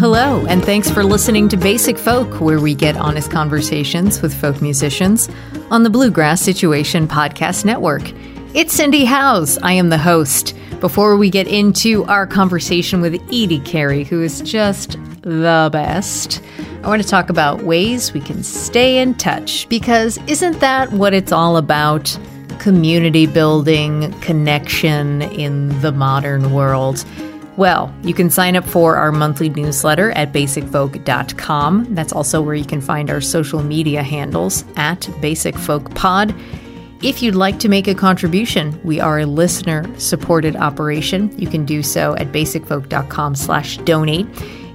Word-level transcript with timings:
Hello, 0.00 0.46
and 0.46 0.64
thanks 0.64 0.90
for 0.90 1.04
listening 1.04 1.46
to 1.46 1.58
Basic 1.58 1.98
Folk, 1.98 2.40
where 2.40 2.58
we 2.58 2.74
get 2.74 2.96
honest 2.96 3.30
conversations 3.30 4.22
with 4.22 4.32
folk 4.32 4.62
musicians 4.62 5.28
on 5.70 5.82
the 5.82 5.90
Bluegrass 5.90 6.40
Situation 6.40 7.06
Podcast 7.06 7.66
Network. 7.66 8.10
It's 8.54 8.72
Cindy 8.72 9.04
Howes. 9.04 9.58
I 9.58 9.72
am 9.72 9.90
the 9.90 9.98
host. 9.98 10.56
Before 10.80 11.18
we 11.18 11.28
get 11.28 11.46
into 11.46 12.06
our 12.06 12.26
conversation 12.26 13.02
with 13.02 13.20
Edie 13.24 13.60
Carey, 13.60 14.04
who 14.04 14.22
is 14.22 14.40
just 14.40 14.92
the 15.20 15.68
best, 15.70 16.42
I 16.82 16.88
want 16.88 17.02
to 17.02 17.08
talk 17.08 17.28
about 17.28 17.64
ways 17.64 18.14
we 18.14 18.22
can 18.22 18.42
stay 18.42 19.02
in 19.02 19.14
touch 19.16 19.68
because 19.68 20.18
isn't 20.26 20.60
that 20.60 20.92
what 20.92 21.12
it's 21.12 21.30
all 21.30 21.58
about? 21.58 22.18
Community 22.58 23.26
building, 23.26 24.18
connection 24.22 25.20
in 25.20 25.78
the 25.82 25.92
modern 25.92 26.54
world. 26.54 27.04
Well, 27.60 27.94
you 28.02 28.14
can 28.14 28.30
sign 28.30 28.56
up 28.56 28.64
for 28.64 28.96
our 28.96 29.12
monthly 29.12 29.50
newsletter 29.50 30.12
at 30.12 30.32
basicfolk.com. 30.32 31.94
That's 31.94 32.10
also 32.10 32.40
where 32.40 32.54
you 32.54 32.64
can 32.64 32.80
find 32.80 33.10
our 33.10 33.20
social 33.20 33.62
media 33.62 34.02
handles 34.02 34.64
at 34.76 35.00
basicfolkpod. 35.20 36.34
If 37.02 37.22
you'd 37.22 37.34
like 37.34 37.58
to 37.58 37.68
make 37.68 37.86
a 37.86 37.94
contribution, 37.94 38.80
we 38.82 38.98
are 38.98 39.18
a 39.18 39.26
listener 39.26 39.84
supported 39.98 40.56
operation. 40.56 41.38
You 41.38 41.48
can 41.48 41.66
do 41.66 41.82
so 41.82 42.16
at 42.16 42.32
basicfolk.com 42.32 43.34
slash 43.34 43.76
donate. 43.76 44.26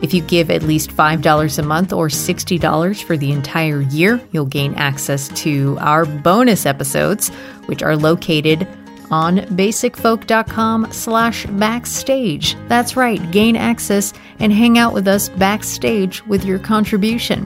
If 0.04 0.14
you 0.14 0.22
give 0.22 0.52
at 0.52 0.62
least 0.62 0.92
$5 0.92 1.58
a 1.58 1.64
month 1.64 1.92
or 1.92 2.10
$60 2.10 3.04
for 3.04 3.18
the 3.18 3.32
entire 3.32 3.82
year, 3.82 4.22
you'll 4.32 4.46
gain 4.46 4.76
access 4.76 5.30
to 5.30 5.76
our 5.80 6.06
bonus 6.06 6.68
episodes, 6.68 7.30
which 7.66 7.82
are 7.82 7.96
located 7.96 8.68
on 9.12 9.38
basicfolk.com 9.38 10.92
slash 10.92 11.46
backstage. 11.46 12.56
That's 12.68 12.96
right, 12.96 13.32
gain 13.32 13.56
access 13.56 14.14
and 14.40 14.52
hang 14.52 14.78
out 14.78 14.94
with 14.94 15.08
us 15.08 15.30
backstage 15.30 16.26
with 16.26 16.44
your 16.44 16.60
contribution. 16.60 17.46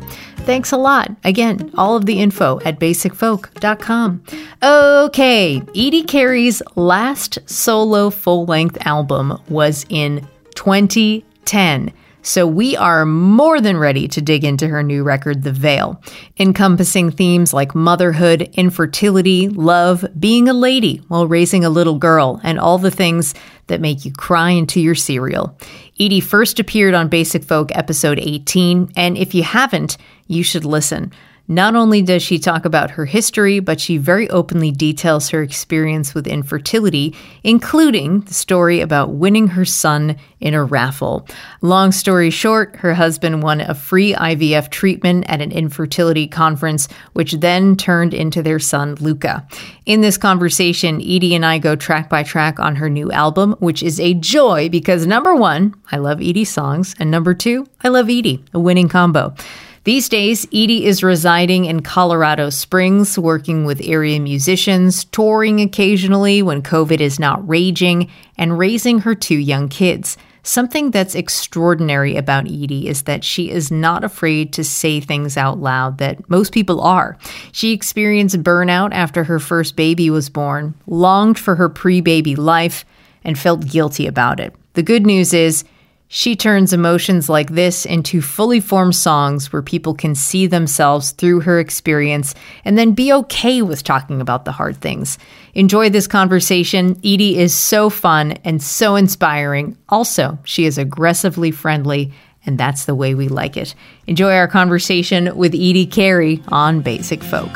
Thanks 0.50 0.72
a 0.72 0.78
lot. 0.78 1.12
Again, 1.24 1.72
all 1.78 1.96
of 1.96 2.06
the 2.06 2.20
info 2.20 2.60
at 2.66 2.80
basicfolk.com. 2.80 4.24
Okay, 4.64 5.62
Edie 5.76 6.04
Carey's 6.04 6.62
last 6.76 7.38
solo 7.46 8.10
full 8.10 8.46
length 8.46 8.78
album 8.86 9.40
was 9.50 9.86
in 9.90 10.28
2010. 10.56 11.94
So 12.22 12.46
we 12.46 12.76
are 12.76 13.06
more 13.06 13.62
than 13.62 13.78
ready 13.78 14.08
to 14.10 14.22
dig 14.22 14.44
into 14.44 14.68
her 14.68 14.84
new 14.84 15.04
record, 15.04 15.44
The 15.44 15.54
Veil, 15.54 16.02
encompassing 16.38 17.12
themes 17.12 17.54
like 17.54 17.74
motherhood, 17.74 18.42
infertility, 18.54 19.48
love, 19.48 20.06
being 20.20 20.50
a 20.50 20.54
lady 20.54 20.98
while 21.08 21.28
raising 21.28 21.64
a 21.64 21.70
little 21.70 21.98
girl, 21.98 22.42
and 22.44 22.60
all 22.60 22.78
the 22.78 22.92
things 22.92 23.34
that 23.68 23.80
make 23.80 24.04
you 24.04 24.12
cry 24.12 24.50
into 24.52 24.82
your 24.82 24.96
cereal. 24.96 25.58
Edie 26.00 26.20
first 26.20 26.60
appeared 26.60 26.94
on 26.94 27.08
Basic 27.08 27.44
Folk 27.44 27.72
episode 27.74 28.20
18, 28.20 28.92
and 28.96 29.18
if 29.18 29.34
you 29.34 29.44
haven't, 29.44 29.98
you 30.28 30.44
should 30.44 30.66
listen. 30.66 31.14
Not 31.52 31.76
only 31.76 32.04
does 32.04 32.22
she 32.22 32.38
talk 32.38 32.64
about 32.64 32.92
her 32.92 33.06
history, 33.06 33.60
but 33.60 33.82
she 33.82 33.98
very 33.98 34.30
openly 34.30 34.70
details 34.70 35.30
her 35.30 35.42
experience 35.42 36.14
with 36.14 36.28
infertility, 36.28 37.16
including 37.44 38.22
the 38.22 38.36
story 38.36 38.82
about 38.82 39.14
winning 39.14 39.48
her 39.48 39.66
son 39.66 40.16
in 40.40 40.54
a 40.54 40.64
raffle. 40.64 41.28
Long 41.62 41.92
story 41.92 42.30
short, 42.30 42.76
her 42.76 42.94
husband 42.94 43.42
won 43.42 43.62
a 43.62 43.74
free 43.74 44.14
IVF 44.14 44.70
treatment 44.70 45.26
at 45.28 45.42
an 45.42 45.52
infertility 45.52 46.28
conference, 46.28 46.88
which 47.14 47.32
then 47.34 47.76
turned 47.76 48.14
into 48.14 48.44
their 48.44 48.60
son, 48.60 48.94
Luca. 49.00 49.48
In 49.88 50.02
this 50.02 50.20
conversation, 50.20 50.98
Edie 51.02 51.34
and 51.34 51.44
I 51.44 51.58
go 51.58 51.76
track 51.76 52.12
by 52.12 52.22
track 52.22 52.60
on 52.60 52.76
her 52.76 52.92
new 52.92 53.12
album, 53.12 53.56
which 53.58 53.82
is 53.82 54.00
a 54.00 54.14
joy 54.14 54.70
because 54.70 55.08
number 55.08 55.36
one, 55.36 55.74
I 55.92 55.98
love 55.98 56.22
Edie's 56.22 56.52
songs, 56.52 56.94
and 57.00 57.10
number 57.10 57.34
two, 57.34 57.66
I 57.84 57.88
love 57.88 58.08
Edie, 58.08 58.46
a 58.54 58.60
winning 58.60 58.88
combo. 58.88 59.34
These 59.90 60.08
days, 60.08 60.46
Edie 60.54 60.86
is 60.86 61.02
residing 61.02 61.66
in 61.66 61.82
Colorado 61.82 62.52
Springs, 62.52 63.18
working 63.18 63.66
with 63.66 63.82
area 63.84 64.20
musicians, 64.20 65.06
touring 65.06 65.62
occasionally 65.62 66.44
when 66.44 66.62
COVID 66.62 67.00
is 67.00 67.18
not 67.20 67.50
raging, 67.50 68.12
and 68.38 68.60
raising 68.60 69.00
her 69.00 69.16
two 69.16 69.40
young 69.40 69.68
kids. 69.68 70.16
Something 70.44 70.92
that's 70.92 71.16
extraordinary 71.16 72.16
about 72.18 72.46
Edie 72.46 72.88
is 72.88 73.02
that 73.06 73.24
she 73.24 73.50
is 73.50 73.72
not 73.72 74.04
afraid 74.04 74.54
to 74.54 74.64
say 74.64 75.00
things 75.00 75.38
out 75.38 75.58
loud 75.58 75.98
that 75.98 76.30
most 76.30 76.54
people 76.54 76.82
are. 76.82 77.18
She 77.52 77.74
experienced 77.74 78.44
burnout 78.44 78.92
after 78.92 79.24
her 79.24 79.40
first 79.40 79.76
baby 79.76 80.12
was 80.12 80.30
born, 80.30 80.76
longed 80.86 81.40
for 81.40 81.56
her 81.56 81.68
pre 81.68 82.00
baby 82.00 82.36
life, 82.36 82.86
and 83.24 83.40
felt 83.40 83.66
guilty 83.66 84.06
about 84.06 84.40
it. 84.40 84.54
The 84.74 84.84
good 84.84 85.08
news 85.08 85.34
is, 85.34 85.64
she 86.12 86.36
turns 86.36 86.74
emotions 86.74 87.30
like 87.30 87.52
this 87.52 87.86
into 87.86 88.20
fully 88.20 88.60
formed 88.60 88.96
songs 88.96 89.54
where 89.54 89.62
people 89.62 89.94
can 89.94 90.16
see 90.16 90.48
themselves 90.48 91.12
through 91.12 91.42
her 91.42 91.60
experience 91.60 92.34
and 92.66 92.80
then 92.80 92.94
be 92.94 93.14
okay 93.14 93.62
with 93.62 93.84
talking 93.84 94.20
about 94.20 94.44
the 94.44 94.52
hard 94.52 94.82
things. 94.82 95.20
Enjoy 95.54 95.88
this 95.88 96.08
conversation. 96.08 96.98
Edie 97.04 97.38
is 97.38 97.54
so 97.54 97.92
fun 97.92 98.32
and 98.44 98.62
so 98.62 98.96
inspiring. 98.96 99.78
Also, 99.88 100.40
she 100.46 100.66
is 100.66 100.80
aggressively 100.80 101.52
friendly, 101.52 102.12
and 102.44 102.58
that's 102.58 102.86
the 102.86 102.96
way 102.96 103.14
we 103.14 103.28
like 103.28 103.56
it. 103.56 103.76
Enjoy 104.08 104.34
our 104.34 104.48
conversation 104.48 105.38
with 105.38 105.54
Edie 105.54 105.86
Carey 105.86 106.42
on 106.48 106.82
Basic 106.82 107.22
Folk. 107.22 107.52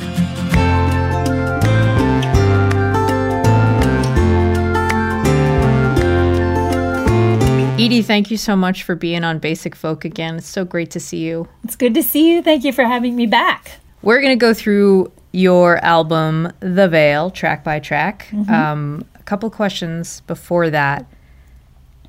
Edie, 7.80 8.04
thank 8.04 8.30
you 8.30 8.38
so 8.38 8.56
much 8.56 8.84
for 8.84 8.94
being 8.94 9.24
on 9.24 9.40
Basic 9.40 9.76
Folk 9.76 10.06
again. 10.06 10.36
It's 10.36 10.48
so 10.48 10.64
great 10.64 10.92
to 10.92 11.00
see 11.00 11.18
you. 11.26 11.48
It's 11.64 11.76
good 11.76 11.96
to 11.96 12.04
see 12.04 12.32
you. 12.32 12.44
Thank 12.44 12.64
you 12.64 12.72
for 12.72 12.86
having 12.86 13.16
me 13.16 13.26
back. 13.26 13.80
We're 14.04 14.22
going 14.22 14.38
to 14.38 14.40
go 14.40 14.54
through 14.54 15.12
your 15.32 15.84
album, 15.84 16.54
The 16.60 16.88
Veil, 16.88 17.32
track 17.32 17.64
by 17.64 17.80
track. 17.80 18.28
Mm-hmm. 18.32 18.54
Um, 18.54 19.06
a 19.16 19.24
couple 19.24 19.50
questions 19.50 20.22
before 20.28 20.70
that. 20.70 21.08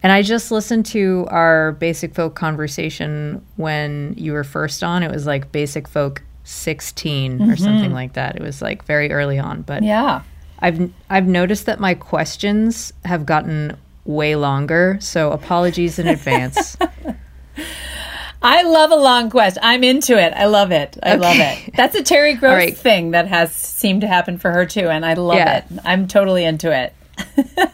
And 0.03 0.13
I 0.13 0.21
just 0.21 0.51
listened 0.51 0.85
to 0.87 1.27
our 1.31 1.73
Basic 1.73 2.15
Folk 2.15 2.35
conversation 2.35 3.45
when 3.57 4.15
you 4.19 4.35
were 4.35 4.45
first 4.45 4.85
on. 4.85 5.03
It 5.03 5.11
was 5.11 5.27
like 5.27 5.51
Basic 5.51 5.89
Folk 5.89 6.23
16 6.45 7.51
or 7.51 7.57
something 7.57 7.93
like 7.93 8.13
that. 8.13 8.37
It 8.37 8.43
was 8.43 8.61
like 8.61 8.85
very 8.85 9.11
early 9.11 9.39
on. 9.39 9.63
But 9.63 9.77
Mm-hmm. 9.77 9.85
Yeah. 9.87 10.23
I've 10.61 10.93
I've 11.11 11.27
noticed 11.27 11.67
that 11.67 11.81
my 11.81 11.95
questions 11.95 12.93
have 13.05 13.27
gotten 13.27 13.77
way 14.05 14.37
longer, 14.37 14.99
so 15.01 15.33
apologies 15.33 15.99
in 15.99 16.07
advance. 16.07 16.77
I 18.43 18.63
love 18.63 18.91
a 18.91 18.97
long 18.97 19.31
quest. 19.31 19.57
I'm 19.63 19.83
into 19.83 20.19
it. 20.23 20.35
I 20.35 20.45
love 20.45 20.71
it. 20.71 20.99
I 21.03 21.15
love 21.15 21.37
it. 21.39 21.75
That's 21.77 21.95
a 21.95 22.03
Terry 22.03 22.35
Gross 22.41 22.53
right. 22.55 22.77
thing 22.77 23.13
that 23.13 23.27
has 23.27 23.55
seemed 23.55 24.03
to 24.03 24.07
happen 24.07 24.37
for 24.37 24.51
her 24.51 24.67
too, 24.67 24.89
and 24.89 25.07
I 25.07 25.15
love 25.15 25.37
Yeah. 25.37 25.59
it. 25.59 25.65
I'm 25.85 26.07
totally 26.07 26.45
into 26.45 26.71
it. 26.71 26.93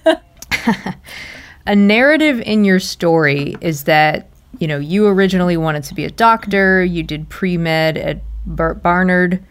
a 1.66 1.74
narrative 1.74 2.40
in 2.42 2.64
your 2.64 2.78
story 2.78 3.56
is 3.60 3.84
that 3.84 4.28
you 4.58 4.66
know 4.68 4.78
you 4.78 5.06
originally 5.08 5.56
wanted 5.56 5.82
to 5.84 5.94
be 5.94 6.04
a 6.04 6.10
doctor 6.10 6.84
you 6.84 7.02
did 7.02 7.28
pre-med 7.28 7.96
at 7.96 8.20
Bar- 8.46 8.74
barnard 8.74 9.42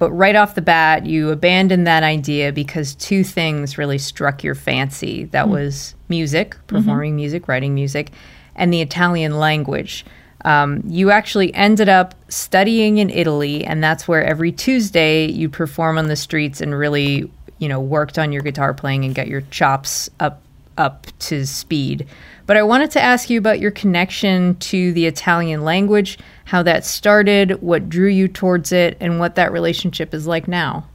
but 0.00 0.10
right 0.12 0.34
off 0.34 0.54
the 0.54 0.62
bat 0.62 1.04
you 1.04 1.28
abandoned 1.28 1.86
that 1.86 2.02
idea 2.02 2.52
because 2.52 2.94
two 2.94 3.22
things 3.22 3.76
really 3.76 3.98
struck 3.98 4.42
your 4.42 4.54
fancy. 4.54 5.26
That 5.26 5.50
was 5.50 5.94
music 6.08 6.56
performing 6.66 7.14
music 7.16 7.46
writing 7.46 7.74
music 7.74 8.10
and 8.56 8.72
the 8.72 8.80
italian 8.80 9.38
language. 9.38 10.06
Um, 10.46 10.82
you 10.86 11.10
actually 11.10 11.52
ended 11.52 11.90
up 11.90 12.14
studying 12.28 12.96
in 12.96 13.10
Italy, 13.10 13.62
and 13.66 13.84
that's 13.84 14.08
where 14.08 14.24
every 14.24 14.52
Tuesday 14.52 15.26
you 15.26 15.50
perform 15.50 15.98
on 15.98 16.06
the 16.06 16.16
streets 16.16 16.62
and 16.62 16.76
really, 16.76 17.30
you 17.58 17.68
know, 17.68 17.78
worked 17.78 18.18
on 18.18 18.32
your 18.32 18.40
guitar 18.40 18.72
playing 18.72 19.04
and 19.04 19.14
got 19.14 19.28
your 19.28 19.42
chops 19.50 20.08
up 20.18 20.40
up 20.76 21.06
to 21.20 21.46
speed. 21.46 22.06
But 22.46 22.56
I 22.56 22.62
wanted 22.62 22.90
to 22.92 23.00
ask 23.00 23.30
you 23.30 23.38
about 23.38 23.60
your 23.60 23.70
connection 23.70 24.56
to 24.56 24.92
the 24.92 25.06
Italian 25.06 25.62
language, 25.62 26.18
how 26.46 26.62
that 26.64 26.84
started, 26.84 27.62
what 27.62 27.88
drew 27.88 28.08
you 28.08 28.28
towards 28.28 28.72
it, 28.72 28.96
and 29.00 29.20
what 29.20 29.36
that 29.36 29.52
relationship 29.52 30.12
is 30.14 30.26
like 30.26 30.48
now. 30.48 30.86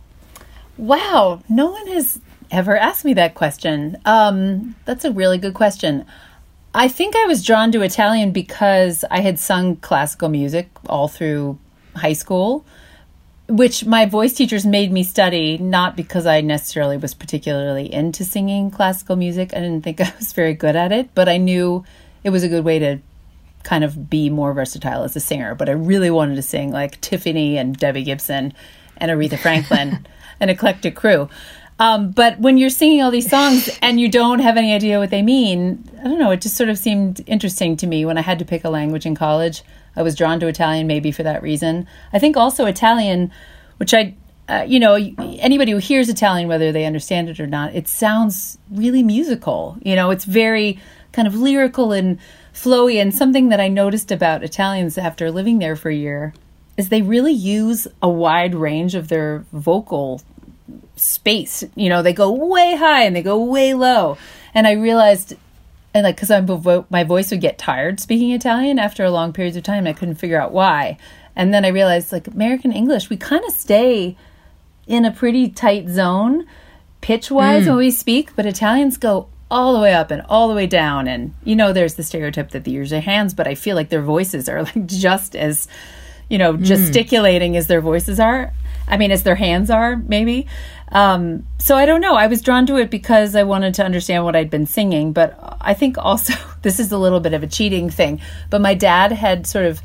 Wow, 0.78 1.42
no 1.48 1.72
one 1.72 1.88
has 1.88 2.20
ever 2.52 2.76
asked 2.76 3.06
me 3.06 3.14
that 3.14 3.36
question. 3.36 3.98
Um, 4.06 4.76
that's 4.86 5.06
a 5.06 5.12
really 5.12 5.38
good 5.38 5.54
question. 5.54 6.06
I 6.74 6.90
think 6.90 7.16
I 7.16 7.26
was 7.26 7.46
drawn 7.46 7.72
to 7.72 7.82
Italian 7.84 8.32
because 8.32 9.06
I 9.10 9.22
had 9.22 9.40
sung 9.40 9.78
classical 9.78 10.28
music 10.28 10.70
all 10.88 11.08
through 11.08 11.58
high 11.96 12.14
school, 12.14 12.66
which 13.48 13.86
my 13.86 14.06
voice 14.06 14.34
teachers 14.34 14.66
made 14.66 14.92
me 14.92 15.04
study, 15.04 15.58
not 15.58 15.96
because 15.96 16.26
I 16.26 16.42
necessarily 16.42 16.98
was 16.98 17.14
particularly 17.14 17.92
into 17.92 18.24
singing 18.24 18.72
classical 18.72 19.16
music. 19.16 19.52
I 19.54 19.60
didn't 19.60 19.84
think 19.84 20.02
I 20.02 20.14
was 20.18 20.34
very 20.34 20.54
good 20.54 20.76
at 20.76 20.92
it, 20.92 21.10
but 21.14 21.30
I 21.30 21.38
knew 21.38 21.84
it 22.24 22.32
was 22.32 22.44
a 22.44 22.50
good 22.50 22.66
way 22.66 22.80
to 22.80 23.00
kind 23.64 23.84
of 23.84 24.10
be 24.10 24.30
more 24.30 24.54
versatile 24.54 25.04
as 25.04 25.16
a 25.16 25.20
singer. 25.20 25.56
But 25.56 25.70
I 25.70 25.74
really 25.74 26.10
wanted 26.10 26.36
to 26.36 26.42
sing 26.42 26.72
like 26.72 27.02
Tiffany 27.02 27.58
and 27.58 27.78
Debbie 27.78 28.04
Gibson 28.04 28.54
and 28.98 29.12
Aretha 29.12 29.38
Franklin, 29.38 30.08
an 30.40 30.50
eclectic 30.50 30.96
crew. 30.96 31.30
Um, 31.78 32.12
but 32.12 32.40
when 32.40 32.58
you're 32.58 32.70
singing 32.70 33.02
all 33.02 33.12
these 33.12 33.30
songs 33.30 33.70
and 33.82 34.00
you 34.00 34.08
don't 34.08 34.40
have 34.40 34.56
any 34.56 34.74
idea 34.74 34.98
what 34.98 35.10
they 35.10 35.22
mean, 35.22 35.84
I 36.00 36.04
don't 36.04 36.20
know, 36.20 36.32
it 36.32 36.42
just 36.42 36.56
sort 36.56 36.70
of 36.70 36.78
seemed 36.78 37.22
interesting 37.28 37.76
to 37.78 37.88
me 37.88 38.06
when 38.06 38.18
I 38.18 38.22
had 38.22 38.40
to 38.40 38.46
pick 38.46 38.64
a 38.64 38.70
language 38.70 39.06
in 39.06 39.14
college. 39.14 39.62
I 39.96 40.04
was 40.04 40.16
drawn 40.16 40.40
to 40.40 40.48
Italian 40.48 40.88
maybe 40.88 41.12
for 41.12 41.24
that 41.24 41.42
reason. 41.42 41.88
I 42.14 42.20
think 42.20 42.38
also 42.38 42.66
Italian, 42.66 43.32
which 43.78 43.94
I, 43.94 44.16
uh, 44.48 44.66
you 44.68 44.80
know, 44.80 44.96
anybody 44.96 45.72
who 45.72 45.78
hears 45.78 46.10
Italian, 46.10 46.48
whether 46.48 46.72
they 46.72 46.86
understand 46.86 47.30
it 47.30 47.40
or 47.40 47.48
not, 47.48 47.74
it 47.74 47.88
sounds 47.88 48.58
really 48.72 49.04
musical. 49.04 49.78
You 49.82 49.96
know, 49.96 50.12
it's 50.12 50.26
very 50.26 50.80
kind 51.12 51.28
of 51.28 51.36
lyrical 51.36 51.92
and 51.92 52.20
flowy. 52.54 53.02
And 53.02 53.14
something 53.14 53.50
that 53.50 53.60
I 53.60 53.68
noticed 53.68 54.12
about 54.12 54.44
Italians 54.44 54.98
after 54.98 55.32
living 55.32 55.60
there 55.60 55.76
for 55.76 55.90
a 55.90 55.96
year 55.96 56.34
is 56.78 56.90
they 56.90 57.02
really 57.02 57.34
use 57.34 57.88
a 58.02 58.10
wide 58.10 58.54
range 58.54 58.96
of 58.96 59.08
their 59.08 59.46
vocal 59.54 60.22
space. 60.96 61.64
You 61.76 61.90
know, 61.90 62.02
they 62.02 62.14
go 62.14 62.32
way 62.32 62.76
high 62.76 63.04
and 63.04 63.16
they 63.16 63.24
go 63.24 63.44
way 63.44 63.74
low. 63.74 64.18
And 64.54 64.68
I 64.68 64.74
realized, 64.74 65.36
and 65.96 66.04
like, 66.04 66.18
because 66.18 66.30
I 66.30 66.42
my 66.90 67.06
voice 67.06 67.32
would 67.32 67.40
get 67.40 67.58
tired 67.58 68.02
speaking 68.02 68.32
Italian 68.32 68.80
after 68.80 69.06
a 69.06 69.10
long 69.10 69.32
periods 69.32 69.56
of 69.56 69.64
time, 69.64 69.80
and 69.80 69.88
I 69.88 69.94
couldn't 69.94 70.16
figure 70.16 70.40
out 70.40 70.52
why. 70.52 70.98
And 71.38 71.54
then 71.54 71.64
I 71.64 71.70
realized, 71.70 72.12
like, 72.12 72.28
American 72.28 72.74
English, 72.74 73.10
we 73.10 73.16
kind 73.16 73.46
of 73.46 73.54
stay 73.54 74.18
in 74.88 75.06
a 75.06 75.12
pretty 75.12 75.48
tight 75.48 75.88
zone 75.88 76.46
pitch 77.00 77.32
wise 77.32 77.64
mm. 77.64 77.68
when 77.68 77.78
we 77.78 77.92
speak, 77.92 78.36
but 78.36 78.46
Italians 78.46 78.98
go 78.98 79.30
all 79.50 79.74
the 79.74 79.80
way 79.80 79.94
up 79.94 80.12
and 80.12 80.22
all 80.28 80.50
the 80.50 80.54
way 80.54 80.68
down. 80.68 81.08
And, 81.08 81.34
you 81.46 81.56
know, 81.56 81.72
there's 81.72 81.94
the 81.94 82.04
stereotype 82.04 82.52
that 82.52 82.66
the 82.66 82.74
ears 82.74 82.92
are 82.92 83.00
hands, 83.00 83.34
but 83.34 83.48
I 83.48 83.56
feel 83.56 83.78
like 83.78 83.88
their 83.88 84.02
voices 84.02 84.50
are 84.50 84.64
like 84.76 84.88
just 84.88 85.34
as, 85.34 85.66
you 86.30 86.38
know, 86.38 86.56
mm. 86.56 86.66
gesticulating 86.66 87.56
as 87.56 87.68
their 87.68 87.80
voices 87.80 88.20
are. 88.20 88.52
I 88.86 88.98
mean, 88.98 89.12
as 89.12 89.24
their 89.24 89.36
hands 89.36 89.70
are, 89.70 89.96
maybe. 89.96 90.46
Um, 90.92 91.48
so 91.58 91.76
I 91.76 91.86
don't 91.86 92.02
know. 92.02 92.16
I 92.16 92.28
was 92.28 92.42
drawn 92.42 92.66
to 92.68 92.78
it 92.78 92.90
because 92.90 93.36
I 93.36 93.44
wanted 93.44 93.74
to 93.76 93.84
understand 93.84 94.24
what 94.24 94.36
I'd 94.36 94.50
been 94.50 94.66
singing, 94.66 95.14
but 95.14 95.38
I 95.62 95.74
think 95.74 95.98
also 95.98 96.34
this 96.62 96.80
is 96.80 96.92
a 96.92 96.98
little 96.98 97.20
bit 97.20 97.34
of 97.34 97.44
a 97.44 97.48
cheating 97.48 97.90
thing. 97.90 98.22
But 98.50 98.62
my 98.62 98.74
dad 98.74 99.12
had 99.12 99.48
sort 99.48 99.66
of 99.66 99.82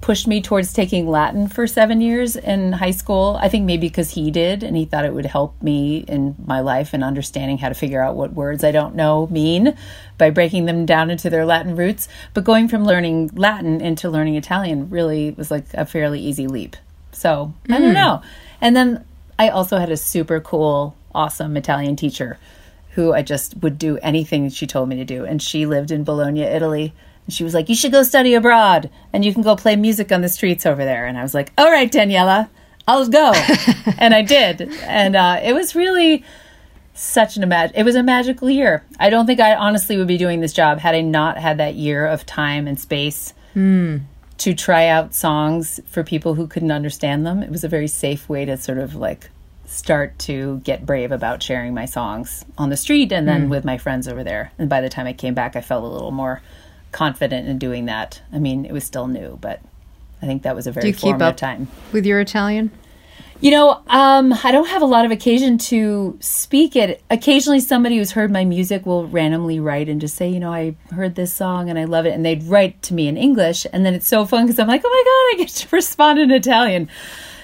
pushed 0.00 0.26
me 0.26 0.40
towards 0.40 0.72
taking 0.72 1.06
Latin 1.06 1.46
for 1.46 1.66
seven 1.66 2.00
years 2.00 2.34
in 2.34 2.72
high 2.72 2.90
school. 2.90 3.38
I 3.40 3.48
think 3.48 3.66
maybe 3.66 3.88
because 3.88 4.10
he 4.10 4.30
did, 4.30 4.62
and 4.62 4.76
he 4.76 4.86
thought 4.86 5.04
it 5.04 5.12
would 5.12 5.26
help 5.26 5.60
me 5.62 5.98
in 6.08 6.34
my 6.46 6.60
life 6.60 6.94
and 6.94 7.04
understanding 7.04 7.58
how 7.58 7.68
to 7.68 7.74
figure 7.74 8.02
out 8.02 8.16
what 8.16 8.32
words 8.32 8.64
I 8.64 8.70
don't 8.70 8.94
know 8.94 9.26
mean 9.26 9.76
by 10.16 10.30
breaking 10.30 10.64
them 10.64 10.86
down 10.86 11.10
into 11.10 11.28
their 11.28 11.44
Latin 11.44 11.76
roots. 11.76 12.08
But 12.32 12.44
going 12.44 12.68
from 12.68 12.84
learning 12.84 13.32
Latin 13.34 13.80
into 13.80 14.08
learning 14.08 14.36
Italian 14.36 14.88
really 14.88 15.32
was 15.32 15.50
like 15.50 15.66
a 15.74 15.84
fairly 15.84 16.20
easy 16.20 16.46
leap. 16.46 16.76
So 17.12 17.52
I 17.68 17.78
don't 17.78 17.88
hmm. 17.88 17.94
know. 17.94 18.22
And 18.62 18.74
then 18.74 19.04
I 19.40 19.48
also 19.48 19.78
had 19.78 19.90
a 19.90 19.96
super 19.96 20.38
cool, 20.38 20.94
awesome 21.14 21.56
Italian 21.56 21.96
teacher 21.96 22.38
who 22.90 23.14
I 23.14 23.22
just 23.22 23.56
would 23.62 23.78
do 23.78 23.96
anything 24.02 24.50
she 24.50 24.66
told 24.66 24.90
me 24.90 24.96
to 24.96 25.04
do. 25.06 25.24
And 25.24 25.40
she 25.40 25.64
lived 25.64 25.90
in 25.90 26.04
Bologna, 26.04 26.42
Italy. 26.42 26.92
And 27.24 27.32
she 27.32 27.42
was 27.42 27.54
like, 27.54 27.70
You 27.70 27.74
should 27.74 27.90
go 27.90 28.02
study 28.02 28.34
abroad 28.34 28.90
and 29.14 29.24
you 29.24 29.32
can 29.32 29.42
go 29.42 29.56
play 29.56 29.76
music 29.76 30.12
on 30.12 30.20
the 30.20 30.28
streets 30.28 30.66
over 30.66 30.84
there. 30.84 31.06
And 31.06 31.16
I 31.16 31.22
was 31.22 31.32
like, 31.32 31.54
All 31.56 31.70
right, 31.70 31.90
Daniela, 31.90 32.50
I'll 32.86 33.08
go. 33.08 33.32
and 33.98 34.14
I 34.14 34.20
did. 34.20 34.60
And 34.82 35.16
uh, 35.16 35.40
it 35.42 35.54
was 35.54 35.74
really 35.74 36.22
such 36.92 37.38
an 37.38 37.42
imag- 37.42 37.72
it 37.74 37.84
was 37.84 37.94
a 37.94 38.02
magical 38.02 38.50
year. 38.50 38.84
I 38.98 39.08
don't 39.08 39.24
think 39.24 39.40
I 39.40 39.54
honestly 39.54 39.96
would 39.96 40.06
be 40.06 40.18
doing 40.18 40.40
this 40.40 40.52
job 40.52 40.80
had 40.80 40.94
I 40.94 41.00
not 41.00 41.38
had 41.38 41.56
that 41.56 41.76
year 41.76 42.04
of 42.04 42.26
time 42.26 42.68
and 42.68 42.78
space 42.78 43.32
mm 43.56 44.02
to 44.40 44.54
try 44.54 44.86
out 44.86 45.14
songs 45.14 45.80
for 45.84 46.02
people 46.02 46.34
who 46.34 46.46
couldn't 46.46 46.72
understand 46.72 47.26
them. 47.26 47.42
It 47.42 47.50
was 47.50 47.62
a 47.62 47.68
very 47.68 47.86
safe 47.86 48.26
way 48.26 48.46
to 48.46 48.56
sort 48.56 48.78
of 48.78 48.94
like 48.94 49.28
start 49.66 50.18
to 50.20 50.60
get 50.64 50.86
brave 50.86 51.12
about 51.12 51.42
sharing 51.42 51.74
my 51.74 51.84
songs 51.84 52.46
on 52.56 52.70
the 52.70 52.76
street 52.76 53.12
and 53.12 53.28
then 53.28 53.46
mm. 53.46 53.50
with 53.50 53.66
my 53.66 53.76
friends 53.76 54.08
over 54.08 54.24
there. 54.24 54.50
And 54.58 54.70
by 54.70 54.80
the 54.80 54.88
time 54.88 55.06
I 55.06 55.12
came 55.12 55.34
back, 55.34 55.56
I 55.56 55.60
felt 55.60 55.84
a 55.84 55.86
little 55.86 56.10
more 56.10 56.40
confident 56.90 57.48
in 57.48 57.58
doing 57.58 57.84
that. 57.84 58.22
I 58.32 58.38
mean, 58.38 58.64
it 58.64 58.72
was 58.72 58.82
still 58.82 59.08
new, 59.08 59.36
but 59.42 59.60
I 60.22 60.26
think 60.26 60.42
that 60.42 60.56
was 60.56 60.66
a 60.66 60.72
very 60.72 60.84
Do 60.84 60.88
you 60.88 60.94
keep 60.94 61.20
up 61.20 61.36
time. 61.36 61.68
With 61.92 62.06
your 62.06 62.18
Italian? 62.18 62.70
You 63.40 63.50
know, 63.50 63.82
um, 63.86 64.34
I 64.44 64.52
don't 64.52 64.68
have 64.68 64.82
a 64.82 64.86
lot 64.86 65.06
of 65.06 65.10
occasion 65.10 65.56
to 65.58 66.18
speak 66.20 66.76
it. 66.76 67.02
Occasionally, 67.08 67.60
somebody 67.60 67.96
who's 67.96 68.12
heard 68.12 68.30
my 68.30 68.44
music 68.44 68.84
will 68.84 69.06
randomly 69.08 69.58
write 69.58 69.88
and 69.88 69.98
just 69.98 70.14
say, 70.14 70.28
you 70.28 70.38
know, 70.38 70.52
I 70.52 70.76
heard 70.92 71.14
this 71.14 71.32
song 71.32 71.70
and 71.70 71.78
I 71.78 71.84
love 71.84 72.04
it. 72.04 72.10
And 72.10 72.24
they'd 72.24 72.42
write 72.42 72.82
to 72.82 72.94
me 72.94 73.08
in 73.08 73.16
English. 73.16 73.66
And 73.72 73.86
then 73.86 73.94
it's 73.94 74.06
so 74.06 74.26
fun 74.26 74.44
because 74.44 74.58
I'm 74.58 74.68
like, 74.68 74.82
oh 74.84 74.88
my 74.90 75.38
God, 75.38 75.42
I 75.42 75.46
get 75.46 75.56
to 75.56 75.68
respond 75.76 76.18
in 76.18 76.30
Italian. 76.30 76.90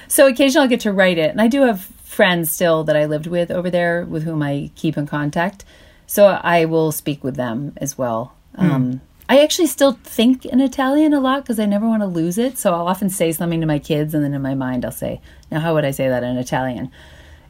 So 0.06 0.26
occasionally 0.26 0.64
I'll 0.64 0.69
get 0.69 0.81
to 0.81 0.93
write 0.93 1.16
it. 1.16 1.31
And 1.31 1.40
I 1.40 1.48
do 1.48 1.62
have 1.62 1.81
friends 1.81 2.52
still 2.52 2.84
that 2.84 2.96
I 2.96 3.06
lived 3.06 3.26
with 3.26 3.50
over 3.50 3.70
there 3.70 4.04
with 4.04 4.25
whom 4.25 4.43
I 4.43 4.70
keep 4.75 4.98
in 4.98 5.06
contact. 5.06 5.64
So 6.06 6.26
I 6.26 6.66
will 6.66 6.93
speak 6.93 7.25
with 7.25 7.37
them 7.37 7.72
as 7.78 7.96
well. 7.96 8.34
Mm. 8.58 8.70
Um, 8.70 9.00
I 9.28 9.43
actually 9.43 9.67
still 9.67 9.93
think 10.05 10.44
in 10.44 10.61
Italian 10.61 11.12
a 11.12 11.20
lot 11.20 11.43
because 11.43 11.58
I 11.58 11.67
never 11.67 11.88
want 11.88 12.02
to 12.02 12.06
lose 12.06 12.38
it. 12.38 12.58
So 12.58 12.73
I'll 12.73 12.87
often 12.87 13.11
say 13.11 13.32
something 13.32 13.61
to 13.61 13.67
my 13.67 13.78
kids, 13.78 14.14
and 14.14 14.23
then 14.23 14.34
in 14.34 14.43
my 14.43 14.55
mind, 14.55 14.84
I'll 14.84 14.93
say, 14.93 15.20
Now, 15.50 15.61
how 15.61 15.75
would 15.75 15.84
I 15.84 15.90
say 15.90 16.08
that 16.08 16.23
in 16.23 16.37
Italian? 16.37 16.90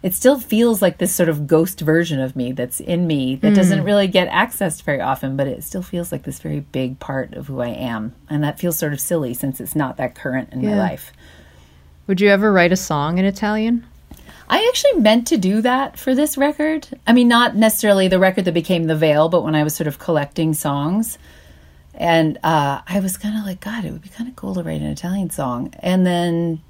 It 0.03 0.15
still 0.15 0.39
feels 0.39 0.81
like 0.81 0.99
this 0.99 1.15
sort 1.15 1.29
of 1.29 1.47
ghost 1.47 1.81
version 1.81 2.21
of 2.21 2.37
me 2.37 2.53
that's 2.53 2.81
in 2.81 3.07
me 3.07 3.35
that 3.37 3.53
mm. 3.53 3.57
doesn't 3.57 3.83
really 3.83 4.07
get 4.07 4.29
accessed 4.31 4.83
very 4.83 5.01
often, 5.01 5.37
but 5.37 5.49
it 5.49 5.65
still 5.65 5.83
feels 5.83 6.13
like 6.13 6.23
this 6.23 6.39
very 6.39 6.61
big 6.61 6.99
part 7.01 7.35
of 7.35 7.49
who 7.49 7.61
I 7.61 7.71
am. 7.71 8.15
And 8.31 8.45
that 8.45 8.61
feels 8.61 8.79
sort 8.79 8.93
of 8.93 9.01
silly 9.01 9.35
since 9.35 9.61
it's 9.61 9.75
not 9.75 9.97
that 9.97 10.15
current 10.15 10.53
in 10.53 10.61
yeah. 10.61 10.71
my 10.71 10.79
life. 10.79 11.13
Would 12.07 12.21
you 12.21 12.29
ever 12.29 12.53
write 12.53 12.73
a 12.73 12.77
song 12.77 13.19
in 13.19 13.25
Italian? 13.25 13.85
I 14.49 14.65
actually 14.69 15.01
meant 15.01 15.27
to 15.29 15.39
do 15.39 15.61
that 15.63 15.99
for 15.99 16.15
this 16.15 16.39
record. 16.39 16.87
I 17.07 17.13
mean, 17.13 17.27
not 17.27 17.57
necessarily 17.57 18.07
the 18.07 18.21
record 18.21 18.45
that 18.45 18.55
became 18.55 18.85
The 18.85 18.95
Veil, 18.95 19.29
but 19.29 19.43
when 19.43 19.57
I 19.57 19.65
was 19.65 19.75
sort 19.75 19.89
of 19.89 19.99
collecting 19.99 20.55
songs. 20.55 21.19
And 21.97 22.39
uh, 22.45 22.83
I 22.87 23.01
was 23.01 23.17
kind 23.17 23.39
of 23.39 23.45
like, 23.45 23.61
God, 23.61 23.85
it 23.85 23.91
would 23.91 24.03
be 24.03 24.11
kind 24.11 24.29
of 24.29 24.37
cool 24.37 24.55
to 24.55 24.63
write 24.63 24.83
an 24.83 24.89
Italian 24.89 25.31
song. 25.31 25.73
And 25.81 26.07
then, 26.07 26.61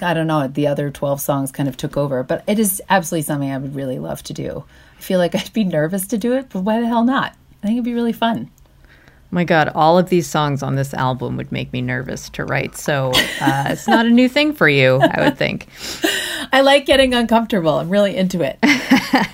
I 0.00 0.12
don't 0.12 0.26
know, 0.26 0.46
the 0.46 0.66
other 0.66 0.90
12 0.90 1.20
songs 1.20 1.50
kind 1.50 1.68
of 1.68 1.76
took 1.76 1.96
over. 1.96 2.22
But 2.22 2.44
it 2.46 2.58
is 2.58 2.82
absolutely 2.90 3.22
something 3.22 3.50
I 3.50 3.58
would 3.58 3.74
really 3.74 3.98
love 3.98 4.22
to 4.24 4.34
do. 4.34 4.64
I 4.98 5.00
feel 5.00 5.18
like 5.18 5.34
I'd 5.34 5.52
be 5.52 5.64
nervous 5.64 6.06
to 6.08 6.18
do 6.18 6.34
it, 6.34 6.50
but 6.50 6.60
why 6.60 6.80
the 6.80 6.86
hell 6.86 7.04
not? 7.04 7.34
I 7.62 7.66
think 7.66 7.76
it'd 7.76 7.84
be 7.84 7.94
really 7.94 8.12
fun. 8.12 8.50
my 9.30 9.44
God, 9.44 9.70
all 9.74 9.98
of 9.98 10.10
these 10.10 10.26
songs 10.26 10.62
on 10.62 10.76
this 10.76 10.92
album 10.92 11.38
would 11.38 11.50
make 11.50 11.72
me 11.72 11.80
nervous 11.80 12.28
to 12.30 12.44
write. 12.44 12.76
So 12.76 13.10
uh, 13.40 13.68
it's 13.70 13.88
not 13.88 14.04
a 14.04 14.10
new 14.10 14.28
thing 14.28 14.52
for 14.52 14.68
you, 14.68 15.00
I 15.00 15.24
would 15.24 15.38
think. 15.38 15.68
I 16.52 16.60
like 16.60 16.84
getting 16.84 17.14
uncomfortable. 17.14 17.78
I'm 17.78 17.88
really 17.88 18.16
into 18.16 18.42
it. 18.42 18.58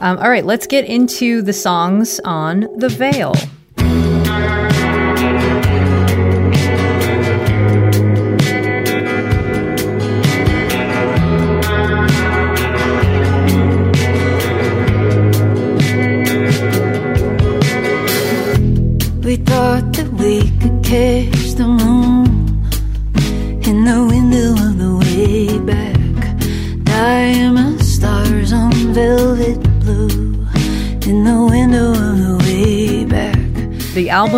um, 0.00 0.18
all 0.18 0.28
right, 0.28 0.44
let's 0.44 0.66
get 0.66 0.84
into 0.84 1.42
the 1.42 1.52
songs 1.52 2.18
on 2.24 2.68
The 2.76 2.88
Veil. 2.88 3.34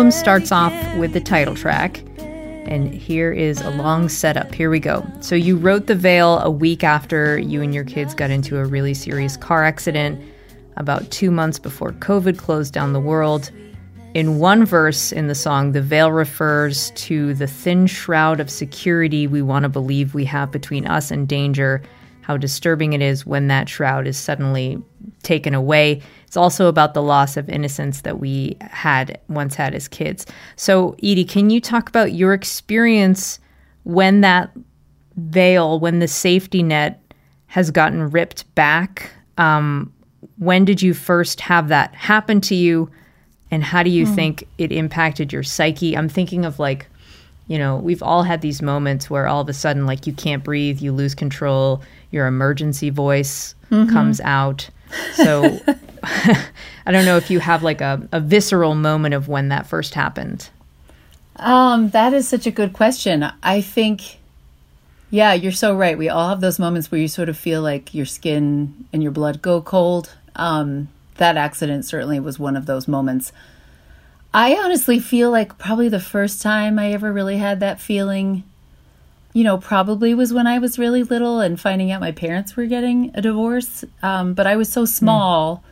Album 0.07 0.19
starts 0.19 0.53
off 0.53 0.95
with 0.95 1.11
the 1.11 1.19
title 1.19 1.53
track. 1.53 2.01
And 2.17 2.93
here 2.93 3.33
is 3.33 3.59
a 3.59 3.71
long 3.71 4.07
setup. 4.07 4.55
Here 4.55 4.69
we 4.69 4.79
go. 4.79 5.05
So, 5.19 5.35
you 5.35 5.57
wrote 5.57 5.87
The 5.87 5.95
Veil 5.95 6.39
a 6.39 6.49
week 6.49 6.81
after 6.81 7.37
you 7.37 7.61
and 7.61 7.75
your 7.75 7.83
kids 7.83 8.13
got 8.13 8.29
into 8.29 8.57
a 8.57 8.63
really 8.63 8.93
serious 8.93 9.35
car 9.35 9.65
accident, 9.65 10.21
about 10.77 11.11
two 11.11 11.29
months 11.29 11.59
before 11.59 11.91
COVID 11.91 12.37
closed 12.37 12.73
down 12.73 12.93
the 12.93 13.01
world. 13.01 13.51
In 14.13 14.39
one 14.39 14.63
verse 14.63 15.11
in 15.11 15.27
the 15.27 15.35
song, 15.35 15.73
the 15.73 15.81
veil 15.81 16.13
refers 16.13 16.91
to 16.91 17.33
the 17.33 17.47
thin 17.47 17.85
shroud 17.85 18.39
of 18.39 18.49
security 18.49 19.27
we 19.27 19.41
want 19.41 19.63
to 19.63 19.69
believe 19.69 20.13
we 20.13 20.23
have 20.23 20.51
between 20.51 20.87
us 20.87 21.11
and 21.11 21.27
danger, 21.27 21.81
how 22.27 22.35
disturbing 22.35 22.91
it 22.91 23.01
is 23.01 23.25
when 23.25 23.47
that 23.47 23.69
shroud 23.69 24.05
is 24.05 24.17
suddenly 24.17 24.77
taken 25.23 25.53
away. 25.53 26.01
It's 26.25 26.35
also 26.35 26.67
about 26.67 26.93
the 26.93 27.01
loss 27.01 27.37
of 27.37 27.47
innocence 27.47 28.01
that 28.01 28.19
we 28.19 28.57
had 28.59 29.17
once 29.29 29.55
had 29.55 29.73
as 29.73 29.87
kids. 29.87 30.25
So, 30.57 30.97
Edie, 31.01 31.23
can 31.23 31.49
you 31.49 31.61
talk 31.61 31.87
about 31.87 32.11
your 32.11 32.33
experience 32.33 33.39
when 33.85 34.19
that 34.21 34.51
veil, 35.15 35.79
when 35.79 35.99
the 35.99 36.07
safety 36.09 36.61
net 36.63 37.01
has 37.45 37.71
gotten 37.71 38.09
ripped 38.09 38.53
back? 38.55 39.09
Um, 39.37 39.93
when 40.37 40.65
did 40.65 40.81
you 40.81 40.93
first 40.93 41.39
have 41.39 41.69
that 41.69 41.95
happen 41.95 42.41
to 42.41 42.55
you? 42.55 42.91
And 43.51 43.63
how 43.63 43.83
do 43.83 43.89
you 43.89 44.05
mm. 44.05 44.13
think 44.15 44.45
it 44.57 44.73
impacted 44.73 45.31
your 45.31 45.43
psyche? 45.43 45.95
I'm 45.95 46.09
thinking 46.09 46.43
of 46.43 46.59
like, 46.59 46.87
you 47.47 47.57
know, 47.57 47.77
we've 47.77 48.03
all 48.03 48.23
had 48.23 48.41
these 48.41 48.61
moments 48.61 49.09
where 49.09 49.27
all 49.27 49.39
of 49.39 49.47
a 49.47 49.53
sudden, 49.53 49.85
like, 49.85 50.05
you 50.05 50.11
can't 50.11 50.43
breathe, 50.43 50.81
you 50.81 50.91
lose 50.91 51.15
control, 51.15 51.81
your 52.11 52.27
emergency 52.27 52.89
voice 52.89 53.55
mm-hmm. 53.71 53.91
comes 53.91 54.21
out. 54.21 54.69
So 55.13 55.59
I 56.03 56.91
don't 56.91 57.05
know 57.05 57.17
if 57.17 57.29
you 57.29 57.39
have 57.39 57.63
like 57.63 57.81
a, 57.81 58.07
a 58.11 58.19
visceral 58.19 58.75
moment 58.75 59.13
of 59.13 59.27
when 59.27 59.49
that 59.49 59.67
first 59.67 59.93
happened. 59.93 60.49
Um, 61.37 61.89
that 61.89 62.13
is 62.13 62.27
such 62.27 62.47
a 62.47 62.51
good 62.51 62.73
question. 62.73 63.29
I 63.43 63.61
think, 63.61 64.17
yeah, 65.11 65.33
you're 65.33 65.51
so 65.51 65.75
right. 65.75 65.97
We 65.97 66.09
all 66.09 66.29
have 66.29 66.41
those 66.41 66.59
moments 66.59 66.91
where 66.91 66.99
you 66.99 67.07
sort 67.07 67.29
of 67.29 67.37
feel 67.37 67.61
like 67.61 67.93
your 67.93 68.05
skin 68.05 68.85
and 68.91 69.03
your 69.03 69.11
blood 69.11 69.41
go 69.41 69.61
cold. 69.61 70.15
Um, 70.35 70.89
that 71.17 71.37
accident 71.37 71.85
certainly 71.85 72.19
was 72.19 72.39
one 72.39 72.55
of 72.55 72.65
those 72.65 72.87
moments. 72.87 73.31
I 74.33 74.55
honestly 74.55 74.99
feel 74.99 75.31
like 75.31 75.57
probably 75.57 75.89
the 75.89 75.99
first 75.99 76.41
time 76.41 76.77
I 76.77 76.91
ever 76.91 77.11
really 77.11 77.37
had 77.37 77.59
that 77.59 77.79
feeling, 77.79 78.43
you 79.37 79.43
know, 79.43 79.57
probably 79.59 80.15
was 80.15 80.33
when 80.33 80.47
I 80.47 80.57
was 80.57 80.79
really 80.79 81.03
little 81.03 81.39
and 81.41 81.59
finding 81.59 81.91
out 81.91 82.01
my 82.01 82.11
parents 82.11 82.55
were 82.55 82.65
getting 82.65 83.11
a 83.13 83.21
divorce. 83.21 83.85
Um, 84.01 84.33
but 84.33 84.47
I 84.47 84.55
was 84.55 84.71
so 84.71 84.85
small. 84.85 85.57
Mm 85.57 85.63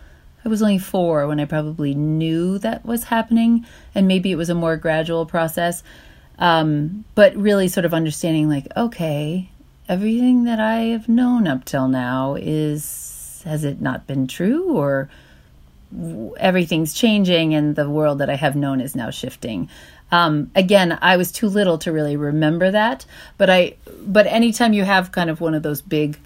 I 0.46 0.48
was 0.48 0.62
only 0.62 0.78
four 0.78 1.28
when 1.28 1.40
I 1.40 1.46
probably 1.46 1.96
knew 1.96 2.60
that 2.60 2.86
was 2.86 3.06
happening, 3.06 3.66
and 3.96 4.08
maybe 4.08 4.32
it 4.32 4.36
was 4.36 4.50
a 4.50 4.54
more 4.54 4.78
gradual 4.78 5.26
process. 5.26 5.82
Um, 6.38 7.04
but 7.16 7.36
really, 7.36 7.68
sort 7.68 7.86
of 7.86 7.96
understanding, 7.96 8.48
like, 8.48 8.68
okay, 8.78 9.50
everything 9.90 10.44
that 10.44 10.60
I 10.60 10.82
have 10.94 11.10
known 11.10 11.48
up 11.48 11.66
till 11.66 11.88
now 11.88 12.36
is 12.36 13.42
has 13.44 13.64
it 13.64 13.82
not 13.82 14.06
been 14.06 14.28
true, 14.28 14.78
or 14.78 15.10
everything's 16.38 16.94
changing, 16.94 17.56
and 17.56 17.76
the 17.76 17.90
world 17.90 18.20
that 18.20 18.30
I 18.30 18.36
have 18.36 18.56
known 18.56 18.82
is 18.82 18.96
now 18.96 19.10
shifting. 19.10 19.68
Um, 20.12 20.52
again, 20.56 20.98
I 21.02 21.18
was 21.18 21.32
too 21.32 21.48
little 21.48 21.78
to 21.80 21.92
really 21.92 22.16
remember 22.16 22.72
that, 22.72 23.06
but 23.38 23.50
I, 23.50 23.76
but 24.06 24.28
anytime 24.28 24.74
you 24.74 24.84
have 24.84 25.12
kind 25.12 25.30
of 25.30 25.42
one 25.42 25.56
of 25.56 25.64
those 25.64 25.82
big 25.82 26.18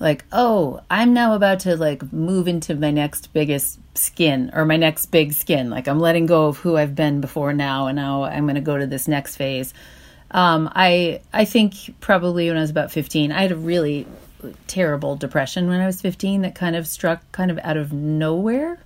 like 0.00 0.24
oh 0.32 0.80
i'm 0.90 1.12
now 1.12 1.34
about 1.34 1.60
to 1.60 1.76
like 1.76 2.12
move 2.12 2.46
into 2.46 2.74
my 2.74 2.90
next 2.90 3.32
biggest 3.32 3.78
skin 3.96 4.50
or 4.54 4.64
my 4.64 4.76
next 4.76 5.06
big 5.06 5.32
skin 5.32 5.70
like 5.70 5.88
i'm 5.88 5.98
letting 5.98 6.26
go 6.26 6.46
of 6.46 6.58
who 6.58 6.76
i've 6.76 6.94
been 6.94 7.20
before 7.20 7.52
now 7.52 7.86
and 7.86 7.96
now 7.96 8.22
i'm 8.24 8.44
going 8.44 8.54
to 8.54 8.60
go 8.60 8.78
to 8.78 8.86
this 8.86 9.08
next 9.08 9.36
phase. 9.36 9.74
Um, 10.30 10.70
i 10.74 11.20
i 11.32 11.44
think 11.44 11.74
probably 12.00 12.48
when 12.48 12.56
i 12.56 12.60
was 12.60 12.70
about 12.70 12.92
15 12.92 13.32
i 13.32 13.42
had 13.42 13.52
a 13.52 13.56
really 13.56 14.06
terrible 14.66 15.16
depression 15.16 15.68
when 15.68 15.80
i 15.80 15.86
was 15.86 16.00
15 16.00 16.42
that 16.42 16.54
kind 16.54 16.76
of 16.76 16.86
struck 16.86 17.20
kind 17.32 17.50
of 17.50 17.58
out 17.62 17.76
of 17.76 17.92
nowhere. 17.92 18.78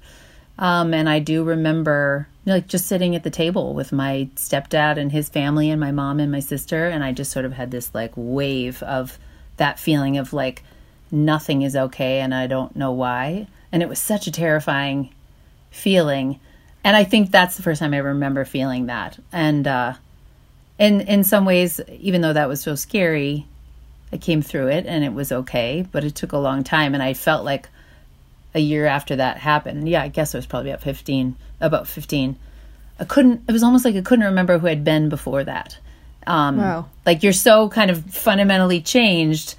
Um, 0.59 0.94
and 0.94 1.09
i 1.09 1.18
do 1.18 1.44
remember 1.44 2.28
like 2.44 2.66
just 2.66 2.87
sitting 2.87 3.14
at 3.14 3.22
the 3.22 3.30
table 3.30 3.75
with 3.75 3.92
my 3.92 4.28
stepdad 4.34 4.96
and 4.96 5.12
his 5.12 5.28
family 5.28 5.70
and 5.70 5.80
my 5.80 5.92
mom 5.92 6.18
and 6.18 6.32
my 6.32 6.40
sister 6.40 6.88
and 6.88 7.04
i 7.04 7.12
just 7.12 7.30
sort 7.30 7.44
of 7.44 7.52
had 7.52 7.70
this 7.70 7.94
like 7.94 8.12
wave 8.16 8.82
of 8.82 9.18
that 9.56 9.78
feeling 9.78 10.18
of 10.18 10.32
like 10.32 10.62
nothing 11.12 11.62
is 11.62 11.76
okay 11.76 12.20
and 12.20 12.34
I 12.34 12.46
don't 12.46 12.75
know 12.75 12.90
why. 12.90 13.46
And 13.70 13.82
it 13.82 13.88
was 13.88 13.99
such 13.99 14.26
a 14.26 14.32
terrifying 14.32 15.11
feeling. 15.70 16.40
And 16.82 16.96
I 16.96 17.04
think 17.04 17.30
that's 17.30 17.56
the 17.56 17.62
first 17.62 17.80
time 17.80 17.94
I 17.94 17.99
remember 17.99 18.44
feeling 18.44 18.87
that. 18.87 19.18
And 19.30 19.68
uh, 19.68 19.94
in 20.78 21.02
in 21.02 21.22
some 21.22 21.44
ways, 21.44 21.80
even 21.88 22.22
though 22.22 22.32
that 22.32 22.49
was 22.49 22.61
so 22.61 22.75
scary, 22.75 23.46
I 24.12 24.16
came 24.16 24.42
through 24.42 24.68
it 24.68 24.87
and 24.87 25.04
it 25.04 25.12
was 25.12 25.30
okay. 25.30 25.87
But 25.90 26.04
it 26.04 26.14
took 26.14 26.32
a 26.32 26.38
long 26.38 26.64
time, 26.64 26.94
and 26.94 27.02
I 27.02 27.14
felt 27.14 27.44
like 27.44 27.68
a 28.54 28.58
year 28.58 28.87
after 28.87 29.16
that 29.16 29.38
happened. 29.38 29.88
Yeah, 29.88 30.02
I 30.02 30.08
guess 30.08 30.34
it 30.34 30.38
was 30.38 30.46
probably 30.46 30.70
about 30.70 30.82
fifteen. 30.82 31.37
About 31.62 31.88
fifteen. 31.88 32.37
I 33.00 33.04
couldn't. 33.04 33.42
It 33.49 33.52
was 33.52 33.62
almost 33.62 33.85
like 33.85 33.97
I 33.97 34.02
couldn't 34.02 34.26
remember 34.26 34.59
who 34.59 34.69
I'd 34.69 34.85
been 34.85 35.09
before 35.09 35.45
that. 35.45 35.78
Um, 36.26 36.59
wow. 36.59 36.87
Like 37.07 37.23
you're 37.23 37.33
so 37.33 37.69
kind 37.69 37.90
of 37.90 38.04
fundamentally 38.07 38.81
changed 38.81 39.54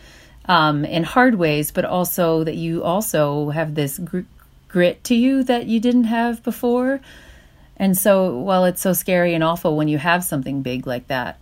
um, 0.46 0.86
in 0.86 1.04
hard 1.04 1.36
ways, 1.36 1.72
but 1.72 1.86
also 1.86 2.44
that 2.44 2.56
you 2.56 2.84
also 2.84 3.50
have 3.50 3.76
this 3.76 3.98
gr- 4.00 4.22
grit 4.68 5.04
to 5.06 5.16
you 5.16 5.44
that 5.44 5.66
you 5.66 5.80
didn't 5.80 6.06
have 6.06 6.44
before. 6.44 7.02
And 7.78 7.98
so, 7.98 8.38
while 8.38 8.66
it's 8.66 8.82
so 8.82 8.94
scary 8.94 9.34
and 9.34 9.44
awful 9.44 9.76
when 9.76 9.88
you 9.88 9.98
have 9.98 10.24
something 10.24 10.62
big 10.62 10.86
like 10.86 11.08
that, 11.08 11.40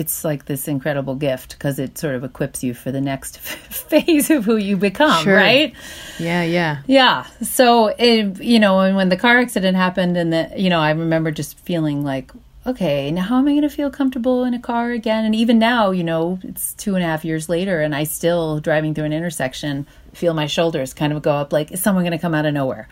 it's 0.00 0.24
like 0.24 0.46
this 0.46 0.66
incredible 0.66 1.14
gift 1.14 1.50
because 1.50 1.78
it 1.78 1.98
sort 1.98 2.14
of 2.14 2.24
equips 2.24 2.64
you 2.64 2.72
for 2.72 2.90
the 2.90 3.02
next 3.02 3.38
phase 3.38 4.30
of 4.30 4.46
who 4.46 4.56
you 4.56 4.78
become, 4.78 5.22
sure. 5.22 5.36
right? 5.36 5.74
Yeah, 6.18 6.42
yeah. 6.42 6.82
Yeah. 6.86 7.26
So, 7.42 7.88
it, 7.88 8.42
you 8.42 8.58
know, 8.58 8.80
and 8.80 8.96
when 8.96 9.10
the 9.10 9.18
car 9.18 9.38
accident 9.38 9.76
happened, 9.76 10.16
and 10.16 10.32
the, 10.32 10.52
you 10.56 10.70
know, 10.70 10.80
I 10.80 10.90
remember 10.90 11.30
just 11.30 11.58
feeling 11.58 12.02
like, 12.02 12.32
okay, 12.66 13.10
now 13.10 13.22
how 13.22 13.38
am 13.38 13.46
I 13.46 13.50
going 13.50 13.62
to 13.62 13.68
feel 13.68 13.90
comfortable 13.90 14.44
in 14.44 14.54
a 14.54 14.58
car 14.58 14.90
again? 14.90 15.26
And 15.26 15.34
even 15.34 15.58
now, 15.58 15.90
you 15.90 16.02
know, 16.02 16.38
it's 16.42 16.72
two 16.74 16.94
and 16.94 17.04
a 17.04 17.06
half 17.06 17.24
years 17.24 17.50
later, 17.50 17.82
and 17.82 17.94
I 17.94 18.04
still, 18.04 18.58
driving 18.58 18.94
through 18.94 19.04
an 19.04 19.12
intersection, 19.12 19.86
feel 20.14 20.32
my 20.32 20.46
shoulders 20.46 20.94
kind 20.94 21.12
of 21.12 21.20
go 21.20 21.32
up 21.32 21.52
like, 21.52 21.72
is 21.72 21.82
someone 21.82 22.04
going 22.04 22.12
to 22.12 22.18
come 22.18 22.34
out 22.34 22.46
of 22.46 22.54
nowhere? 22.54 22.88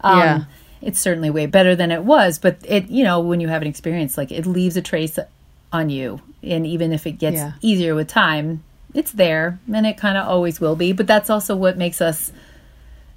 Um, 0.00 0.18
yeah. 0.18 0.44
It's 0.80 1.00
certainly 1.00 1.30
way 1.30 1.46
better 1.46 1.76
than 1.76 1.90
it 1.90 2.02
was, 2.02 2.38
but 2.38 2.58
it, 2.64 2.88
you 2.88 3.04
know, 3.04 3.20
when 3.20 3.40
you 3.40 3.48
have 3.48 3.60
an 3.60 3.68
experience, 3.68 4.16
like 4.16 4.32
it 4.32 4.46
leaves 4.46 4.76
a 4.76 4.82
trace 4.82 5.18
on 5.72 5.90
you. 5.90 6.20
And 6.42 6.66
even 6.66 6.92
if 6.92 7.06
it 7.06 7.12
gets 7.12 7.36
yeah. 7.36 7.52
easier 7.60 7.94
with 7.94 8.08
time, 8.08 8.62
it's 8.94 9.12
there 9.12 9.58
and 9.72 9.86
it 9.86 9.96
kind 9.96 10.16
of 10.16 10.26
always 10.26 10.60
will 10.60 10.76
be. 10.76 10.92
But 10.92 11.06
that's 11.06 11.30
also 11.30 11.56
what 11.56 11.76
makes 11.76 12.00
us 12.00 12.32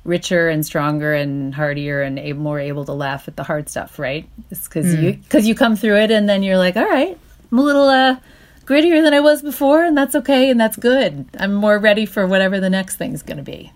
richer 0.03 0.49
and 0.49 0.65
stronger 0.65 1.13
and 1.13 1.53
hardier 1.53 2.01
and 2.01 2.37
more 2.37 2.59
able 2.59 2.85
to 2.85 2.93
laugh 2.93 3.27
at 3.27 3.35
the 3.35 3.43
hard 3.43 3.69
stuff, 3.69 3.99
right? 3.99 4.27
It's 4.49 4.67
because 4.67 4.87
mm. 4.87 5.01
you 5.01 5.13
because 5.13 5.47
you 5.47 5.55
come 5.55 5.75
through 5.75 5.97
it 5.97 6.11
and 6.11 6.27
then 6.27 6.43
you're 6.43 6.57
like, 6.57 6.75
all 6.75 6.87
right, 6.87 7.17
I'm 7.51 7.57
a 7.57 7.63
little 7.63 7.87
uh, 7.87 8.17
grittier 8.65 9.03
than 9.03 9.13
I 9.13 9.19
was 9.19 9.41
before, 9.41 9.83
and 9.83 9.97
that's 9.97 10.15
okay 10.15 10.49
and 10.49 10.59
that's 10.59 10.77
good. 10.77 11.25
I'm 11.39 11.53
more 11.53 11.77
ready 11.77 12.05
for 12.05 12.25
whatever 12.27 12.59
the 12.59 12.69
next 12.69 12.95
thing's 12.97 13.21
going 13.21 13.37
to 13.37 13.43
be. 13.43 13.71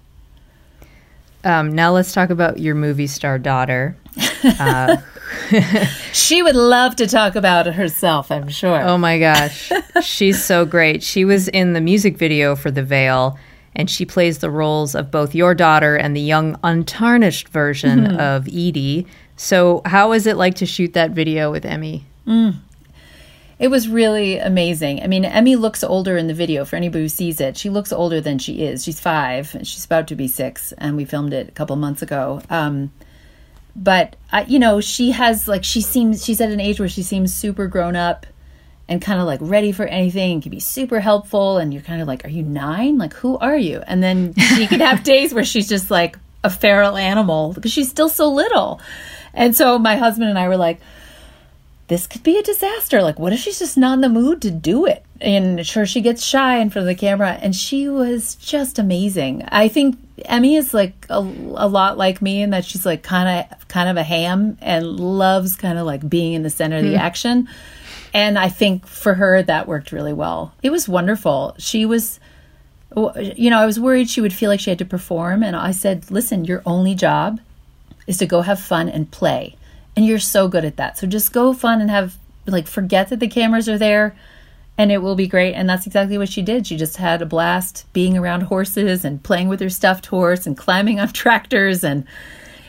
Um, 1.44 1.74
now 1.74 1.92
let's 1.92 2.14
talk 2.14 2.30
about 2.30 2.60
your 2.60 2.76
movie 2.76 3.08
star 3.08 3.38
daughter. 3.40 3.98
Uh, 4.60 4.98
she 6.14 6.42
would 6.42 6.56
love 6.56 6.96
to 6.98 7.08
talk 7.08 7.36
about 7.36 7.68
it 7.68 7.74
herself, 7.74 8.32
I'm 8.32 8.50
sure. 8.50 8.82
Oh 8.82 8.98
my 8.98 9.20
gosh. 9.20 9.72
She's 10.02 10.44
so 10.44 10.66
great. 10.66 11.04
She 11.04 11.26
was 11.26 11.48
in 11.48 11.74
the 11.74 11.82
music 11.82 12.18
video 12.18 12.56
for 12.56 12.72
The 12.72 12.84
Veil 12.84 13.38
and 13.76 13.90
she 13.90 14.06
plays 14.06 14.40
the 14.40 14.52
roles 14.52 14.96
of 14.96 15.12
both 15.12 15.34
your 15.34 15.56
daughter 15.56 15.96
and 15.96 16.16
the 16.16 16.22
young, 16.22 16.58
untarnished 16.64 17.50
version 17.50 18.06
mm-hmm. 18.06 18.20
of 18.20 18.48
Edie. 18.48 19.08
So, 19.36 19.82
how 19.86 20.12
is 20.14 20.28
it 20.28 20.38
like 20.38 20.56
to 20.56 20.66
shoot 20.66 20.94
that 20.94 21.12
video 21.12 21.52
with 21.52 21.66
Emmy? 21.66 22.06
Mm. 22.28 22.60
It 23.60 23.70
was 23.70 23.88
really 23.88 24.38
amazing. 24.38 25.02
I 25.02 25.08
mean, 25.08 25.26
Emmy 25.26 25.56
looks 25.56 25.84
older 25.84 26.18
in 26.18 26.28
the 26.28 26.34
video. 26.34 26.66
For 26.66 26.76
anybody 26.76 27.06
who 27.06 27.10
sees 27.10 27.40
it, 27.40 27.58
she 27.58 27.70
looks 27.70 27.92
older 27.92 28.20
than 28.20 28.38
she 28.38 28.64
is. 28.64 28.84
She's 28.84 29.00
five. 29.00 29.56
And 29.56 29.68
she's 29.68 29.86
about 29.86 30.08
to 30.08 30.16
be 30.16 30.28
six, 30.28 30.74
and 30.78 30.98
we 30.98 31.06
filmed 31.06 31.34
it 31.34 31.50
a 31.50 31.52
couple 31.52 31.76
months 31.76 32.02
ago. 32.02 32.42
Um, 32.50 32.92
but 33.76 34.16
I, 34.32 34.44
you 34.44 34.60
know, 34.60 34.82
she 34.82 35.12
has 35.12 35.48
like 35.48 35.64
she 35.64 35.82
seems 35.82 36.24
she's 36.24 36.42
at 36.42 36.52
an 36.52 36.60
age 36.60 36.80
where 36.80 36.90
she 36.90 37.04
seems 37.04 37.34
super 37.34 37.68
grown 37.68 37.96
up 37.96 38.26
and 38.88 39.02
kind 39.02 39.20
of 39.20 39.26
like 39.26 39.40
ready 39.42 39.72
for 39.72 39.86
anything 39.86 40.42
can 40.42 40.52
be 40.52 40.60
super 40.60 41.00
helpful 41.00 41.58
and 41.58 41.74
you're 41.74 41.82
kind 41.82 42.02
of 42.02 42.08
like 42.08 42.26
are 42.26 42.30
you 42.30 42.44
nine? 42.44 42.98
Like 42.98 43.14
who 43.14 43.38
are 43.38 43.58
you? 43.58 43.82
And 43.88 44.04
then 44.04 44.34
she 44.36 44.68
could 44.68 44.82
have 44.82 45.04
days 45.04 45.34
where 45.34 45.44
she's 45.44 45.68
just 45.68 45.90
like 45.90 46.18
a 46.44 46.50
feral 46.50 46.98
animal 46.98 47.54
because 47.54 47.72
she's 47.72 47.90
still 47.90 48.10
so 48.10 48.32
little. 48.32 48.80
And 49.34 49.56
so 49.56 49.80
my 49.80 49.96
husband 49.96 50.30
and 50.30 50.38
i 50.38 50.48
were 50.48 50.58
like 50.58 50.80
this 51.88 52.08
could 52.08 52.24
be 52.24 52.38
a 52.38 52.44
disaster. 52.44 53.02
Like 53.02 53.18
what 53.18 53.34
if 53.34 53.40
she's 53.40 53.60
just 53.60 53.78
not 53.78 53.94
in 53.94 54.02
the 54.02 54.10
mood 54.10 54.42
to 54.44 54.52
do 54.52 54.86
it 54.86 55.04
and 55.24 55.66
sure 55.66 55.86
she 55.86 56.02
gets 56.02 56.24
shy 56.24 56.58
in 56.58 56.70
front 56.70 56.88
of 56.88 56.96
the 56.96 57.00
camera 57.00 57.40
and 57.42 57.56
she 57.56 57.90
was 57.90 58.36
just 58.36 58.78
amazing 58.78 59.44
i 59.48 59.68
think 59.68 59.98
emmy 60.26 60.56
is 60.56 60.74
like 60.74 61.06
a, 61.10 61.18
a 61.18 61.68
lot 61.68 61.98
like 61.98 62.22
me 62.22 62.42
in 62.42 62.52
that 62.52 62.66
she's 62.66 62.86
like 62.86 63.02
kind 63.02 63.48
of 63.52 63.68
kind 63.68 63.90
of 63.90 63.98
a 63.98 64.04
ham 64.04 64.58
and 64.62 65.00
loves 65.00 65.56
kind 65.56 65.80
of 65.80 65.86
like 65.86 66.08
being 66.08 66.34
in 66.34 66.44
the 66.44 66.50
center 66.50 66.78
of 66.78 66.84
the 66.84 66.94
mm. 66.94 67.00
action 67.00 67.48
and 68.14 68.38
I 68.38 68.50
think 68.50 68.86
for 68.86 69.16
her 69.16 69.42
that 69.42 69.68
worked 69.68 69.92
really 69.92 70.14
well. 70.14 70.54
It 70.62 70.70
was 70.70 70.88
wonderful. 70.88 71.56
She 71.58 71.86
was 71.86 72.20
you 72.96 73.50
know, 73.50 73.58
I 73.58 73.66
was 73.66 73.80
worried 73.80 74.08
she 74.08 74.22
would 74.22 74.34
feel 74.34 74.52
like 74.52 74.60
she 74.60 74.70
had 74.70 74.78
to 74.78 74.86
perform 74.86 75.42
and 75.42 75.56
I 75.56 75.72
said, 75.72 76.12
"Listen, 76.12 76.46
your 76.46 76.62
only 76.64 76.94
job 76.94 77.40
is 78.06 78.18
to 78.18 78.28
go 78.28 78.42
have 78.42 78.60
fun 78.60 78.88
and 78.88 79.10
play. 79.10 79.56
And 79.96 80.06
you're 80.06 80.20
so 80.20 80.48
good 80.48 80.64
at 80.64 80.78
that. 80.78 81.00
So 81.00 81.08
just 81.08 81.34
go 81.34 81.54
fun 81.54 81.82
and 81.82 81.90
have 81.90 82.16
like 82.46 82.68
forget 82.68 83.10
that 83.10 83.20
the 83.20 83.28
cameras 83.28 83.68
are 83.68 83.80
there 83.80 84.16
and 84.78 84.92
it 84.92 85.00
will 85.00 85.16
be 85.16 85.28
great. 85.28 85.54
And 85.54 85.70
that's 85.70 85.86
exactly 85.86 86.18
what 86.18 86.30
she 86.30 86.42
did. 86.42 86.66
She 86.66 86.78
just 86.78 86.98
had 86.98 87.22
a 87.22 87.26
blast 87.26 87.86
being 87.94 88.18
around 88.18 88.42
horses 88.42 89.06
and 89.06 89.24
playing 89.24 89.48
with 89.48 89.60
her 89.60 89.70
stuffed 89.70 90.08
horse 90.08 90.48
and 90.48 90.58
climbing 90.58 91.00
on 91.00 91.08
tractors 91.14 91.84
and 91.84 92.06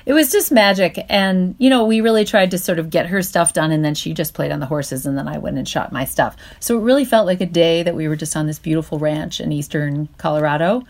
it 0.07 0.13
was 0.13 0.31
just 0.31 0.53
magic. 0.53 1.05
And, 1.09 1.55
you 1.59 1.71
know, 1.71 1.85
we 1.85 2.03
really 2.03 2.27
tried 2.27 2.51
to 2.51 2.59
sort 2.59 2.79
of 2.79 2.91
get 2.91 3.07
her 3.07 3.23
stuff 3.23 3.55
done. 3.55 3.71
And 3.71 3.83
then 3.83 3.95
she 3.95 4.13
just 4.13 4.35
played 4.35 4.53
on 4.53 4.61
the 4.61 4.67
horses. 4.67 5.07
And 5.07 5.17
then 5.17 5.29
I 5.29 5.39
went 5.39 5.57
and 5.57 5.67
shot 5.67 5.93
my 5.93 6.05
stuff. 6.05 6.37
So 6.61 6.79
it 6.79 6.83
really 6.83 7.07
felt 7.07 7.27
like 7.27 7.41
a 7.41 7.47
day 7.47 7.83
that 7.83 7.95
we 7.95 8.07
were 8.07 8.17
just 8.17 8.37
on 8.37 8.47
this 8.47 8.59
beautiful 8.59 8.99
ranch 8.99 9.41
in 9.41 9.51
eastern 9.51 10.09
Colorado. 10.19 10.83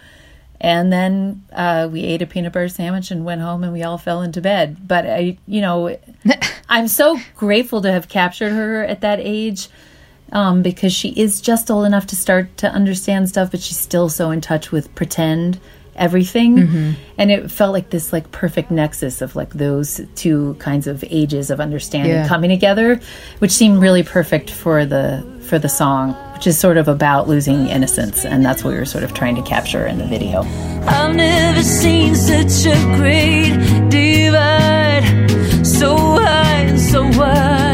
And 0.61 0.92
then 0.92 1.44
uh, 1.52 1.88
we 1.92 2.02
ate 2.02 2.23
a 2.23 2.26
peanut 2.26 2.52
butter 2.52 2.68
sandwich 2.68 3.11
and 3.11 3.25
went 3.25 3.40
home 3.40 3.62
and 3.62 3.73
we 3.73 3.83
all 3.83 3.99
fell 3.99 4.23
into 4.23 4.40
bed. 4.40 4.88
But 4.88 5.06
I, 5.06 5.38
you 5.47 5.61
know, 5.61 5.97
I'm 6.68 6.88
so 6.88 7.18
grateful 7.37 7.83
to 7.83 7.92
have 7.92 8.09
captured 8.09 8.50
her 8.50 8.83
at 8.83 9.02
that 9.02 9.21
age 9.21 9.68
um, 10.33 10.62
because 10.62 10.93
she 10.93 11.11
is 11.11 11.40
just 11.40 11.71
old 11.71 11.87
enough 11.87 12.07
to 12.09 12.16
start 12.16 12.57
to 12.59 12.69
understand 12.69 13.28
stuff, 13.28 13.50
but 13.50 13.61
she's 13.61 13.78
still 13.78 14.09
so 14.09 14.31
in 14.31 14.40
touch 14.40 14.73
with 14.73 14.95
pretend 14.95 15.61
everything. 15.97 16.57
Mm-hmm. 16.57 16.90
and 17.19 17.31
it 17.31 17.50
felt 17.52 17.73
like 17.73 17.90
this 17.90 18.12
like 18.12 18.33
perfect 18.33 18.71
nexus 18.71 19.23
of 19.23 19.37
like 19.37 19.50
those 19.50 20.00
two 20.16 20.57
kinds 20.59 20.88
of 20.88 21.04
ages 21.09 21.50
of 21.50 21.61
understanding 21.61 22.11
yeah. 22.11 22.26
coming 22.26 22.50
together 22.50 23.00
which 23.38 23.52
seemed 23.52 23.81
really 23.81 24.02
perfect 24.02 24.50
for 24.50 24.85
the 24.85 25.25
for 25.49 25.57
the 25.57 25.69
song 25.69 26.16
which 26.45 26.49
is 26.49 26.59
sort 26.59 26.76
of 26.76 26.88
about 26.88 27.26
losing 27.26 27.69
innocence. 27.69 28.26
And 28.26 28.45
that's 28.45 28.62
what 28.62 28.73
we 28.73 28.76
were 28.76 28.85
sort 28.85 29.02
of 29.02 29.14
trying 29.14 29.37
to 29.37 29.43
capture 29.43 29.87
in 29.87 29.97
the 29.97 30.04
video. 30.04 30.43
I've 30.87 31.14
never 31.14 31.62
seen 31.62 32.14
such 32.14 32.66
a 32.66 32.97
great 32.97 33.57
divide. 33.88 35.31
So 35.64 35.97
high 35.97 36.64
and 36.64 36.78
so 36.78 37.02
wide 37.19 37.74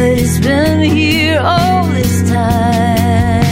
but 0.00 0.12
it's 0.16 0.38
been 0.40 0.80
here 0.80 1.38
all 1.40 1.84
this 1.88 2.30
time 2.30 3.49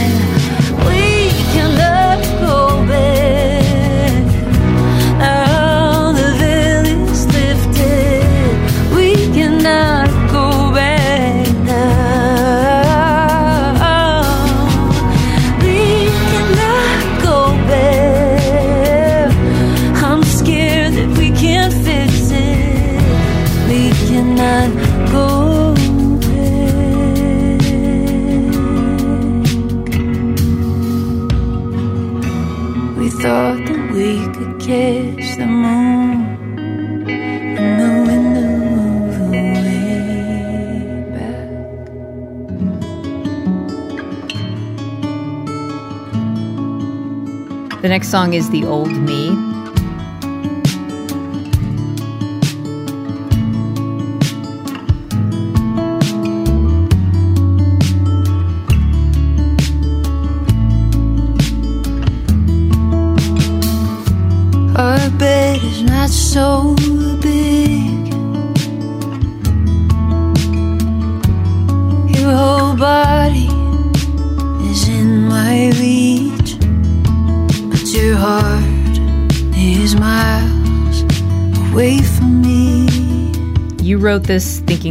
next 47.99 48.11
song 48.11 48.31
is 48.33 48.49
The 48.49 48.63
Old 48.63 48.93
Me. 48.93 49.38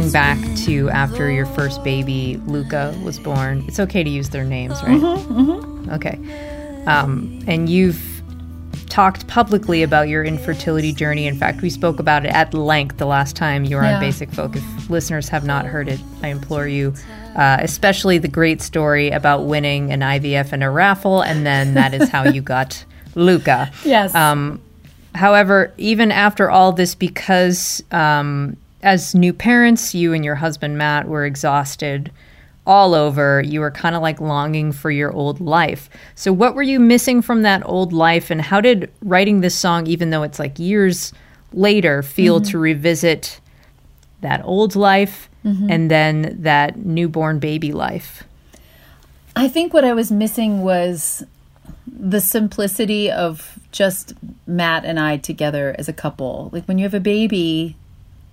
Thinking 0.01 0.11
back 0.13 0.55
to 0.55 0.89
after 0.91 1.29
your 1.29 1.45
first 1.45 1.83
baby, 1.83 2.39
Luca, 2.45 2.97
was 3.03 3.19
born. 3.19 3.63
It's 3.67 3.79
okay 3.79 4.03
to 4.03 4.09
use 4.09 4.29
their 4.29 4.45
names, 4.45 4.81
right? 4.83 4.99
Mm-hmm, 4.99 5.39
mm-hmm. 5.39 5.89
Okay. 5.91 6.85
Um, 6.85 7.43
and 7.47 7.67
you've 7.69 8.21
talked 8.87 9.27
publicly 9.27 9.83
about 9.83 10.07
your 10.07 10.23
infertility 10.23 10.93
journey. 10.93 11.27
In 11.27 11.37
fact, 11.37 11.61
we 11.61 11.69
spoke 11.69 11.99
about 11.99 12.25
it 12.25 12.29
at 12.29 12.53
length 12.53 12.97
the 12.97 13.05
last 13.05 13.35
time 13.35 13.65
you 13.65 13.75
were 13.75 13.83
yeah. 13.83 13.95
on 13.95 13.99
Basic 13.99 14.31
Folk. 14.31 14.55
If 14.55 14.89
listeners 14.89 15.27
have 15.29 15.43
not 15.43 15.65
heard 15.65 15.89
it, 15.89 15.99
I 16.23 16.29
implore 16.29 16.67
you, 16.67 16.93
uh, 17.35 17.57
especially 17.59 18.17
the 18.19 18.27
great 18.27 18.61
story 18.61 19.09
about 19.09 19.45
winning 19.45 19.91
an 19.91 19.99
IVF 19.99 20.53
and 20.53 20.63
a 20.63 20.69
raffle, 20.69 21.21
and 21.21 21.45
then 21.45 21.73
that 21.73 21.93
is 21.93 22.09
how 22.09 22.23
you 22.23 22.41
got 22.41 22.85
Luca. 23.15 23.71
Yes. 23.83 24.15
Um, 24.15 24.61
however, 25.13 25.73
even 25.77 26.11
after 26.11 26.49
all 26.49 26.71
this, 26.71 26.95
because 26.95 27.83
um, 27.91 28.55
as 28.81 29.13
new 29.13 29.33
parents, 29.33 29.93
you 29.93 30.13
and 30.13 30.23
your 30.23 30.35
husband 30.35 30.77
Matt 30.77 31.07
were 31.07 31.25
exhausted 31.25 32.11
all 32.65 32.93
over. 32.93 33.41
You 33.41 33.59
were 33.59 33.71
kind 33.71 33.95
of 33.95 34.01
like 34.01 34.21
longing 34.21 34.71
for 34.71 34.91
your 34.91 35.11
old 35.11 35.41
life. 35.41 35.89
So, 36.15 36.31
what 36.31 36.55
were 36.55 36.63
you 36.63 36.79
missing 36.79 37.21
from 37.21 37.41
that 37.41 37.61
old 37.65 37.93
life, 37.93 38.29
and 38.29 38.41
how 38.41 38.61
did 38.61 38.91
writing 39.01 39.41
this 39.41 39.57
song, 39.57 39.87
even 39.87 40.11
though 40.11 40.23
it's 40.23 40.39
like 40.39 40.59
years 40.59 41.11
later, 41.51 42.03
feel 42.03 42.39
mm-hmm. 42.39 42.51
to 42.51 42.59
revisit 42.59 43.41
that 44.21 44.43
old 44.45 44.75
life 44.75 45.29
mm-hmm. 45.43 45.69
and 45.69 45.89
then 45.89 46.37
that 46.41 46.77
newborn 46.77 47.39
baby 47.39 47.71
life? 47.71 48.23
I 49.35 49.47
think 49.47 49.73
what 49.73 49.85
I 49.85 49.93
was 49.93 50.11
missing 50.11 50.61
was 50.61 51.23
the 51.87 52.21
simplicity 52.21 53.09
of 53.09 53.59
just 53.71 54.13
Matt 54.47 54.85
and 54.85 54.99
I 54.99 55.17
together 55.17 55.75
as 55.77 55.87
a 55.87 55.93
couple. 55.93 56.49
Like 56.51 56.65
when 56.65 56.77
you 56.77 56.83
have 56.83 56.93
a 56.93 56.99
baby, 56.99 57.75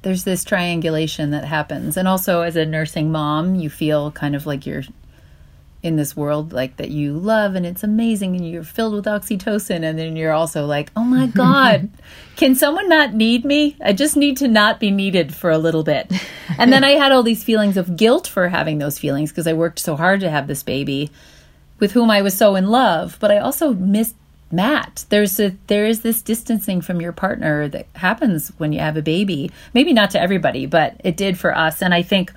there's 0.07 0.23
this 0.23 0.45
triangulation 0.45 1.33
that 1.33 1.45
happens. 1.45 1.97
And 1.97 2.07
also 2.07 2.43
as 2.43 2.55
a 2.55 2.65
nursing 2.65 3.11
mom, 3.11 3.57
you 3.57 3.69
feel 3.69 4.13
kind 4.13 4.37
of 4.37 4.47
like 4.47 4.65
you're 4.65 4.85
in 5.83 5.97
this 5.97 6.17
world 6.17 6.53
like 6.53 6.77
that 6.77 6.93
you 6.93 7.13
love 7.13 7.57
and 7.57 7.67
it's 7.67 7.83
amazing 7.83 8.37
and 8.37 8.49
you're 8.49 8.63
filled 8.63 8.95
with 8.95 9.05
oxytocin 9.07 9.83
and 9.83 9.99
then 9.99 10.15
you're 10.15 10.33
also 10.33 10.65
like, 10.65 10.93
"Oh 10.95 11.03
my 11.03 11.27
god, 11.43 11.91
can 12.37 12.55
someone 12.55 12.89
not 12.89 13.15
need 13.15 13.45
me? 13.45 13.77
I 13.85 13.93
just 13.93 14.17
need 14.17 14.37
to 14.37 14.47
not 14.47 14.79
be 14.79 14.93
needed 14.93 15.35
for 15.35 15.51
a 15.51 15.59
little 15.59 15.83
bit." 15.83 16.13
And 16.57 16.73
then 16.73 16.85
I 16.85 16.91
had 16.91 17.11
all 17.11 17.25
these 17.25 17.43
feelings 17.43 17.77
of 17.77 17.97
guilt 17.97 18.29
for 18.29 18.49
having 18.49 18.79
those 18.79 19.01
feelings 19.01 19.33
because 19.33 19.49
I 19.49 19.55
worked 19.55 19.81
so 19.81 19.97
hard 19.97 20.21
to 20.21 20.31
have 20.31 20.47
this 20.47 20.63
baby 20.63 21.11
with 21.81 21.91
whom 21.91 22.13
I 22.13 22.23
was 22.23 22.37
so 22.37 22.55
in 22.55 22.69
love, 22.69 23.17
but 23.19 23.33
I 23.33 23.39
also 23.39 23.75
missed 23.75 24.15
Matt. 24.51 25.05
There's 25.09 25.41
a 25.41 25.57
there 25.67 25.87
is 25.87 26.03
this 26.03 26.23
distancing 26.23 26.81
from 26.81 27.01
your 27.01 27.13
partner 27.13 27.69
that 27.69 27.87
happens 27.95 28.53
when 28.59 28.73
you 28.73 28.79
have 28.79 28.97
a 28.97 29.03
baby. 29.03 29.51
Maybe 29.75 29.93
not 29.93 30.11
to 30.13 30.21
everybody, 30.21 30.67
but 30.67 31.01
it 31.05 31.17
did 31.17 31.39
for 31.39 31.57
us. 31.57 31.83
And 31.83 31.93
I 31.93 32.03
think 32.03 32.33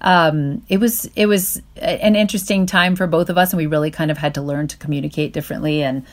um, 0.00 0.62
it 0.68 0.78
was 0.78 1.10
it 1.14 1.26
was 1.26 1.60
an 1.76 2.16
interesting 2.16 2.66
time 2.66 2.96
for 2.96 3.06
both 3.06 3.28
of 3.28 3.38
us, 3.38 3.52
and 3.52 3.58
we 3.58 3.66
really 3.66 3.90
kind 3.90 4.10
of 4.10 4.18
had 4.18 4.34
to 4.34 4.42
learn 4.42 4.68
to 4.68 4.76
communicate 4.78 5.32
differently. 5.32 5.82
And 5.82 6.04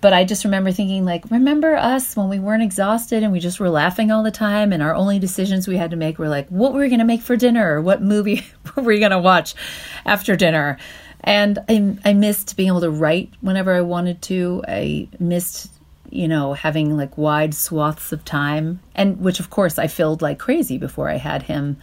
but 0.00 0.12
I 0.12 0.24
just 0.24 0.44
remember 0.44 0.72
thinking 0.72 1.04
like, 1.04 1.30
remember 1.30 1.74
us 1.74 2.14
when 2.14 2.28
we 2.28 2.38
weren't 2.38 2.62
exhausted 2.62 3.22
and 3.22 3.32
we 3.32 3.40
just 3.40 3.58
were 3.58 3.70
laughing 3.70 4.10
all 4.10 4.22
the 4.22 4.30
time, 4.30 4.72
and 4.72 4.82
our 4.82 4.94
only 4.94 5.18
decisions 5.18 5.66
we 5.66 5.76
had 5.78 5.90
to 5.90 5.96
make 5.96 6.18
were 6.18 6.28
like, 6.28 6.48
what 6.48 6.74
were 6.74 6.80
we 6.80 6.88
going 6.88 6.98
to 6.98 7.04
make 7.04 7.22
for 7.22 7.36
dinner, 7.36 7.76
or 7.76 7.80
what 7.80 8.02
movie 8.02 8.46
were 8.76 8.82
we 8.82 8.98
going 8.98 9.10
to 9.10 9.18
watch 9.18 9.54
after 10.04 10.36
dinner 10.36 10.78
and 11.20 11.58
I, 11.68 11.96
I 12.04 12.14
missed 12.14 12.56
being 12.56 12.68
able 12.68 12.80
to 12.82 12.90
write 12.90 13.32
whenever 13.40 13.74
I 13.74 13.80
wanted 13.80 14.22
to. 14.22 14.62
I 14.66 15.08
missed, 15.18 15.70
you 16.10 16.28
know, 16.28 16.54
having 16.54 16.96
like 16.96 17.18
wide 17.18 17.54
swaths 17.54 18.12
of 18.12 18.24
time, 18.24 18.80
and 18.94 19.20
which 19.20 19.40
of 19.40 19.50
course 19.50 19.78
I 19.78 19.86
filled 19.86 20.22
like 20.22 20.38
crazy 20.38 20.78
before 20.78 21.08
I 21.08 21.16
had 21.16 21.42
him. 21.42 21.78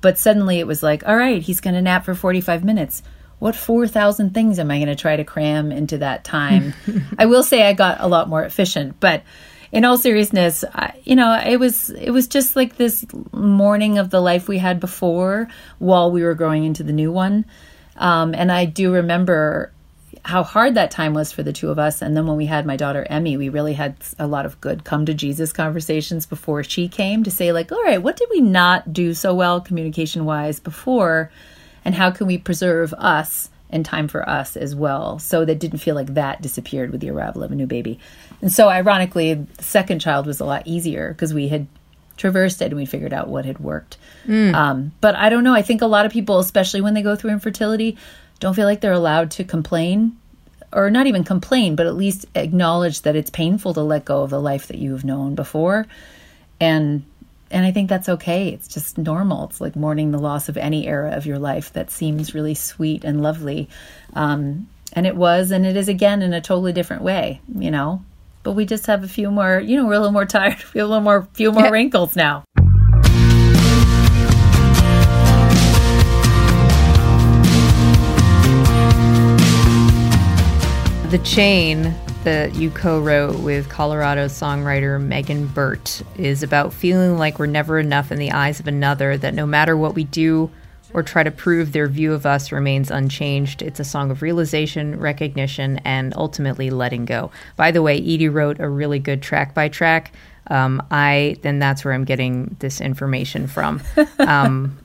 But 0.00 0.18
suddenly 0.18 0.58
it 0.58 0.66
was 0.66 0.82
like, 0.82 1.06
all 1.08 1.16
right, 1.16 1.42
he's 1.42 1.60
going 1.60 1.74
to 1.74 1.82
nap 1.82 2.04
for 2.04 2.14
45 2.14 2.62
minutes. 2.62 3.02
What 3.38 3.56
4,000 3.56 4.32
things 4.32 4.58
am 4.58 4.70
I 4.70 4.78
going 4.78 4.88
to 4.88 4.94
try 4.94 5.16
to 5.16 5.24
cram 5.24 5.72
into 5.72 5.98
that 5.98 6.24
time? 6.24 6.74
I 7.18 7.26
will 7.26 7.42
say 7.42 7.62
I 7.62 7.72
got 7.72 8.00
a 8.00 8.06
lot 8.06 8.28
more 8.28 8.44
efficient, 8.44 9.00
but 9.00 9.22
in 9.74 9.84
all 9.84 9.98
seriousness, 9.98 10.64
I, 10.72 10.92
you 11.02 11.16
know, 11.16 11.36
it 11.44 11.58
was 11.58 11.90
it 11.90 12.10
was 12.10 12.28
just 12.28 12.54
like 12.54 12.76
this 12.76 13.04
mourning 13.32 13.98
of 13.98 14.10
the 14.10 14.20
life 14.20 14.46
we 14.46 14.58
had 14.58 14.78
before 14.78 15.48
while 15.78 16.12
we 16.12 16.22
were 16.22 16.34
growing 16.34 16.64
into 16.64 16.84
the 16.84 16.92
new 16.92 17.10
one. 17.10 17.44
Um, 17.96 18.34
and 18.34 18.50
I 18.50 18.64
do 18.64 18.92
remember 18.92 19.72
how 20.24 20.42
hard 20.42 20.74
that 20.74 20.90
time 20.90 21.12
was 21.12 21.32
for 21.32 21.42
the 21.42 21.52
two 21.52 21.70
of 21.70 21.78
us. 21.78 22.00
And 22.00 22.16
then 22.16 22.26
when 22.26 22.36
we 22.36 22.46
had 22.46 22.64
my 22.64 22.76
daughter 22.76 23.06
Emmy, 23.10 23.36
we 23.36 23.50
really 23.50 23.74
had 23.74 23.96
a 24.18 24.26
lot 24.26 24.46
of 24.46 24.60
good 24.60 24.84
come 24.84 25.04
to 25.06 25.14
Jesus 25.14 25.52
conversations 25.52 26.24
before 26.24 26.64
she 26.64 26.88
came 26.88 27.24
to 27.24 27.30
say, 27.30 27.52
like, 27.52 27.70
all 27.70 27.82
right, 27.82 28.02
what 28.02 28.16
did 28.16 28.28
we 28.30 28.40
not 28.40 28.92
do 28.92 29.12
so 29.12 29.34
well 29.34 29.60
communication 29.60 30.24
wise 30.24 30.60
before? 30.60 31.30
And 31.84 31.94
how 31.94 32.10
can 32.10 32.26
we 32.26 32.38
preserve 32.38 32.94
us 32.94 33.50
and 33.68 33.84
time 33.84 34.08
for 34.08 34.26
us 34.26 34.56
as 34.56 34.74
well? 34.74 35.18
So 35.18 35.44
that 35.44 35.58
didn't 35.58 35.80
feel 35.80 35.94
like 35.94 36.14
that 36.14 36.40
disappeared 36.40 36.90
with 36.90 37.02
the 37.02 37.10
arrival 37.10 37.42
of 37.42 37.52
a 37.52 37.54
new 37.54 37.66
baby. 37.66 37.98
And 38.40 38.50
so, 38.50 38.70
ironically, 38.70 39.34
the 39.34 39.62
second 39.62 39.98
child 39.98 40.26
was 40.26 40.40
a 40.40 40.46
lot 40.46 40.66
easier 40.66 41.12
because 41.12 41.34
we 41.34 41.48
had 41.48 41.66
traversed 42.16 42.62
it 42.62 42.66
and 42.66 42.76
we 42.76 42.86
figured 42.86 43.12
out 43.12 43.28
what 43.28 43.44
had 43.44 43.58
worked. 43.58 43.96
Um, 44.54 44.92
but 45.00 45.14
I 45.16 45.28
don't 45.28 45.44
know. 45.44 45.54
I 45.54 45.62
think 45.62 45.82
a 45.82 45.86
lot 45.86 46.06
of 46.06 46.12
people, 46.12 46.38
especially 46.38 46.80
when 46.80 46.94
they 46.94 47.02
go 47.02 47.16
through 47.16 47.30
infertility, 47.30 47.96
don't 48.40 48.54
feel 48.54 48.66
like 48.66 48.80
they're 48.80 48.92
allowed 48.92 49.30
to 49.32 49.44
complain 49.44 50.16
or 50.72 50.90
not 50.90 51.06
even 51.06 51.24
complain, 51.24 51.76
but 51.76 51.86
at 51.86 51.94
least 51.94 52.26
acknowledge 52.34 53.02
that 53.02 53.16
it's 53.16 53.30
painful 53.30 53.74
to 53.74 53.80
let 53.80 54.04
go 54.04 54.22
of 54.22 54.30
the 54.30 54.40
life 54.40 54.66
that 54.66 54.78
you've 54.78 55.04
known 55.04 55.34
before. 55.34 55.86
And 56.60 57.04
and 57.50 57.64
I 57.64 57.70
think 57.70 57.88
that's 57.88 58.08
okay. 58.08 58.48
It's 58.48 58.66
just 58.66 58.98
normal. 58.98 59.44
It's 59.44 59.60
like 59.60 59.76
mourning 59.76 60.10
the 60.10 60.18
loss 60.18 60.48
of 60.48 60.56
any 60.56 60.88
era 60.88 61.12
of 61.12 61.24
your 61.24 61.38
life 61.38 61.72
that 61.74 61.90
seems 61.90 62.34
really 62.34 62.54
sweet 62.54 63.04
and 63.04 63.22
lovely. 63.22 63.68
Um, 64.14 64.68
and 64.92 65.06
it 65.06 65.14
was, 65.14 65.52
and 65.52 65.64
it 65.64 65.76
is 65.76 65.88
again 65.88 66.22
in 66.22 66.32
a 66.32 66.40
totally 66.40 66.72
different 66.72 67.02
way, 67.02 67.40
you 67.54 67.70
know. 67.70 68.02
But 68.44 68.52
we 68.52 68.66
just 68.66 68.84
have 68.88 69.02
a 69.02 69.08
few 69.08 69.30
more, 69.30 69.58
you 69.58 69.74
know, 69.74 69.86
we're 69.86 69.94
a 69.94 69.98
little 69.98 70.12
more 70.12 70.26
tired. 70.26 70.62
We 70.74 70.80
have 70.80 70.86
a 70.86 70.92
little 70.92 71.02
more, 71.02 71.26
few 71.32 71.50
more 71.50 71.72
wrinkles 71.72 72.14
now. 72.14 72.44
The 81.08 81.20
Chain 81.24 81.94
that 82.24 82.54
you 82.54 82.68
co 82.68 83.00
wrote 83.00 83.38
with 83.38 83.70
Colorado 83.70 84.26
songwriter 84.26 85.00
Megan 85.00 85.46
Burtt 85.46 86.02
is 86.18 86.42
about 86.42 86.74
feeling 86.74 87.16
like 87.16 87.38
we're 87.38 87.46
never 87.46 87.78
enough 87.78 88.12
in 88.12 88.18
the 88.18 88.32
eyes 88.32 88.60
of 88.60 88.66
another, 88.66 89.16
that 89.16 89.32
no 89.32 89.46
matter 89.46 89.74
what 89.74 89.94
we 89.94 90.04
do 90.04 90.50
or 90.94 91.02
try 91.02 91.24
to 91.24 91.30
prove, 91.30 91.72
their 91.72 91.88
view 91.88 92.12
of 92.12 92.24
us 92.24 92.52
remains 92.52 92.90
unchanged. 92.90 93.60
It's 93.60 93.80
a 93.80 93.84
song 93.84 94.10
of 94.12 94.22
realization, 94.22 94.98
recognition, 94.98 95.78
and 95.84 96.14
ultimately 96.16 96.70
letting 96.70 97.04
go. 97.04 97.32
By 97.56 97.72
the 97.72 97.82
way, 97.82 97.96
Edie 97.98 98.28
wrote 98.28 98.60
a 98.60 98.68
really 98.68 99.00
good 99.00 99.20
track 99.20 99.54
by 99.54 99.68
track. 99.68 100.12
Um, 100.46 100.82
I 100.90 101.36
then 101.42 101.58
that's 101.58 101.84
where 101.84 101.94
I'm 101.94 102.04
getting 102.04 102.56
this 102.60 102.80
information 102.80 103.46
from. 103.46 103.82
Um, 104.18 104.78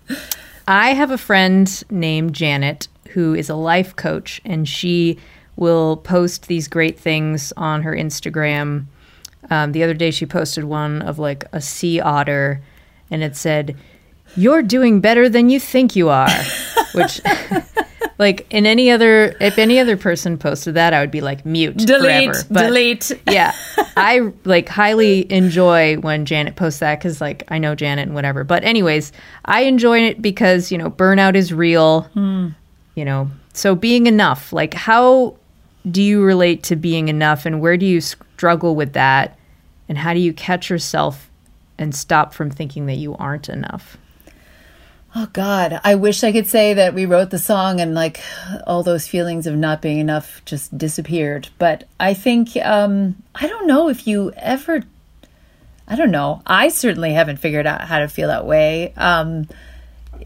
I 0.67 0.93
have 0.93 1.12
a 1.12 1.17
friend 1.17 1.84
named 1.89 2.34
Janet 2.34 2.88
who 3.10 3.34
is 3.34 3.50
a 3.50 3.56
life 3.56 3.95
coach, 3.95 4.41
and 4.45 4.67
she 4.67 5.17
will 5.56 5.98
post 5.98 6.48
these 6.48 6.67
great 6.67 7.00
things 7.00 7.52
on 7.58 7.84
her 7.84 7.95
Instagram. 7.95 8.86
Um, 9.50 9.72
the 9.72 9.84
other 9.84 9.93
day, 9.93 10.12
she 10.12 10.26
posted 10.26 10.63
one 10.65 11.02
of 11.02 11.19
like 11.19 11.45
a 11.52 11.62
sea 11.62 12.00
otter, 12.00 12.62
and 13.10 13.24
it 13.24 13.36
said, 13.36 13.76
"You're 14.36 14.62
doing 14.62 15.02
better 15.02 15.30
than 15.30 15.50
you 15.50 15.60
think 15.60 15.96
you 15.96 16.10
are," 16.10 16.30
which. 16.94 17.22
Like 18.18 18.46
in 18.50 18.65
any 18.65 18.92
other, 18.92 19.34
if 19.39 19.58
any 19.58 19.80
other 19.80 19.96
person 19.96 20.38
posted 20.38 20.74
that, 20.74 20.94
I 20.94 21.00
would 21.00 21.10
be 21.10 21.22
like 21.22 21.46
mute 21.46 21.78
Delete. 21.78 22.36
Delete. 22.52 23.12
yeah 23.32 23.56
i 23.98 24.32
like 24.44 24.68
highly 24.68 25.32
enjoy 25.32 25.98
when 25.98 26.26
janet 26.26 26.56
posts 26.56 26.80
that 26.80 27.00
because 27.00 27.22
like 27.22 27.44
i 27.50 27.58
know 27.58 27.76
janet 27.76 28.08
and 28.08 28.15
whatever 28.15 28.44
but 28.44 28.63
anyways 28.63 29.12
i 29.46 29.62
enjoy 29.62 30.00
it 30.00 30.22
because 30.22 30.72
you 30.72 30.78
know 30.78 30.89
burnout 30.89 31.36
is 31.36 31.54
real 31.54 32.02
hmm. 32.13 32.50
you 32.96 33.06
know 33.06 33.30
so 33.54 33.76
being 33.76 34.08
enough 34.08 34.54
like 34.54 34.74
how 34.74 35.36
do 35.89 36.02
you 36.02 36.24
relate 36.24 36.63
to 36.63 36.76
being 36.76 37.08
enough 37.08 37.46
and 37.46 37.62
where 37.62 37.78
do 37.78 37.86
you 37.86 38.02
struggle 38.02 38.76
with 38.76 38.94
that 38.94 39.38
and 39.88 39.98
how 39.98 40.13
do 40.13 40.20
you 40.20 40.34
catch 40.34 40.70
yourself 40.70 41.30
and 41.78 41.96
stop 41.96 42.34
from 42.34 42.50
thinking 42.50 42.86
that 42.86 42.96
you 42.96 43.15
aren't 43.15 43.50
enough 43.50 43.98
Oh 45.15 45.28
God, 45.34 45.82
I 45.84 45.95
wish 45.95 46.24
I 46.24 46.32
could 46.32 46.48
say 46.48 46.76
that 46.76 46.93
we 46.93 47.08
wrote 47.08 47.32
the 47.32 47.39
song 47.39 47.82
and 47.82 47.95
like 47.95 48.22
all 48.67 48.84
those 48.84 49.08
feelings 49.08 49.48
of 49.48 49.56
not 49.56 49.82
being 49.82 49.98
enough 49.98 50.43
just 50.45 50.78
disappeared. 50.78 51.50
But 51.58 51.86
I 52.00 52.13
think 52.13 52.56
um 52.58 53.15
I 53.34 53.48
don't 53.48 53.65
know 53.65 53.89
if 53.89 54.06
you 54.06 54.32
ever 54.36 54.84
I 55.88 55.95
don't 55.95 56.12
know. 56.12 56.43
I 56.45 56.69
certainly 56.69 57.13
haven't 57.13 57.38
figured 57.38 57.65
out 57.65 57.82
how 57.82 58.00
to 58.00 58.08
feel 58.08 58.28
that 58.28 58.45
way. 58.45 58.93
Um 58.98 59.48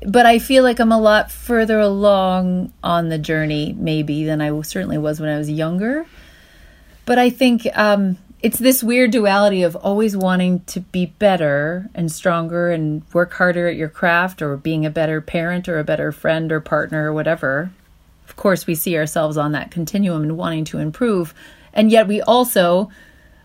but 0.06 0.26
I 0.26 0.40
feel 0.40 0.64
like 0.64 0.80
I'm 0.80 0.92
a 0.92 1.00
lot 1.00 1.32
further 1.32 1.80
along 1.80 2.74
on 2.84 3.10
the 3.10 3.18
journey 3.18 3.76
maybe 3.78 4.26
than 4.26 4.42
I 4.42 4.60
certainly 4.62 4.98
was 4.98 5.20
when 5.20 5.30
I 5.30 5.38
was 5.38 5.50
younger. 5.50 6.06
But 7.06 7.20
I 7.20 7.30
think 7.30 7.68
um, 7.78 8.18
it's 8.44 8.60
this 8.60 8.84
weird 8.84 9.12
duality 9.12 9.64
of 9.64 9.78
always 9.78 10.18
wanting 10.18 10.60
to 10.66 10.82
be 10.82 11.06
better 11.06 11.90
and 11.96 12.12
stronger 12.12 12.72
and 12.72 13.02
work 13.14 13.32
harder 13.34 13.70
at 13.70 13.78
your 13.78 13.88
craft 13.88 14.42
or 14.42 14.58
being 14.58 14.86
a 14.86 14.90
better 14.90 15.22
parent 15.22 15.70
or 15.70 15.80
a 15.80 15.84
better 15.84 16.12
friend 16.12 16.52
or 16.52 16.60
partner 16.60 17.10
or 17.10 17.14
whatever. 17.14 17.72
Of 18.28 18.36
course, 18.36 18.68
we 18.68 18.76
see 18.76 18.98
ourselves 18.98 19.38
on 19.38 19.54
that 19.54 19.72
continuum 19.72 20.24
and 20.24 20.38
wanting 20.38 20.66
to 20.66 20.80
improve. 20.80 21.34
And 21.74 21.90
yet 21.90 22.06
we 22.06 22.22
also 22.22 22.92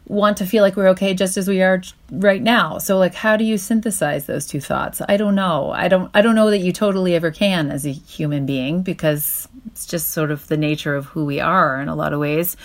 want 0.09 0.37
to 0.39 0.47
feel 0.47 0.65
like 0.65 0.75
we're 0.75 0.89
okay 0.89 1.15
just 1.15 1.37
as 1.37 1.47
we 1.47 1.63
are 1.63 1.81
right 2.11 2.43
now. 2.43 2.79
So 2.79 2.99
like 2.99 3.15
how 3.15 3.37
do 3.37 3.45
you 3.45 3.57
synthesize 3.57 4.27
those 4.27 4.49
two 4.49 4.61
thoughts? 4.61 5.01
I 5.09 5.17
don't 5.17 5.37
know. 5.37 5.71
I 5.71 5.87
don't 5.87 6.11
I 6.13 6.23
don't 6.23 6.35
know 6.35 6.51
that 6.51 6.59
you 6.59 6.73
totally 6.73 7.15
ever 7.15 7.31
can 7.31 7.71
as 7.71 7.87
a 7.87 7.93
human 7.93 8.47
being 8.47 8.83
because 8.83 9.47
it's 9.67 9.87
just 9.87 10.11
sort 10.11 10.33
of 10.33 10.49
the 10.49 10.57
nature 10.57 10.97
of 10.97 11.05
who 11.07 11.25
we 11.25 11.39
are 11.39 11.81
in 11.81 11.89
a 11.89 11.95
lot 11.95 12.13
of 12.13 12.19
ways. 12.19 12.57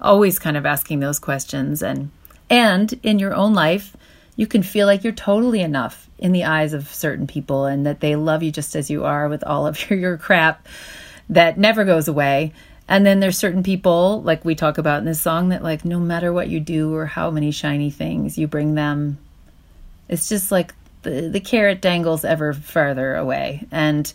Always 0.00 0.38
kind 0.38 0.56
of 0.56 0.66
asking 0.66 1.00
those 1.00 1.18
questions 1.18 1.82
and 1.82 2.10
and 2.48 2.98
in 3.02 3.18
your 3.18 3.34
own 3.34 3.54
life 3.54 3.96
you 4.36 4.46
can 4.46 4.62
feel 4.62 4.86
like 4.86 5.04
you're 5.04 5.12
totally 5.12 5.60
enough 5.60 6.08
in 6.18 6.32
the 6.32 6.44
eyes 6.44 6.72
of 6.72 6.88
certain 6.88 7.26
people 7.26 7.66
and 7.66 7.84
that 7.84 8.00
they 8.00 8.16
love 8.16 8.42
you 8.42 8.50
just 8.50 8.74
as 8.74 8.90
you 8.90 9.04
are 9.04 9.28
with 9.28 9.44
all 9.44 9.66
of 9.66 9.90
your, 9.90 9.98
your 9.98 10.16
crap 10.16 10.66
that 11.28 11.58
never 11.58 11.84
goes 11.84 12.08
away. 12.08 12.52
And 12.88 13.06
then 13.06 13.20
there's 13.20 13.38
certain 13.38 13.62
people, 13.62 14.22
like 14.22 14.44
we 14.44 14.54
talk 14.54 14.78
about 14.78 14.98
in 14.98 15.04
this 15.04 15.20
song, 15.20 15.50
that 15.50 15.62
like 15.62 15.84
no 15.84 16.00
matter 16.00 16.32
what 16.32 16.48
you 16.48 16.58
do 16.58 16.94
or 16.94 17.06
how 17.06 17.30
many 17.30 17.50
shiny 17.50 17.90
things 17.90 18.36
you 18.36 18.48
bring 18.48 18.74
them, 18.74 19.18
it's 20.08 20.28
just 20.28 20.50
like 20.50 20.74
the, 21.02 21.28
the 21.28 21.40
carrot 21.40 21.80
dangles 21.80 22.24
ever 22.24 22.52
farther 22.52 23.14
away. 23.14 23.66
And 23.70 24.12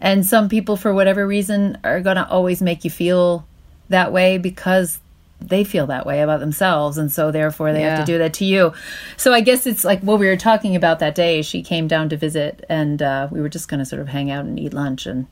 and 0.00 0.24
some 0.24 0.48
people 0.48 0.76
for 0.76 0.94
whatever 0.94 1.26
reason 1.26 1.78
are 1.84 2.00
gonna 2.00 2.26
always 2.28 2.60
make 2.60 2.84
you 2.84 2.90
feel 2.90 3.46
that 3.88 4.12
way 4.12 4.38
because 4.38 4.98
they 5.40 5.64
feel 5.64 5.86
that 5.86 6.04
way 6.04 6.20
about 6.20 6.40
themselves 6.40 6.98
and 6.98 7.12
so 7.12 7.30
therefore 7.30 7.72
they 7.72 7.82
have 7.82 8.00
to 8.00 8.04
do 8.04 8.18
that 8.18 8.34
to 8.34 8.44
you. 8.44 8.72
So 9.16 9.32
i 9.32 9.40
guess 9.40 9.66
it's 9.66 9.84
like 9.84 10.00
what 10.00 10.18
we 10.18 10.26
were 10.26 10.36
talking 10.36 10.76
about 10.76 10.98
that 10.98 11.14
day 11.14 11.42
she 11.42 11.62
came 11.62 11.88
down 11.88 12.08
to 12.10 12.16
visit 12.16 12.64
and 12.68 13.00
uh, 13.00 13.28
we 13.30 13.40
were 13.40 13.48
just 13.48 13.68
going 13.68 13.78
to 13.78 13.86
sort 13.86 14.00
of 14.00 14.08
hang 14.08 14.30
out 14.30 14.44
and 14.44 14.58
eat 14.58 14.74
lunch 14.74 15.06
and 15.06 15.26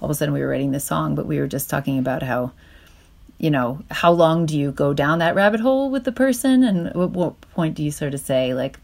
all 0.00 0.06
of 0.06 0.10
a 0.10 0.14
sudden 0.14 0.32
we 0.32 0.40
were 0.40 0.48
writing 0.48 0.70
this 0.72 0.84
song 0.84 1.14
but 1.14 1.26
we 1.26 1.38
were 1.38 1.46
just 1.46 1.68
talking 1.68 1.98
about 1.98 2.22
how 2.22 2.52
you 3.38 3.50
know 3.50 3.80
how 3.90 4.12
long 4.12 4.46
do 4.46 4.58
you 4.58 4.70
go 4.70 4.92
down 4.92 5.18
that 5.18 5.34
rabbit 5.34 5.60
hole 5.60 5.90
with 5.90 6.04
the 6.04 6.12
person 6.12 6.62
and 6.62 6.88
at 6.88 6.96
what 6.96 7.40
point 7.52 7.74
do 7.74 7.82
you 7.82 7.90
sort 7.90 8.14
of 8.14 8.20
say 8.20 8.54
like 8.54 8.78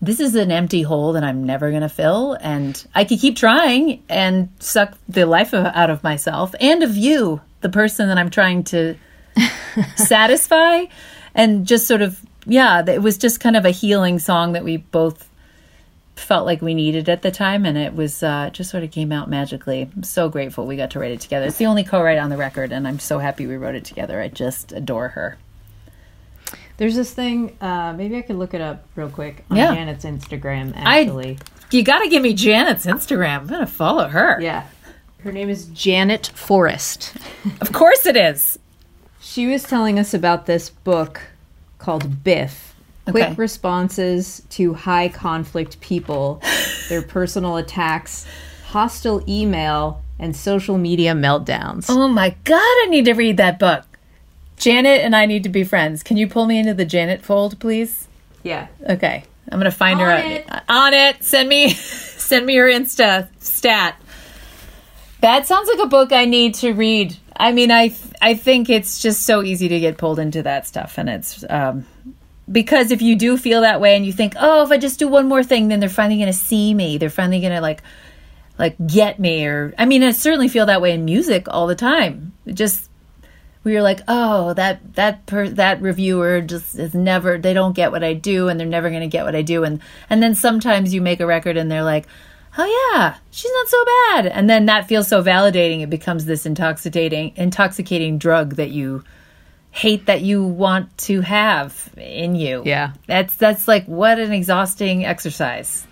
this 0.00 0.18
is 0.18 0.34
an 0.34 0.50
empty 0.50 0.82
hole 0.82 1.12
that 1.12 1.22
i'm 1.22 1.44
never 1.44 1.70
going 1.70 1.82
to 1.82 1.88
fill 1.88 2.32
and 2.40 2.86
i 2.94 3.04
could 3.04 3.20
keep 3.20 3.36
trying 3.36 4.02
and 4.08 4.48
suck 4.58 4.96
the 5.08 5.26
life 5.26 5.52
of, 5.52 5.66
out 5.66 5.90
of 5.90 6.02
myself 6.02 6.54
and 6.60 6.82
of 6.82 6.96
you 6.96 7.40
the 7.60 7.68
person 7.68 8.08
that 8.08 8.18
i'm 8.18 8.30
trying 8.30 8.64
to 8.64 8.96
satisfy 9.96 10.84
and 11.34 11.66
just 11.66 11.86
sort 11.86 12.02
of 12.02 12.20
yeah 12.46 12.84
it 12.88 13.00
was 13.02 13.16
just 13.18 13.40
kind 13.40 13.56
of 13.56 13.64
a 13.64 13.70
healing 13.70 14.18
song 14.18 14.52
that 14.52 14.64
we 14.64 14.76
both 14.76 15.28
felt 16.16 16.44
like 16.46 16.60
we 16.62 16.74
needed 16.74 17.08
at 17.08 17.22
the 17.22 17.30
time 17.30 17.64
and 17.64 17.76
it 17.78 17.94
was 17.94 18.22
uh, 18.22 18.48
just 18.52 18.70
sort 18.70 18.84
of 18.84 18.90
came 18.92 19.10
out 19.10 19.28
magically. 19.28 19.88
I'm 19.96 20.02
so 20.04 20.28
grateful 20.28 20.66
we 20.66 20.76
got 20.76 20.90
to 20.92 21.00
write 21.00 21.10
it 21.10 21.20
together. 21.20 21.46
It's 21.46 21.56
the 21.56 21.66
only 21.66 21.82
co-write 21.84 22.18
on 22.18 22.30
the 22.30 22.36
record 22.36 22.70
and 22.70 22.86
i'm 22.86 22.98
so 22.98 23.18
happy 23.18 23.46
we 23.46 23.56
wrote 23.56 23.74
it 23.74 23.84
together. 23.84 24.20
I 24.20 24.28
just 24.28 24.72
adore 24.72 25.08
her. 25.08 25.38
There's 26.76 26.94
this 26.94 27.12
thing 27.12 27.56
uh, 27.60 27.92
maybe 27.96 28.16
i 28.16 28.22
could 28.22 28.36
look 28.36 28.54
it 28.54 28.60
up 28.60 28.84
real 28.96 29.08
quick 29.08 29.44
on 29.50 29.56
Yeah. 29.56 29.74
janet's 29.74 30.04
instagram 30.04 30.76
I- 30.76 31.00
actually. 31.02 31.38
you 31.70 31.82
gotta 31.82 32.08
give 32.08 32.22
me 32.22 32.34
janet's 32.34 32.86
instagram. 32.86 33.40
I'm 33.40 33.46
gonna 33.46 33.66
follow 33.66 34.08
her. 34.08 34.40
Yeah. 34.40 34.66
Her 35.20 35.32
name 35.32 35.48
is 35.48 35.66
janet 35.66 36.30
forrest. 36.34 37.16
Of 37.60 37.72
course 37.72 38.06
it 38.06 38.16
is 38.16 38.58
She 39.22 39.46
was 39.46 39.62
telling 39.62 39.98
us 39.98 40.12
about 40.14 40.46
this 40.46 40.68
book 40.70 41.22
called 41.78 42.22
Biff 42.24 42.74
Quick 43.06 43.24
Okay. 43.24 43.34
Responses 43.34 44.42
to 44.50 44.74
High 44.74 45.08
Conflict 45.08 45.80
People, 45.80 46.40
Their 46.88 47.02
Personal 47.02 47.56
Attacks, 47.56 48.26
Hostile 48.66 49.22
Email, 49.28 50.02
and 50.18 50.36
Social 50.36 50.78
Media 50.78 51.12
Meltdowns. 51.14 51.86
oh 51.88 52.06
my 52.08 52.30
god 52.44 52.58
i 52.60 52.86
need 52.90 53.04
to 53.06 53.12
read 53.14 53.36
that 53.38 53.58
book 53.58 53.84
Janet 54.56 55.00
and 55.00 55.16
I 55.16 55.26
need 55.26 55.42
to 55.42 55.48
be 55.48 55.64
friends. 55.64 56.04
Can 56.04 56.16
you 56.16 56.28
pull 56.28 56.46
me 56.46 56.56
into 56.56 56.72
the 56.72 56.84
Janet 56.84 57.22
fold, 57.22 57.58
please? 57.58 58.06
Yeah. 58.44 58.68
Okay. 58.88 59.24
I'm 59.50 59.58
gonna 59.58 59.72
find 59.72 59.98
her 59.98 60.06
On 60.06 60.12
out- 60.20 60.24
it. 60.30 60.46
on 60.68 60.94
it. 60.94 61.24
Send 61.24 61.48
me 61.48 61.70
send 61.72 62.46
me 62.46 62.54
your 62.54 62.68
Insta 62.68 63.26
stat. 63.40 63.96
That 65.20 65.48
sounds 65.48 65.68
like 65.68 65.80
a 65.84 65.88
book 65.88 66.12
I 66.12 66.26
need 66.26 66.54
to 66.56 66.72
read. 66.74 67.16
I 67.36 67.52
mean, 67.52 67.70
I 67.70 67.94
I 68.20 68.34
think 68.34 68.70
it's 68.70 69.00
just 69.00 69.24
so 69.24 69.42
easy 69.42 69.68
to 69.68 69.80
get 69.80 69.98
pulled 69.98 70.18
into 70.18 70.42
that 70.42 70.66
stuff, 70.66 70.98
and 70.98 71.08
it's 71.08 71.44
um, 71.48 71.86
because 72.50 72.90
if 72.90 73.02
you 73.02 73.16
do 73.16 73.36
feel 73.36 73.62
that 73.62 73.80
way 73.80 73.96
and 73.96 74.04
you 74.04 74.12
think, 74.12 74.34
oh, 74.38 74.62
if 74.62 74.70
I 74.70 74.78
just 74.78 74.98
do 74.98 75.08
one 75.08 75.28
more 75.28 75.42
thing, 75.42 75.68
then 75.68 75.80
they're 75.80 75.88
finally 75.88 76.18
gonna 76.18 76.32
see 76.32 76.74
me. 76.74 76.98
They're 76.98 77.10
finally 77.10 77.40
gonna 77.40 77.60
like 77.60 77.82
like 78.58 78.76
get 78.86 79.18
me, 79.18 79.46
or 79.46 79.74
I 79.78 79.86
mean, 79.86 80.02
I 80.02 80.12
certainly 80.12 80.48
feel 80.48 80.66
that 80.66 80.82
way 80.82 80.92
in 80.92 81.04
music 81.04 81.46
all 81.48 81.66
the 81.66 81.74
time. 81.74 82.32
It 82.46 82.54
just 82.54 82.88
where 83.62 83.74
you're 83.74 83.82
like, 83.82 84.00
oh, 84.08 84.54
that 84.54 84.94
that 84.94 85.24
per, 85.26 85.48
that 85.50 85.80
reviewer 85.80 86.40
just 86.40 86.78
is 86.78 86.94
never 86.94 87.38
they 87.38 87.54
don't 87.54 87.74
get 87.74 87.92
what 87.92 88.04
I 88.04 88.14
do 88.14 88.48
and 88.48 88.58
they're 88.58 88.66
never 88.66 88.90
going 88.90 89.02
to 89.02 89.08
get 89.08 89.24
what 89.24 89.36
I 89.36 89.42
do 89.42 89.64
and 89.64 89.80
and 90.10 90.22
then 90.22 90.34
sometimes 90.34 90.92
you 90.92 91.00
make 91.00 91.20
a 91.20 91.26
record 91.26 91.56
and 91.56 91.70
they're 91.70 91.84
like, 91.84 92.06
oh 92.58 92.90
yeah, 92.94 93.16
she's 93.30 93.50
not 93.52 93.68
so 93.68 93.84
bad, 93.84 94.26
and 94.26 94.48
then 94.48 94.66
that 94.66 94.86
feels 94.88 95.08
so 95.08 95.22
validating. 95.22 95.82
It 95.82 95.90
becomes 95.90 96.24
this 96.24 96.46
intoxicating 96.46 97.32
intoxicating 97.36 98.18
drug 98.18 98.56
that 98.56 98.70
you 98.70 99.04
hate 99.70 100.06
that 100.06 100.20
you 100.20 100.44
want 100.44 100.96
to 100.98 101.22
have 101.22 101.90
in 101.96 102.34
you. 102.34 102.62
Yeah. 102.66 102.92
that's 103.06 103.34
that's 103.36 103.66
like 103.66 103.86
what 103.86 104.18
an 104.18 104.32
exhausting 104.32 105.04
exercise. 105.04 105.86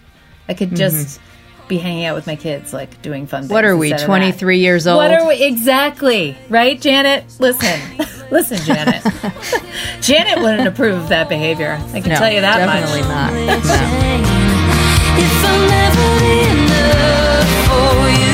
I 0.49 0.55
could 0.55 0.77
just 0.77 1.21
be 1.69 1.79
hanging 1.79 2.05
out 2.05 2.17
with 2.17 2.27
my 2.27 2.35
kids, 2.37 2.73
like 2.73 3.01
doing 3.01 3.27
fun. 3.29 3.45
Mm-hmm. 3.45 3.53
What 3.53 3.65
are 3.65 3.77
we, 3.77 3.93
instead 3.93 4.05
of 4.05 4.09
that. 4.09 4.19
23 4.19 4.59
years 4.59 4.87
old? 4.89 4.97
What 4.99 5.13
are 5.13 5.27
we 5.29 5.43
exactly? 5.45 6.37
Right, 6.49 6.81
Janet? 6.81 7.25
Listen, 7.39 7.81
listen, 8.31 8.59
Janet. 8.59 9.03
Janet 10.01 10.39
wouldn't 10.43 10.67
approve 10.67 10.99
of 10.99 11.09
that 11.11 11.29
behavior. 11.29 11.79
I 11.95 12.01
can 12.01 12.11
No, 12.11 12.17
tell 12.17 12.33
you 12.33 12.41
that 12.41 12.59
definitely 12.59 13.03
much. 13.03 13.65
not. 13.65 14.33
No. 14.33 14.40
Never 15.53 16.09
be 16.21 16.35
enough 16.55 17.51
for 17.67 18.09
you, 18.21 18.30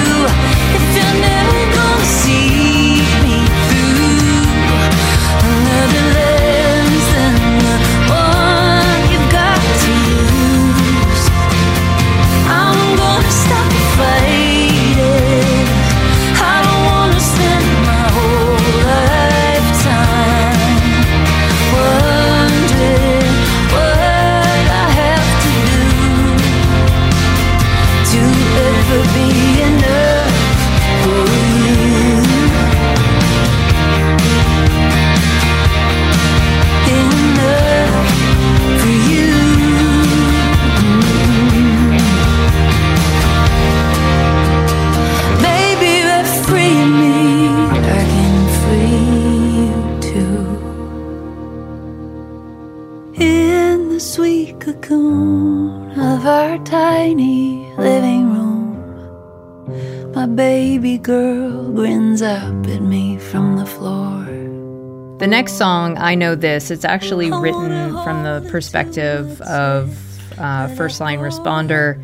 song, 65.57 65.97
I 65.97 66.15
Know 66.15 66.35
This, 66.35 66.71
it's 66.71 66.85
actually 66.85 67.33
written 67.33 67.93
from 68.05 68.25
the 68.25 68.47
perspective 68.51 69.41
of 69.41 70.39
uh, 70.39 70.69
first 70.75 71.01
line 71.01 71.19
responder, 71.19 71.97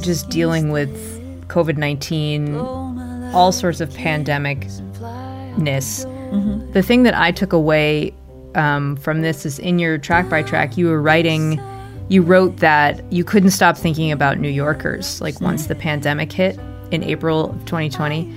just 0.00 0.28
dealing 0.30 0.70
with 0.70 0.94
COVID 1.48 1.76
19, 1.76 2.54
all 3.34 3.50
sorts 3.50 3.80
of 3.80 3.92
pandemic 3.94 4.68
ness. 5.58 6.04
The 6.72 6.84
thing 6.86 7.02
that 7.02 7.14
I 7.14 7.32
took 7.32 7.52
away 7.52 8.14
um, 8.54 8.94
from 8.96 9.22
this 9.22 9.44
is 9.44 9.58
in 9.58 9.80
your 9.80 9.98
track 9.98 10.28
by 10.28 10.44
track, 10.44 10.76
you 10.76 10.86
were 10.86 11.02
writing, 11.02 11.60
you 12.08 12.22
wrote 12.22 12.58
that 12.58 13.12
you 13.12 13.24
couldn't 13.24 13.50
stop 13.50 13.76
thinking 13.76 14.12
about 14.12 14.38
New 14.38 14.48
Yorkers, 14.48 15.20
like 15.20 15.40
once 15.40 15.66
the 15.66 15.74
pandemic 15.74 16.30
hit 16.30 16.60
in 16.92 17.02
April 17.02 17.50
of 17.50 17.64
2020. 17.64 18.32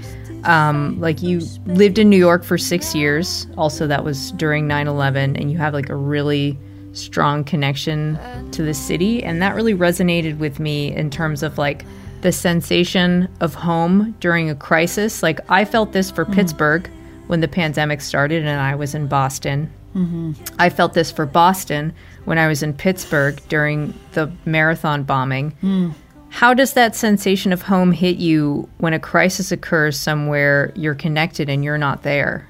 Um, 0.47 0.99
like 0.99 1.21
you 1.21 1.41
lived 1.65 1.99
in 1.99 2.09
New 2.09 2.17
York 2.17 2.43
for 2.43 2.57
six 2.57 2.95
years. 2.95 3.47
Also, 3.57 3.85
that 3.85 4.03
was 4.03 4.31
during 4.33 4.67
9 4.67 4.87
11, 4.87 5.35
and 5.35 5.51
you 5.51 5.57
have 5.57 5.73
like 5.73 5.89
a 5.89 5.95
really 5.95 6.57
strong 6.93 7.43
connection 7.43 8.17
to 8.51 8.63
the 8.63 8.73
city. 8.73 9.23
And 9.23 9.41
that 9.41 9.55
really 9.55 9.75
resonated 9.75 10.39
with 10.39 10.59
me 10.59 10.95
in 10.95 11.09
terms 11.09 11.43
of 11.43 11.57
like 11.57 11.85
the 12.21 12.31
sensation 12.31 13.29
of 13.41 13.53
home 13.53 14.15
during 14.19 14.49
a 14.49 14.55
crisis. 14.55 15.21
Like, 15.21 15.39
I 15.49 15.65
felt 15.65 15.91
this 15.91 16.09
for 16.09 16.25
mm-hmm. 16.25 16.33
Pittsburgh 16.33 16.89
when 17.27 17.41
the 17.41 17.47
pandemic 17.47 18.01
started 18.01 18.45
and 18.45 18.59
I 18.59 18.75
was 18.75 18.95
in 18.95 19.07
Boston. 19.07 19.71
Mm-hmm. 19.95 20.33
I 20.59 20.69
felt 20.69 20.93
this 20.93 21.11
for 21.11 21.25
Boston 21.25 21.93
when 22.25 22.37
I 22.37 22.47
was 22.47 22.63
in 22.63 22.73
Pittsburgh 22.73 23.39
during 23.49 23.93
the 24.13 24.31
marathon 24.45 25.03
bombing. 25.03 25.51
Hmm. 25.61 25.91
How 26.29 26.53
does 26.53 26.73
that 26.73 26.95
sensation 26.95 27.51
of 27.51 27.63
home 27.63 27.91
hit 27.91 28.17
you 28.17 28.69
when 28.77 28.93
a 28.93 28.99
crisis 28.99 29.51
occurs 29.51 29.99
somewhere 29.99 30.71
you're 30.75 30.95
connected 30.95 31.49
and 31.49 31.63
you're 31.63 31.77
not 31.77 32.03
there? 32.03 32.47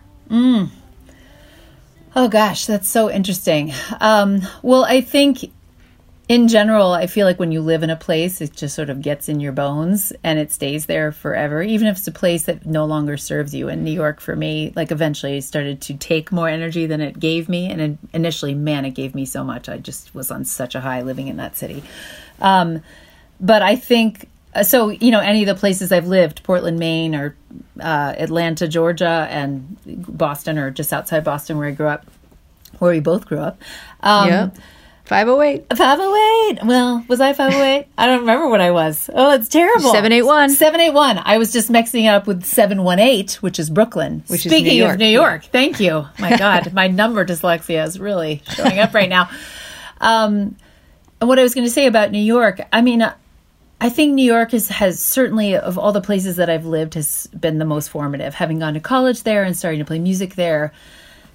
Oh 2.16 2.28
gosh, 2.28 2.66
that's 2.66 2.90
so 2.90 3.12
interesting. 3.12 3.72
Um, 4.02 4.42
well, 4.63 4.84
I 4.84 5.02
think 5.02 5.52
in 6.28 6.50
general, 6.50 6.92
I 6.92 7.08
feel 7.08 7.26
like 7.26 7.40
when 7.40 7.54
you 7.54 7.62
live 7.62 7.84
in 7.84 7.90
a 7.90 7.96
place, 7.96 8.42
it 8.42 8.52
just 8.54 8.76
sort 8.76 8.90
of 8.90 9.02
gets 9.02 9.30
in 9.30 9.40
your 9.40 9.54
bones 9.54 10.12
and 10.24 10.38
it 10.38 10.52
stays 10.52 10.88
there 10.88 11.13
forever, 11.13 11.62
even 11.62 11.88
if 11.88 11.98
it's 11.98 12.08
a 12.08 12.12
place 12.12 12.44
that 12.44 12.66
no 12.66 12.86
longer 12.86 13.16
serves 13.16 13.56
you. 13.56 13.70
And 13.70 13.86
New 13.86 13.92
York, 13.92 14.20
for 14.20 14.36
me, 14.36 14.74
like 14.76 14.92
eventually 14.92 15.40
started 15.40 15.80
to 15.84 15.94
take 15.94 16.32
more 16.32 16.50
energy 16.50 16.86
than 16.86 17.00
it 17.00 17.18
gave 17.20 17.48
me. 17.48 17.72
And 17.72 17.98
initially, 18.12 18.54
man, 18.54 18.84
it 18.84 18.92
gave 18.92 19.16
me 19.16 19.24
so 19.24 19.44
much. 19.44 19.70
I 19.70 19.78
just 19.78 20.13
was 20.13 20.30
on 20.30 20.44
such 20.44 20.76
a 20.76 20.82
high 20.82 21.02
living 21.02 21.30
in 21.30 21.38
that 21.38 21.56
city. 21.56 21.84
Um, 22.42 22.82
but 23.39 23.62
I 23.62 23.76
think 23.76 24.30
uh, 24.54 24.63
so. 24.63 24.89
You 24.89 25.12
know, 25.12 25.19
any 25.19 25.43
of 25.43 25.47
the 25.47 25.60
places 25.60 25.91
I've 25.91 26.08
lived, 26.08 26.43
Portland, 26.43 26.80
Maine, 26.80 27.15
or 27.15 27.36
uh, 27.80 28.13
Atlanta, 28.17 28.67
Georgia, 28.67 29.28
and 29.30 29.78
Boston, 29.86 30.58
or 30.58 30.71
just 30.71 30.93
outside 30.93 31.23
Boston, 31.23 31.58
where 31.58 31.67
I 31.67 31.71
grew 31.71 31.88
up, 31.88 32.06
where 32.80 32.91
we 32.91 33.00
both 33.00 33.26
grew 33.26 33.39
up. 33.39 33.62
Um, 34.02 34.30
yep. 34.30 34.58
508. 35.08 35.78
508. 35.78 36.65
Well, 36.65 37.06
was 37.08 37.21
I 37.21 37.32
508? 37.32 37.88
I 37.97 38.06
don't 38.06 38.19
remember 38.19 38.50
what 38.50 38.60
I 38.60 38.71
was. 38.71 39.10
Oh, 39.13 39.32
it's 39.32 39.47
terrible. 39.47 39.91
781. 39.91 40.50
781. 40.50 41.21
I 41.23 41.38
was 41.38 41.54
just 41.54 41.69
mixing 41.69 42.06
it 42.06 42.10
up 42.10 42.28
with 42.28 42.43
718, 42.43 43.39
which 43.39 43.58
is 43.58 43.69
Brooklyn. 43.69 44.23
Which 44.28 44.45
is 44.45 44.52
Speaking 44.52 44.80
New 44.80 44.86
of 44.86 44.97
New 44.97 45.08
York, 45.08 45.45
thank 45.45 45.80
you. 45.80 46.06
My 46.19 46.36
God, 46.38 46.73
my 46.73 46.88
number 46.88 47.26
dyslexia 47.26 47.86
is 47.86 48.02
really 48.02 48.43
showing 48.50 48.80
up 48.80 48.93
right 48.93 49.08
now. 49.08 49.30
Um, 50.02 50.58
and 51.21 51.30
what 51.30 51.39
I 51.39 51.43
was 51.43 51.56
going 51.56 51.65
to 51.65 51.71
say 51.71 51.86
about 51.86 52.12
New 52.12 52.19
York, 52.19 52.60
I 52.73 52.82
mean, 52.82 53.02
uh, 53.02 53.15
I 53.80 53.90
think 53.90 54.13
New 54.13 54.26
York 54.26 54.54
is, 54.54 54.70
has 54.70 55.00
certainly, 55.00 55.56
of 55.56 55.78
all 55.78 55.92
the 55.92 56.02
places 56.02 56.38
that 56.38 56.50
I've 56.50 56.66
lived, 56.66 56.96
has 56.96 57.28
been 57.28 57.60
the 57.60 57.66
most 57.66 57.90
formative. 57.90 58.34
Having 58.34 58.60
gone 58.60 58.74
to 58.74 58.80
college 58.80 59.24
there 59.24 59.44
and 59.44 59.56
starting 59.56 59.80
to 59.80 59.86
play 59.86 60.00
music 60.00 60.34
there, 60.34 60.74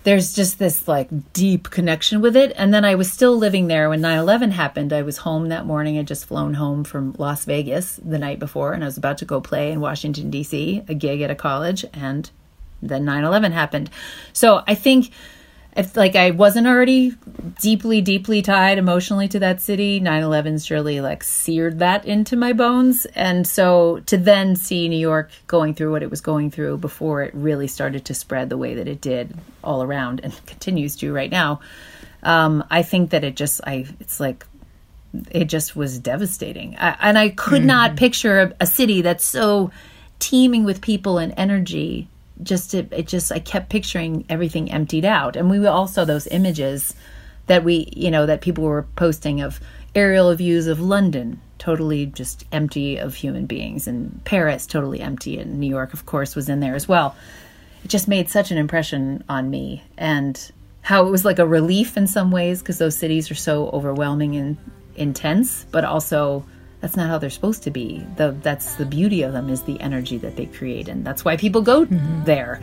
there's 0.03 0.33
just 0.33 0.59
this 0.59 0.89
like 0.89 1.33
deep 1.33 1.71
connection 1.71 2.21
with 2.21 2.37
it. 2.37 2.53
And 2.57 2.75
then 2.75 2.85
I 2.85 2.97
was 2.97 3.13
still 3.13 3.37
living 3.37 3.69
there 3.69 3.89
when 3.89 4.01
9 4.01 4.19
11 4.19 4.51
happened. 4.51 4.93
I 4.93 5.03
was 5.03 5.19
home 5.19 5.51
that 5.51 5.67
morning. 5.67 5.99
I'd 5.99 6.09
just 6.09 6.27
flown 6.27 6.55
home 6.55 6.83
from 6.83 7.15
Las 7.17 7.45
Vegas 7.45 8.01
the 8.05 8.19
night 8.19 8.41
before, 8.41 8.73
and 8.73 8.83
I 8.83 8.87
was 8.87 8.99
about 8.99 9.19
to 9.19 9.25
go 9.25 9.41
play 9.41 9.71
in 9.71 9.81
Washington, 9.81 10.29
D.C., 10.29 10.83
a 10.89 10.95
gig 10.95 11.21
at 11.21 11.31
a 11.31 11.37
college. 11.37 11.85
And 11.93 12.29
then 12.83 13.05
9 13.05 13.23
11 13.23 13.53
happened. 13.53 13.89
So 14.33 14.65
I 14.67 14.75
think 14.75 15.13
if 15.75 15.97
like 15.97 16.17
I 16.17 16.33
wasn't 16.33 16.67
already 16.67 17.15
deeply, 17.61 18.03
deeply 18.03 18.43
tied 18.43 18.79
emotionally 18.79 19.27
to 19.29 19.39
that 19.39 19.61
city, 19.61 20.01
9 20.01 20.23
11's 20.23 20.67
surely 20.67 21.01
like 21.01 21.23
seared 21.23 21.79
that 21.79 22.05
into 22.05 22.37
my 22.37 22.53
bones. 22.53 23.07
And 23.15 23.47
so 23.47 24.01
to 24.07 24.19
then 24.19 24.55
see 24.55 24.89
New 24.89 24.99
York 24.99 25.31
going 25.47 25.75
through 25.75 25.93
what 25.93 26.03
it 26.03 26.11
was 26.11 26.21
going 26.21 26.51
through 26.51 26.79
before 26.79 27.23
it 27.23 27.35
really 27.35 27.69
started 27.69 28.05
to 28.07 28.15
spread 28.15 28.51
the 28.51 28.59
way 28.59 28.75
that 28.75 28.87
it 28.87 29.01
did 29.01 29.35
all 29.65 29.83
around 29.83 30.21
and 30.23 30.39
continues 30.47 30.97
to 30.97 31.13
right 31.13 31.31
now, 31.31 31.61
um, 32.23 32.63
I 32.71 32.83
think 32.83 33.11
that 33.11 33.25
it 33.25 33.35
just, 33.35 33.61
I, 33.67 33.87
it's 33.99 34.21
like, 34.21 34.47
it 35.31 35.45
just 35.45 35.75
was 35.75 35.99
devastating. 35.99 36.77
I, 36.79 36.97
and 37.01 37.19
I 37.19 37.31
could 37.31 37.65
not 37.65 37.97
picture 37.97 38.41
a, 38.41 38.55
a 38.61 38.67
city 38.67 39.03
that's 39.03 39.25
so 39.25 39.71
teeming 40.19 40.65
with 40.65 40.81
people 40.81 41.19
and 41.19 41.35
energy 41.37 42.09
just 42.45 42.75
it, 42.75 42.93
it 42.93 43.07
just 43.07 43.33
I 43.33 43.39
kept 43.39 43.71
picturing 43.71 44.25
everything 44.29 44.71
emptied 44.71 45.05
out, 45.05 45.37
and 45.37 45.51
we 45.51 45.59
were 45.59 45.69
also 45.69 46.05
those 46.05 46.27
images 46.27 46.95
that 47.47 47.65
we 47.65 47.89
you 47.95 48.11
know 48.11 48.27
that 48.27 48.41
people 48.41 48.65
were 48.65 48.87
posting 48.97 49.41
of 49.41 49.61
aerial 49.95 50.35
views 50.35 50.67
of 50.67 50.81
London 50.81 51.41
totally 51.63 52.07
just 52.07 52.45
empty 52.51 52.97
of 52.97 53.15
human 53.15 53.47
beings. 53.47 53.87
And 53.87 54.21
Paris 54.25 54.67
totally 54.67 55.01
empty. 55.01 55.39
And 55.39 55.61
New 55.61 55.69
York 55.69 55.95
of 55.95 56.07
course 56.07 56.35
was 56.35 56.49
in 56.49 56.59
there 56.59 56.75
as 56.75 56.89
well. 56.89 57.15
It 57.85 57.89
just 57.89 58.09
made 58.09 58.29
such 58.29 58.51
an 58.51 58.59
impression 58.59 59.23
on 59.29 59.49
me. 59.49 59.85
And 59.97 60.51
how 60.81 61.07
it 61.07 61.11
was 61.11 61.25
like 61.25 61.39
a 61.39 61.47
relief 61.47 61.97
in 61.97 62.09
some 62.09 62.33
ways 62.33 62.59
because 62.59 62.79
those 62.79 62.97
cities 62.97 63.31
are 63.31 63.37
so 63.37 63.69
overwhelming 63.69 64.35
and 64.35 64.57
intense 64.97 65.65
but 65.71 65.85
also 65.85 66.45
that's 66.83 66.97
not 66.97 67.09
how 67.09 67.17
they're 67.17 67.31
supposed 67.31 67.63
to 67.63 67.71
be. 67.71 68.05
The 68.17 68.37
that's 68.43 68.75
the 68.75 68.85
beauty 68.85 69.23
of 69.23 69.33
them 69.33 69.49
is 69.49 69.63
the 69.63 69.81
energy 69.81 70.19
that 70.19 70.37
they 70.37 70.47
create 70.47 70.89
and 70.89 71.07
that's 71.07 71.25
why 71.25 71.39
people 71.39 71.63
go 71.63 71.87
there. 71.87 72.61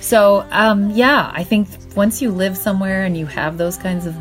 So, 0.00 0.46
um, 0.50 0.90
yeah, 0.90 1.30
I 1.32 1.44
think 1.44 1.68
once 1.94 2.22
you 2.22 2.30
live 2.30 2.56
somewhere 2.56 3.04
and 3.04 3.16
you 3.16 3.26
have 3.26 3.58
those 3.58 3.76
kinds 3.76 4.06
of 4.06 4.16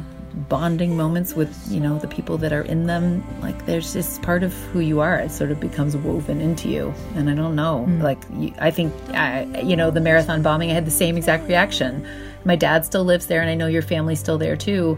bonding 0.48 0.96
moments 0.96 1.34
with, 1.34 1.56
you 1.70 1.80
know, 1.80 1.98
the 1.98 2.08
people 2.08 2.38
that 2.38 2.54
are 2.54 2.62
in 2.62 2.86
them, 2.86 3.24
like 3.42 3.66
there's 3.66 3.94
just 3.94 4.22
part 4.22 4.44
of 4.44 4.54
who 4.54 4.80
you 4.80 5.00
are. 5.00 5.16
It 5.16 5.32
sort 5.32 5.52
of 5.52 5.60
becomes 5.60 5.98
woven 5.98 6.40
into 6.40 6.70
you. 6.70 6.94
And 7.16 7.30
I 7.30 7.36
don't 7.36 7.56
know, 7.56 7.88
like, 8.00 8.20
you, 8.36 8.54
I 8.60 8.70
think, 8.70 8.94
I, 9.10 9.44
you 9.62 9.76
know, 9.76 9.92
the 9.92 10.02
marathon 10.02 10.42
bombing, 10.42 10.70
I 10.70 10.74
had 10.74 10.86
the 10.86 10.92
same 10.92 11.18
exact 11.18 11.48
reaction. 11.48 12.06
My 12.46 12.56
dad 12.56 12.86
still 12.86 13.04
lives 13.04 13.26
there, 13.26 13.42
and 13.42 13.50
I 13.50 13.56
know 13.56 13.68
your 13.68 13.82
family's 13.82 14.20
still 14.20 14.38
there 14.38 14.56
too. 14.56 14.98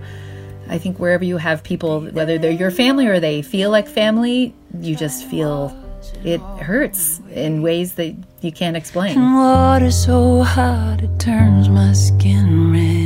I 0.70 0.78
think 0.78 1.00
wherever 1.00 1.24
you 1.24 1.38
have 1.38 1.64
people, 1.64 2.02
whether 2.02 2.38
they're 2.38 2.52
your 2.52 2.72
family 2.72 3.08
or 3.08 3.20
they 3.20 3.42
feel 3.42 3.70
like 3.70 3.88
family, 3.88 4.54
you 4.80 4.96
just 4.96 5.26
feel 5.26 5.78
it 6.24 6.42
hurts 6.62 7.20
in 7.32 7.62
ways 7.62 7.96
that 7.96 8.16
you 8.42 8.52
can't 8.52 8.76
explain. 8.76 9.20
Water 9.34 9.92
so 9.92 10.44
hot 10.44 11.02
it 11.02 11.20
turns 11.20 11.70
my 11.70 11.94
skin 11.94 12.72
red. 12.72 13.03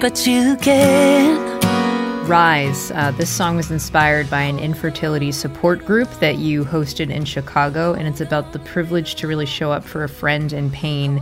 But 0.00 0.26
you 0.26 0.56
can't. 0.56 1.62
Rise. 2.26 2.90
Uh, 2.92 3.10
this 3.10 3.28
song 3.28 3.56
was 3.56 3.70
inspired 3.70 4.30
by 4.30 4.40
an 4.40 4.58
infertility 4.58 5.30
support 5.30 5.84
group 5.84 6.08
that 6.20 6.38
you 6.38 6.64
hosted 6.64 7.10
in 7.10 7.26
Chicago, 7.26 7.92
and 7.92 8.08
it's 8.08 8.22
about 8.22 8.52
the 8.52 8.60
privilege 8.60 9.16
to 9.16 9.26
really 9.26 9.44
show 9.44 9.72
up 9.72 9.84
for 9.84 10.02
a 10.02 10.08
friend 10.08 10.54
in 10.54 10.70
pain 10.70 11.20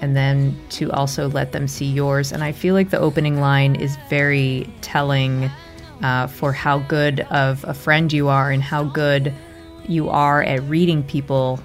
and 0.00 0.16
then 0.16 0.58
to 0.70 0.90
also 0.92 1.28
let 1.28 1.52
them 1.52 1.68
see 1.68 1.84
yours. 1.84 2.32
And 2.32 2.42
I 2.42 2.52
feel 2.52 2.74
like 2.74 2.88
the 2.88 2.98
opening 2.98 3.38
line 3.38 3.76
is 3.76 3.98
very 4.08 4.66
telling 4.80 5.50
uh, 6.02 6.26
for 6.26 6.52
how 6.52 6.78
good 6.78 7.20
of 7.20 7.64
a 7.64 7.74
friend 7.74 8.10
you 8.12 8.28
are 8.28 8.50
and 8.50 8.62
how 8.62 8.84
good 8.84 9.32
you 9.88 10.08
are 10.08 10.42
at 10.42 10.62
reading 10.62 11.02
people. 11.02 11.60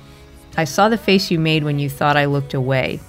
I 0.57 0.65
saw 0.65 0.89
the 0.89 0.97
face 0.97 1.31
you 1.31 1.39
made 1.39 1.63
when 1.63 1.79
you 1.79 1.89
thought 1.89 2.17
I 2.17 2.25
looked 2.25 2.53
away. 2.53 2.99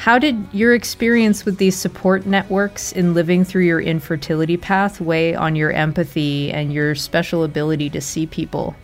How 0.00 0.18
did 0.18 0.48
your 0.50 0.74
experience 0.74 1.44
with 1.44 1.58
these 1.58 1.76
support 1.76 2.24
networks 2.24 2.90
in 2.90 3.12
living 3.12 3.44
through 3.44 3.64
your 3.64 3.82
infertility 3.82 4.56
path 4.56 4.98
weigh 4.98 5.34
on 5.34 5.56
your 5.56 5.70
empathy 5.72 6.50
and 6.50 6.72
your 6.72 6.94
special 6.94 7.44
ability 7.44 7.90
to 7.90 8.00
see 8.00 8.26
people? 8.26 8.74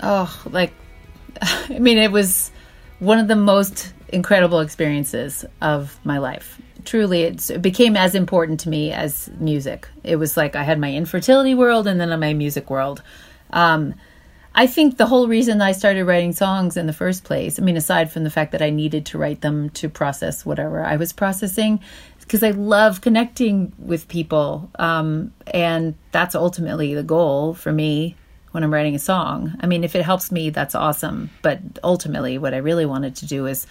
oh 0.00 0.42
like 0.50 0.72
i 1.42 1.78
mean 1.78 1.96
it 1.96 2.10
was 2.10 2.50
one 2.98 3.20
of 3.20 3.28
the 3.28 3.36
most 3.36 3.92
incredible 4.08 4.58
experiences 4.58 5.44
of 5.60 5.96
my 6.02 6.18
life. 6.18 6.60
Truly 6.84 7.22
it 7.22 7.62
became 7.62 7.96
as 7.96 8.16
important 8.16 8.58
to 8.60 8.68
me 8.68 8.90
as 8.90 9.30
music. 9.38 9.88
It 10.02 10.16
was 10.16 10.36
like 10.36 10.56
i 10.56 10.64
had 10.64 10.80
my 10.80 10.92
infertility 10.92 11.54
world 11.54 11.86
and 11.86 12.00
then 12.00 12.18
my 12.18 12.34
music 12.34 12.68
world. 12.68 13.00
Um, 13.52 13.94
i 14.54 14.66
think 14.66 14.96
the 14.96 15.06
whole 15.06 15.28
reason 15.28 15.60
i 15.60 15.72
started 15.72 16.04
writing 16.04 16.32
songs 16.32 16.76
in 16.76 16.86
the 16.86 16.92
first 16.92 17.24
place 17.24 17.58
i 17.58 17.62
mean 17.62 17.76
aside 17.76 18.10
from 18.10 18.24
the 18.24 18.30
fact 18.30 18.52
that 18.52 18.62
i 18.62 18.70
needed 18.70 19.06
to 19.06 19.18
write 19.18 19.40
them 19.40 19.70
to 19.70 19.88
process 19.88 20.44
whatever 20.44 20.84
i 20.84 20.96
was 20.96 21.12
processing 21.12 21.80
because 22.32 22.42
I 22.42 22.50
love 22.50 23.02
connecting 23.02 23.72
with 23.78 24.08
people. 24.08 24.70
Um, 24.78 25.34
and 25.48 25.94
that's 26.12 26.34
ultimately 26.34 26.94
the 26.94 27.02
goal 27.02 27.52
for 27.52 27.72
me 27.72 28.16
when 28.52 28.64
I'm 28.64 28.72
writing 28.72 28.94
a 28.94 28.98
song. 28.98 29.54
I 29.60 29.66
mean, 29.66 29.84
if 29.84 29.94
it 29.94 30.02
helps 30.02 30.32
me, 30.32 30.50
that's 30.50 30.74
awesome. 30.74 31.30
But 31.42 31.60
ultimately, 31.84 32.38
what 32.38 32.54
I 32.54 32.58
really 32.58 32.86
wanted 32.86 33.16
to 33.16 33.26
do 33.26 33.46
is 33.46 33.66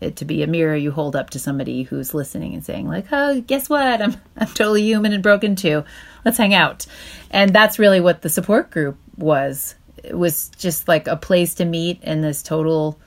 it 0.00 0.16
to 0.16 0.24
be 0.24 0.42
a 0.42 0.46
mirror 0.46 0.76
you 0.76 0.90
hold 0.90 1.16
up 1.16 1.30
to 1.30 1.38
somebody 1.38 1.82
who's 1.82 2.14
listening 2.14 2.54
and 2.54 2.64
saying 2.64 2.88
like 2.88 3.04
oh 3.12 3.42
guess 3.42 3.68
what 3.68 4.00
i'm 4.00 4.16
i'm 4.38 4.46
totally 4.46 4.82
human 4.82 5.12
and 5.12 5.22
broken 5.22 5.54
too 5.54 5.84
let's 6.24 6.38
hang 6.38 6.54
out 6.54 6.86
and 7.30 7.54
that's 7.54 7.78
really 7.78 8.00
what 8.00 8.22
the 8.22 8.30
support 8.30 8.70
group 8.70 8.96
was 9.18 9.74
was 10.10 10.50
just 10.58 10.88
like 10.88 11.06
a 11.06 11.16
place 11.16 11.54
to 11.54 11.64
meet 11.64 12.02
in 12.02 12.20
this 12.22 12.42
total 12.42 12.98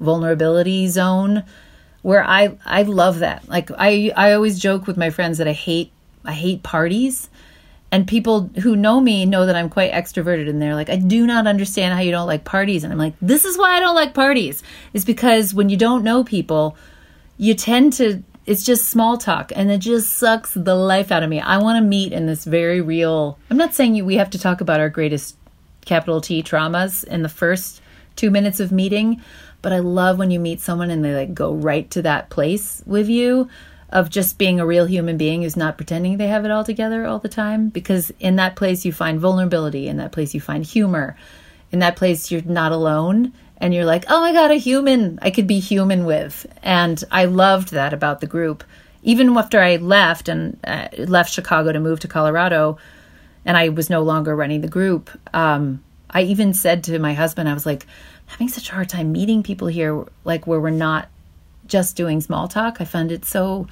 vulnerability 0.00 0.88
zone 0.88 1.42
where 2.02 2.22
i 2.24 2.56
i 2.64 2.82
love 2.82 3.18
that 3.18 3.46
like 3.48 3.70
i 3.72 4.12
i 4.16 4.32
always 4.32 4.58
joke 4.58 4.86
with 4.86 4.96
my 4.96 5.10
friends 5.10 5.38
that 5.38 5.48
i 5.48 5.52
hate 5.52 5.90
i 6.24 6.32
hate 6.32 6.62
parties 6.62 7.28
and 7.90 8.06
people 8.06 8.50
who 8.62 8.76
know 8.76 9.00
me 9.00 9.24
know 9.24 9.46
that 9.46 9.56
I'm 9.56 9.70
quite 9.70 9.92
extroverted 9.92 10.48
and 10.48 10.60
they're 10.60 10.74
like, 10.74 10.90
I 10.90 10.96
do 10.96 11.26
not 11.26 11.46
understand 11.46 11.94
how 11.94 12.00
you 12.00 12.10
don't 12.10 12.26
like 12.26 12.44
parties. 12.44 12.84
And 12.84 12.92
I'm 12.92 12.98
like, 12.98 13.14
this 13.22 13.44
is 13.44 13.56
why 13.56 13.76
I 13.76 13.80
don't 13.80 13.94
like 13.94 14.12
parties. 14.14 14.62
Is 14.92 15.04
because 15.04 15.54
when 15.54 15.68
you 15.68 15.76
don't 15.76 16.04
know 16.04 16.22
people, 16.22 16.76
you 17.38 17.54
tend 17.54 17.94
to, 17.94 18.22
it's 18.44 18.62
just 18.62 18.88
small 18.88 19.16
talk 19.16 19.52
and 19.56 19.70
it 19.70 19.78
just 19.78 20.14
sucks 20.14 20.52
the 20.52 20.74
life 20.74 21.10
out 21.10 21.22
of 21.22 21.30
me. 21.30 21.40
I 21.40 21.58
want 21.58 21.82
to 21.82 21.88
meet 21.88 22.12
in 22.12 22.26
this 22.26 22.44
very 22.44 22.82
real, 22.82 23.38
I'm 23.50 23.56
not 23.56 23.74
saying 23.74 24.04
we 24.04 24.16
have 24.16 24.30
to 24.30 24.38
talk 24.38 24.60
about 24.60 24.80
our 24.80 24.90
greatest 24.90 25.37
capital 25.88 26.20
T 26.20 26.42
traumas 26.42 27.02
in 27.02 27.22
the 27.22 27.28
first 27.28 27.82
two 28.14 28.30
minutes 28.30 28.60
of 28.60 28.70
meeting, 28.70 29.22
but 29.62 29.72
I 29.72 29.78
love 29.78 30.18
when 30.18 30.30
you 30.30 30.38
meet 30.38 30.60
someone 30.60 30.90
and 30.90 31.04
they 31.04 31.14
like 31.14 31.34
go 31.34 31.52
right 31.52 31.90
to 31.92 32.02
that 32.02 32.30
place 32.30 32.82
with 32.86 33.08
you 33.08 33.48
of 33.90 34.10
just 34.10 34.38
being 34.38 34.60
a 34.60 34.66
real 34.66 34.86
human 34.86 35.16
being 35.16 35.42
who's 35.42 35.56
not 35.56 35.78
pretending 35.78 36.18
they 36.18 36.26
have 36.26 36.44
it 36.44 36.50
all 36.50 36.64
together 36.64 37.06
all 37.06 37.18
the 37.18 37.28
time 37.28 37.70
because 37.70 38.12
in 38.20 38.36
that 38.36 38.54
place 38.54 38.84
you 38.84 38.92
find 38.92 39.18
vulnerability 39.18 39.88
in 39.88 39.96
that 39.96 40.12
place 40.12 40.34
you 40.34 40.40
find 40.40 40.64
humor 40.64 41.16
in 41.72 41.78
that 41.78 41.96
place 41.96 42.30
you're 42.30 42.42
not 42.42 42.70
alone 42.70 43.32
and 43.56 43.72
you're 43.72 43.86
like 43.86 44.04
oh 44.08 44.20
my 44.20 44.32
god 44.32 44.50
a 44.50 44.56
human 44.56 45.18
i 45.22 45.30
could 45.30 45.46
be 45.46 45.58
human 45.58 46.04
with. 46.04 46.46
And 46.62 47.02
i 47.10 47.24
loved 47.24 47.72
that 47.72 47.94
about 47.94 48.20
the 48.20 48.26
group. 48.26 48.62
Even 49.02 49.36
after 49.36 49.58
i 49.60 49.76
left 49.76 50.28
and 50.28 50.58
uh, 50.64 50.88
left 50.98 51.32
chicago 51.32 51.72
to 51.72 51.80
move 51.80 52.00
to 52.00 52.08
colorado 52.08 52.76
and 53.48 53.56
i 53.56 53.68
was 53.68 53.90
no 53.90 54.02
longer 54.02 54.36
running 54.36 54.60
the 54.60 54.68
group 54.68 55.10
um, 55.34 55.82
i 56.10 56.22
even 56.22 56.54
said 56.54 56.84
to 56.84 56.98
my 57.00 57.14
husband 57.14 57.48
i 57.48 57.54
was 57.54 57.66
like 57.66 57.84
having 58.26 58.48
such 58.48 58.68
a 58.70 58.74
hard 58.74 58.88
time 58.88 59.10
meeting 59.10 59.42
people 59.42 59.66
here 59.66 60.04
like 60.24 60.46
where 60.46 60.60
we're 60.60 60.70
not 60.70 61.08
just 61.68 61.96
doing 61.96 62.20
small 62.20 62.48
talk. 62.48 62.80
I 62.80 62.84
found 62.84 63.12
it 63.12 63.24
so 63.24 63.68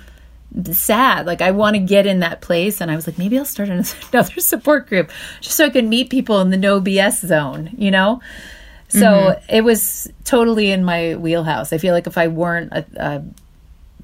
sad. 0.72 1.26
Like 1.26 1.40
I 1.40 1.50
want 1.50 1.74
to 1.74 1.80
get 1.80 2.06
in 2.06 2.20
that 2.20 2.40
place, 2.40 2.80
and 2.80 2.90
I 2.90 2.96
was 2.96 3.06
like, 3.06 3.18
maybe 3.18 3.38
I'll 3.38 3.44
start 3.44 3.68
another 4.12 4.40
support 4.40 4.88
group 4.88 5.10
just 5.40 5.56
so 5.56 5.66
I 5.66 5.70
can 5.70 5.88
meet 5.88 6.10
people 6.10 6.40
in 6.40 6.50
the 6.50 6.56
no 6.56 6.80
BS 6.80 7.26
zone. 7.26 7.70
You 7.76 7.90
know. 7.90 8.20
So 8.88 9.00
mm-hmm. 9.00 9.44
it 9.48 9.64
was 9.64 10.08
totally 10.22 10.70
in 10.70 10.84
my 10.84 11.16
wheelhouse. 11.16 11.72
I 11.72 11.78
feel 11.78 11.92
like 11.92 12.06
if 12.06 12.16
I 12.16 12.28
weren't 12.28 12.72
a, 12.72 12.86
a, 12.96 13.24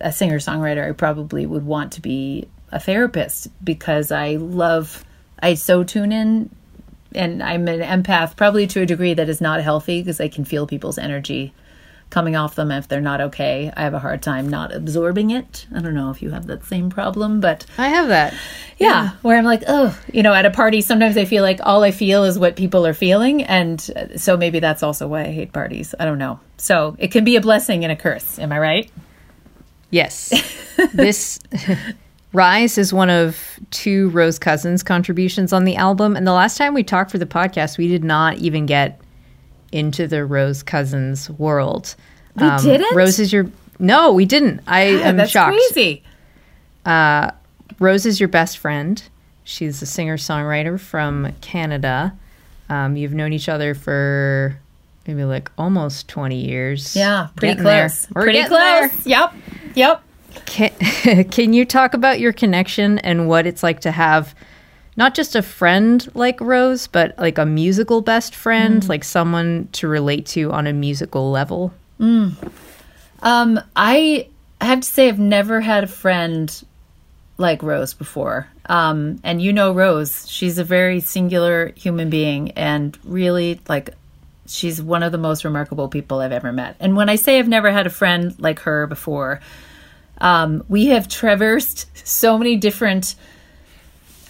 a 0.08 0.12
singer 0.12 0.40
songwriter, 0.40 0.88
I 0.88 0.90
probably 0.90 1.46
would 1.46 1.64
want 1.64 1.92
to 1.92 2.00
be 2.00 2.48
a 2.72 2.80
therapist 2.80 3.46
because 3.62 4.10
I 4.10 4.36
love, 4.36 5.04
I 5.42 5.54
so 5.54 5.84
tune 5.84 6.12
in 6.12 6.50
and 7.14 7.42
I'm 7.42 7.68
an 7.68 7.80
empath, 7.80 8.36
probably 8.36 8.66
to 8.68 8.80
a 8.80 8.86
degree 8.86 9.14
that 9.14 9.28
is 9.28 9.40
not 9.40 9.60
healthy 9.60 10.00
because 10.00 10.20
I 10.20 10.28
can 10.28 10.44
feel 10.44 10.66
people's 10.66 10.98
energy 10.98 11.52
coming 12.12 12.36
off 12.36 12.54
them 12.54 12.70
if 12.70 12.86
they're 12.86 13.00
not 13.00 13.22
okay. 13.22 13.72
I 13.74 13.82
have 13.82 13.94
a 13.94 13.98
hard 13.98 14.22
time 14.22 14.48
not 14.48 14.72
absorbing 14.72 15.30
it. 15.30 15.66
I 15.74 15.80
don't 15.80 15.94
know 15.94 16.10
if 16.10 16.20
you 16.20 16.30
have 16.30 16.46
that 16.46 16.64
same 16.64 16.90
problem, 16.90 17.40
but 17.40 17.64
I 17.78 17.88
have 17.88 18.08
that. 18.08 18.34
yeah, 18.78 19.12
where 19.22 19.38
I'm 19.38 19.46
like, 19.46 19.62
oh, 19.66 19.98
you 20.12 20.22
know, 20.22 20.34
at 20.34 20.44
a 20.44 20.50
party, 20.50 20.82
sometimes 20.82 21.16
I 21.16 21.24
feel 21.24 21.42
like 21.42 21.58
all 21.62 21.82
I 21.82 21.90
feel 21.90 22.24
is 22.24 22.38
what 22.38 22.54
people 22.54 22.86
are 22.86 22.94
feeling. 22.94 23.42
And 23.42 23.90
uh, 23.96 24.18
so 24.18 24.36
maybe 24.36 24.60
that's 24.60 24.82
also 24.82 25.08
why 25.08 25.22
I 25.22 25.32
hate 25.32 25.54
parties. 25.54 25.94
I 25.98 26.04
don't 26.04 26.18
know. 26.18 26.38
So 26.58 26.96
it 26.98 27.08
can 27.08 27.24
be 27.24 27.36
a 27.36 27.40
blessing 27.40 27.82
and 27.82 27.90
a 27.90 27.96
curse. 27.96 28.38
Am 28.38 28.52
I 28.52 28.58
right? 28.58 28.90
Yes. 29.90 30.32
this 30.92 31.40
Rise 32.32 32.78
is 32.78 32.92
one 32.92 33.10
of 33.10 33.60
two 33.70 34.08
Rose 34.10 34.38
Cousins 34.38 34.82
contributions 34.82 35.52
on 35.52 35.64
the 35.64 35.76
album. 35.76 36.16
And 36.16 36.26
the 36.26 36.32
last 36.32 36.56
time 36.56 36.72
we 36.74 36.82
talked 36.82 37.10
for 37.10 37.18
the 37.18 37.26
podcast, 37.26 37.76
we 37.78 37.88
did 37.88 38.02
not 38.04 38.38
even 38.38 38.64
get 38.66 39.00
into 39.70 40.06
the 40.06 40.24
Rose 40.24 40.62
Cousins 40.62 41.28
world. 41.30 41.94
We 42.36 42.48
didn't? 42.62 42.94
Rose 42.96 43.18
is 43.18 43.32
your. 43.32 43.46
No, 43.78 44.12
we 44.12 44.24
didn't. 44.24 44.60
I 44.66 44.82
am 44.82 45.16
that's 45.16 45.30
shocked. 45.30 45.56
crazy. 45.72 46.02
Rose 47.78 48.06
is 48.06 48.20
your 48.20 48.28
best 48.28 48.58
friend. 48.58 49.02
She's 49.44 49.82
a 49.82 49.86
singer 49.86 50.16
songwriter 50.16 50.78
from 50.78 51.32
Canada. 51.40 52.14
Um, 52.68 52.96
you've 52.96 53.12
known 53.12 53.32
each 53.32 53.48
other 53.48 53.74
for 53.74 54.56
maybe 55.06 55.24
like 55.24 55.50
almost 55.58 56.08
20 56.08 56.36
years. 56.46 56.94
Yeah, 56.96 57.28
pretty 57.36 57.54
Getting 57.56 57.64
close. 57.64 58.06
Pretty 58.06 58.32
getting 58.38 58.56
there. 58.56 58.88
close. 58.88 59.06
Yep. 59.06 59.34
Yep. 59.74 60.02
Can, 60.46 60.70
can 61.30 61.52
you 61.52 61.64
talk 61.64 61.94
about 61.94 62.20
your 62.20 62.32
connection 62.32 62.98
and 63.00 63.28
what 63.28 63.46
it's 63.46 63.62
like 63.62 63.80
to 63.80 63.90
have 63.90 64.34
not 64.96 65.14
just 65.14 65.34
a 65.34 65.42
friend 65.42 66.10
like 66.14 66.40
Rose, 66.40 66.86
but 66.86 67.18
like 67.18 67.38
a 67.38 67.46
musical 67.46 68.00
best 68.02 68.34
friend, 68.34 68.86
like 68.88 69.04
someone 69.04 69.68
to 69.72 69.88
relate 69.88 70.26
to 70.26 70.52
on 70.52 70.66
a 70.66 70.72
musical 70.72 71.30
level? 71.30 71.72
Um, 73.22 73.60
I 73.76 74.28
have 74.60 74.80
to 74.80 74.86
say 74.86 75.08
I've 75.08 75.18
never 75.18 75.60
had 75.60 75.84
a 75.84 75.88
friend 75.88 76.64
like 77.38 77.62
Rose 77.62 77.94
before. 77.94 78.48
Um, 78.66 79.18
and 79.24 79.40
you 79.40 79.52
know 79.52 79.72
Rose, 79.72 80.28
she's 80.28 80.58
a 80.58 80.64
very 80.64 81.00
singular 81.00 81.72
human 81.76 82.10
being 82.10 82.52
and 82.52 82.96
really 83.04 83.60
like 83.68 83.90
she's 84.46 84.82
one 84.82 85.02
of 85.02 85.12
the 85.12 85.18
most 85.18 85.44
remarkable 85.44 85.88
people 85.88 86.20
I've 86.20 86.32
ever 86.32 86.52
met. 86.52 86.76
And 86.80 86.96
when 86.96 87.08
I 87.08 87.16
say 87.16 87.38
I've 87.38 87.48
never 87.48 87.70
had 87.70 87.86
a 87.86 87.90
friend 87.90 88.34
like 88.38 88.60
her 88.60 88.86
before, 88.86 89.40
um, 90.22 90.64
we 90.68 90.86
have 90.86 91.08
traversed 91.08 91.88
so 92.06 92.38
many 92.38 92.56
different 92.56 93.16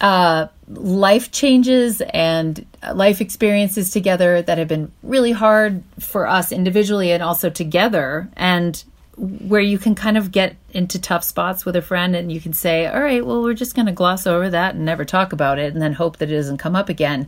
uh, 0.01 0.47
life 0.67 1.31
changes 1.31 2.01
and 2.01 2.65
life 2.93 3.21
experiences 3.21 3.91
together 3.91 4.41
that 4.41 4.57
have 4.57 4.67
been 4.67 4.91
really 5.03 5.31
hard 5.31 5.83
for 5.99 6.27
us 6.27 6.51
individually 6.51 7.11
and 7.11 7.21
also 7.21 7.49
together. 7.49 8.27
And 8.35 8.83
where 9.15 9.61
you 9.61 9.77
can 9.77 9.93
kind 9.93 10.17
of 10.17 10.31
get 10.31 10.55
into 10.71 10.99
tough 10.99 11.23
spots 11.23 11.63
with 11.63 11.75
a 11.75 11.81
friend 11.81 12.15
and 12.15 12.31
you 12.31 12.41
can 12.41 12.53
say, 12.53 12.87
all 12.87 12.99
right, 12.99 13.23
well, 13.23 13.43
we're 13.43 13.53
just 13.53 13.75
going 13.75 13.85
to 13.85 13.91
gloss 13.91 14.25
over 14.25 14.49
that 14.49 14.73
and 14.73 14.83
never 14.85 15.05
talk 15.05 15.31
about 15.31 15.59
it 15.59 15.73
and 15.73 15.81
then 15.81 15.93
hope 15.93 16.17
that 16.17 16.31
it 16.31 16.35
doesn't 16.35 16.57
come 16.57 16.75
up 16.75 16.89
again. 16.89 17.27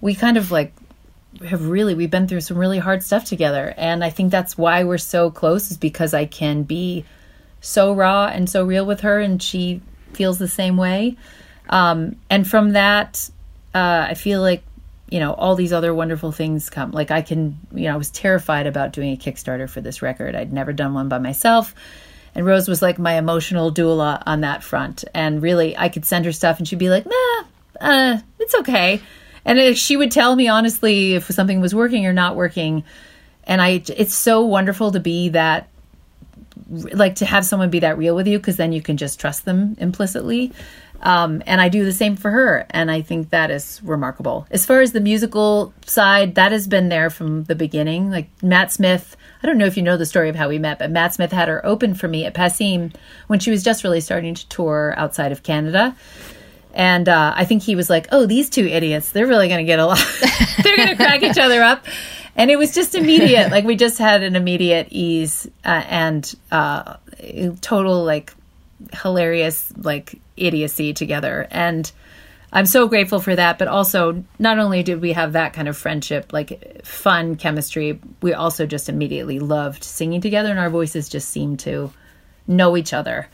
We 0.00 0.16
kind 0.16 0.36
of 0.36 0.50
like 0.50 0.72
have 1.48 1.68
really 1.68 1.94
we've 1.94 2.10
been 2.10 2.26
through 2.26 2.40
some 2.40 2.58
really 2.58 2.78
hard 2.78 3.02
stuff 3.02 3.26
together 3.26 3.74
and 3.76 4.02
i 4.02 4.08
think 4.08 4.30
that's 4.30 4.56
why 4.56 4.84
we're 4.84 4.96
so 4.96 5.30
close 5.30 5.70
is 5.70 5.76
because 5.76 6.14
i 6.14 6.24
can 6.24 6.62
be 6.62 7.04
so 7.66 7.92
raw 7.92 8.26
and 8.26 8.48
so 8.48 8.64
real 8.64 8.86
with 8.86 9.00
her 9.00 9.18
and 9.20 9.42
she 9.42 9.80
feels 10.12 10.38
the 10.38 10.48
same 10.48 10.76
way. 10.76 11.16
Um, 11.68 12.16
and 12.30 12.46
from 12.46 12.72
that 12.72 13.28
uh, 13.74 14.06
i 14.08 14.14
feel 14.14 14.40
like 14.40 14.62
you 15.10 15.20
know 15.20 15.34
all 15.34 15.54
these 15.54 15.72
other 15.72 15.92
wonderful 15.92 16.32
things 16.32 16.70
come. 16.70 16.92
Like 16.92 17.10
i 17.10 17.22
can 17.22 17.58
you 17.72 17.84
know 17.84 17.94
i 17.94 17.96
was 17.96 18.10
terrified 18.10 18.66
about 18.66 18.92
doing 18.92 19.12
a 19.12 19.16
kickstarter 19.16 19.68
for 19.68 19.80
this 19.80 20.00
record. 20.00 20.34
I'd 20.36 20.52
never 20.52 20.72
done 20.72 20.94
one 20.94 21.08
by 21.08 21.18
myself. 21.18 21.74
And 22.34 22.44
rose 22.44 22.68
was 22.68 22.82
like 22.82 22.98
my 22.98 23.14
emotional 23.14 23.72
doula 23.72 24.22
on 24.26 24.42
that 24.42 24.62
front. 24.62 25.04
And 25.12 25.42
really 25.42 25.76
i 25.76 25.88
could 25.88 26.04
send 26.04 26.24
her 26.24 26.32
stuff 26.32 26.58
and 26.58 26.68
she'd 26.68 26.78
be 26.78 26.90
like 26.90 27.06
nah 27.06 27.44
uh, 27.80 28.18
it's 28.38 28.54
okay. 28.54 29.02
And 29.44 29.58
if 29.58 29.76
she 29.76 29.96
would 29.96 30.10
tell 30.10 30.34
me 30.34 30.48
honestly 30.48 31.14
if 31.14 31.26
something 31.26 31.60
was 31.60 31.74
working 31.74 32.06
or 32.06 32.12
not 32.12 32.36
working. 32.36 32.84
And 33.44 33.60
i 33.60 33.82
it's 33.88 34.14
so 34.14 34.42
wonderful 34.42 34.92
to 34.92 35.00
be 35.00 35.30
that 35.30 35.68
like 36.68 37.16
to 37.16 37.26
have 37.26 37.44
someone 37.44 37.70
be 37.70 37.80
that 37.80 37.98
real 37.98 38.14
with 38.14 38.26
you 38.26 38.38
because 38.38 38.56
then 38.56 38.72
you 38.72 38.82
can 38.82 38.96
just 38.96 39.20
trust 39.20 39.44
them 39.44 39.76
implicitly 39.78 40.52
um, 41.02 41.42
and 41.46 41.60
i 41.60 41.68
do 41.68 41.84
the 41.84 41.92
same 41.92 42.16
for 42.16 42.30
her 42.30 42.66
and 42.70 42.90
i 42.90 43.00
think 43.00 43.30
that 43.30 43.50
is 43.50 43.80
remarkable 43.84 44.46
as 44.50 44.66
far 44.66 44.80
as 44.80 44.92
the 44.92 45.00
musical 45.00 45.72
side 45.84 46.34
that 46.34 46.52
has 46.52 46.66
been 46.66 46.88
there 46.88 47.10
from 47.10 47.44
the 47.44 47.54
beginning 47.54 48.10
like 48.10 48.28
matt 48.42 48.72
smith 48.72 49.16
i 49.42 49.46
don't 49.46 49.58
know 49.58 49.66
if 49.66 49.76
you 49.76 49.82
know 49.82 49.96
the 49.96 50.06
story 50.06 50.28
of 50.28 50.36
how 50.36 50.48
we 50.48 50.58
met 50.58 50.78
but 50.78 50.90
matt 50.90 51.14
smith 51.14 51.32
had 51.32 51.48
her 51.48 51.64
open 51.64 51.94
for 51.94 52.08
me 52.08 52.24
at 52.24 52.34
passim 52.34 52.92
when 53.28 53.38
she 53.38 53.50
was 53.50 53.62
just 53.62 53.84
really 53.84 54.00
starting 54.00 54.34
to 54.34 54.48
tour 54.48 54.94
outside 54.96 55.32
of 55.32 55.42
canada 55.42 55.94
and 56.76 57.08
uh, 57.08 57.32
I 57.34 57.46
think 57.46 57.62
he 57.62 57.74
was 57.74 57.88
like, 57.88 58.06
"Oh, 58.12 58.26
these 58.26 58.50
two 58.50 58.66
idiots, 58.66 59.10
they're 59.10 59.26
really 59.26 59.48
going 59.48 59.60
to 59.60 59.64
get 59.64 59.78
a 59.78 59.86
lot. 59.86 59.98
they're 60.62 60.76
going 60.76 60.90
to 60.90 60.96
crack 60.96 61.22
each 61.22 61.38
other 61.38 61.62
up." 61.62 61.86
And 62.36 62.50
it 62.50 62.56
was 62.56 62.74
just 62.74 62.94
immediate. 62.94 63.50
like 63.50 63.64
we 63.64 63.76
just 63.76 63.98
had 63.98 64.22
an 64.22 64.36
immediate 64.36 64.88
ease 64.90 65.48
uh, 65.64 65.82
and 65.88 66.34
uh, 66.52 66.96
total 67.60 68.04
like 68.04 68.32
hilarious 68.92 69.72
like 69.78 70.20
idiocy 70.36 70.92
together. 70.92 71.48
And 71.50 71.90
I'm 72.52 72.66
so 72.66 72.88
grateful 72.88 73.20
for 73.20 73.34
that. 73.34 73.58
But 73.58 73.68
also, 73.68 74.22
not 74.38 74.58
only 74.58 74.82
did 74.82 75.00
we 75.00 75.12
have 75.12 75.32
that 75.32 75.52
kind 75.52 75.68
of 75.68 75.76
friendship, 75.76 76.32
like 76.32 76.84
fun 76.84 77.36
chemistry, 77.36 77.98
we 78.22 78.34
also 78.34 78.66
just 78.66 78.88
immediately 78.88 79.38
loved 79.38 79.82
singing 79.82 80.20
together, 80.20 80.50
and 80.50 80.58
our 80.58 80.70
voices 80.70 81.08
just 81.08 81.28
seemed 81.30 81.58
to 81.60 81.92
know 82.46 82.76
each 82.76 82.92
other. 82.92 83.28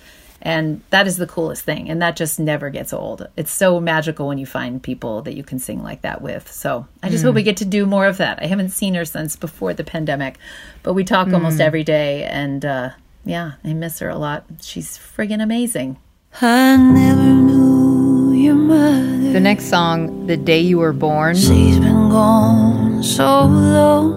And 0.44 0.82
that 0.90 1.06
is 1.06 1.18
the 1.18 1.26
coolest 1.26 1.62
thing. 1.62 1.88
And 1.88 2.02
that 2.02 2.16
just 2.16 2.40
never 2.40 2.68
gets 2.68 2.92
old. 2.92 3.28
It's 3.36 3.52
so 3.52 3.78
magical 3.78 4.26
when 4.26 4.38
you 4.38 4.46
find 4.46 4.82
people 4.82 5.22
that 5.22 5.36
you 5.36 5.44
can 5.44 5.60
sing 5.60 5.84
like 5.84 6.02
that 6.02 6.20
with. 6.20 6.50
So 6.50 6.86
I 7.00 7.10
just 7.10 7.22
hope 7.22 7.36
we 7.36 7.44
get 7.44 7.58
to 7.58 7.64
do 7.64 7.86
more 7.86 8.06
of 8.06 8.16
that. 8.16 8.42
I 8.42 8.46
haven't 8.46 8.70
seen 8.70 8.94
her 8.94 9.04
since 9.04 9.36
before 9.36 9.72
the 9.72 9.84
pandemic, 9.84 10.38
but 10.82 10.94
we 10.94 11.04
talk 11.04 11.32
almost 11.32 11.60
every 11.60 11.84
day. 11.84 12.24
And 12.24 12.64
uh, 12.64 12.90
yeah, 13.24 13.52
I 13.62 13.72
miss 13.72 14.00
her 14.00 14.08
a 14.08 14.18
lot. 14.18 14.44
She's 14.60 14.98
friggin' 14.98 15.40
amazing. 15.40 15.98
I 16.40 16.76
never 16.76 17.22
knew 17.22 18.32
your 18.32 18.54
mother. 18.56 19.32
The 19.32 19.40
next 19.40 19.66
song, 19.66 20.26
The 20.26 20.36
Day 20.36 20.60
You 20.60 20.78
Were 20.78 20.92
Born, 20.92 21.36
She's 21.36 21.78
been 21.78 22.08
gone 22.08 23.02
so 23.04 23.44
long, 23.44 24.14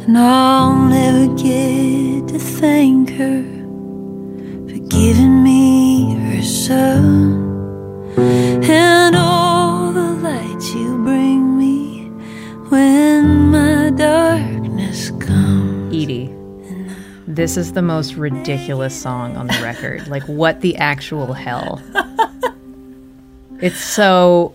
and 0.00 0.18
I'll 0.18 0.74
never 0.88 1.32
get 1.34 2.28
to 2.28 2.38
thank 2.38 3.10
her 3.10 3.53
giving 4.88 5.42
me 5.42 6.14
her 6.14 6.42
son 6.42 7.42
and 8.64 9.16
all 9.16 9.92
the 9.92 10.12
light 10.22 10.62
you 10.74 10.96
bring 11.04 11.58
me 11.58 12.06
when 12.68 13.50
my 13.50 13.90
darkness 13.90 15.10
comes. 15.20 15.94
Edie. 15.94 16.30
This 17.26 17.56
is 17.56 17.72
the 17.72 17.82
most 17.82 18.14
ridiculous 18.14 18.94
song 19.00 19.36
on 19.36 19.48
the 19.48 19.58
record. 19.62 20.06
like, 20.08 20.22
what 20.24 20.60
the 20.60 20.76
actual 20.76 21.32
hell? 21.32 21.82
It's 23.60 23.80
so 23.80 24.54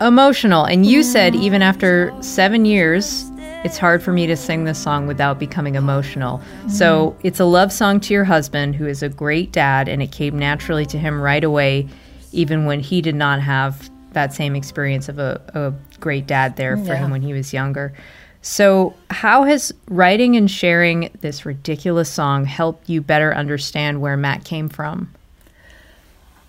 emotional. 0.00 0.64
And 0.64 0.86
you 0.86 1.02
said 1.02 1.34
even 1.34 1.62
after 1.62 2.14
seven 2.20 2.64
years, 2.64 3.30
it's 3.64 3.78
hard 3.78 4.02
for 4.02 4.12
me 4.12 4.26
to 4.26 4.36
sing 4.36 4.64
this 4.64 4.78
song 4.78 5.06
without 5.06 5.38
becoming 5.38 5.74
emotional. 5.74 6.40
So 6.68 7.10
mm-hmm. 7.10 7.26
it's 7.26 7.40
a 7.40 7.46
love 7.46 7.72
song 7.72 7.98
to 8.00 8.12
your 8.12 8.24
husband, 8.24 8.76
who 8.76 8.86
is 8.86 9.02
a 9.02 9.08
great 9.08 9.52
dad, 9.52 9.88
and 9.88 10.02
it 10.02 10.12
came 10.12 10.38
naturally 10.38 10.84
to 10.86 10.98
him 10.98 11.20
right 11.20 11.42
away, 11.42 11.88
even 12.30 12.66
when 12.66 12.80
he 12.80 13.00
did 13.00 13.14
not 13.14 13.40
have 13.40 13.90
that 14.12 14.34
same 14.34 14.54
experience 14.54 15.08
of 15.08 15.18
a, 15.18 15.40
a 15.54 15.98
great 15.98 16.26
dad 16.26 16.56
there 16.56 16.76
for 16.76 16.94
him 16.94 17.10
when 17.10 17.22
he 17.22 17.32
was 17.32 17.52
younger. 17.52 17.94
So, 18.42 18.94
how 19.08 19.44
has 19.44 19.72
writing 19.88 20.36
and 20.36 20.50
sharing 20.50 21.10
this 21.20 21.46
ridiculous 21.46 22.10
song 22.10 22.44
helped 22.44 22.90
you 22.90 23.00
better 23.00 23.34
understand 23.34 24.02
where 24.02 24.18
Matt 24.18 24.44
came 24.44 24.68
from? 24.68 25.10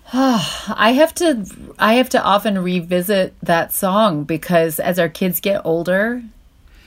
I 0.12 0.92
have 0.94 1.14
to 1.14 1.46
I 1.78 1.94
have 1.94 2.10
to 2.10 2.22
often 2.22 2.58
revisit 2.62 3.34
that 3.40 3.72
song 3.72 4.24
because 4.24 4.78
as 4.78 4.98
our 4.98 5.08
kids 5.08 5.40
get 5.40 5.62
older 5.64 6.22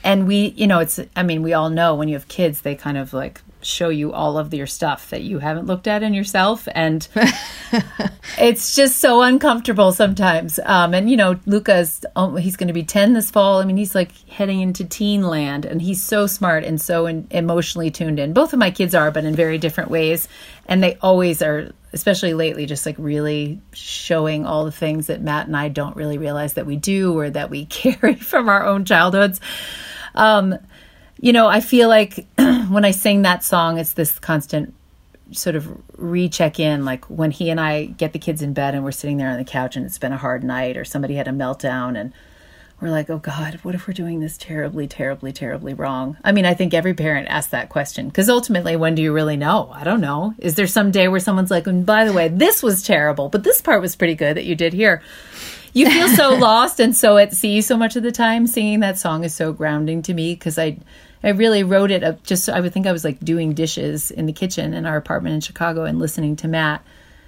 and 0.04 0.26
we 0.26 0.54
you 0.56 0.66
know 0.66 0.78
it's 0.80 1.00
I 1.16 1.22
mean 1.22 1.42
we 1.42 1.52
all 1.52 1.70
know 1.70 1.94
when 1.94 2.08
you 2.08 2.14
have 2.14 2.28
kids 2.28 2.62
they 2.62 2.74
kind 2.74 2.96
of 2.96 3.12
like 3.12 3.40
show 3.62 3.90
you 3.90 4.12
all 4.12 4.38
of 4.38 4.54
your 4.54 4.66
stuff 4.66 5.10
that 5.10 5.22
you 5.22 5.38
haven't 5.38 5.66
looked 5.66 5.86
at 5.86 6.02
in 6.02 6.14
yourself. 6.14 6.66
And 6.74 7.06
it's 8.38 8.74
just 8.74 8.98
so 8.98 9.22
uncomfortable 9.22 9.92
sometimes. 9.92 10.58
Um 10.64 10.94
and 10.94 11.10
you 11.10 11.16
know 11.16 11.38
Luca's 11.46 12.04
oh, 12.16 12.36
he's 12.36 12.56
going 12.56 12.68
to 12.68 12.74
be 12.74 12.84
10 12.84 13.12
this 13.12 13.30
fall. 13.30 13.60
I 13.60 13.64
mean 13.64 13.76
he's 13.76 13.94
like 13.94 14.12
heading 14.28 14.60
into 14.60 14.84
teen 14.84 15.22
land 15.22 15.64
and 15.64 15.82
he's 15.82 16.02
so 16.02 16.26
smart 16.26 16.64
and 16.64 16.80
so 16.80 17.06
in, 17.06 17.26
emotionally 17.30 17.90
tuned 17.90 18.18
in. 18.18 18.32
Both 18.32 18.52
of 18.52 18.58
my 18.58 18.70
kids 18.70 18.94
are 18.94 19.10
but 19.10 19.24
in 19.24 19.34
very 19.34 19.58
different 19.58 19.90
ways. 19.90 20.28
And 20.66 20.82
they 20.82 20.96
always 21.02 21.42
are 21.42 21.72
especially 21.92 22.34
lately, 22.34 22.66
just 22.66 22.86
like 22.86 22.96
really 22.98 23.60
showing 23.72 24.46
all 24.46 24.64
the 24.64 24.72
things 24.72 25.08
that 25.08 25.20
Matt 25.20 25.46
and 25.46 25.56
I 25.56 25.68
don't 25.68 25.96
really 25.96 26.18
realize 26.18 26.54
that 26.54 26.66
we 26.66 26.76
do 26.76 27.18
or 27.18 27.30
that 27.30 27.50
we 27.50 27.66
carry 27.66 28.14
from 28.14 28.48
our 28.48 28.64
own 28.64 28.84
childhoods. 28.84 29.40
Um, 30.14 30.56
you 31.20 31.32
know, 31.32 31.46
I 31.46 31.60
feel 31.60 31.88
like 31.88 32.26
when 32.36 32.84
I 32.84 32.90
sing 32.90 33.22
that 33.22 33.44
song, 33.44 33.78
it's 33.78 33.92
this 33.92 34.18
constant 34.18 34.74
sort 35.32 35.54
of 35.54 35.68
recheck 35.96 36.58
in 36.58 36.84
like 36.84 37.04
when 37.06 37.30
he 37.30 37.50
and 37.50 37.60
I 37.60 37.84
get 37.86 38.12
the 38.12 38.18
kids 38.18 38.42
in 38.42 38.52
bed 38.52 38.74
and 38.74 38.82
we're 38.82 38.90
sitting 38.90 39.16
there 39.16 39.28
on 39.28 39.38
the 39.38 39.44
couch 39.44 39.76
and 39.76 39.86
it's 39.86 39.98
been 39.98 40.12
a 40.12 40.16
hard 40.16 40.42
night 40.42 40.76
or 40.76 40.84
somebody 40.84 41.14
had 41.14 41.28
a 41.28 41.32
meltdown 41.32 41.98
and 41.98 42.12
we're 42.80 42.90
like, 42.90 43.10
oh 43.10 43.18
God, 43.18 43.60
what 43.62 43.74
if 43.74 43.86
we're 43.86 43.92
doing 43.92 44.20
this 44.20 44.38
terribly, 44.38 44.88
terribly, 44.88 45.32
terribly 45.32 45.74
wrong? 45.74 46.16
I 46.24 46.32
mean, 46.32 46.46
I 46.46 46.54
think 46.54 46.72
every 46.72 46.94
parent 46.94 47.28
asks 47.28 47.50
that 47.50 47.68
question 47.68 48.08
because 48.08 48.30
ultimately, 48.30 48.74
when 48.74 48.94
do 48.94 49.02
you 49.02 49.12
really 49.12 49.36
know? 49.36 49.70
I 49.74 49.84
don't 49.84 50.00
know. 50.00 50.34
Is 50.38 50.54
there 50.54 50.66
some 50.66 50.90
day 50.90 51.06
where 51.06 51.20
someone's 51.20 51.50
like, 51.50 51.66
and 51.66 51.84
by 51.84 52.06
the 52.06 52.12
way, 52.12 52.28
this 52.28 52.62
was 52.62 52.82
terrible, 52.82 53.28
but 53.28 53.44
this 53.44 53.60
part 53.60 53.82
was 53.82 53.96
pretty 53.96 54.14
good 54.14 54.36
that 54.38 54.46
you 54.46 54.54
did 54.54 54.72
here? 54.72 55.02
You 55.72 55.90
feel 55.90 56.08
so 56.08 56.34
lost 56.38 56.80
and 56.80 56.96
so 56.96 57.16
at 57.16 57.32
sea 57.32 57.60
so 57.60 57.76
much 57.76 57.96
of 57.96 58.02
the 58.02 58.12
time. 58.12 58.46
Singing 58.46 58.80
that 58.80 58.98
song 58.98 59.24
is 59.24 59.34
so 59.34 59.52
grounding 59.52 60.02
to 60.02 60.14
me 60.14 60.34
because 60.34 60.58
I, 60.58 60.78
I 61.22 61.30
really 61.30 61.62
wrote 61.62 61.90
it 61.90 62.02
up 62.02 62.22
just, 62.22 62.48
I 62.48 62.60
would 62.60 62.72
think 62.72 62.86
I 62.86 62.92
was 62.92 63.04
like 63.04 63.20
doing 63.20 63.52
dishes 63.52 64.10
in 64.10 64.26
the 64.26 64.32
kitchen 64.32 64.74
in 64.74 64.86
our 64.86 64.96
apartment 64.96 65.34
in 65.34 65.40
Chicago 65.40 65.84
and 65.84 65.98
listening 65.98 66.36
to 66.36 66.48
Matt 66.48 66.84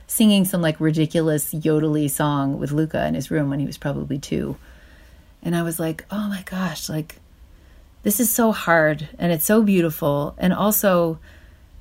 singing 0.07 0.45
some 0.45 0.61
like 0.61 0.79
ridiculous 0.79 1.55
yodely 1.55 2.11
song 2.11 2.59
with 2.59 2.71
Luca 2.71 3.07
in 3.07 3.15
his 3.15 3.31
room 3.31 3.49
when 3.49 3.61
he 3.61 3.67
was 3.67 3.79
probably 3.79 4.19
two 4.19 4.57
and 5.43 5.57
I 5.57 5.63
was 5.63 5.81
like, 5.81 6.05
oh 6.11 6.29
my 6.29 6.43
gosh, 6.43 6.89
like 6.89 7.17
this 8.03 8.21
is 8.21 8.31
so 8.31 8.53
hard 8.53 9.09
and 9.19 9.33
it's 9.33 9.45
so 9.45 9.63
beautiful. 9.63 10.35
And 10.39 10.53
also, 10.53 11.19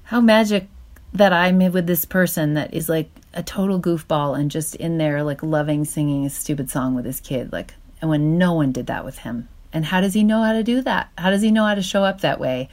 how 0.03 0.19
magic 0.19 0.67
that 1.13 1.33
I'm 1.33 1.59
with 1.71 1.87
this 1.87 2.05
person 2.05 2.53
that 2.53 2.73
is 2.73 2.87
like 2.87 3.09
a 3.33 3.43
total 3.43 3.79
goofball 3.79 4.37
and 4.37 4.49
just 4.49 4.75
in 4.75 4.97
there, 4.97 5.23
like 5.23 5.43
loving 5.43 5.85
singing 5.85 6.25
a 6.25 6.29
stupid 6.29 6.69
song 6.69 6.95
with 6.95 7.05
his 7.05 7.19
kid. 7.19 7.51
Like, 7.51 7.73
and 8.01 8.09
when 8.09 8.37
no 8.37 8.53
one 8.53 8.71
did 8.71 8.87
that 8.87 9.05
with 9.05 9.19
him. 9.19 9.49
And 9.73 9.85
how 9.85 10.01
does 10.01 10.13
he 10.13 10.23
know 10.23 10.41
how 10.43 10.53
to 10.53 10.63
do 10.63 10.81
that? 10.81 11.09
How 11.17 11.29
does 11.29 11.41
he 11.41 11.51
know 11.51 11.65
how 11.65 11.75
to 11.75 11.81
show 11.81 12.03
up 12.03 12.21
that 12.21 12.39
way? 12.39 12.69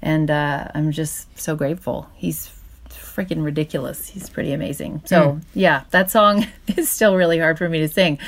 And 0.00 0.30
uh, 0.30 0.68
I'm 0.74 0.92
just 0.92 1.38
so 1.38 1.56
grateful. 1.56 2.08
He's 2.14 2.50
freaking 2.88 3.44
ridiculous. 3.44 4.08
He's 4.08 4.28
pretty 4.28 4.52
amazing. 4.52 5.02
So 5.04 5.32
mm. 5.32 5.42
yeah, 5.54 5.84
that 5.90 6.10
song 6.10 6.46
is 6.76 6.88
still 6.88 7.16
really 7.16 7.38
hard 7.38 7.58
for 7.58 7.68
me 7.68 7.80
to 7.80 7.88
sing. 7.88 8.18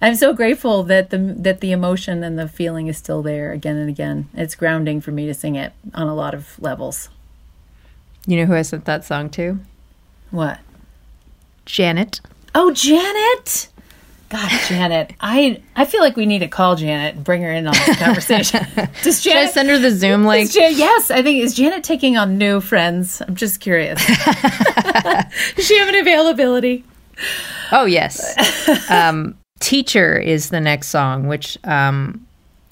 I'm 0.00 0.14
so 0.14 0.32
grateful 0.32 0.82
that 0.84 1.10
the 1.10 1.18
that 1.38 1.60
the 1.60 1.72
emotion 1.72 2.22
and 2.22 2.38
the 2.38 2.48
feeling 2.48 2.86
is 2.88 2.98
still 2.98 3.22
there 3.22 3.52
again 3.52 3.76
and 3.76 3.88
again. 3.88 4.28
It's 4.34 4.54
grounding 4.54 5.00
for 5.00 5.10
me 5.10 5.26
to 5.26 5.34
sing 5.34 5.56
it 5.56 5.72
on 5.94 6.08
a 6.08 6.14
lot 6.14 6.34
of 6.34 6.58
levels. 6.60 7.08
You 8.26 8.38
know 8.38 8.46
who 8.46 8.54
I 8.54 8.62
sent 8.62 8.84
that 8.86 9.04
song 9.04 9.30
to? 9.30 9.58
What? 10.30 10.58
Janet. 11.66 12.20
Oh, 12.54 12.72
Janet. 12.72 13.68
God, 14.30 14.50
Janet, 14.68 15.14
I 15.20 15.62
I 15.76 15.84
feel 15.84 16.00
like 16.00 16.16
we 16.16 16.26
need 16.26 16.40
to 16.40 16.48
call 16.48 16.74
Janet 16.74 17.14
and 17.14 17.24
bring 17.24 17.42
her 17.42 17.52
in 17.52 17.66
on 17.66 17.74
this 17.86 17.98
conversation. 17.98 18.66
Does 19.02 19.20
Janet 19.20 19.22
Should 19.22 19.36
I 19.36 19.46
send 19.46 19.68
her 19.68 19.78
the 19.78 19.92
Zoom 19.92 20.24
link? 20.24 20.50
Jan, 20.50 20.72
yes, 20.74 21.10
I 21.10 21.22
think 21.22 21.42
is 21.42 21.54
Janet 21.54 21.84
taking 21.84 22.16
on 22.16 22.36
new 22.36 22.60
friends. 22.60 23.20
I'm 23.20 23.36
just 23.36 23.60
curious. 23.60 24.04
Does 25.54 25.66
she 25.66 25.78
have 25.78 25.88
an 25.88 25.94
availability? 25.94 26.84
Oh 27.70 27.84
yes. 27.84 28.90
Um, 28.90 29.38
Teacher 29.60 30.18
is 30.18 30.50
the 30.50 30.60
next 30.60 30.88
song, 30.88 31.28
which 31.28 31.56
um, 31.64 32.26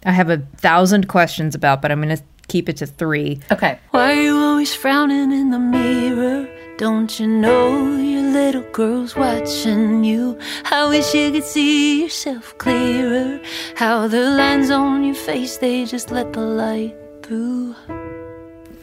I 0.04 0.10
have 0.10 0.30
a 0.30 0.38
thousand 0.56 1.08
questions 1.08 1.54
about, 1.54 1.80
but 1.80 1.92
I'm 1.92 2.02
going 2.02 2.16
to 2.16 2.22
keep 2.52 2.68
it 2.68 2.76
to 2.76 2.86
three. 2.86 3.40
Okay. 3.50 3.78
Why 3.92 4.12
are 4.12 4.22
you 4.22 4.36
always 4.36 4.74
frowning 4.74 5.32
in 5.32 5.50
the 5.50 5.58
mirror? 5.58 6.46
Don't 6.76 7.18
you 7.18 7.26
know 7.26 7.96
your 7.96 8.30
little 8.30 8.66
girl's 8.72 9.16
watching 9.16 10.04
you? 10.04 10.38
I 10.70 10.86
wish 10.86 11.14
you 11.14 11.32
could 11.32 11.44
see 11.44 12.02
yourself 12.02 12.56
clearer. 12.58 13.40
How 13.76 14.06
the 14.06 14.20
lines 14.36 14.70
on 14.70 15.02
your 15.02 15.14
face, 15.14 15.56
they 15.56 15.86
just 15.86 16.10
let 16.10 16.34
the 16.34 16.42
light 16.42 16.94
through. 17.22 17.74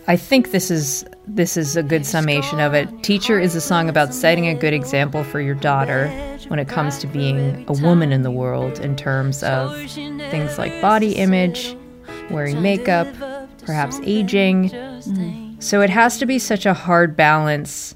I 0.08 0.18
think 0.18 0.50
this 0.50 0.72
is 0.72 1.06
this 1.28 1.56
is 1.56 1.76
a 1.76 1.84
good 1.84 2.08
summation 2.08 2.60
of 2.60 2.74
it. 2.74 2.88
Teacher 3.04 3.40
is 3.40 3.54
a 3.54 3.62
song 3.62 3.88
about 3.88 4.16
setting 4.16 4.48
a 4.48 4.56
good 4.56 4.74
example 4.74 5.24
for 5.24 5.40
your 5.40 5.54
daughter 5.54 6.08
when 6.48 6.58
it 6.58 6.68
comes 6.68 6.98
to 7.00 7.08
being 7.08 7.66
a 7.68 7.74
woman 7.74 8.12
in 8.12 8.24
the 8.24 8.32
world 8.32 8.80
in 8.80 8.96
terms 8.96 9.44
of 9.44 9.70
things 10.34 10.58
like 10.58 10.82
body 10.82 11.14
image, 11.18 11.78
wearing 12.32 12.64
makeup, 12.64 13.08
perhaps 13.70 14.00
aging. 14.04 14.72
Mm. 14.72 15.62
So 15.62 15.82
it 15.82 15.92
has 15.92 16.18
to 16.18 16.26
be 16.26 16.40
such 16.40 16.66
a 16.66 16.74
hard 16.74 17.16
balance 17.16 17.96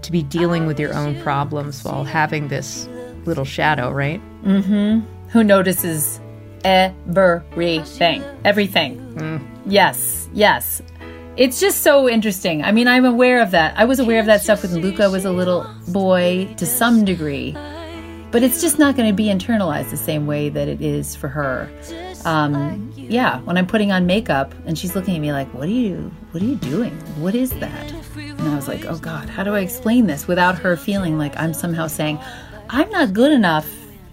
to 0.00 0.10
be 0.10 0.22
dealing 0.22 0.64
with 0.64 0.80
your 0.80 0.94
own 0.94 1.20
problems 1.20 1.84
while 1.84 2.04
having 2.04 2.48
this 2.48 2.88
little 3.26 3.44
shadow, 3.44 3.90
right? 3.90 4.18
Mm-hmm. 4.44 5.00
Who 5.28 5.44
notices 5.44 6.22
everything. 6.64 8.24
Everything. 8.46 8.98
Mm. 9.16 9.46
Yes, 9.66 10.30
yes. 10.32 10.80
It's 11.36 11.60
just 11.60 11.82
so 11.82 12.08
interesting. 12.08 12.64
I 12.64 12.72
mean, 12.72 12.88
I'm 12.88 13.04
aware 13.04 13.42
of 13.42 13.50
that. 13.50 13.78
I 13.78 13.84
was 13.84 14.00
aware 14.00 14.20
of 14.20 14.26
that 14.26 14.40
stuff 14.40 14.62
when 14.62 14.80
Luca 14.80 15.10
was 15.10 15.26
a 15.26 15.32
little 15.32 15.66
boy 15.88 16.48
to 16.56 16.64
some 16.64 17.04
degree, 17.04 17.52
but 18.30 18.42
it's 18.42 18.62
just 18.62 18.78
not 18.78 18.96
going 18.96 19.08
to 19.10 19.14
be 19.14 19.26
internalized 19.26 19.90
the 19.90 19.98
same 19.98 20.26
way 20.26 20.48
that 20.48 20.66
it 20.66 20.80
is 20.80 21.14
for 21.14 21.28
her 21.28 21.70
um, 22.24 22.92
yeah, 22.96 23.40
when 23.40 23.56
I'm 23.56 23.66
putting 23.66 23.92
on 23.92 24.06
makeup 24.06 24.54
and 24.66 24.78
she's 24.78 24.94
looking 24.94 25.14
at 25.14 25.20
me 25.20 25.32
like, 25.32 25.52
"What 25.54 25.68
are 25.68 25.72
you? 25.72 26.10
What 26.32 26.42
are 26.42 26.46
you 26.46 26.56
doing? 26.56 26.92
What 27.20 27.34
is 27.34 27.50
that?" 27.50 27.92
And 28.16 28.40
I 28.48 28.54
was 28.54 28.68
like, 28.68 28.84
"Oh 28.86 28.98
God, 28.98 29.28
how 29.28 29.42
do 29.42 29.54
I 29.54 29.60
explain 29.60 30.06
this 30.06 30.28
without 30.28 30.58
her 30.58 30.76
feeling 30.76 31.18
like 31.18 31.36
I'm 31.38 31.54
somehow 31.54 31.86
saying 31.86 32.18
I'm 32.68 32.90
not 32.90 33.12
good 33.12 33.32
enough?" 33.32 33.68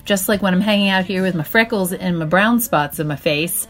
Just 0.06 0.30
like 0.30 0.42
when 0.42 0.54
I'm 0.54 0.62
hanging 0.62 0.90
out 0.90 1.06
here 1.06 1.22
with 1.22 1.36
my 1.36 1.44
freckles 1.44 1.92
and 1.92 2.18
my 2.18 2.26
brown 2.26 2.62
spots 2.62 3.00
in 3.00 3.08
my 3.08 3.18
face, 3.18 3.68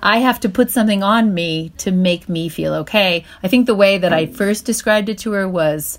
I 0.00 0.18
have 0.18 0.40
to 0.40 0.48
put 0.48 0.70
something 0.70 1.02
on 1.02 1.34
me 1.34 1.72
to 1.78 1.90
make 1.90 2.28
me 2.28 2.48
feel 2.48 2.74
okay. 2.74 3.24
I 3.42 3.48
think 3.48 3.66
the 3.66 3.74
way 3.74 3.98
that 3.98 4.12
I 4.12 4.26
first 4.26 4.64
described 4.64 5.08
it 5.08 5.18
to 5.18 5.32
her 5.32 5.48
was 5.48 5.98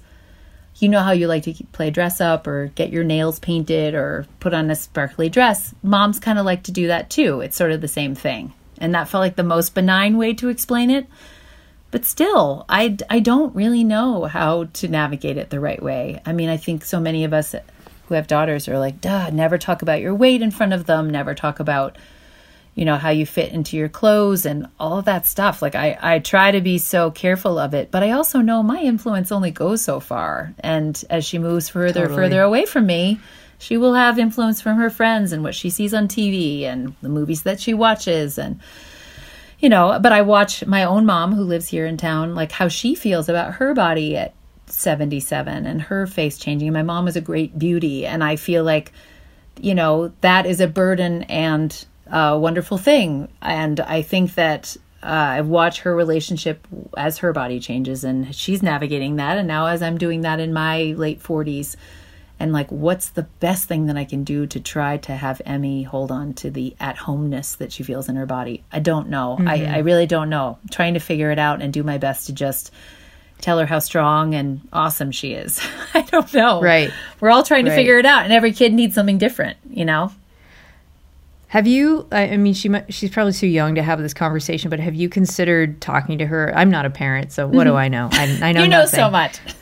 you 0.84 0.90
know 0.90 1.02
how 1.02 1.12
you 1.12 1.28
like 1.28 1.44
to 1.44 1.54
play 1.72 1.90
dress 1.90 2.22
up 2.22 2.46
or 2.46 2.68
get 2.76 2.92
your 2.92 3.04
nails 3.04 3.40
painted 3.40 3.96
or 3.96 4.28
put 4.40 4.54
on 4.54 4.70
a 4.70 4.76
sparkly 4.76 5.30
dress. 5.30 5.74
Moms 5.82 6.20
kind 6.20 6.38
of 6.38 6.46
like 6.46 6.64
to 6.64 6.72
do 6.72 6.88
that 6.88 7.10
too. 7.10 7.40
It's 7.40 7.56
sort 7.56 7.72
of 7.72 7.82
the 7.82 7.88
same 7.88 8.14
thing. 8.14 8.54
And 8.78 8.94
that 8.94 9.08
felt 9.08 9.22
like 9.22 9.38
the 9.38 9.44
most 9.44 9.74
benign 9.74 10.18
way 10.18 10.34
to 10.34 10.50
explain 10.50 10.90
it. 10.90 11.08
But 11.90 12.06
still, 12.06 12.66
I, 12.68 12.98
I 13.10 13.20
don't 13.20 13.56
really 13.56 13.84
know 13.84 14.26
how 14.26 14.66
to 14.66 14.88
navigate 14.88 15.38
it 15.38 15.52
the 15.52 15.60
right 15.60 15.82
way. 15.82 16.22
I 16.26 16.34
mean, 16.34 16.50
I 16.50 16.58
think 16.58 16.84
so 16.84 17.00
many 17.00 17.24
of 17.24 17.34
us 17.34 17.56
who 18.08 18.16
have 18.16 18.28
daughters 18.28 18.68
are 18.68 18.80
like, 18.80 19.00
duh, 19.00 19.30
never 19.30 19.58
talk 19.58 19.82
about 19.82 20.02
your 20.02 20.14
weight 20.14 20.42
in 20.42 20.52
front 20.52 20.74
of 20.74 20.86
them, 20.86 21.10
never 21.10 21.34
talk 21.34 21.60
about 21.60 21.98
you 22.76 22.86
know 22.86 22.98
how 22.98 23.10
you 23.10 23.26
fit 23.26 23.52
into 23.52 23.78
your 23.78 23.90
clothes 23.90 24.46
and 24.46 24.68
all 24.80 25.00
of 25.00 25.06
that 25.06 25.26
stuff. 25.26 25.62
Like 25.62 25.76
i 25.76 25.98
i 26.02 26.20
try 26.20 26.52
to 26.52 26.62
be 26.62 26.78
so 26.78 27.12
careful 27.12 27.58
of 27.58 27.74
it 27.74 27.92
but 27.92 28.04
i 28.04 28.12
also 28.12 28.40
know 28.40 28.64
my 28.64 28.82
influence 28.82 29.32
only 29.32 29.52
goes 29.52 29.84
so 29.84 30.00
far. 30.00 30.54
And 30.60 31.02
as 31.10 31.26
she 31.26 31.40
moves 31.40 31.70
further 31.70 32.02
totally. 32.02 32.16
further 32.16 32.42
away 32.42 32.66
from 32.66 32.86
me 32.86 33.20
she 33.60 33.78
will 33.78 33.94
have 33.94 34.20
influence 34.20 34.60
from 34.60 34.78
her 34.78 34.90
friends 34.90 35.32
and 35.32 35.44
what 35.44 35.56
she 35.56 35.70
sees 35.70 35.94
on 35.94 36.08
tv 36.08 36.64
and 36.64 36.96
the 37.02 37.10
movies 37.10 37.44
that 37.44 37.62
she 37.62 37.74
watches 37.74 38.38
and 38.38 38.60
you 39.60 39.70
know 39.70 40.00
but 40.02 40.12
i 40.12 40.22
watch 40.22 40.66
my 40.66 40.84
own 40.84 41.06
mom 41.06 41.34
who 41.34 41.44
lives 41.44 41.68
here 41.68 41.86
in 41.86 41.96
town 41.96 42.36
like 42.36 42.52
how 42.52 42.68
she 42.68 42.94
feels 42.96 43.30
about 43.30 43.54
her 43.54 43.74
body 43.74 44.18
at 44.18 44.34
77 44.68 45.66
and 45.66 45.82
her 45.84 46.08
face 46.08 46.38
changing. 46.38 46.72
My 46.74 46.84
mom 46.84 47.08
is 47.08 47.16
a 47.16 47.22
great 47.22 47.58
beauty. 47.58 48.06
And 48.06 48.24
i 48.24 48.36
feel 48.36 48.64
like 48.64 48.92
you 49.62 49.76
know 49.76 50.12
that 50.22 50.46
is 50.46 50.60
a 50.60 50.68
burden 50.68 51.24
and 51.24 51.86
a 52.14 52.38
wonderful 52.38 52.78
thing. 52.78 53.28
And 53.42 53.80
I 53.80 54.04
think 54.04 54.36
that 54.36 54.78
uh, 55.02 55.08
I 55.08 55.42
watch 55.42 55.82
her 55.82 55.96
relationship 55.96 56.66
as 56.96 57.18
her 57.18 57.34
body 57.34 57.60
changes 57.60 58.04
and 58.04 58.34
she's 58.34 58.64
navigating 58.64 59.18
that. 59.18 59.38
And 59.38 59.48
now, 59.48 59.66
as 59.66 59.82
I'm 59.82 59.98
doing 59.98 60.22
that 60.22 60.40
in 60.40 60.54
my 60.54 60.94
late 60.96 61.22
40s, 61.22 61.76
and 62.40 62.52
like, 62.52 62.70
what's 62.72 63.10
the 63.10 63.24
best 63.24 63.68
thing 63.68 63.88
that 63.88 63.98
I 63.98 64.06
can 64.06 64.24
do 64.24 64.46
to 64.48 64.60
try 64.60 64.98
to 64.98 65.16
have 65.16 65.42
Emmy 65.46 65.84
hold 65.84 66.12
on 66.12 66.34
to 66.36 66.52
the 66.52 66.76
at 66.80 66.98
homeness 66.98 67.56
that 67.56 67.72
she 67.72 67.84
feels 67.84 68.10
in 68.10 68.16
her 68.16 68.26
body? 68.26 68.64
I 68.72 68.80
don't 68.80 69.10
know. 69.10 69.38
Mm-hmm. 69.40 69.48
I, 69.48 69.76
I 69.76 69.78
really 69.80 70.08
don't 70.08 70.30
know. 70.30 70.58
I'm 70.62 70.70
trying 70.70 70.96
to 70.96 71.00
figure 71.00 71.32
it 71.32 71.40
out 71.40 71.62
and 71.62 71.72
do 71.72 71.84
my 71.84 71.98
best 71.98 72.28
to 72.28 72.34
just 72.34 72.72
tell 73.40 73.60
her 73.60 73.66
how 73.66 73.80
strong 73.80 74.36
and 74.36 74.68
awesome 74.74 75.12
she 75.12 75.34
is. 75.34 75.62
I 75.94 76.02
don't 76.02 76.34
know. 76.34 76.62
Right. 76.62 76.92
We're 77.20 77.32
all 77.32 77.44
trying 77.44 77.66
to 77.66 77.72
right. 77.72 77.78
figure 77.78 77.98
it 77.98 78.06
out, 78.06 78.24
and 78.24 78.34
every 78.34 78.52
kid 78.52 78.74
needs 78.74 78.96
something 78.96 79.18
different, 79.18 79.58
you 79.70 79.86
know? 79.86 80.12
Have 81.54 81.68
you? 81.68 82.08
I 82.12 82.36
mean, 82.38 82.56
she 82.56 82.68
she's 82.90 83.12
probably 83.12 83.32
too 83.32 83.46
young 83.46 83.76
to 83.76 83.84
have 83.84 84.02
this 84.02 84.16
conversation, 84.16 84.72
but 84.72 84.80
have 84.80 84.96
you 84.96 85.08
considered 85.08 85.80
talking 85.82 86.18
to 86.18 86.26
her? 86.26 86.52
I'm 86.56 86.72
not 86.72 86.88
a 86.88 86.90
parent, 86.90 87.32
so 87.32 87.46
what 87.46 87.66
do 87.66 87.70
mm-hmm. 87.70 87.78
I 87.78 87.88
know? 87.90 88.10
I, 88.12 88.40
I 88.42 88.52
know 88.54 88.62
you 88.64 88.68
know 88.68 88.88
so 88.88 89.08
much. 89.08 89.40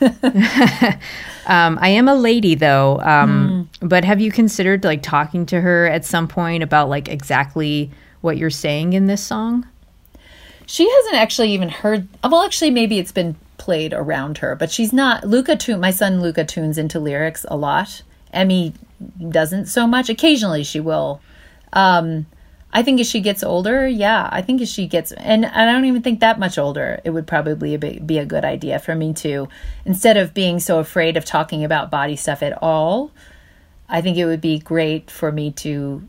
um, 1.46 1.78
I 1.82 1.90
am 1.90 2.08
a 2.08 2.14
lady, 2.14 2.54
though. 2.54 2.98
Um, 3.00 3.68
mm. 3.82 3.86
But 3.86 4.06
have 4.06 4.22
you 4.22 4.32
considered 4.32 4.84
like 4.84 5.02
talking 5.02 5.44
to 5.44 5.60
her 5.60 5.86
at 5.86 6.06
some 6.06 6.28
point 6.28 6.62
about 6.62 6.88
like 6.88 7.08
exactly 7.08 7.90
what 8.22 8.38
you're 8.38 8.48
saying 8.48 8.94
in 8.94 9.06
this 9.06 9.22
song? 9.22 9.68
She 10.64 10.90
hasn't 10.90 11.16
actually 11.16 11.52
even 11.52 11.68
heard. 11.68 12.08
Well, 12.24 12.42
actually, 12.42 12.70
maybe 12.70 13.00
it's 13.00 13.12
been 13.12 13.36
played 13.58 13.92
around 13.92 14.38
her. 14.38 14.56
But 14.56 14.70
she's 14.70 14.94
not 14.94 15.28
Luca. 15.28 15.56
Tune 15.56 15.80
my 15.80 15.90
son 15.90 16.22
Luca 16.22 16.46
tunes 16.46 16.78
into 16.78 16.98
lyrics 16.98 17.44
a 17.50 17.56
lot. 17.58 18.00
Emmy 18.32 18.72
doesn't 19.28 19.66
so 19.66 19.86
much. 19.86 20.08
Occasionally 20.08 20.64
she 20.64 20.80
will. 20.80 21.20
Um, 21.72 22.26
I 22.74 22.82
think 22.82 23.00
as 23.00 23.08
she 23.08 23.20
gets 23.20 23.42
older, 23.42 23.86
yeah, 23.86 24.28
I 24.32 24.40
think 24.40 24.62
as 24.62 24.70
she 24.70 24.86
gets, 24.86 25.12
and 25.12 25.44
I 25.44 25.66
don't 25.66 25.84
even 25.84 26.00
think 26.00 26.20
that 26.20 26.38
much 26.38 26.56
older, 26.56 27.00
it 27.04 27.10
would 27.10 27.26
probably 27.26 27.76
be 27.76 28.18
a 28.18 28.24
good 28.24 28.44
idea 28.46 28.78
for 28.78 28.94
me 28.94 29.12
to, 29.14 29.48
instead 29.84 30.16
of 30.16 30.32
being 30.32 30.58
so 30.58 30.78
afraid 30.78 31.18
of 31.18 31.24
talking 31.26 31.64
about 31.64 31.90
body 31.90 32.16
stuff 32.16 32.42
at 32.42 32.56
all, 32.62 33.10
I 33.90 34.00
think 34.00 34.16
it 34.16 34.24
would 34.24 34.40
be 34.40 34.58
great 34.58 35.10
for 35.10 35.30
me 35.30 35.50
to 35.52 36.02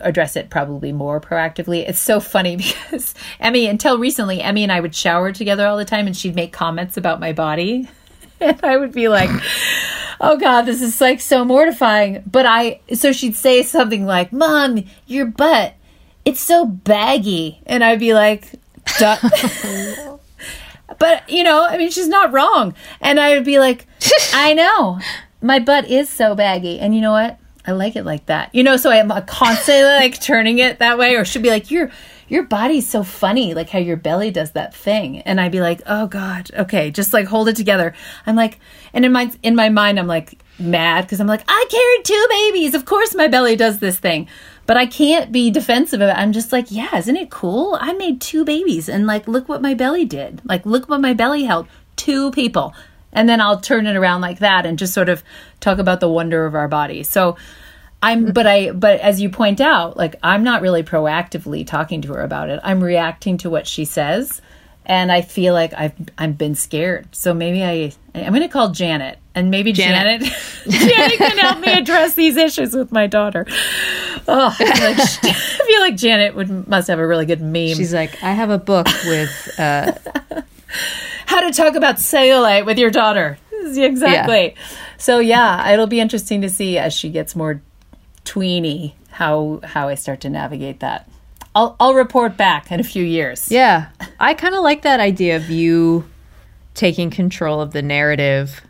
address 0.00 0.34
it 0.34 0.48
probably 0.48 0.92
more 0.92 1.20
proactively. 1.20 1.86
It's 1.86 1.98
so 1.98 2.20
funny 2.20 2.56
because 2.56 3.14
Emmy, 3.38 3.66
until 3.66 3.98
recently, 3.98 4.40
Emmy 4.40 4.62
and 4.62 4.72
I 4.72 4.80
would 4.80 4.94
shower 4.94 5.30
together 5.30 5.66
all 5.66 5.76
the 5.76 5.84
time 5.84 6.06
and 6.06 6.16
she'd 6.16 6.34
make 6.34 6.52
comments 6.52 6.96
about 6.96 7.20
my 7.20 7.32
body. 7.32 7.88
And 8.38 8.62
I 8.62 8.76
would 8.76 8.92
be 8.92 9.08
like, 9.08 9.30
oh 10.20 10.36
God, 10.36 10.62
this 10.62 10.82
is 10.82 11.00
like 11.00 11.20
so 11.20 11.44
mortifying. 11.44 12.22
But 12.26 12.46
I, 12.46 12.80
so 12.94 13.12
she'd 13.12 13.36
say 13.36 13.62
something 13.62 14.06
like, 14.06 14.32
Mom, 14.32 14.84
your 15.06 15.26
butt, 15.26 15.74
it's 16.24 16.40
so 16.40 16.66
baggy. 16.66 17.60
And 17.66 17.84
I'd 17.84 18.00
be 18.00 18.14
like, 18.14 18.52
Duh. 18.98 19.16
but, 20.98 21.28
you 21.28 21.42
know, 21.42 21.64
I 21.64 21.76
mean, 21.78 21.90
she's 21.90 22.08
not 22.08 22.32
wrong. 22.32 22.74
And 23.00 23.18
I 23.18 23.34
would 23.34 23.44
be 23.44 23.58
like, 23.58 23.86
I 24.32 24.54
know, 24.54 25.00
my 25.40 25.58
butt 25.58 25.90
is 25.90 26.08
so 26.08 26.34
baggy. 26.34 26.78
And 26.78 26.94
you 26.94 27.00
know 27.00 27.12
what? 27.12 27.38
I 27.66 27.72
like 27.72 27.96
it 27.96 28.04
like 28.04 28.26
that. 28.26 28.54
You 28.54 28.62
know, 28.62 28.76
so 28.76 28.90
I'm 28.90 29.10
constantly 29.26 29.82
like 29.82 30.20
turning 30.20 30.58
it 30.58 30.78
that 30.78 30.98
way, 30.98 31.16
or 31.16 31.24
she'd 31.24 31.42
be 31.42 31.50
like, 31.50 31.70
Your 31.70 31.90
your 32.28 32.42
body's 32.42 32.88
so 32.88 33.02
funny, 33.02 33.54
like 33.54 33.70
how 33.70 33.78
your 33.78 33.96
belly 33.96 34.30
does 34.30 34.52
that 34.52 34.74
thing. 34.74 35.20
And 35.20 35.40
I'd 35.40 35.52
be 35.52 35.60
like, 35.60 35.80
Oh 35.86 36.06
God, 36.06 36.50
okay, 36.54 36.90
just 36.90 37.12
like 37.12 37.26
hold 37.26 37.48
it 37.48 37.56
together. 37.56 37.94
I'm 38.26 38.36
like 38.36 38.58
and 38.92 39.04
in 39.04 39.12
my 39.12 39.30
in 39.42 39.54
my 39.54 39.68
mind 39.68 39.98
I'm 39.98 40.06
like 40.06 40.42
mad 40.58 41.02
because 41.02 41.20
I'm 41.20 41.26
like, 41.26 41.44
I 41.46 41.66
carried 41.70 42.04
two 42.04 42.26
babies. 42.30 42.74
Of 42.74 42.84
course 42.84 43.14
my 43.14 43.28
belly 43.28 43.56
does 43.56 43.78
this 43.78 43.98
thing. 43.98 44.28
But 44.66 44.76
I 44.76 44.86
can't 44.86 45.30
be 45.30 45.50
defensive 45.50 46.00
of 46.00 46.08
it. 46.08 46.18
I'm 46.18 46.32
just 46.32 46.50
like, 46.50 46.66
yeah, 46.70 46.96
isn't 46.96 47.16
it 47.16 47.30
cool? 47.30 47.78
I 47.80 47.92
made 47.92 48.20
two 48.20 48.44
babies 48.44 48.88
and 48.88 49.06
like 49.06 49.28
look 49.28 49.48
what 49.48 49.62
my 49.62 49.74
belly 49.74 50.04
did. 50.04 50.42
Like 50.44 50.66
look 50.66 50.88
what 50.88 51.00
my 51.00 51.14
belly 51.14 51.44
held. 51.44 51.68
Two 51.94 52.30
people 52.32 52.74
and 53.12 53.28
then 53.28 53.40
I'll 53.40 53.60
turn 53.60 53.86
it 53.86 53.96
around 53.96 54.20
like 54.20 54.40
that 54.40 54.66
and 54.66 54.78
just 54.78 54.92
sort 54.92 55.08
of 55.08 55.24
talk 55.60 55.78
about 55.78 56.00
the 56.00 56.08
wonder 56.08 56.44
of 56.44 56.54
our 56.54 56.68
body. 56.68 57.02
So 57.02 57.36
I'm 58.02 58.32
but 58.32 58.46
I 58.46 58.70
but 58.70 59.00
as 59.00 59.20
you 59.20 59.30
point 59.30 59.60
out, 59.60 59.96
like 59.96 60.16
I'm 60.22 60.44
not 60.44 60.62
really 60.62 60.82
proactively 60.82 61.66
talking 61.66 62.02
to 62.02 62.12
her 62.14 62.22
about 62.22 62.50
it. 62.50 62.60
I'm 62.62 62.82
reacting 62.82 63.38
to 63.38 63.50
what 63.50 63.66
she 63.66 63.84
says 63.84 64.40
and 64.86 65.10
I 65.10 65.20
feel 65.20 65.52
like 65.52 65.74
I've 65.74 65.94
I've 66.16 66.38
been 66.38 66.54
scared. 66.54 67.14
So 67.14 67.34
maybe 67.34 67.62
I 67.64 67.92
I'm 68.14 68.32
going 68.32 68.42
to 68.42 68.48
call 68.48 68.70
Janet 68.70 69.18
and 69.34 69.50
maybe 69.50 69.72
Janet. 69.72 70.22
Janet 70.22 70.40
Janet 70.68 71.18
can 71.18 71.38
help 71.38 71.60
me 71.60 71.72
address 71.72 72.14
these 72.14 72.36
issues 72.36 72.74
with 72.74 72.92
my 72.92 73.06
daughter. 73.08 73.44
Oh, 74.28 74.56
I 74.58 74.64
feel 74.64 74.88
like, 74.88 74.98
I 75.24 75.66
feel 75.66 75.80
like 75.80 75.96
Janet 75.96 76.36
would 76.36 76.68
must 76.68 76.88
have 76.88 77.00
a 77.00 77.06
really 77.06 77.26
good 77.26 77.42
meme. 77.42 77.74
She's 77.74 77.92
like, 77.92 78.22
I 78.22 78.32
have 78.32 78.50
a 78.50 78.58
book 78.58 78.86
with 79.04 79.54
uh, 79.58 79.92
how 81.26 81.40
to 81.40 81.52
talk 81.52 81.74
about 81.74 81.96
cellulite 81.96 82.64
with 82.64 82.78
your 82.78 82.90
daughter. 82.90 83.38
Exactly. 83.52 84.54
So 84.96 85.18
yeah, 85.18 85.72
it'll 85.72 85.88
be 85.88 85.98
interesting 85.98 86.42
to 86.42 86.48
see 86.48 86.78
as 86.78 86.94
she 86.94 87.10
gets 87.10 87.34
more 87.34 87.60
tweeny 88.26 88.94
how 89.10 89.60
how 89.64 89.88
I 89.88 89.94
start 89.94 90.20
to 90.22 90.28
navigate 90.28 90.80
that. 90.80 91.08
I'll 91.54 91.74
I'll 91.80 91.94
report 91.94 92.36
back 92.36 92.70
in 92.70 92.80
a 92.80 92.84
few 92.84 93.02
years. 93.02 93.50
Yeah. 93.50 93.88
I 94.20 94.34
kind 94.34 94.54
of 94.54 94.62
like 94.62 94.82
that 94.82 95.00
idea 95.00 95.36
of 95.36 95.48
you 95.48 96.04
taking 96.74 97.08
control 97.08 97.62
of 97.62 97.72
the 97.72 97.80
narrative 97.80 98.60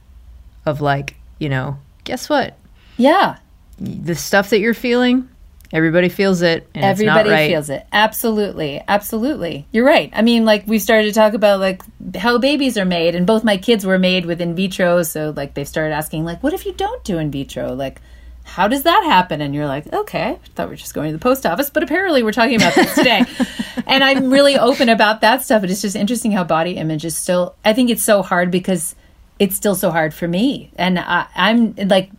of 0.64 0.80
like, 0.80 1.16
you 1.40 1.48
know, 1.48 1.78
guess 2.04 2.28
what? 2.28 2.56
Yeah. 2.96 3.38
The 3.80 4.14
stuff 4.14 4.50
that 4.50 4.60
you're 4.60 4.72
feeling, 4.72 5.28
everybody 5.72 6.08
feels 6.08 6.42
it 6.42 6.68
and 6.74 6.84
Everybody 6.84 7.18
it's 7.20 7.28
not 7.28 7.32
right. 7.32 7.50
feels 7.50 7.70
it. 7.70 7.84
Absolutely. 7.92 8.80
Absolutely. 8.86 9.66
You're 9.72 9.84
right. 9.84 10.10
I 10.14 10.22
mean, 10.22 10.44
like 10.44 10.64
we 10.68 10.78
started 10.78 11.08
to 11.08 11.12
talk 11.12 11.34
about 11.34 11.58
like 11.58 11.82
how 12.16 12.38
babies 12.38 12.78
are 12.78 12.84
made 12.84 13.16
and 13.16 13.26
both 13.26 13.42
my 13.42 13.56
kids 13.56 13.84
were 13.84 13.98
made 13.98 14.26
with 14.26 14.40
in 14.40 14.54
vitro, 14.54 15.02
so 15.02 15.32
like 15.36 15.54
they 15.54 15.64
started 15.64 15.92
asking 15.92 16.24
like 16.24 16.40
what 16.40 16.52
if 16.52 16.64
you 16.64 16.72
don't 16.72 17.02
do 17.02 17.18
in 17.18 17.32
vitro? 17.32 17.74
Like 17.74 18.00
how 18.46 18.68
does 18.68 18.84
that 18.84 19.02
happen? 19.04 19.40
And 19.40 19.54
you're 19.54 19.66
like, 19.66 19.92
okay, 19.92 20.30
I 20.30 20.38
thought 20.54 20.68
we 20.68 20.72
were 20.72 20.76
just 20.76 20.94
going 20.94 21.10
to 21.10 21.12
the 21.12 21.22
post 21.22 21.44
office, 21.44 21.68
but 21.68 21.82
apparently 21.82 22.22
we're 22.22 22.32
talking 22.32 22.56
about 22.56 22.74
this 22.74 22.94
today. 22.94 23.24
and 23.86 24.02
I'm 24.02 24.30
really 24.30 24.56
open 24.56 24.88
about 24.88 25.20
that 25.20 25.42
stuff. 25.42 25.60
But 25.62 25.70
it's 25.70 25.82
just 25.82 25.96
interesting 25.96 26.30
how 26.30 26.44
body 26.44 26.76
image 26.76 27.04
is 27.04 27.16
still, 27.16 27.56
I 27.64 27.72
think 27.72 27.90
it's 27.90 28.04
so 28.04 28.22
hard 28.22 28.50
because 28.50 28.94
it's 29.38 29.56
still 29.56 29.74
so 29.74 29.90
hard 29.90 30.14
for 30.14 30.28
me. 30.28 30.70
And 30.76 30.98
I, 30.98 31.26
I'm 31.34 31.74
like 31.74 32.10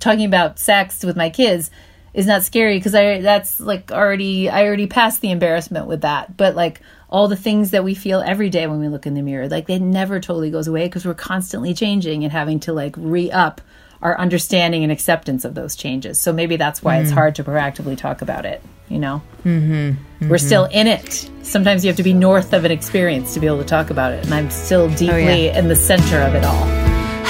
talking 0.00 0.24
about 0.24 0.58
sex 0.58 1.04
with 1.04 1.16
my 1.16 1.30
kids 1.30 1.70
is 2.14 2.26
not 2.26 2.42
scary 2.42 2.78
because 2.78 2.94
I, 2.94 3.20
that's 3.20 3.60
like 3.60 3.92
already, 3.92 4.48
I 4.48 4.64
already 4.64 4.86
passed 4.86 5.20
the 5.20 5.30
embarrassment 5.30 5.86
with 5.86 6.00
that. 6.00 6.36
But 6.36 6.56
like, 6.56 6.80
all 7.10 7.26
the 7.26 7.36
things 7.36 7.72
that 7.72 7.84
we 7.84 7.94
feel 7.94 8.20
every 8.20 8.48
day 8.50 8.66
when 8.68 8.78
we 8.78 8.88
look 8.88 9.04
in 9.04 9.14
the 9.14 9.22
mirror, 9.22 9.48
like 9.48 9.68
it 9.68 9.80
never 9.80 10.20
totally 10.20 10.50
goes 10.50 10.68
away 10.68 10.86
because 10.86 11.04
we're 11.04 11.12
constantly 11.12 11.74
changing 11.74 12.22
and 12.22 12.32
having 12.32 12.60
to 12.60 12.72
like 12.72 12.94
re 12.96 13.30
up 13.32 13.60
our 14.02 14.18
understanding 14.18 14.82
and 14.82 14.90
acceptance 14.90 15.44
of 15.44 15.54
those 15.54 15.76
changes. 15.76 16.18
So 16.18 16.32
maybe 16.32 16.56
that's 16.56 16.82
why 16.82 16.98
it's 16.98 17.10
hard 17.10 17.34
to 17.36 17.44
proactively 17.44 17.96
talk 17.96 18.22
about 18.22 18.46
it. 18.46 18.62
You 18.88 18.98
know, 18.98 19.22
mm-hmm. 19.44 20.28
we're 20.28 20.38
still 20.38 20.64
in 20.64 20.88
it. 20.88 21.30
Sometimes 21.42 21.84
you 21.84 21.88
have 21.88 21.96
to 21.98 22.02
be 22.02 22.12
north 22.12 22.52
of 22.52 22.64
an 22.64 22.72
experience 22.72 23.34
to 23.34 23.40
be 23.40 23.46
able 23.46 23.58
to 23.58 23.64
talk 23.64 23.90
about 23.90 24.12
it, 24.12 24.24
and 24.24 24.34
I'm 24.34 24.50
still 24.50 24.88
deeply 24.90 25.48
in 25.48 25.68
the 25.68 25.76
center 25.76 26.18
of 26.18 26.34
it 26.34 26.44
all. 26.44 26.64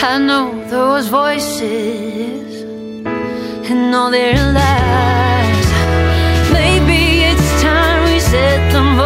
I 0.03 0.17
know 0.17 0.65
those 0.69 1.09
voices 1.09 2.63
and 3.71 3.95
all 3.95 4.11
their 4.11 4.37
lies. 4.55 5.71
Maybe 6.51 7.25
it's 7.25 7.63
time 7.63 8.11
we 8.11 8.21
set 8.21 8.73
them 8.73 8.97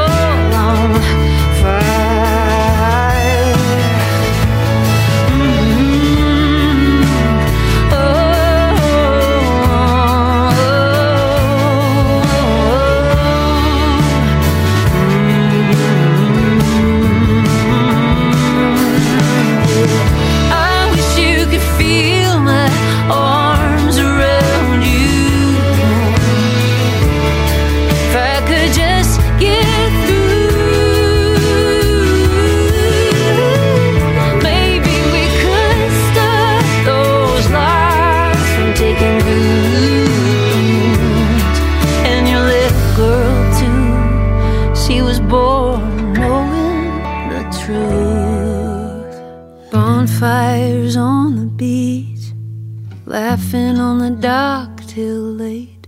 on 53.55 53.98
the 53.98 54.11
dock 54.11 54.80
till 54.88 55.22
late. 55.22 55.86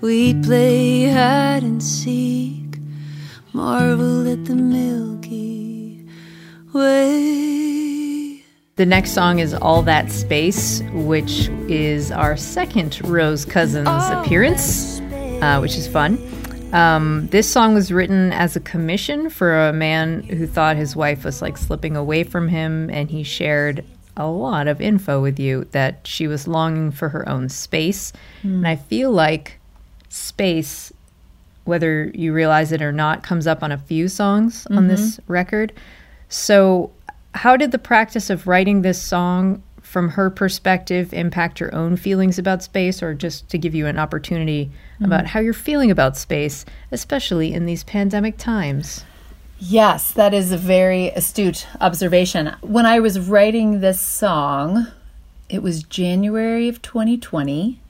We'd 0.00 0.42
play 0.42 1.10
hide 1.10 1.62
and 1.62 1.82
seek, 1.82 2.78
marvel 3.52 4.26
at 4.26 4.46
the 4.46 4.54
Milky 4.54 6.06
Way. 6.72 8.42
The 8.76 8.86
next 8.86 9.10
song 9.10 9.38
is 9.38 9.52
All 9.52 9.82
That 9.82 10.10
Space, 10.10 10.82
which 10.92 11.48
is 11.68 12.10
our 12.10 12.38
second 12.38 13.04
Rose 13.06 13.44
Cousins 13.44 13.88
appearance, 13.88 15.00
uh, 15.42 15.58
which 15.58 15.76
is 15.76 15.86
fun. 15.86 16.18
Um, 16.72 17.26
this 17.30 17.50
song 17.50 17.74
was 17.74 17.92
written 17.92 18.32
as 18.32 18.56
a 18.56 18.60
commission 18.60 19.28
for 19.28 19.68
a 19.68 19.74
man 19.74 20.22
who 20.22 20.46
thought 20.46 20.76
his 20.76 20.96
wife 20.96 21.24
was 21.24 21.42
like 21.42 21.58
slipping 21.58 21.96
away 21.96 22.24
from 22.24 22.48
him, 22.48 22.88
and 22.88 23.10
he 23.10 23.24
shared 23.24 23.84
a 24.18 24.26
lot 24.26 24.68
of 24.68 24.80
info 24.80 25.22
with 25.22 25.38
you 25.38 25.64
that 25.70 26.06
she 26.06 26.26
was 26.26 26.46
longing 26.46 26.90
for 26.90 27.08
her 27.08 27.26
own 27.28 27.48
space. 27.48 28.12
And 28.42 28.68
I 28.68 28.76
feel 28.76 29.10
like 29.10 29.58
space, 30.08 30.92
whether 31.64 32.10
you 32.14 32.32
realize 32.32 32.72
it 32.72 32.82
or 32.82 32.92
not, 32.92 33.22
comes 33.22 33.46
up 33.46 33.62
on 33.62 33.72
a 33.72 33.78
few 33.78 34.08
songs 34.08 34.66
on 34.70 34.88
this 34.88 35.16
mm-hmm. 35.16 35.32
record. 35.32 35.72
So, 36.28 36.90
how 37.34 37.56
did 37.56 37.70
the 37.70 37.78
practice 37.78 38.30
of 38.30 38.46
writing 38.46 38.82
this 38.82 39.00
song 39.00 39.62
from 39.82 40.10
her 40.10 40.28
perspective 40.28 41.14
impact 41.14 41.60
your 41.60 41.74
own 41.74 41.96
feelings 41.96 42.38
about 42.38 42.62
space, 42.62 43.02
or 43.02 43.14
just 43.14 43.48
to 43.48 43.56
give 43.56 43.74
you 43.74 43.86
an 43.86 43.98
opportunity 43.98 44.70
about 45.00 45.20
mm-hmm. 45.20 45.26
how 45.28 45.40
you're 45.40 45.54
feeling 45.54 45.90
about 45.90 46.16
space, 46.16 46.66
especially 46.92 47.54
in 47.54 47.64
these 47.64 47.84
pandemic 47.84 48.36
times? 48.36 49.04
Yes, 49.60 50.12
that 50.12 50.34
is 50.34 50.52
a 50.52 50.56
very 50.56 51.08
astute 51.08 51.66
observation. 51.80 52.54
When 52.60 52.86
I 52.86 53.00
was 53.00 53.18
writing 53.18 53.80
this 53.80 54.00
song, 54.00 54.86
it 55.48 55.62
was 55.62 55.82
January 55.82 56.68
of 56.68 56.80
2020. 56.80 57.80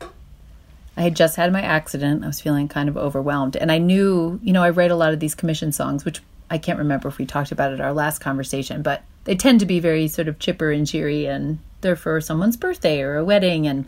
I 0.96 1.00
had 1.00 1.14
just 1.14 1.36
had 1.36 1.52
my 1.52 1.60
accident. 1.60 2.24
I 2.24 2.26
was 2.26 2.40
feeling 2.40 2.68
kind 2.68 2.88
of 2.88 2.96
overwhelmed. 2.96 3.54
And 3.54 3.70
I 3.70 3.76
knew, 3.76 4.40
you 4.42 4.54
know, 4.54 4.62
I 4.62 4.70
write 4.70 4.90
a 4.90 4.96
lot 4.96 5.12
of 5.12 5.20
these 5.20 5.34
commission 5.34 5.70
songs, 5.70 6.06
which 6.06 6.22
I 6.50 6.56
can't 6.56 6.78
remember 6.78 7.06
if 7.06 7.18
we 7.18 7.26
talked 7.26 7.52
about 7.52 7.72
it 7.72 7.80
our 7.80 7.92
last 7.92 8.20
conversation, 8.20 8.80
but 8.80 9.02
they 9.24 9.36
tend 9.36 9.60
to 9.60 9.66
be 9.66 9.78
very 9.78 10.08
sort 10.08 10.26
of 10.26 10.38
chipper 10.38 10.70
and 10.70 10.86
cheery 10.86 11.26
and 11.26 11.58
they're 11.82 11.96
for 11.96 12.20
someone's 12.22 12.56
birthday 12.56 13.02
or 13.02 13.16
a 13.16 13.24
wedding. 13.24 13.66
And, 13.66 13.86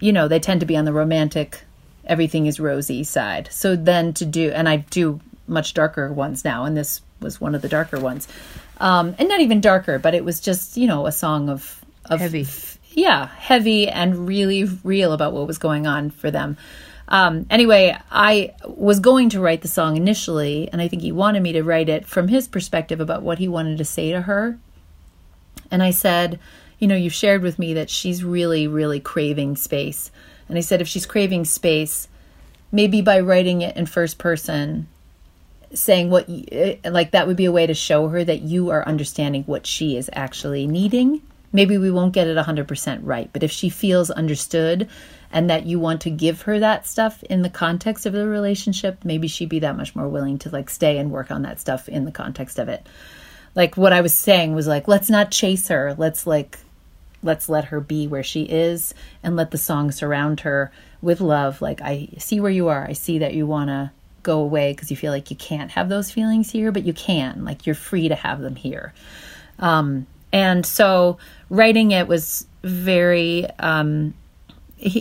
you 0.00 0.12
know, 0.12 0.26
they 0.26 0.40
tend 0.40 0.58
to 0.60 0.66
be 0.66 0.76
on 0.76 0.84
the 0.84 0.92
romantic, 0.92 1.62
everything 2.04 2.46
is 2.46 2.58
rosy 2.58 3.04
side. 3.04 3.48
So 3.52 3.76
then 3.76 4.12
to 4.14 4.26
do, 4.26 4.50
and 4.50 4.68
I 4.68 4.78
do 4.78 5.20
much 5.52 5.74
darker 5.74 6.12
ones 6.12 6.44
now, 6.44 6.64
and 6.64 6.76
this 6.76 7.00
was 7.20 7.40
one 7.40 7.54
of 7.54 7.62
the 7.62 7.68
darker 7.68 8.00
ones. 8.00 8.26
Um, 8.78 9.14
and 9.18 9.28
not 9.28 9.40
even 9.40 9.60
darker, 9.60 9.98
but 9.98 10.14
it 10.14 10.24
was 10.24 10.40
just, 10.40 10.76
you 10.76 10.86
know, 10.86 11.06
a 11.06 11.12
song 11.12 11.48
of, 11.48 11.84
of 12.06 12.18
Heavy. 12.18 12.46
yeah, 12.90 13.28
heavy 13.28 13.88
and 13.88 14.26
really 14.26 14.64
real 14.82 15.12
about 15.12 15.32
what 15.32 15.46
was 15.46 15.58
going 15.58 15.86
on 15.86 16.10
for 16.10 16.30
them. 16.30 16.56
Um, 17.08 17.46
anyway, 17.50 17.96
I 18.10 18.54
was 18.66 19.00
going 19.00 19.28
to 19.30 19.40
write 19.40 19.62
the 19.62 19.68
song 19.68 19.96
initially, 19.96 20.68
and 20.72 20.80
I 20.80 20.88
think 20.88 21.02
he 21.02 21.12
wanted 21.12 21.42
me 21.42 21.52
to 21.52 21.62
write 21.62 21.88
it 21.88 22.06
from 22.06 22.28
his 22.28 22.48
perspective 22.48 23.00
about 23.00 23.22
what 23.22 23.38
he 23.38 23.48
wanted 23.48 23.78
to 23.78 23.84
say 23.84 24.12
to 24.12 24.22
her. 24.22 24.58
And 25.70 25.82
I 25.82 25.90
said, 25.90 26.38
You 26.78 26.88
know, 26.88 26.96
you've 26.96 27.12
shared 27.12 27.42
with 27.42 27.58
me 27.58 27.74
that 27.74 27.90
she's 27.90 28.24
really, 28.24 28.66
really 28.66 28.98
craving 28.98 29.56
space. 29.56 30.10
And 30.48 30.56
I 30.56 30.62
said, 30.62 30.80
If 30.80 30.88
she's 30.88 31.06
craving 31.06 31.44
space, 31.44 32.08
maybe 32.70 33.02
by 33.02 33.20
writing 33.20 33.62
it 33.62 33.76
in 33.76 33.86
first 33.86 34.18
person, 34.18 34.88
saying 35.74 36.10
what, 36.10 36.26
eh, 36.28 36.76
like, 36.84 37.12
that 37.12 37.26
would 37.26 37.36
be 37.36 37.44
a 37.44 37.52
way 37.52 37.66
to 37.66 37.74
show 37.74 38.08
her 38.08 38.24
that 38.24 38.42
you 38.42 38.70
are 38.70 38.86
understanding 38.86 39.44
what 39.44 39.66
she 39.66 39.96
is 39.96 40.10
actually 40.12 40.66
needing. 40.66 41.22
Maybe 41.52 41.76
we 41.76 41.90
won't 41.90 42.14
get 42.14 42.26
it 42.26 42.36
100% 42.36 43.00
right, 43.02 43.28
but 43.32 43.42
if 43.42 43.50
she 43.50 43.68
feels 43.68 44.10
understood 44.10 44.88
and 45.32 45.50
that 45.50 45.66
you 45.66 45.78
want 45.78 46.00
to 46.02 46.10
give 46.10 46.42
her 46.42 46.58
that 46.58 46.86
stuff 46.86 47.22
in 47.24 47.42
the 47.42 47.50
context 47.50 48.06
of 48.06 48.12
the 48.12 48.26
relationship, 48.26 49.04
maybe 49.04 49.28
she'd 49.28 49.48
be 49.48 49.58
that 49.60 49.76
much 49.76 49.94
more 49.94 50.08
willing 50.08 50.38
to 50.38 50.50
like 50.50 50.70
stay 50.70 50.98
and 50.98 51.10
work 51.10 51.30
on 51.30 51.42
that 51.42 51.60
stuff 51.60 51.88
in 51.88 52.04
the 52.04 52.12
context 52.12 52.58
of 52.58 52.68
it. 52.68 52.86
Like 53.54 53.76
what 53.76 53.92
I 53.92 54.00
was 54.00 54.14
saying 54.14 54.54
was 54.54 54.66
like, 54.66 54.88
let's 54.88 55.10
not 55.10 55.30
chase 55.30 55.68
her. 55.68 55.94
Let's 55.96 56.26
like, 56.26 56.58
let's 57.22 57.48
let 57.48 57.66
her 57.66 57.80
be 57.80 58.06
where 58.06 58.22
she 58.22 58.42
is 58.42 58.94
and 59.22 59.36
let 59.36 59.50
the 59.50 59.58
song 59.58 59.90
surround 59.90 60.40
her 60.40 60.72
with 61.00 61.20
love. 61.20 61.60
Like, 61.60 61.80
I 61.82 62.08
see 62.18 62.40
where 62.40 62.50
you 62.50 62.68
are. 62.68 62.84
I 62.84 62.92
see 62.94 63.18
that 63.18 63.34
you 63.34 63.46
want 63.46 63.68
to 63.68 63.90
go 64.22 64.40
away 64.40 64.72
because 64.72 64.90
you 64.90 64.96
feel 64.96 65.12
like 65.12 65.30
you 65.30 65.36
can't 65.36 65.70
have 65.72 65.88
those 65.88 66.10
feelings 66.10 66.50
here, 66.50 66.72
but 66.72 66.84
you 66.84 66.92
can. 66.92 67.44
Like, 67.44 67.66
you're 67.66 67.74
free 67.74 68.08
to 68.08 68.14
have 68.14 68.40
them 68.40 68.56
here. 68.56 68.92
Um, 69.58 70.06
and 70.32 70.64
so 70.64 71.18
writing 71.50 71.90
it 71.90 72.08
was 72.08 72.46
very 72.62 73.48
um, 73.58 74.14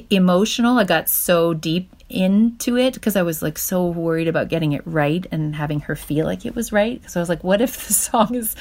emotional. 0.10 0.78
I 0.78 0.84
got 0.84 1.10
so 1.10 1.54
deep 1.54 1.90
into 2.10 2.78
it 2.78 2.94
because 2.94 3.16
I 3.16 3.22
was 3.22 3.42
like 3.42 3.58
so 3.58 3.88
worried 3.88 4.28
about 4.28 4.50
getting 4.50 4.74
it 4.74 4.82
right 4.86 5.26
and 5.32 5.56
having 5.56 5.80
her 5.82 5.96
feel 5.96 6.26
like 6.26 6.46
it 6.46 6.56
was 6.56 6.72
right. 6.72 7.02
So 7.10 7.20
I 7.20 7.22
was 7.22 7.30
like, 7.30 7.44
what 7.44 7.62
if 7.62 7.88
the 7.88 7.94
song 7.94 8.36
is 8.36 8.56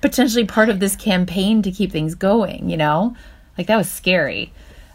potentially 0.00 0.46
part 0.46 0.70
of 0.70 0.80
this 0.80 0.96
campaign 0.96 1.62
to 1.62 1.70
keep 1.70 1.92
things 1.92 2.14
going, 2.14 2.70
you 2.70 2.76
know? 2.76 3.14
Like 3.56 3.66
that 3.68 3.76
was 3.76 3.90
scary. 3.90 4.52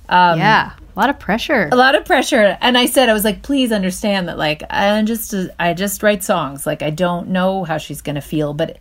Um, 0.10 0.39
yeah, 0.39 0.72
a 0.95 0.99
lot 0.99 1.10
of 1.10 1.20
pressure. 1.20 1.70
a 1.72 1.76
lot 1.76 1.95
of 1.95 2.03
pressure. 2.03 2.57
And 2.62 2.78
i 2.78 2.86
said 2.88 3.07
i 3.10 3.14
was 3.14 3.24
like 3.24 3.41
please 3.43 3.72
understand 3.72 4.28
that 4.28 4.38
like 4.38 4.64
i'm 4.70 5.05
just 5.05 5.34
i 5.60 5.74
just 5.74 6.03
write 6.03 6.24
songs. 6.24 6.66
Like 6.66 6.82
i 6.82 6.89
don't 6.89 7.30
know 7.30 7.64
how 7.64 7.78
she's 7.78 8.01
going 8.01 8.16
to 8.16 8.22
feel 8.22 8.53
but 8.53 8.78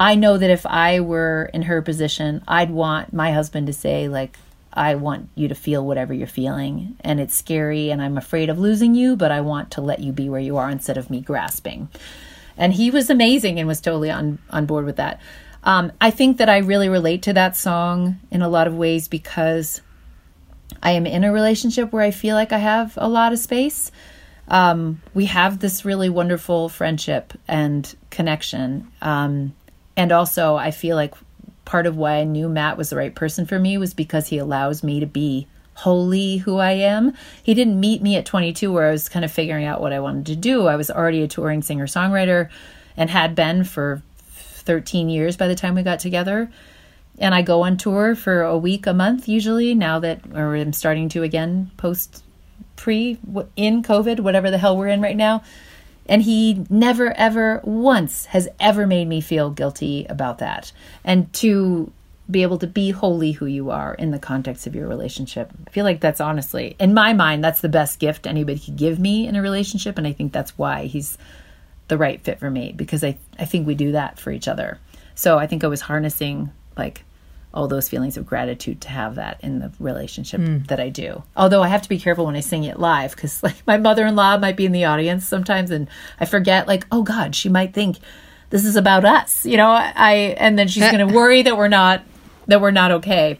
i 0.00 0.14
know 0.14 0.38
that 0.38 0.50
if 0.50 0.64
i 0.66 1.00
were 1.00 1.50
in 1.52 1.62
her 1.62 1.82
position 1.82 2.42
i'd 2.48 2.70
want 2.70 3.12
my 3.12 3.32
husband 3.32 3.66
to 3.66 3.72
say 3.72 4.08
like 4.08 4.36
i 4.72 4.94
want 4.94 5.28
you 5.34 5.48
to 5.48 5.54
feel 5.54 5.84
whatever 5.84 6.14
you're 6.14 6.26
feeling. 6.26 6.96
And 7.00 7.20
it's 7.20 7.34
scary 7.34 7.90
and 7.90 8.00
i'm 8.00 8.16
afraid 8.16 8.48
of 8.48 8.58
losing 8.58 8.94
you 8.94 9.16
but 9.16 9.30
i 9.32 9.40
want 9.40 9.72
to 9.72 9.80
let 9.80 10.00
you 10.00 10.12
be 10.12 10.28
where 10.28 10.40
you 10.40 10.56
are 10.56 10.70
instead 10.70 10.96
of 10.96 11.10
me 11.10 11.20
grasping. 11.20 11.88
And 12.56 12.72
he 12.72 12.90
was 12.92 13.10
amazing 13.10 13.58
and 13.58 13.66
was 13.66 13.80
totally 13.80 14.10
on 14.10 14.38
on 14.50 14.66
board 14.66 14.84
with 14.84 14.96
that. 14.96 15.20
Um, 15.64 15.92
i 16.00 16.10
think 16.10 16.38
that 16.38 16.48
i 16.48 16.58
really 16.58 16.88
relate 16.88 17.22
to 17.22 17.32
that 17.32 17.56
song 17.56 18.20
in 18.30 18.42
a 18.42 18.48
lot 18.48 18.66
of 18.66 18.74
ways 18.76 19.08
because 19.08 19.80
I 20.82 20.92
am 20.92 21.06
in 21.06 21.24
a 21.24 21.32
relationship 21.32 21.92
where 21.92 22.02
I 22.02 22.10
feel 22.10 22.36
like 22.36 22.52
I 22.52 22.58
have 22.58 22.94
a 22.96 23.08
lot 23.08 23.32
of 23.32 23.38
space. 23.38 23.90
Um, 24.48 25.00
we 25.14 25.26
have 25.26 25.58
this 25.58 25.84
really 25.84 26.10
wonderful 26.10 26.68
friendship 26.68 27.32
and 27.48 27.94
connection. 28.10 28.88
Um, 29.00 29.54
and 29.96 30.12
also, 30.12 30.56
I 30.56 30.70
feel 30.70 30.96
like 30.96 31.14
part 31.64 31.86
of 31.86 31.96
why 31.96 32.16
I 32.16 32.24
knew 32.24 32.48
Matt 32.48 32.76
was 32.76 32.90
the 32.90 32.96
right 32.96 33.14
person 33.14 33.46
for 33.46 33.58
me 33.58 33.78
was 33.78 33.94
because 33.94 34.28
he 34.28 34.38
allows 34.38 34.82
me 34.82 35.00
to 35.00 35.06
be 35.06 35.46
wholly 35.74 36.38
who 36.38 36.58
I 36.58 36.72
am. 36.72 37.14
He 37.42 37.54
didn't 37.54 37.80
meet 37.80 38.02
me 38.02 38.16
at 38.16 38.26
22 38.26 38.72
where 38.72 38.88
I 38.88 38.92
was 38.92 39.08
kind 39.08 39.24
of 39.24 39.32
figuring 39.32 39.64
out 39.64 39.80
what 39.80 39.92
I 39.92 40.00
wanted 40.00 40.26
to 40.26 40.36
do. 40.36 40.66
I 40.66 40.76
was 40.76 40.90
already 40.90 41.22
a 41.22 41.28
touring 41.28 41.62
singer 41.62 41.86
songwriter 41.86 42.48
and 42.96 43.10
had 43.10 43.34
been 43.34 43.64
for 43.64 44.02
13 44.28 45.08
years 45.08 45.36
by 45.36 45.48
the 45.48 45.54
time 45.54 45.74
we 45.74 45.82
got 45.82 45.98
together 45.98 46.50
and 47.18 47.34
I 47.34 47.42
go 47.42 47.62
on 47.62 47.76
tour 47.76 48.14
for 48.14 48.42
a 48.42 48.58
week, 48.58 48.86
a 48.86 48.94
month 48.94 49.28
usually. 49.28 49.74
Now 49.74 49.98
that 50.00 50.20
or 50.34 50.56
I'm 50.56 50.72
starting 50.72 51.08
to 51.10 51.22
again 51.22 51.70
post 51.76 52.24
pre 52.76 53.18
in 53.56 53.82
COVID, 53.82 54.20
whatever 54.20 54.50
the 54.50 54.58
hell 54.58 54.76
we're 54.76 54.88
in 54.88 55.02
right 55.02 55.16
now. 55.16 55.42
And 56.06 56.22
he 56.22 56.66
never 56.68 57.12
ever 57.12 57.60
once 57.64 58.26
has 58.26 58.48
ever 58.60 58.86
made 58.86 59.08
me 59.08 59.20
feel 59.20 59.50
guilty 59.50 60.06
about 60.08 60.38
that. 60.38 60.72
And 61.02 61.32
to 61.34 61.92
be 62.30 62.42
able 62.42 62.58
to 62.58 62.66
be 62.66 62.90
wholly 62.90 63.32
who 63.32 63.46
you 63.46 63.70
are 63.70 63.94
in 63.94 64.10
the 64.10 64.18
context 64.18 64.66
of 64.66 64.74
your 64.74 64.88
relationship. 64.88 65.52
I 65.66 65.70
feel 65.70 65.84
like 65.84 66.00
that's 66.00 66.20
honestly, 66.20 66.74
in 66.80 66.94
my 66.94 67.12
mind, 67.12 67.44
that's 67.44 67.60
the 67.60 67.68
best 67.68 67.98
gift 67.98 68.26
anybody 68.26 68.58
could 68.58 68.76
give 68.76 68.98
me 68.98 69.26
in 69.26 69.36
a 69.36 69.42
relationship. 69.42 69.98
And 69.98 70.06
I 70.06 70.12
think 70.12 70.32
that's 70.32 70.56
why 70.56 70.86
he's 70.86 71.18
the 71.88 71.98
right 71.98 72.22
fit 72.22 72.38
for 72.38 72.50
me 72.50 72.72
because 72.74 73.04
I, 73.04 73.18
I 73.38 73.44
think 73.44 73.66
we 73.66 73.74
do 73.74 73.92
that 73.92 74.18
for 74.18 74.30
each 74.30 74.48
other. 74.48 74.78
So 75.14 75.38
I 75.38 75.46
think 75.46 75.64
I 75.64 75.68
was 75.68 75.82
harnessing 75.82 76.50
like 76.76 77.04
all 77.54 77.68
those 77.68 77.88
feelings 77.88 78.16
of 78.16 78.26
gratitude 78.26 78.80
to 78.80 78.88
have 78.88 79.14
that 79.14 79.38
in 79.40 79.60
the 79.60 79.72
relationship 79.78 80.40
that 80.66 80.80
I 80.80 80.88
do. 80.88 81.22
Although 81.36 81.62
I 81.62 81.68
have 81.68 81.82
to 81.82 81.88
be 81.88 82.00
careful 82.00 82.26
when 82.26 82.34
I 82.34 82.40
sing 82.40 82.64
it 82.64 82.80
live 82.80 83.14
because 83.14 83.42
like 83.42 83.64
my 83.66 83.76
mother-in-law 83.76 84.38
might 84.38 84.56
be 84.56 84.66
in 84.66 84.72
the 84.72 84.84
audience 84.84 85.26
sometimes 85.26 85.70
and 85.70 85.88
I 86.18 86.24
forget 86.24 86.66
like, 86.66 86.84
oh 86.90 87.04
God, 87.04 87.36
she 87.36 87.48
might 87.48 87.72
think 87.72 87.98
this 88.50 88.64
is 88.64 88.74
about 88.76 89.04
us, 89.04 89.46
you 89.46 89.56
know, 89.56 89.70
I, 89.70 90.34
and 90.36 90.58
then 90.58 90.66
she's 90.68 90.90
going 90.90 91.06
to 91.08 91.14
worry 91.14 91.42
that 91.42 91.56
we're 91.56 91.68
not, 91.68 92.02
that 92.48 92.60
we're 92.60 92.72
not 92.72 92.90
okay. 92.90 93.38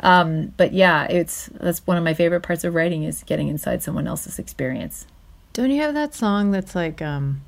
Um, 0.00 0.52
but 0.56 0.72
yeah, 0.72 1.04
it's, 1.04 1.48
that's 1.54 1.86
one 1.86 1.96
of 1.96 2.02
my 2.02 2.12
favorite 2.12 2.42
parts 2.42 2.64
of 2.64 2.74
writing 2.74 3.04
is 3.04 3.22
getting 3.22 3.48
inside 3.48 3.82
someone 3.82 4.06
else's 4.06 4.38
experience. 4.38 5.06
Don't 5.52 5.70
you 5.70 5.80
have 5.80 5.94
that 5.94 6.14
song 6.14 6.50
that's 6.50 6.74
like 6.74 7.00
um 7.00 7.42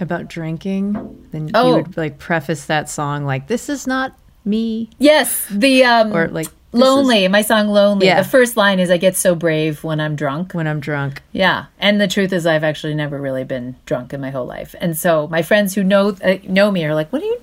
about 0.00 0.28
drinking? 0.28 1.26
Then 1.30 1.50
Oh. 1.54 1.68
you 1.68 1.74
would 1.82 1.96
like 1.96 2.18
preface 2.18 2.66
that 2.66 2.88
song 2.90 3.24
like 3.24 3.46
this 3.48 3.68
is 3.68 3.86
not 3.86 4.16
me 4.44 4.90
Yes. 4.98 5.46
The, 5.50 5.84
um, 5.84 6.12
or 6.14 6.28
like 6.28 6.46
this 6.46 6.80
is 6.80 6.80
Lonely, 6.80 7.28
my 7.28 7.42
song 7.42 7.68
Lonely. 7.68 8.06
Yeah. 8.06 8.20
The 8.22 8.28
first 8.28 8.56
line 8.56 8.80
is 8.80 8.90
I 8.90 8.96
get 8.96 9.14
so 9.16 9.34
brave 9.36 9.84
when 9.84 10.00
I'm 10.00 10.16
drunk. 10.16 10.52
when 10.54 10.66
I'm 10.66 10.80
drunk. 10.80 11.22
Yeah, 11.32 11.66
and 11.78 12.00
the 12.00 12.08
truth 12.08 12.32
is, 12.32 12.46
I've 12.46 12.64
actually 12.64 12.94
never 12.94 13.20
really 13.20 13.44
been 13.44 13.76
drunk 13.86 14.12
in 14.12 14.20
my 14.20 14.30
whole 14.30 14.44
life, 14.46 14.74
and 14.80 14.96
so 14.96 15.28
my 15.28 15.42
friends 15.42 15.74
who 15.76 15.84
know 15.84 16.16
uh, 16.24 16.38
know 16.48 16.72
me 16.72 16.84
are 16.84 16.92
like, 16.94 17.12
"What 17.12 17.22
are 17.22 17.26
you? 17.26 17.40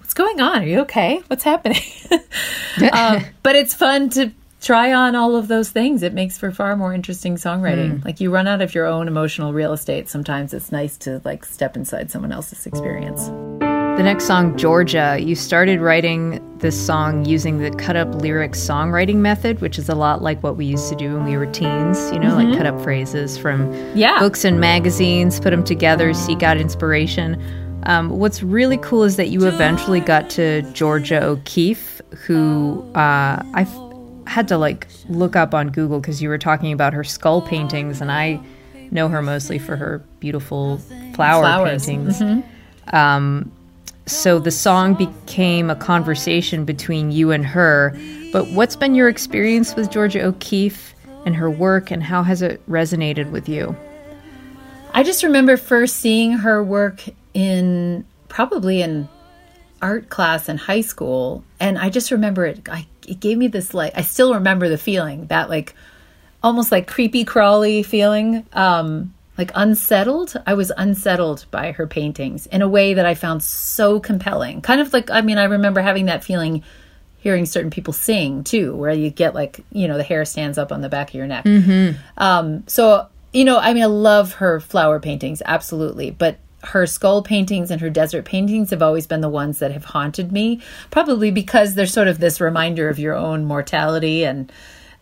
What's 0.00 0.12
going 0.12 0.40
on? 0.42 0.62
Are 0.62 0.66
you 0.66 0.80
okay? 0.80 1.22
What's 1.28 1.42
happening?" 1.42 1.80
um, 2.92 3.24
but 3.42 3.56
it's 3.56 3.72
fun 3.72 4.10
to 4.10 4.30
try 4.66 4.92
on 4.92 5.14
all 5.14 5.36
of 5.36 5.46
those 5.46 5.70
things. 5.70 6.02
It 6.02 6.12
makes 6.12 6.36
for 6.36 6.50
far 6.50 6.74
more 6.74 6.92
interesting 6.92 7.36
songwriting. 7.36 8.04
Like 8.04 8.20
you 8.20 8.32
run 8.32 8.48
out 8.48 8.60
of 8.60 8.74
your 8.74 8.84
own 8.84 9.06
emotional 9.06 9.52
real 9.52 9.72
estate. 9.72 10.08
Sometimes 10.08 10.52
it's 10.52 10.72
nice 10.72 10.96
to 10.98 11.22
like 11.24 11.44
step 11.44 11.76
inside 11.76 12.10
someone 12.10 12.32
else's 12.32 12.66
experience. 12.66 13.28
The 13.60 14.02
next 14.02 14.24
song, 14.24 14.58
Georgia, 14.58 15.18
you 15.20 15.36
started 15.36 15.80
writing 15.80 16.42
this 16.58 16.78
song 16.84 17.24
using 17.24 17.58
the 17.58 17.70
cut 17.70 17.94
up 17.94 18.12
lyric 18.16 18.52
songwriting 18.52 19.18
method, 19.18 19.60
which 19.60 19.78
is 19.78 19.88
a 19.88 19.94
lot 19.94 20.20
like 20.20 20.42
what 20.42 20.56
we 20.56 20.66
used 20.66 20.88
to 20.88 20.96
do 20.96 21.14
when 21.14 21.24
we 21.24 21.36
were 21.36 21.46
teens, 21.46 22.10
you 22.12 22.18
know, 22.18 22.34
like 22.34 22.56
cut 22.56 22.66
up 22.66 22.78
phrases 22.82 23.38
from 23.38 23.72
Yeah. 23.96 24.18
books 24.18 24.44
and 24.44 24.58
magazines, 24.60 25.38
put 25.38 25.50
them 25.50 25.62
together, 25.62 26.12
seek 26.12 26.42
out 26.42 26.56
inspiration. 26.56 27.40
Um, 27.84 28.10
what's 28.10 28.42
really 28.42 28.78
cool 28.78 29.04
is 29.04 29.14
that 29.14 29.28
you 29.28 29.46
eventually 29.46 30.00
got 30.00 30.28
to 30.30 30.62
Georgia 30.72 31.24
O'Keeffe, 31.24 32.00
who 32.26 32.82
uh, 32.96 33.40
I 33.54 33.64
had 34.26 34.48
to 34.48 34.58
like 34.58 34.86
look 35.08 35.36
up 35.36 35.54
on 35.54 35.68
Google 35.70 36.00
because 36.00 36.22
you 36.22 36.28
were 36.28 36.38
talking 36.38 36.72
about 36.72 36.92
her 36.92 37.04
skull 37.04 37.42
paintings, 37.42 38.00
and 38.00 38.10
I 38.10 38.40
know 38.90 39.08
her 39.08 39.22
mostly 39.22 39.58
for 39.58 39.76
her 39.76 40.04
beautiful 40.20 40.78
flower 41.14 41.42
Flowers. 41.42 41.86
paintings. 41.86 42.44
Um, 42.92 43.50
so 44.06 44.38
the 44.38 44.50
song 44.50 44.94
became 44.94 45.70
a 45.70 45.76
conversation 45.76 46.64
between 46.64 47.10
you 47.10 47.32
and 47.32 47.44
her. 47.44 47.98
But 48.32 48.46
what's 48.48 48.76
been 48.76 48.94
your 48.94 49.08
experience 49.08 49.74
with 49.74 49.90
Georgia 49.90 50.22
O'Keeffe 50.22 50.94
and 51.24 51.34
her 51.34 51.50
work, 51.50 51.90
and 51.90 52.02
how 52.02 52.22
has 52.22 52.42
it 52.42 52.64
resonated 52.68 53.30
with 53.30 53.48
you? 53.48 53.76
I 54.94 55.02
just 55.02 55.22
remember 55.22 55.56
first 55.56 55.96
seeing 55.96 56.32
her 56.32 56.62
work 56.62 57.02
in 57.34 58.06
probably 58.28 58.82
in 58.82 59.08
art 59.82 60.08
class 60.08 60.48
in 60.48 60.56
high 60.56 60.80
school 60.80 61.44
and 61.60 61.78
I 61.78 61.90
just 61.90 62.10
remember 62.10 62.46
it 62.46 62.66
I 62.68 62.86
it 63.08 63.20
gave 63.20 63.38
me 63.38 63.48
this 63.48 63.74
like 63.74 63.92
I 63.96 64.02
still 64.02 64.34
remember 64.34 64.68
the 64.68 64.78
feeling 64.78 65.26
that 65.26 65.48
like 65.48 65.74
almost 66.42 66.70
like 66.70 66.86
creepy 66.86 67.24
crawly 67.24 67.82
feeling 67.82 68.46
um 68.52 69.12
like 69.38 69.50
unsettled. 69.54 70.34
I 70.46 70.54
was 70.54 70.72
unsettled 70.76 71.44
by 71.50 71.72
her 71.72 71.86
paintings 71.86 72.46
in 72.46 72.62
a 72.62 72.68
way 72.68 72.94
that 72.94 73.04
I 73.04 73.14
found 73.14 73.42
so 73.42 74.00
compelling. 74.00 74.62
Kind 74.62 74.80
of 74.80 74.92
like 74.92 75.10
I 75.10 75.20
mean 75.20 75.38
I 75.38 75.44
remember 75.44 75.80
having 75.80 76.06
that 76.06 76.24
feeling 76.24 76.62
hearing 77.18 77.44
certain 77.46 77.70
people 77.70 77.92
sing 77.92 78.44
too 78.44 78.74
where 78.76 78.92
you 78.92 79.10
get 79.10 79.34
like 79.34 79.60
you 79.72 79.88
know 79.88 79.96
the 79.96 80.04
hair 80.04 80.24
stands 80.24 80.58
up 80.58 80.72
on 80.72 80.80
the 80.80 80.88
back 80.88 81.08
of 81.08 81.14
your 81.14 81.26
neck. 81.26 81.44
Um 82.16 82.64
so 82.66 83.08
you 83.32 83.44
know 83.44 83.58
I 83.58 83.74
mean 83.74 83.82
I 83.82 83.86
love 83.86 84.34
her 84.34 84.60
flower 84.60 85.00
paintings 85.00 85.42
absolutely 85.44 86.10
but 86.10 86.38
her 86.64 86.86
skull 86.86 87.22
paintings 87.22 87.70
and 87.70 87.80
her 87.80 87.90
desert 87.90 88.24
paintings 88.24 88.70
have 88.70 88.82
always 88.82 89.06
been 89.06 89.20
the 89.20 89.28
ones 89.28 89.58
that 89.58 89.72
have 89.72 89.84
haunted 89.84 90.32
me 90.32 90.60
probably 90.90 91.30
because 91.30 91.74
they're 91.74 91.86
sort 91.86 92.08
of 92.08 92.18
this 92.18 92.40
reminder 92.40 92.88
of 92.88 92.98
your 92.98 93.14
own 93.14 93.44
mortality 93.44 94.24
and 94.24 94.50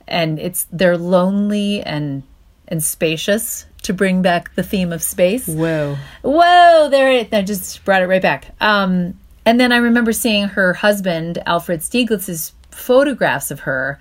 and 0.07 0.39
it's 0.39 0.67
they're 0.73 0.99
lonely 0.99 1.81
and 1.83 2.23
and 2.69 2.83
spacious 2.83 3.67
to 3.83 3.93
bring 3.93 4.23
back 4.23 4.55
the 4.55 4.63
theme 4.63 4.93
of 4.93 5.03
space 5.03 5.47
Whoa. 5.47 5.97
whoa 6.23 6.89
there 6.91 7.11
it 7.11 7.33
i 7.33 7.43
just 7.43 7.85
brought 7.85 8.03
it 8.03 8.07
right 8.07 8.23
back 8.23 8.55
um 8.61 9.19
and 9.47 9.61
then 9.61 9.73
i 9.73 9.77
remember 9.77 10.13
seeing 10.13 10.49
her 10.49 10.73
husband 10.75 11.43
alfred 11.47 11.81
stieglitz's 11.81 12.53
photographs 12.71 13.51
of 13.51 13.61
her 13.61 14.01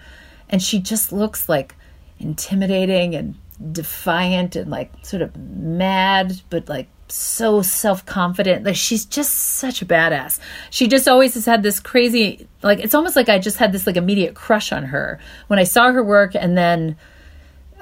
and 0.50 0.62
she 0.62 0.80
just 0.80 1.12
looks 1.12 1.48
like 1.48 1.76
intimidating 2.20 3.16
and 3.16 3.36
defiant 3.72 4.56
and 4.56 4.72
like 4.72 4.92
sort 5.04 5.22
of 5.22 5.36
mad 5.38 6.34
but 6.50 6.68
like 6.68 6.88
so 7.08 7.62
self-confident 7.62 8.64
like 8.66 8.76
she's 8.76 9.06
just 9.06 9.34
such 9.34 9.82
a 9.82 9.86
badass 9.86 10.40
she 10.70 10.88
just 10.88 11.08
always 11.08 11.34
has 11.36 11.46
had 11.46 11.62
this 11.62 11.80
crazy 11.80 12.48
like 12.64 12.80
it's 12.80 12.96
almost 12.96 13.16
like 13.16 13.30
i 13.30 13.38
just 13.38 13.58
had 13.58 13.72
this 13.72 13.86
like 13.86 13.98
immediate 13.98 14.34
crush 14.34 14.72
on 14.72 14.84
her 14.84 15.20
when 15.48 15.60
i 15.60 15.64
saw 15.64 15.92
her 15.92 16.04
work 16.04 16.34
and 16.36 16.58
then 16.58 16.96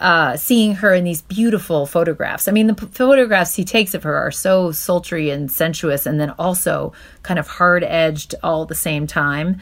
uh, 0.02 0.36
seeing 0.36 0.74
her 0.74 0.96
in 0.96 1.04
these 1.04 1.22
beautiful 1.22 1.86
photographs. 1.86 2.48
I 2.48 2.52
mean, 2.52 2.66
the 2.66 2.74
p- 2.74 2.88
photographs 2.88 3.56
he 3.56 3.64
takes 3.64 3.94
of 3.94 4.02
her 4.02 4.16
are 4.16 4.32
so 4.32 4.72
sultry 4.72 5.30
and 5.30 5.50
sensuous, 5.52 6.08
and 6.08 6.20
then 6.20 6.32
also 6.40 6.92
kind 7.22 7.40
of 7.40 7.48
hard 7.48 7.84
edged 7.84 8.34
all 8.42 8.64
at 8.64 8.68
the 8.68 8.76
same 8.76 9.06
time. 9.06 9.62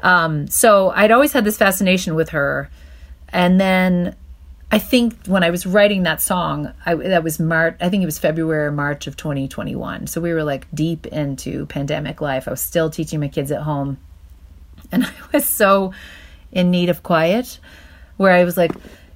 Um, 0.00 0.48
so 0.48 0.90
I'd 0.90 1.10
always 1.10 1.32
had 1.32 1.44
this 1.44 1.56
fascination 1.56 2.14
with 2.14 2.28
her. 2.28 2.68
And 3.30 3.58
then 3.58 4.16
I 4.72 4.78
think 4.78 5.26
when 5.26 5.42
I 5.42 5.50
was 5.50 5.66
writing 5.66 6.04
that 6.04 6.22
song, 6.22 6.72
I, 6.86 6.94
that 6.94 7.24
was 7.24 7.40
March, 7.40 7.76
I 7.80 7.88
think 7.88 8.02
it 8.02 8.06
was 8.06 8.18
February 8.18 8.66
or 8.66 8.72
March 8.72 9.08
of 9.08 9.16
2021. 9.16 10.06
So 10.06 10.20
we 10.20 10.32
were 10.32 10.44
like 10.44 10.66
deep 10.72 11.06
into 11.06 11.66
pandemic 11.66 12.20
life. 12.20 12.46
I 12.46 12.52
was 12.52 12.60
still 12.60 12.88
teaching 12.88 13.18
my 13.18 13.28
kids 13.28 13.50
at 13.50 13.62
home. 13.62 13.98
And 14.92 15.04
I 15.06 15.12
was 15.32 15.48
so 15.48 15.92
in 16.52 16.70
need 16.70 16.88
of 16.88 17.02
quiet 17.02 17.58
where 18.16 18.32
I 18.32 18.44
was 18.44 18.56
like, 18.56 18.72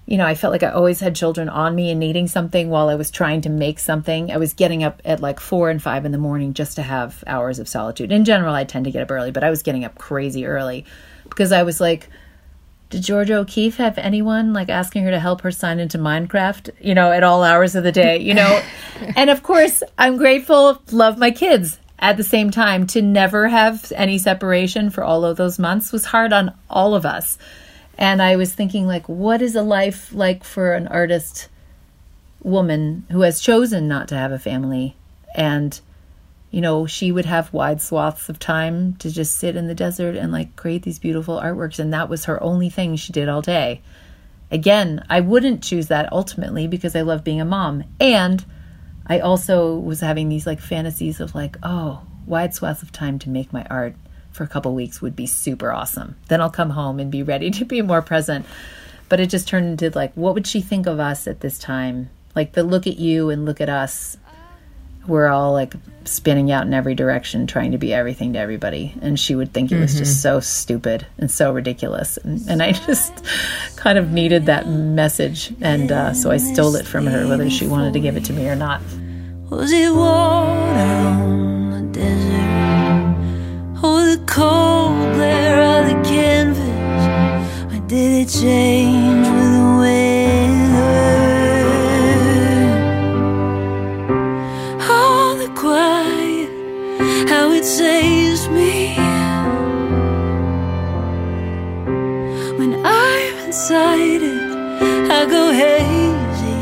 you 0.07 0.19
know, 0.19 0.27
I 0.27 0.35
felt 0.35 0.53
like 0.53 0.63
I 0.63 0.71
always 0.71 1.01
had 1.01 1.15
children 1.15 1.49
on 1.49 1.75
me 1.75 1.91
and 1.91 2.01
needing 2.01 2.27
something 2.27 2.69
while 2.69 2.89
I 2.89 2.97
was 2.97 3.11
trying 3.11 3.41
to 3.43 3.49
make 3.49 3.79
something. 3.79 4.31
I 4.31 4.37
was 4.37 4.53
getting 4.53 4.83
up 4.83 5.01
at 5.05 5.21
like 5.21 5.41
four 5.41 5.71
and 5.71 5.83
five 5.83 6.05
in 6.05 6.13
the 6.13 6.19
morning 6.19 6.53
just 6.53 6.77
to 6.77 6.83
have 6.83 7.23
hours 7.27 7.59
of 7.59 7.69
solitude. 7.69 8.13
In 8.13 8.25
general, 8.25 8.55
I 8.55 8.65
tend 8.65 8.85
to 8.87 8.91
get 8.91 9.03
up 9.03 9.11
early, 9.11 9.31
but 9.31 9.45
I 9.45 9.51
was 9.51 9.63
getting 9.63 9.85
up 9.85 9.97
crazy 9.97 10.47
early 10.47 10.85
because 11.25 11.53
I 11.53 11.63
was 11.63 11.81
like, 11.81 12.11
did 12.95 13.03
Georgia 13.03 13.39
O'Keeffe 13.39 13.79
have 13.79 13.99
anyone 13.99 14.53
like 14.53 14.69
asking 14.69 15.03
her 15.03 15.11
to 15.11 15.19
help 15.19 15.41
her 15.41 15.51
sign 15.51 15.81
into 15.81 15.99
Minecraft, 15.99 16.71
you 16.81 16.95
know, 16.95 17.11
at 17.11 17.25
all 17.25 17.43
hours 17.43 17.75
of 17.75 17.83
the 17.83 17.91
day, 17.91 18.19
you 18.19 18.35
know? 18.35 18.63
and 19.17 19.31
of 19.31 19.43
course, 19.43 19.83
I'm 19.99 20.17
grateful, 20.17 20.81
love 20.93 21.19
my 21.19 21.33
kids. 21.33 21.79
At 21.99 22.17
the 22.17 22.23
same 22.23 22.51
time, 22.51 22.87
to 22.89 23.03
never 23.03 23.49
have 23.49 23.93
any 23.97 24.19
separation 24.19 24.91
for 24.91 25.03
all 25.03 25.25
of 25.25 25.37
those 25.37 25.59
months 25.59 25.91
was 25.91 26.05
hard 26.07 26.33
on 26.33 26.55
all 26.71 26.95
of 26.95 27.05
us. 27.05 27.37
And 27.99 28.23
I 28.23 28.37
was 28.37 28.53
thinking, 28.53 28.87
like, 28.87 29.09
what 29.09 29.43
is 29.43 29.57
a 29.57 29.63
life 29.63 30.13
like 30.13 30.45
for 30.45 30.75
an 30.75 30.87
artist 30.87 31.49
woman 32.43 33.07
who 33.11 33.23
has 33.23 33.41
chosen 33.41 33.89
not 33.89 34.09
to 34.09 34.17
have 34.17 34.33
a 34.33 34.39
family? 34.39 34.95
And, 35.35 35.81
you 36.55 36.61
know, 36.61 36.87
she 36.87 37.11
would 37.11 37.25
have 37.25 37.53
wide 37.53 37.83
swaths 37.83 38.29
of 38.29 38.39
time 38.39 38.95
to 38.95 39.11
just 39.11 39.39
sit 39.39 39.57
in 39.57 39.67
the 39.67 39.75
desert 39.75 40.15
and 40.15 40.31
like 40.31 40.55
create 40.55 40.85
these 40.85 41.01
beautiful 41.01 41.41
artworks. 41.41 41.81
And 41.81 41.93
that 41.93 42.09
was 42.09 42.27
her 42.27 42.41
only 42.41 42.71
thing 42.71 42.95
she 42.95 43.13
did 43.13 43.29
all 43.29 43.43
day. 43.43 43.83
Again, 44.53 45.05
I 45.11 45.19
wouldn't 45.19 45.65
choose 45.65 45.89
that 45.89 46.13
ultimately 46.13 46.69
because 46.69 46.95
I 46.95 47.01
love 47.01 47.25
being 47.25 47.41
a 47.41 47.45
mom. 47.45 47.83
And 47.99 48.45
I 49.05 49.19
also 49.19 49.77
was 49.77 49.99
having 49.99 50.29
these 50.29 50.47
like 50.47 50.61
fantasies 50.61 51.19
of 51.19 51.35
like, 51.35 51.57
oh, 51.65 52.07
wide 52.25 52.55
swaths 52.55 52.85
of 52.85 52.93
time 52.93 53.19
to 53.19 53.31
make 53.31 53.53
my 53.53 53.67
art 53.69 53.97
for 54.31 54.45
a 54.45 54.49
couple 54.49 54.73
weeks 54.77 55.03
would 55.03 55.17
be 55.17 55.27
super 55.27 55.73
awesome. 55.73 56.15
Then 56.29 56.41
I'll 56.41 56.51
come 56.51 56.71
home 56.71 57.01
and 57.01 57.11
be 57.11 57.25
ready 57.25 57.51
to 57.51 57.65
be 57.65 57.83
more 57.83 58.01
present. 58.01 58.47
But 59.09 59.19
it 59.19 59.29
just 59.29 59.49
turned 59.49 59.83
into 59.83 59.99
like, 59.99 60.15
what 60.15 60.35
would 60.35 60.47
she 60.47 60.61
think 60.61 60.87
of 60.87 61.01
us 61.01 61.27
at 61.27 61.41
this 61.41 61.59
time? 61.59 62.11
Like 62.37 62.53
the 62.53 62.63
look 62.63 62.87
at 62.87 62.97
you 62.97 63.29
and 63.29 63.45
look 63.45 63.61
at 63.61 63.69
us. 63.69 64.19
We're 65.07 65.29
all 65.29 65.53
like 65.53 65.75
spinning 66.07 66.51
out 66.51 66.67
in 66.67 66.75
every 66.75 66.95
direction, 66.95 67.47
trying 67.47 67.73
to 67.73 67.79
be 67.79 67.93
everything 67.93 68.33
to 68.35 68.39
everybody. 68.39 68.95
And 69.03 69.19
she 69.19 69.35
would 69.35 69.53
think 69.53 69.73
it 69.73 69.79
was 69.79 69.97
just 69.97 70.23
so 70.23 70.41
stupid 70.41 71.07
and 71.19 71.31
so 71.31 71.53
ridiculous. 71.53 72.17
And, 72.19 72.41
and 72.49 72.63
I 72.63 72.73
just 72.73 73.13
kind 73.77 73.99
of 73.99 74.11
needed 74.11 74.47
that 74.47 74.67
message. 74.69 75.53
And 75.61 75.93
uh, 75.93 76.15
so 76.15 76.31
I 76.31 76.39
stole 76.39 76.77
it 76.77 76.87
from 76.87 77.07
her, 77.07 77.27
whether 77.29 77.51
she 77.51 77.67
wanted 77.67 77.93
to 77.95 78.01
give 78.01 78.17
it 78.17 78.25
to 78.27 78.33
me 78.33 78.49
or 78.49 78.57
not. 78.57 78.81
Was 79.51 79.73
it 79.73 79.95
water 79.95 80.81
on 80.81 81.71
the 81.71 81.99
desert? 81.99 82.35
Or 83.85 84.05
the 84.17 84.25
cold 84.27 85.15
glare 85.15 85.83
of 85.83 85.89
the 85.89 86.09
canvas? 86.09 87.75
Or 87.75 87.87
did 87.87 88.27
it 88.27 88.31
change 88.31 89.27
with 89.27 89.53
the 89.53 89.77
weather? 89.79 90.44
It 97.65 97.67
saves 97.67 98.47
me 98.51 98.95
when 102.59 102.75
I'm 102.85 103.37
inside 103.47 104.23
it. 104.23 104.53
I 105.11 105.25
go 105.25 105.51
hazy 105.63 106.59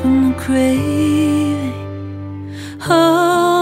from 0.00 0.14
the 0.26 0.34
craving. 0.42 1.72
Oh, 2.88 3.59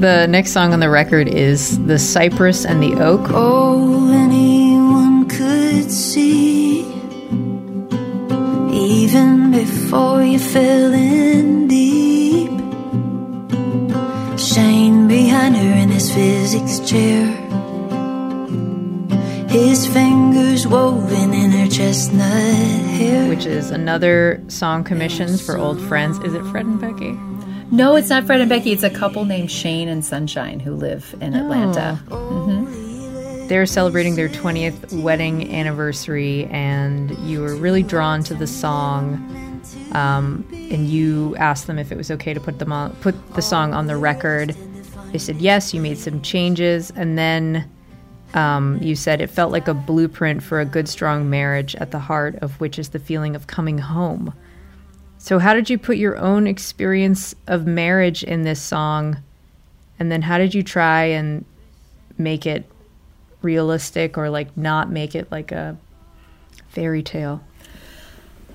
The 0.00 0.26
next 0.28 0.52
song 0.52 0.72
on 0.72 0.80
the 0.80 0.88
record 0.88 1.28
is 1.28 1.78
The 1.84 1.98
Cypress 1.98 2.64
and 2.64 2.82
the 2.82 2.94
Oak. 3.02 3.20
oh, 3.28 4.10
anyone 4.10 5.28
could 5.28 5.90
see. 5.90 6.80
Even 8.72 9.50
before 9.50 10.22
you 10.22 10.38
fell 10.38 10.94
in 10.94 11.68
deep. 11.68 12.48
Shane 14.38 15.06
behind 15.06 15.56
her 15.56 15.74
in 15.82 15.90
his 15.90 16.10
physics 16.10 16.80
chair. 16.80 17.26
His 19.50 19.86
fingers 19.86 20.66
woven 20.66 21.34
in 21.34 21.50
her 21.50 21.68
chestnut 21.68 22.24
hair. 22.96 23.28
Which 23.28 23.44
is 23.44 23.70
another 23.70 24.42
song 24.48 24.82
commissions 24.82 25.44
for 25.44 25.58
old 25.58 25.78
friends. 25.78 26.18
Is 26.20 26.32
it 26.32 26.42
Fred 26.46 26.64
and 26.64 26.80
Becky? 26.80 27.18
No, 27.72 27.94
it's 27.94 28.08
not 28.08 28.24
Fred 28.24 28.40
and 28.40 28.48
Becky. 28.48 28.72
It's 28.72 28.82
a 28.82 28.90
couple 28.90 29.24
named 29.24 29.50
Shane 29.50 29.88
and 29.88 30.04
Sunshine 30.04 30.58
who 30.58 30.74
live 30.74 31.14
in 31.20 31.34
Atlanta. 31.34 32.00
They're 33.48 33.66
celebrating 33.66 34.16
their 34.16 34.28
20th 34.28 35.02
wedding 35.02 35.54
anniversary, 35.54 36.46
and 36.46 37.16
you 37.18 37.40
were 37.40 37.54
really 37.54 37.84
drawn 37.84 38.24
to 38.24 38.34
the 38.34 38.46
song. 38.46 39.14
Um, 39.92 40.44
and 40.52 40.88
you 40.88 41.36
asked 41.36 41.68
them 41.68 41.78
if 41.78 41.92
it 41.92 41.96
was 41.96 42.10
okay 42.10 42.34
to 42.34 42.40
put 42.40 42.58
them 42.58 42.72
on, 42.72 42.94
put 42.96 43.34
the 43.34 43.42
song 43.42 43.72
on 43.72 43.86
the 43.86 43.96
record. 43.96 44.56
They 45.12 45.18
said 45.18 45.36
yes. 45.36 45.72
You 45.72 45.80
made 45.80 45.98
some 45.98 46.22
changes, 46.22 46.90
and 46.96 47.16
then 47.16 47.70
um, 48.34 48.78
you 48.82 48.96
said 48.96 49.20
it 49.20 49.28
felt 49.28 49.52
like 49.52 49.68
a 49.68 49.74
blueprint 49.74 50.42
for 50.42 50.60
a 50.60 50.64
good, 50.64 50.88
strong 50.88 51.30
marriage, 51.30 51.76
at 51.76 51.92
the 51.92 52.00
heart 52.00 52.36
of 52.36 52.58
which 52.60 52.80
is 52.80 52.88
the 52.88 52.98
feeling 52.98 53.36
of 53.36 53.46
coming 53.46 53.78
home. 53.78 54.34
So, 55.22 55.38
how 55.38 55.52
did 55.52 55.68
you 55.68 55.76
put 55.76 55.98
your 55.98 56.16
own 56.16 56.46
experience 56.46 57.34
of 57.46 57.66
marriage 57.66 58.24
in 58.24 58.40
this 58.42 58.60
song? 58.60 59.22
And 59.98 60.10
then, 60.10 60.22
how 60.22 60.38
did 60.38 60.54
you 60.54 60.62
try 60.62 61.04
and 61.04 61.44
make 62.16 62.46
it 62.46 62.64
realistic 63.42 64.16
or 64.16 64.30
like 64.30 64.56
not 64.56 64.90
make 64.90 65.14
it 65.14 65.30
like 65.30 65.52
a 65.52 65.76
fairy 66.70 67.02
tale? 67.02 67.44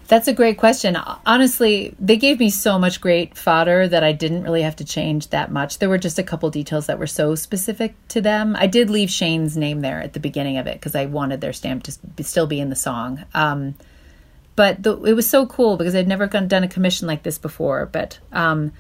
That's 0.08 0.28
a 0.28 0.34
great 0.34 0.58
question. 0.58 0.98
Honestly, 1.26 1.96
they 2.00 2.18
gave 2.18 2.40
me 2.40 2.50
so 2.50 2.80
much 2.80 3.00
great 3.00 3.38
fodder 3.38 3.88
that 3.88 4.04
I 4.04 4.12
didn't 4.12 4.42
really 4.44 4.64
have 4.64 4.76
to 4.78 4.86
change 4.86 5.30
that 5.30 5.52
much. 5.52 5.78
There 5.78 5.90
were 5.90 6.00
just 6.00 6.18
a 6.18 6.24
couple 6.24 6.50
details 6.50 6.88
that 6.88 6.98
were 6.98 7.06
so 7.06 7.36
specific 7.36 7.94
to 8.08 8.22
them. 8.22 8.56
I 8.58 8.66
did 8.66 8.90
leave 8.90 9.12
Shane's 9.12 9.56
name 9.56 9.82
there 9.82 10.02
at 10.02 10.14
the 10.14 10.20
beginning 10.20 10.58
of 10.58 10.66
it 10.66 10.80
because 10.80 10.96
I 10.96 11.06
wanted 11.06 11.42
their 11.42 11.54
stamp 11.54 11.84
to 11.84 12.24
still 12.24 12.48
be 12.48 12.60
in 12.60 12.70
the 12.70 12.76
song. 12.76 13.24
Um, 13.36 13.76
but 14.56 14.84
the, 14.84 14.96
it 15.04 15.14
was 15.14 15.30
so 15.30 15.46
cool 15.46 15.78
because 15.78 15.96
I'd 15.96 16.08
never 16.08 16.28
done 16.28 16.64
a 16.64 16.68
commission 16.68 17.08
like 17.08 17.24
this 17.24 17.38
before. 17.38 17.88
But 17.88 18.20
um, 18.32 18.72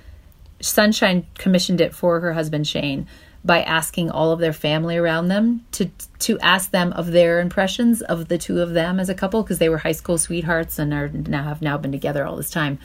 Sunshine 0.61 1.27
commissioned 1.37 1.81
it 1.81 1.93
for 1.93 2.19
her 2.19 2.33
husband 2.33 2.67
Shane 2.67 3.07
by 3.43 3.61
asking 3.61 4.09
all 4.09 4.31
of 4.31 4.39
their 4.39 4.53
family 4.53 4.97
around 4.97 5.27
them 5.27 5.65
to 5.71 5.85
to 6.19 6.39
ask 6.39 6.71
them 6.71 6.91
of 6.93 7.11
their 7.11 7.39
impressions 7.39 8.01
of 8.01 8.27
the 8.27 8.37
two 8.37 8.59
of 8.59 8.73
them 8.73 8.99
as 8.99 9.07
a 9.09 9.13
couple 9.13 9.43
because 9.43 9.59
they 9.59 9.69
were 9.69 9.77
high 9.77 9.91
school 9.91 10.17
sweethearts 10.17 10.79
and 10.79 10.93
are 10.93 11.09
now 11.09 11.43
have 11.43 11.61
now 11.61 11.77
been 11.77 11.91
together 11.91 12.25
all 12.25 12.35
this 12.35 12.49
time. 12.49 12.79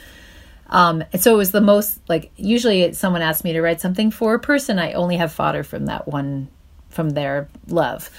Um, 0.67 1.03
and 1.11 1.21
so 1.21 1.33
it 1.33 1.37
was 1.37 1.51
the 1.51 1.61
most 1.61 1.99
like 2.07 2.31
usually 2.35 2.93
someone 2.93 3.21
asked 3.21 3.43
me 3.43 3.53
to 3.53 3.61
write 3.61 3.81
something 3.81 4.11
for 4.11 4.35
a 4.35 4.39
person, 4.39 4.79
I 4.79 4.93
only 4.93 5.17
have 5.17 5.31
fodder 5.31 5.63
from 5.63 5.87
that 5.87 6.07
one 6.07 6.49
from 6.89 7.11
their 7.11 7.49
love. 7.67 8.09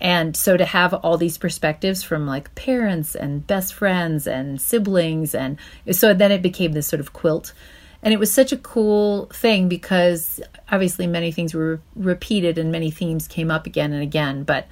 And 0.00 0.34
so 0.34 0.56
to 0.56 0.64
have 0.64 0.94
all 0.94 1.18
these 1.18 1.36
perspectives 1.36 2.02
from 2.02 2.26
like 2.26 2.54
parents 2.54 3.14
and 3.14 3.46
best 3.46 3.74
friends 3.74 4.26
and 4.26 4.60
siblings 4.60 5.34
and 5.34 5.58
so 5.92 6.14
then 6.14 6.32
it 6.32 6.42
became 6.42 6.72
this 6.72 6.86
sort 6.86 7.00
of 7.00 7.12
quilt. 7.12 7.52
And 8.02 8.14
it 8.14 8.18
was 8.18 8.32
such 8.32 8.50
a 8.50 8.56
cool 8.56 9.26
thing 9.26 9.68
because 9.68 10.40
obviously 10.72 11.06
many 11.06 11.32
things 11.32 11.52
were 11.52 11.80
repeated 11.94 12.56
and 12.56 12.72
many 12.72 12.90
themes 12.90 13.28
came 13.28 13.50
up 13.50 13.66
again 13.66 13.92
and 13.92 14.02
again. 14.02 14.42
But 14.44 14.66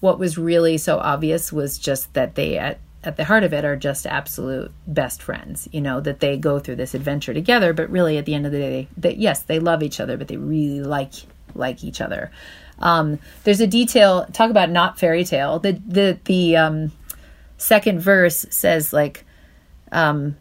what 0.00 0.18
was 0.18 0.36
really 0.36 0.78
so 0.78 0.98
obvious 0.98 1.52
was 1.52 1.78
just 1.78 2.12
that 2.14 2.34
they 2.34 2.58
at, 2.58 2.80
at 3.04 3.16
the 3.16 3.24
heart 3.24 3.44
of 3.44 3.52
it 3.52 3.64
are 3.64 3.76
just 3.76 4.04
absolute 4.04 4.72
best 4.86 5.22
friends 5.22 5.68
you 5.72 5.80
know 5.80 6.00
that 6.00 6.20
they 6.20 6.36
go 6.36 6.58
through 6.58 6.76
this 6.76 6.94
adventure 6.94 7.32
together. 7.32 7.72
But 7.72 7.88
really 7.88 8.18
at 8.18 8.26
the 8.26 8.34
end 8.34 8.46
of 8.46 8.52
the 8.52 8.58
day 8.58 8.88
that 8.96 9.18
yes 9.18 9.42
they 9.42 9.60
love 9.60 9.84
each 9.84 10.00
other 10.00 10.16
but 10.16 10.26
they 10.26 10.36
really 10.36 10.82
like 10.82 11.14
like 11.54 11.84
each 11.84 12.00
other 12.00 12.32
um, 12.82 13.18
there's 13.44 13.60
a 13.60 13.66
detail 13.66 14.26
talk 14.32 14.50
about 14.50 14.70
not 14.70 14.98
fairy 14.98 15.24
tale 15.24 15.58
the 15.58 15.72
the 15.86 16.18
the 16.24 16.56
um, 16.56 16.92
second 17.56 18.00
verse 18.00 18.44
says 18.50 18.92
like 18.92 19.24
um, 19.92 20.36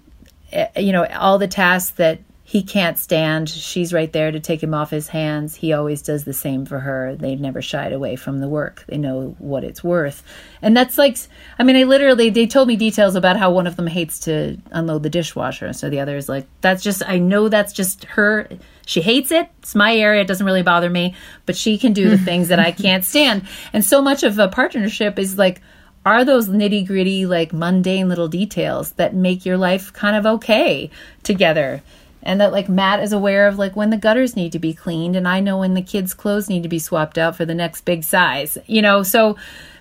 eh, 0.52 0.68
you 0.78 0.92
know 0.92 1.06
all 1.06 1.38
the 1.38 1.48
tasks 1.48 1.92
that 1.98 2.20
he 2.52 2.64
can't 2.64 3.00
stand. 3.00 3.48
She's 3.48 3.94
right 3.94 4.12
there 4.12 4.30
to 4.30 4.40
take 4.42 4.62
him 4.62 4.74
off 4.74 4.90
his 4.90 5.08
hands. 5.08 5.56
He 5.56 5.72
always 5.72 6.02
does 6.02 6.26
the 6.26 6.34
same 6.34 6.66
for 6.66 6.80
her. 6.80 7.16
They've 7.16 7.40
never 7.40 7.62
shied 7.62 7.94
away 7.94 8.18
from 8.18 8.42
the 8.42 8.50
work. 8.50 8.84
They 8.90 8.98
know 8.98 9.38
what 9.40 9.64
it's 9.64 9.86
worth. 9.86 10.22
And 10.62 10.76
that's 10.76 10.98
like, 10.98 11.16
I 11.58 11.64
mean, 11.64 11.78
I 11.78 11.84
literally, 11.84 12.30
they 12.30 12.48
told 12.48 12.68
me 12.68 12.76
details 12.76 13.16
about 13.16 13.38
how 13.38 13.52
one 13.52 13.68
of 13.68 13.78
them 13.78 13.88
hates 13.88 14.20
to 14.22 14.58
unload 14.72 15.04
the 15.04 15.10
dishwasher. 15.10 15.72
So 15.72 15.90
the 15.90 16.02
other 16.02 16.18
is 16.18 16.28
like, 16.28 16.46
that's 16.60 16.84
just, 16.84 17.02
I 17.08 17.20
know 17.20 17.48
that's 17.48 17.72
just 17.72 18.04
her. 18.04 18.50
She 18.92 19.02
hates 19.02 19.32
it. 19.32 19.50
It's 19.60 19.74
my 19.74 19.96
area. 19.96 20.22
It 20.22 20.28
doesn't 20.28 20.46
really 20.46 20.64
bother 20.64 20.90
me, 20.90 21.16
but 21.46 21.56
she 21.56 21.78
can 21.78 21.94
do 21.94 22.10
the 22.10 22.18
things 22.30 22.50
that 22.50 22.60
I 22.60 22.72
can't 22.72 23.06
stand. 23.06 23.48
And 23.72 23.86
so 23.86 24.02
much 24.02 24.24
of 24.24 24.38
a 24.38 24.50
partnership 24.50 25.18
is 25.18 25.38
like, 25.38 25.62
are 26.06 26.26
those 26.26 26.50
nitty 26.50 26.86
gritty, 26.86 27.26
like 27.26 27.54
mundane 27.54 28.10
little 28.10 28.28
details 28.28 28.92
that 28.94 29.16
make 29.16 29.46
your 29.46 29.58
life 29.58 29.94
kind 29.94 30.16
of 30.16 30.26
okay 30.26 30.90
together 31.24 31.82
and 32.24 32.42
that 32.42 32.52
like 32.52 32.70
Matt 32.70 33.02
is 33.02 33.14
aware 33.14 33.48
of 33.48 33.58
like 33.58 33.76
when 33.76 33.90
the 33.92 33.98
gutters 33.98 34.36
need 34.36 34.52
to 34.52 34.60
be 34.60 34.74
cleaned 34.74 35.16
and 35.16 35.28
I 35.28 35.40
know 35.40 35.60
when 35.60 35.74
the 35.74 35.82
kids 35.82 36.14
clothes 36.14 36.50
need 36.50 36.64
to 36.64 36.70
be 36.70 36.80
swapped 36.80 37.18
out 37.18 37.36
for 37.36 37.46
the 37.46 37.56
next 37.56 37.82
big 37.82 38.04
size. 38.04 38.58
You 38.68 38.82
know, 38.82 39.04
so 39.04 39.38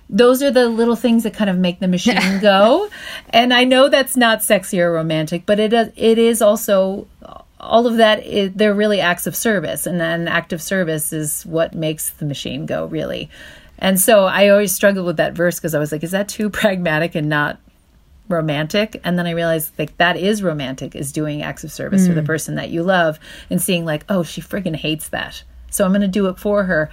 those 0.08 0.42
are 0.42 0.50
the 0.50 0.68
little 0.68 0.96
things 0.96 1.22
that 1.24 1.34
kind 1.34 1.50
of 1.50 1.58
make 1.58 1.80
the 1.80 1.88
machine 1.88 2.38
go. 2.40 2.88
and 3.30 3.52
I 3.52 3.64
know 3.64 3.88
that's 3.88 4.16
not 4.16 4.42
sexy 4.42 4.80
or 4.80 4.92
romantic, 4.92 5.44
but 5.46 5.58
it 5.58 5.72
it 5.72 6.18
is 6.18 6.40
also 6.40 7.06
all 7.60 7.86
of 7.86 7.98
that 7.98 8.24
is, 8.24 8.52
they're 8.54 8.74
really 8.74 9.00
acts 9.00 9.26
of 9.26 9.36
service 9.36 9.86
and 9.86 10.00
an 10.00 10.28
act 10.28 10.52
of 10.52 10.62
service 10.62 11.12
is 11.12 11.44
what 11.44 11.74
makes 11.74 12.10
the 12.10 12.24
machine 12.24 12.66
go 12.66 12.86
really. 12.86 13.30
And 13.78 13.98
so 13.98 14.24
I 14.24 14.48
always 14.48 14.74
struggled 14.74 15.06
with 15.06 15.16
that 15.18 15.34
verse 15.34 15.58
because 15.58 15.74
I 15.74 15.78
was 15.78 15.92
like, 15.92 16.02
is 16.02 16.10
that 16.10 16.28
too 16.28 16.50
pragmatic 16.50 17.14
and 17.14 17.28
not 17.28 17.58
romantic 18.28 19.00
and 19.02 19.18
then 19.18 19.26
i 19.26 19.32
realized 19.32 19.76
like 19.76 19.96
that 19.96 20.16
is 20.16 20.40
romantic 20.40 20.94
is 20.94 21.10
doing 21.10 21.42
acts 21.42 21.64
of 21.64 21.72
service 21.72 22.02
mm. 22.04 22.06
for 22.06 22.14
the 22.14 22.20
mm. 22.20 22.26
person 22.26 22.54
that 22.54 22.70
you 22.70 22.80
love 22.80 23.18
and 23.50 23.60
seeing 23.60 23.84
like 23.84 24.04
oh 24.08 24.22
she 24.22 24.40
friggin 24.40 24.76
hates 24.76 25.08
that 25.08 25.42
so 25.68 25.84
i'm 25.84 25.92
to 26.00 26.06
do 26.06 26.28
it 26.28 26.38
for 26.38 26.62
her 26.62 26.88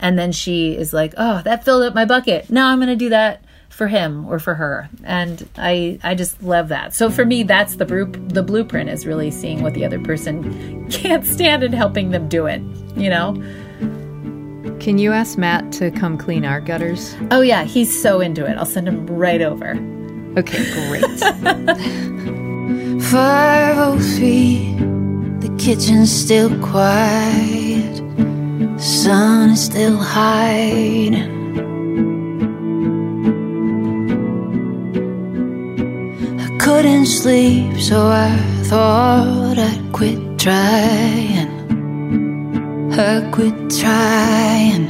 and 0.00 0.18
then 0.18 0.32
she 0.32 0.76
is 0.76 0.92
like 0.92 1.14
oh 1.16 1.40
that 1.42 1.64
filled 1.64 1.84
up 1.84 1.94
my 1.94 2.04
bucket 2.04 2.50
now 2.50 2.68
i'm 2.68 2.80
to 2.80 2.96
do 2.96 3.10
that 3.10 3.44
for 3.72 3.88
him 3.88 4.26
or 4.26 4.38
for 4.38 4.54
her. 4.54 4.88
And 5.04 5.48
i 5.56 5.98
i 6.02 6.14
just 6.14 6.42
love 6.42 6.68
that. 6.68 6.94
So 6.94 7.10
for 7.10 7.24
me 7.24 7.42
that's 7.42 7.76
the 7.76 7.84
bru- 7.84 8.12
the 8.28 8.42
blueprint 8.42 8.90
is 8.90 9.06
really 9.06 9.30
seeing 9.30 9.62
what 9.62 9.74
the 9.74 9.84
other 9.84 10.00
person 10.00 10.86
can't 10.90 11.26
stand 11.26 11.62
and 11.62 11.74
helping 11.74 12.10
them 12.10 12.28
do 12.28 12.46
it 12.46 12.62
you 12.96 13.10
know? 13.10 13.34
Can 14.80 14.98
you 14.98 15.12
ask 15.12 15.38
matt 15.38 15.70
to 15.72 15.90
come 15.92 16.18
clean 16.18 16.44
our 16.44 16.60
gutters? 16.60 17.14
Oh 17.30 17.40
yeah 17.40 17.64
he's 17.64 18.00
so 18.00 18.20
into 18.20 18.44
it. 18.46 18.56
I'll 18.56 18.66
send 18.66 18.88
him 18.88 19.06
right 19.06 19.40
over. 19.40 19.72
Okay, 20.36 20.64
great. 20.88 21.02
503, 23.02 24.74
the 25.40 25.54
kitchen's 25.58 26.10
still 26.10 26.48
quiet, 26.60 27.96
the 27.96 28.78
sun 28.78 29.50
is 29.50 29.64
still 29.64 29.98
hiding. 29.98 31.41
Couldn't 36.62 37.06
sleep, 37.06 37.80
so 37.80 38.06
I 38.06 38.36
thought 38.66 39.58
I'd 39.58 39.92
quit 39.92 40.38
trying. 40.38 41.50
I 42.92 43.28
quit 43.32 43.52
trying. 43.80 44.86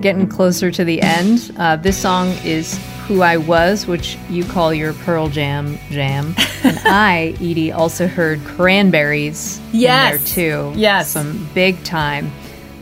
Getting 0.00 0.26
closer 0.26 0.70
to 0.70 0.84
the 0.84 1.02
end, 1.02 1.52
uh, 1.58 1.76
this 1.76 1.98
song 1.98 2.28
is 2.42 2.80
who 3.06 3.20
I 3.20 3.36
was, 3.36 3.86
which 3.86 4.16
you 4.30 4.44
call 4.44 4.72
your 4.72 4.94
Pearl 4.94 5.28
Jam 5.28 5.78
jam. 5.90 6.34
and 6.64 6.78
I, 6.86 7.34
Edie, 7.38 7.70
also 7.70 8.06
heard 8.06 8.42
Cranberries 8.44 9.60
yes. 9.72 10.14
in 10.14 10.18
there 10.18 10.26
too. 10.26 10.72
Yes. 10.74 11.10
Some 11.10 11.50
big 11.52 11.84
time, 11.84 12.32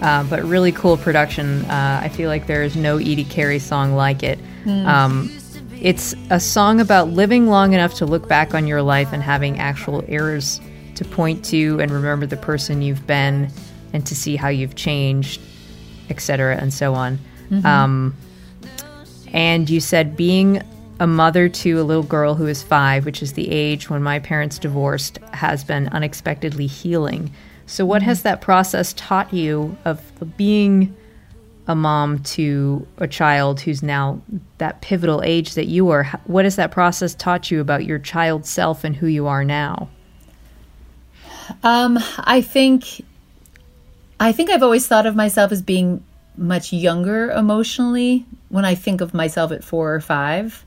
uh, 0.01 0.23
but 0.23 0.45
really 0.45 0.71
cool 0.71 0.97
production. 0.97 1.65
Uh, 1.65 2.03
I 2.05 2.09
feel 2.11 2.29
like 2.29 2.47
there 2.47 2.63
is 2.63 2.77
no 2.77 2.99
Edie 2.99 3.25
Carey 3.25 3.59
song 3.59 3.95
like 3.95 4.23
it. 4.23 4.39
Mm. 4.65 4.87
Um, 4.87 5.36
it's 5.87 6.17
a 6.31 6.41
song 6.41 6.81
about 6.81 7.11
living 7.11 7.47
long 7.47 7.73
enough 7.73 7.95
to 7.95 8.07
look 8.07 8.27
back 8.27 8.55
on 8.55 8.67
your 8.67 8.83
life 8.83 9.13
and 9.13 9.23
having 9.23 9.61
actual 9.61 10.05
errors 10.09 10.61
to 10.97 11.05
point 11.05 11.45
to 11.45 11.79
and 11.81 11.93
remember 11.93 12.27
the 12.27 12.37
person 12.37 12.83
you've 12.83 13.07
been 13.07 13.49
and 13.93 14.05
to 14.05 14.17
see 14.17 14.35
how 14.35 14.49
you've 14.49 14.75
changed, 14.75 15.41
etc., 16.11 16.57
and 16.57 16.75
so 16.75 16.93
on. 16.95 17.21
Mm-hmm. 17.51 17.65
Um, 17.65 18.17
and 19.33 19.71
you 19.71 19.79
said 19.79 20.17
being 20.17 20.61
a 20.99 21.07
mother 21.07 21.49
to 21.49 21.81
a 21.81 21.85
little 21.85 22.03
girl 22.03 22.35
who 22.35 22.49
is 22.49 22.65
five, 22.65 23.05
which 23.05 23.23
is 23.23 23.35
the 23.35 23.49
age 23.49 23.89
when 23.89 24.03
my 24.03 24.19
parents 24.19 24.59
divorced, 24.59 25.19
has 25.35 25.63
been 25.63 25.87
unexpectedly 25.91 26.67
healing. 26.67 27.31
So, 27.67 27.87
what 27.87 28.03
has 28.03 28.23
that 28.23 28.41
process 28.41 28.93
taught 28.95 29.33
you 29.33 29.77
of 29.85 30.03
being 30.37 30.97
a 31.67 31.75
mom 31.75 32.21
to 32.21 32.87
a 32.99 33.09
child 33.09 33.61
who's 33.61 33.83
now 33.83 34.21
that 34.59 34.81
pivotal 34.81 35.23
age 35.23 35.55
that 35.55 35.67
you 35.67 35.89
are? 35.91 36.05
What 36.25 36.45
has 36.45 36.57
that 36.57 36.71
process 36.71 37.15
taught 37.15 37.51
you 37.51 37.61
about 37.61 37.85
your 37.85 37.99
child 37.99 38.47
self 38.47 38.85
and 38.85 38.95
who 38.95 39.07
you 39.07 39.27
are 39.27 39.45
now? 39.45 39.89
Um, 41.63 41.99
I 42.19 42.41
think, 42.41 43.05
I 44.19 44.33
think 44.33 44.51
I've 44.51 44.63
always 44.63 44.87
thought 44.87 45.07
of 45.07 45.17
myself 45.17 45.53
as 45.53 45.63
being 45.63 46.05
much 46.37 46.73
younger 46.73 47.31
emotionally 47.31 48.27
when 48.49 48.65
I 48.65 48.75
think 48.75 49.01
of 49.01 49.15
myself 49.15 49.53
at 49.53 49.65
four 49.65 49.95
or 49.95 50.01
five. 50.01 50.65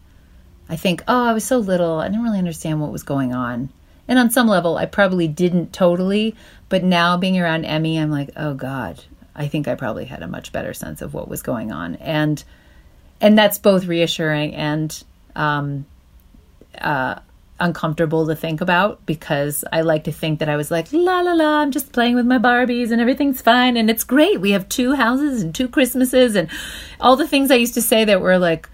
I 0.68 0.76
think, 0.76 1.04
oh, 1.08 1.26
I 1.26 1.34
was 1.34 1.43
so 1.43 1.58
little. 1.58 2.00
I 2.00 2.08
didn't 2.08 2.24
really 2.24 2.38
understand 2.38 2.80
what 2.80 2.91
was 2.91 3.04
going 3.04 3.34
on. 3.34 3.70
And 4.08 4.20
on 4.20 4.30
some 4.30 4.47
level, 4.47 4.78
I 4.78 4.86
probably 4.86 5.28
didn't 5.28 5.74
totally. 5.74 6.36
But 6.68 6.84
now 6.84 7.18
being 7.18 7.39
around 7.39 7.66
Emmy, 7.66 7.97
I'm 7.97 8.12
like, 8.12 8.30
oh 8.36 8.54
God, 8.54 9.04
I 9.40 9.48
think 9.48 9.70
I 9.70 9.76
probably 9.76 10.06
had 10.06 10.22
a 10.22 10.28
much 10.28 10.52
better 10.52 10.74
sense 10.74 11.02
of 11.02 11.14
what 11.14 11.30
was 11.30 11.42
going 11.42 11.72
on. 11.72 11.96
And 11.96 12.44
and 13.22 13.38
that's 13.38 13.58
both 13.58 13.86
reassuring 13.86 14.54
and 14.54 15.04
um, 15.36 15.86
uh, 16.80 17.20
uncomfortable 17.60 18.28
to 18.28 18.36
think 18.36 18.62
about 18.62 19.06
because 19.06 19.64
I 19.72 19.82
like 19.82 20.06
to 20.06 20.12
think 20.12 20.40
that 20.40 20.50
I 20.50 20.58
was 20.58 20.70
like, 20.72 20.92
la 20.92 21.22
la 21.22 21.34
la, 21.34 21.62
I'm 21.62 21.72
just 21.72 21.92
playing 21.92 22.16
with 22.16 22.26
my 22.26 22.38
Barbies 22.38 22.92
and 22.92 23.02
everything's 23.02 23.42
fine 23.42 23.78
and 23.78 23.90
it's 23.90 24.04
great. 24.04 24.42
We 24.42 24.52
have 24.52 24.68
two 24.70 24.94
houses 24.94 25.42
and 25.42 25.56
two 25.56 25.68
Christmases 25.68 26.36
and 26.36 26.50
all 27.00 27.16
the 27.16 27.28
things 27.28 27.50
I 27.50 27.56
used 27.56 27.74
to 27.76 27.82
say 27.82 28.06
that 28.06 28.22
were 28.22 28.38
like 28.38 28.70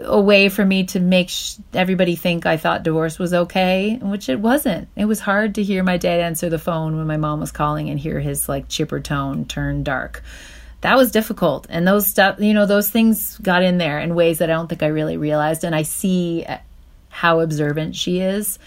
a 0.00 0.20
way 0.20 0.48
for 0.48 0.64
me 0.64 0.84
to 0.84 1.00
make 1.00 1.28
sh- 1.28 1.56
everybody 1.74 2.16
think 2.16 2.46
I 2.46 2.56
thought 2.56 2.82
divorce 2.82 3.18
was 3.18 3.34
okay, 3.34 3.98
which 4.00 4.28
it 4.28 4.40
wasn't. 4.40 4.88
It 4.96 5.04
was 5.04 5.20
hard 5.20 5.54
to 5.56 5.62
hear 5.62 5.82
my 5.82 5.96
dad 5.96 6.20
answer 6.20 6.48
the 6.48 6.58
phone 6.58 6.96
when 6.96 7.06
my 7.06 7.16
mom 7.16 7.40
was 7.40 7.52
calling 7.52 7.90
and 7.90 7.98
hear 7.98 8.20
his 8.20 8.48
like 8.48 8.68
chipper 8.68 9.00
tone 9.00 9.44
turn 9.44 9.82
dark. 9.82 10.22
That 10.80 10.96
was 10.96 11.12
difficult. 11.12 11.66
And 11.70 11.86
those 11.86 12.06
stuff, 12.06 12.40
you 12.40 12.54
know, 12.54 12.66
those 12.66 12.90
things 12.90 13.38
got 13.38 13.62
in 13.62 13.78
there 13.78 14.00
in 14.00 14.14
ways 14.14 14.38
that 14.38 14.50
I 14.50 14.54
don't 14.54 14.68
think 14.68 14.82
I 14.82 14.88
really 14.88 15.16
realized. 15.16 15.62
And 15.62 15.74
I 15.74 15.82
see 15.82 16.44
how 17.08 17.40
observant 17.40 17.94
she 17.94 18.20
is, 18.20 18.58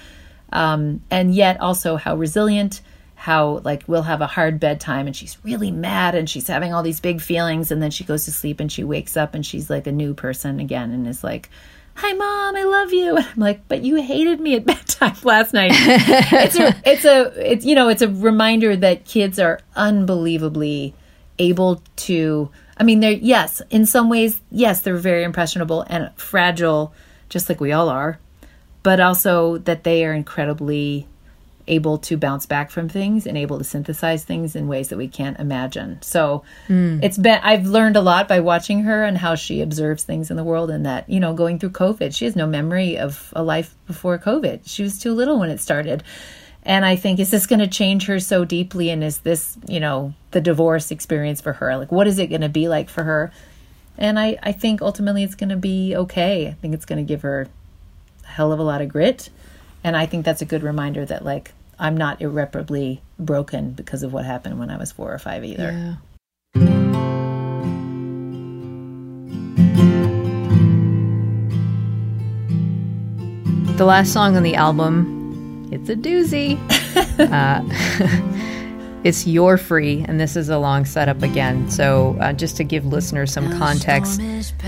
um, 0.53 1.01
and 1.11 1.33
yet 1.33 1.59
also 1.59 1.97
how 1.97 2.15
resilient. 2.15 2.81
How 3.25 3.61
like 3.63 3.81
we'll 3.87 4.03
have 4.03 4.21
a 4.21 4.27
hard 4.27 4.59
bedtime 4.59 5.07
and 5.07 5.15
she's 5.15 5.43
really 5.43 5.71
mad 5.71 6.13
and 6.13 6.29
she's 6.29 6.47
having 6.47 6.75
all 6.75 6.83
these 6.83 6.99
big 6.99 7.19
feelings 7.19 7.71
and 7.71 7.81
then 7.81 7.89
she 7.89 8.03
goes 8.03 8.25
to 8.25 8.31
sleep 8.31 8.59
and 8.59 8.71
she 8.71 8.83
wakes 8.83 9.17
up 9.17 9.33
and 9.33 9.43
she's 9.43 9.67
like 9.67 9.87
a 9.87 9.91
new 9.91 10.13
person 10.13 10.59
again 10.59 10.91
and 10.91 11.07
is 11.07 11.23
like, 11.23 11.49
"Hi, 11.95 12.13
mom, 12.13 12.55
I 12.55 12.63
love 12.65 12.93
you." 12.93 13.17
And 13.17 13.25
I'm 13.25 13.39
like, 13.39 13.67
"But 13.67 13.81
you 13.81 13.95
hated 13.95 14.39
me 14.39 14.53
at 14.57 14.65
bedtime 14.67 15.15
last 15.23 15.53
night." 15.53 15.71
it's 15.73 16.55
a, 16.55 16.75
it's 16.85 17.05
a, 17.05 17.51
it's 17.51 17.65
you 17.65 17.73
know, 17.73 17.89
it's 17.89 18.03
a 18.03 18.09
reminder 18.09 18.75
that 18.75 19.05
kids 19.05 19.39
are 19.39 19.59
unbelievably 19.75 20.93
able 21.39 21.81
to. 21.95 22.51
I 22.77 22.83
mean, 22.83 22.99
they're 22.99 23.09
yes, 23.09 23.59
in 23.71 23.87
some 23.87 24.07
ways, 24.07 24.39
yes, 24.51 24.81
they're 24.81 24.97
very 24.97 25.23
impressionable 25.23 25.83
and 25.87 26.11
fragile, 26.15 26.93
just 27.29 27.49
like 27.49 27.59
we 27.59 27.71
all 27.71 27.89
are, 27.89 28.19
but 28.83 28.99
also 28.99 29.57
that 29.57 29.83
they 29.83 30.05
are 30.05 30.13
incredibly 30.13 31.07
able 31.67 31.97
to 31.97 32.17
bounce 32.17 32.45
back 32.45 32.69
from 32.69 32.87
things 32.87 33.25
and 33.25 33.37
able 33.37 33.57
to 33.57 33.63
synthesize 33.63 34.23
things 34.23 34.55
in 34.55 34.67
ways 34.67 34.89
that 34.89 34.97
we 34.97 35.07
can't 35.07 35.39
imagine. 35.39 36.01
So 36.01 36.43
hmm. 36.67 36.99
it's 37.01 37.17
been 37.17 37.39
I've 37.41 37.65
learned 37.65 37.95
a 37.95 38.01
lot 38.01 38.27
by 38.27 38.39
watching 38.39 38.83
her 38.83 39.03
and 39.03 39.17
how 39.17 39.35
she 39.35 39.61
observes 39.61 40.03
things 40.03 40.29
in 40.29 40.37
the 40.37 40.43
world 40.43 40.69
and 40.69 40.85
that, 40.85 41.09
you 41.09 41.19
know, 41.19 41.33
going 41.33 41.59
through 41.59 41.71
COVID, 41.71 42.15
she 42.15 42.25
has 42.25 42.35
no 42.35 42.45
memory 42.45 42.97
of 42.97 43.33
a 43.35 43.43
life 43.43 43.75
before 43.87 44.17
COVID. 44.19 44.61
She 44.65 44.83
was 44.83 44.99
too 44.99 45.13
little 45.13 45.39
when 45.39 45.49
it 45.49 45.59
started. 45.59 46.03
And 46.63 46.83
I 46.85 46.95
think 46.95 47.19
is 47.19 47.31
this 47.31 47.47
going 47.47 47.59
to 47.59 47.67
change 47.67 48.07
her 48.07 48.19
so 48.19 48.43
deeply 48.45 48.89
and 48.89 49.03
is 49.03 49.19
this, 49.19 49.57
you 49.67 49.79
know, 49.79 50.13
the 50.31 50.41
divorce 50.41 50.91
experience 50.91 51.41
for 51.41 51.53
her? 51.53 51.77
Like 51.77 51.91
what 51.91 52.07
is 52.07 52.19
it 52.19 52.27
going 52.27 52.41
to 52.41 52.49
be 52.49 52.67
like 52.67 52.89
for 52.89 53.03
her? 53.03 53.31
And 53.97 54.19
I 54.19 54.37
I 54.43 54.51
think 54.51 54.81
ultimately 54.81 55.23
it's 55.23 55.35
going 55.35 55.49
to 55.49 55.55
be 55.55 55.95
okay. 55.95 56.47
I 56.47 56.53
think 56.53 56.73
it's 56.73 56.85
going 56.85 57.03
to 57.03 57.07
give 57.07 57.21
her 57.21 57.47
a 58.23 58.27
hell 58.27 58.51
of 58.51 58.59
a 58.59 58.63
lot 58.63 58.81
of 58.81 58.89
grit. 58.89 59.29
And 59.85 59.95
I 59.95 60.07
think 60.07 60.25
that's 60.25 60.41
a 60.41 60.45
good 60.45 60.63
reminder 60.63 61.05
that 61.05 61.23
like 61.23 61.51
I'm 61.77 61.95
not 61.95 62.19
irreparably 62.19 63.03
broken 63.19 63.73
because 63.73 64.01
of 64.01 64.11
what 64.11 64.25
happened 64.25 64.57
when 64.57 64.71
I 64.71 64.77
was 64.77 64.91
4 64.91 65.13
or 65.13 65.19
5 65.19 65.45
either. 65.45 65.99
The 73.77 73.85
last 73.85 74.11
song 74.11 74.35
on 74.35 74.41
the 74.41 74.55
album, 74.55 75.69
it's 75.71 75.89
a 75.89 75.95
doozy. 75.95 76.57
uh, 77.19 77.61
it's 79.03 79.27
You're 79.27 79.57
Free, 79.57 80.03
and 80.07 80.19
this 80.19 80.35
is 80.35 80.49
a 80.49 80.57
long 80.57 80.85
setup 80.85 81.21
again. 81.21 81.69
So, 81.69 82.17
uh, 82.21 82.33
just 82.33 82.57
to 82.57 82.63
give 82.63 82.85
listeners 82.85 83.31
some 83.31 83.55
context, 83.59 84.19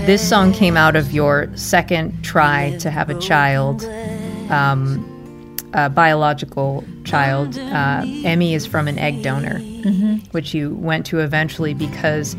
this 0.06 0.26
song 0.26 0.52
came 0.52 0.76
out 0.76 0.94
of 0.94 1.10
your 1.10 1.50
second 1.56 2.22
try 2.22 2.76
to 2.78 2.90
have 2.90 3.10
a 3.10 3.18
child, 3.18 3.84
um, 4.50 5.07
a 5.74 5.90
biological 5.90 6.84
child. 7.04 7.58
Uh, 7.58 8.04
Emmy 8.24 8.54
is 8.54 8.66
from 8.66 8.88
an 8.88 8.98
egg 8.98 9.22
donor, 9.22 9.58
which 10.32 10.54
you 10.54 10.74
went 10.74 11.06
to 11.06 11.20
eventually 11.20 11.74
because 11.74 12.36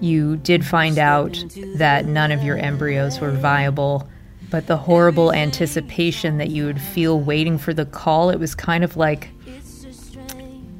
you 0.00 0.36
did 0.38 0.64
find 0.64 0.98
out 0.98 1.44
that 1.76 2.06
none 2.06 2.32
of 2.32 2.42
your 2.42 2.56
embryos 2.56 3.20
were 3.20 3.30
viable. 3.30 4.08
But 4.50 4.66
the 4.66 4.76
horrible 4.76 5.32
anticipation 5.32 6.38
that 6.38 6.50
you 6.50 6.66
would 6.66 6.80
feel 6.80 7.20
waiting 7.20 7.56
for 7.56 7.72
the 7.72 7.86
call 7.86 8.28
it 8.30 8.38
was 8.38 8.54
kind 8.54 8.84
of 8.84 8.96
like 8.96 9.30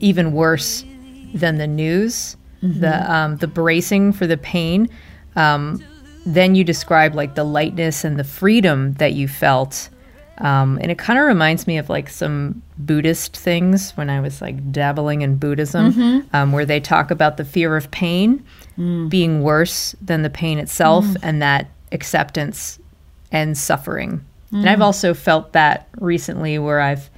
even 0.00 0.32
worse 0.32 0.84
than 1.32 1.56
the 1.56 1.66
news 1.66 2.36
the 2.62 3.12
um, 3.12 3.36
the 3.36 3.48
bracing 3.48 4.12
for 4.12 4.26
the 4.26 4.36
pain. 4.36 4.88
Um, 5.36 5.82
then 6.24 6.54
you 6.54 6.62
describe 6.62 7.14
like 7.14 7.34
the 7.34 7.44
lightness 7.44 8.04
and 8.04 8.18
the 8.18 8.24
freedom 8.24 8.94
that 8.94 9.14
you 9.14 9.26
felt 9.26 9.90
um, 10.38 10.78
and 10.80 10.90
it 10.90 10.98
kind 10.98 11.18
of 11.18 11.26
reminds 11.26 11.66
me 11.66 11.78
of 11.78 11.88
like 11.88 12.08
some 12.08 12.62
buddhist 12.78 13.36
things 13.36 13.92
when 13.92 14.08
i 14.10 14.20
was 14.20 14.40
like 14.40 14.72
dabbling 14.72 15.22
in 15.22 15.36
buddhism 15.36 15.86
um, 16.32 16.52
where 16.52 16.64
they 16.64 16.80
talk 16.80 17.10
about 17.10 17.36
the 17.36 17.44
fear 17.44 17.76
of 17.76 17.90
pain 17.90 18.42
being 19.08 19.42
worse 19.42 19.94
than 20.00 20.22
the 20.22 20.30
pain 20.30 20.58
itself 20.58 21.04
and 21.22 21.42
that 21.42 21.68
acceptance 21.92 22.78
and 23.30 23.56
suffering. 23.56 24.24
And 24.60 24.68
I've 24.68 24.80
also 24.82 25.14
felt 25.14 25.52
that 25.52 25.88
recently 25.98 26.58
where 26.58 26.80
I've 26.80 27.08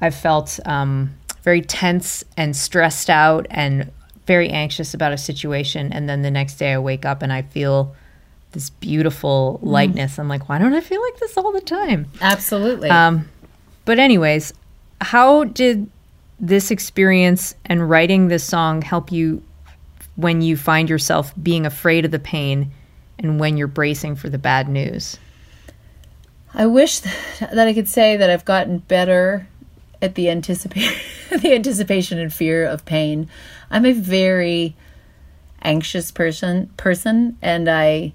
I've 0.00 0.14
felt 0.14 0.58
um, 0.66 1.14
very 1.42 1.60
tense 1.62 2.24
and 2.36 2.54
stressed 2.56 3.10
out 3.10 3.46
and 3.50 3.90
very 4.26 4.48
anxious 4.50 4.94
about 4.94 5.12
a 5.12 5.18
situation 5.18 5.92
and 5.92 6.08
then 6.08 6.22
the 6.22 6.30
next 6.30 6.56
day 6.56 6.72
I 6.72 6.78
wake 6.78 7.04
up 7.06 7.22
and 7.22 7.32
I 7.32 7.42
feel 7.42 7.94
this 8.52 8.70
beautiful 8.70 9.58
lightness. 9.62 10.18
I'm 10.18 10.28
like, 10.28 10.48
why 10.48 10.58
don't 10.58 10.74
I 10.74 10.80
feel 10.80 11.02
like 11.02 11.18
this 11.18 11.36
all 11.36 11.52
the 11.52 11.60
time? 11.60 12.06
Absolutely. 12.20 12.90
Um, 12.90 13.28
but 13.84 13.98
anyways, 13.98 14.52
how 15.00 15.44
did 15.44 15.88
this 16.40 16.70
experience 16.70 17.54
and 17.64 17.88
writing 17.88 18.28
this 18.28 18.44
song 18.44 18.82
help 18.82 19.10
you 19.12 19.42
when 20.16 20.40
you 20.42 20.56
find 20.56 20.88
yourself 20.88 21.32
being 21.42 21.66
afraid 21.66 22.04
of 22.04 22.10
the 22.10 22.18
pain 22.18 22.70
and 23.18 23.38
when 23.38 23.56
you're 23.56 23.66
bracing 23.66 24.16
for 24.16 24.28
the 24.28 24.38
bad 24.38 24.68
news? 24.68 25.18
I 26.54 26.66
wish 26.66 27.00
that 27.40 27.58
I 27.68 27.74
could 27.74 27.88
say 27.88 28.16
that 28.16 28.30
I've 28.30 28.44
gotten 28.44 28.78
better 28.78 29.48
at 30.00 30.14
the 30.14 30.30
anticipation, 30.30 30.98
the 31.40 31.54
anticipation 31.54 32.18
and 32.18 32.32
fear 32.32 32.64
of 32.66 32.84
pain. 32.84 33.28
I'm 33.70 33.84
a 33.84 33.92
very 33.92 34.76
anxious 35.62 36.10
person, 36.10 36.68
person, 36.76 37.36
and 37.42 37.68
I, 37.68 38.12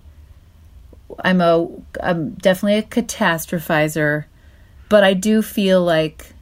I'm 1.23 1.41
a, 1.41 1.67
I'm 2.01 2.31
definitely 2.31 2.79
a 2.79 2.83
catastrophizer, 2.83 4.25
but 4.89 5.03
I 5.03 5.13
do 5.13 5.41
feel 5.41 5.83
like 5.83 6.33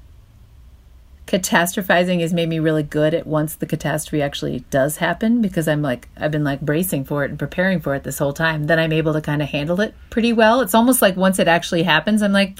catastrophizing 1.31 2.19
has 2.19 2.33
made 2.33 2.49
me 2.49 2.59
really 2.59 2.83
good 2.83 3.13
at 3.13 3.25
once 3.25 3.55
the 3.55 3.65
catastrophe 3.65 4.21
actually 4.21 4.65
does 4.69 4.97
happen 4.97 5.41
because 5.41 5.65
I'm 5.65 5.81
like 5.81 6.09
I've 6.17 6.31
been 6.31 6.43
like 6.43 6.59
bracing 6.59 7.05
for 7.05 7.23
it 7.23 7.29
and 7.29 7.39
preparing 7.39 7.79
for 7.79 7.95
it 7.95 8.03
this 8.03 8.17
whole 8.17 8.33
time. 8.33 8.65
Then 8.65 8.79
I'm 8.79 8.91
able 8.91 9.13
to 9.13 9.21
kind 9.21 9.41
of 9.41 9.47
handle 9.47 9.79
it 9.79 9.93
pretty 10.09 10.33
well. 10.33 10.59
It's 10.59 10.75
almost 10.75 11.01
like 11.01 11.15
once 11.15 11.39
it 11.39 11.47
actually 11.47 11.83
happens, 11.83 12.21
I'm 12.21 12.33
like 12.33 12.59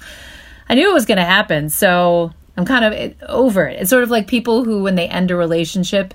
I 0.70 0.76
knew 0.76 0.90
it 0.90 0.94
was 0.94 1.06
going 1.06 1.18
to 1.18 1.26
happen, 1.26 1.70
so 1.70 2.32
I'm 2.56 2.64
kind 2.66 2.86
of 2.86 3.14
over 3.28 3.68
it. 3.68 3.82
It's 3.82 3.90
sort 3.90 4.04
of 4.04 4.10
like 4.10 4.28
people 4.28 4.64
who 4.64 4.84
when 4.84 4.96
they 4.96 5.10
end 5.10 5.32
a 5.32 5.36
relationship, 5.36 6.14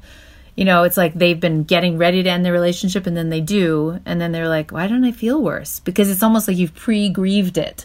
you 0.57 0.65
know, 0.65 0.85
it's 0.85 0.97
like 0.97 1.15
they've 1.15 1.39
been 1.39 1.65
getting 1.65 1.99
ready 1.99 2.23
to 2.23 2.31
end 2.31 2.45
the 2.45 2.53
relationship 2.53 3.07
and 3.07 3.17
then 3.17 3.29
they 3.29 3.41
do 3.41 4.01
and 4.05 4.21
then 4.21 4.33
they're 4.33 4.49
like, 4.49 4.73
"Why 4.73 4.87
don't 4.89 5.05
I 5.05 5.13
feel 5.13 5.43
worse?" 5.43 5.81
Because 5.81 6.11
it's 6.11 6.23
almost 6.23 6.49
like 6.49 6.57
you've 6.57 6.75
pre-grieved 6.75 7.59
it. 7.59 7.85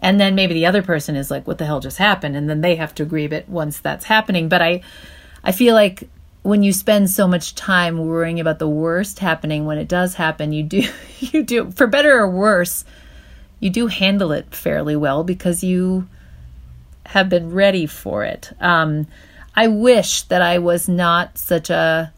And 0.00 0.18
then 0.18 0.34
maybe 0.34 0.54
the 0.54 0.66
other 0.66 0.82
person 0.82 1.14
is 1.14 1.30
like, 1.30 1.46
what 1.46 1.58
the 1.58 1.66
hell 1.66 1.80
just 1.80 1.98
happened? 1.98 2.34
And 2.34 2.48
then 2.48 2.62
they 2.62 2.76
have 2.76 2.94
to 2.96 3.04
grieve 3.04 3.32
it 3.32 3.48
once 3.48 3.78
that's 3.78 4.06
happening. 4.06 4.48
But 4.48 4.62
I, 4.62 4.80
I 5.44 5.52
feel 5.52 5.74
like 5.74 6.08
when 6.42 6.62
you 6.62 6.72
spend 6.72 7.10
so 7.10 7.28
much 7.28 7.54
time 7.54 7.98
worrying 7.98 8.40
about 8.40 8.58
the 8.58 8.68
worst 8.68 9.18
happening, 9.18 9.66
when 9.66 9.76
it 9.76 9.88
does 9.88 10.14
happen, 10.14 10.52
you 10.52 10.62
do, 10.62 10.88
you 11.20 11.42
do, 11.42 11.70
for 11.70 11.86
better 11.86 12.18
or 12.18 12.30
worse, 12.30 12.84
you 13.60 13.68
do 13.68 13.88
handle 13.88 14.32
it 14.32 14.54
fairly 14.54 14.96
well 14.96 15.22
because 15.22 15.62
you 15.62 16.08
have 17.04 17.28
been 17.28 17.52
ready 17.52 17.84
for 17.86 18.24
it. 18.24 18.50
Um, 18.58 19.06
I 19.54 19.68
wish 19.68 20.22
that 20.22 20.42
I 20.42 20.58
was 20.58 20.88
not 20.88 21.38
such 21.38 21.70
a 21.70 22.12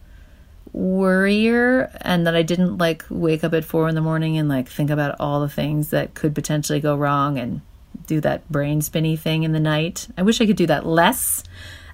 worrier 0.72 1.90
and 2.00 2.26
that 2.26 2.34
I 2.34 2.42
didn't 2.42 2.78
like 2.78 3.04
wake 3.10 3.44
up 3.44 3.52
at 3.52 3.64
four 3.64 3.88
in 3.88 3.94
the 3.94 4.00
morning 4.00 4.38
and 4.38 4.48
like 4.48 4.68
think 4.68 4.90
about 4.90 5.16
all 5.20 5.40
the 5.40 5.48
things 5.48 5.90
that 5.90 6.14
could 6.14 6.34
potentially 6.34 6.80
go 6.80 6.96
wrong 6.96 7.38
and 7.38 7.60
do 8.06 8.20
that 8.20 8.50
brain 8.50 8.80
spinny 8.80 9.16
thing 9.16 9.42
in 9.42 9.52
the 9.52 9.60
night. 9.60 10.08
I 10.16 10.22
wish 10.22 10.40
I 10.40 10.46
could 10.46 10.56
do 10.56 10.66
that 10.66 10.86
less. 10.86 11.44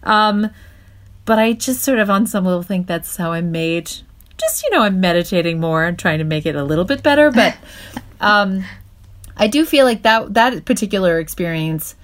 Um, 0.03 0.51
but 1.25 1.39
I 1.39 1.53
just 1.53 1.83
sort 1.83 1.99
of 1.99 2.09
on 2.09 2.27
some 2.27 2.45
level 2.45 2.63
think 2.63 2.87
that's 2.87 3.17
how 3.17 3.33
I'm 3.33 3.53
made. 3.53 3.91
Just, 4.39 4.63
you 4.63 4.71
know, 4.71 4.83
I'm 4.83 5.01
meditating 5.01 5.61
more 5.61 5.85
and 5.85 5.99
trying 5.99 6.19
to 6.19 6.25
make 6.25 6.47
it 6.47 6.55
a 6.57 6.65
little 6.65 6.85
bit 6.85 7.03
better. 7.03 7.31
But 7.31 7.57
um, 8.21 8.65
I 9.37 9.47
do 9.47 9.65
feel 9.65 9.85
like 9.85 10.03
that 10.03 10.35
that 10.35 10.65
particular 10.65 11.19
experience 11.19 11.97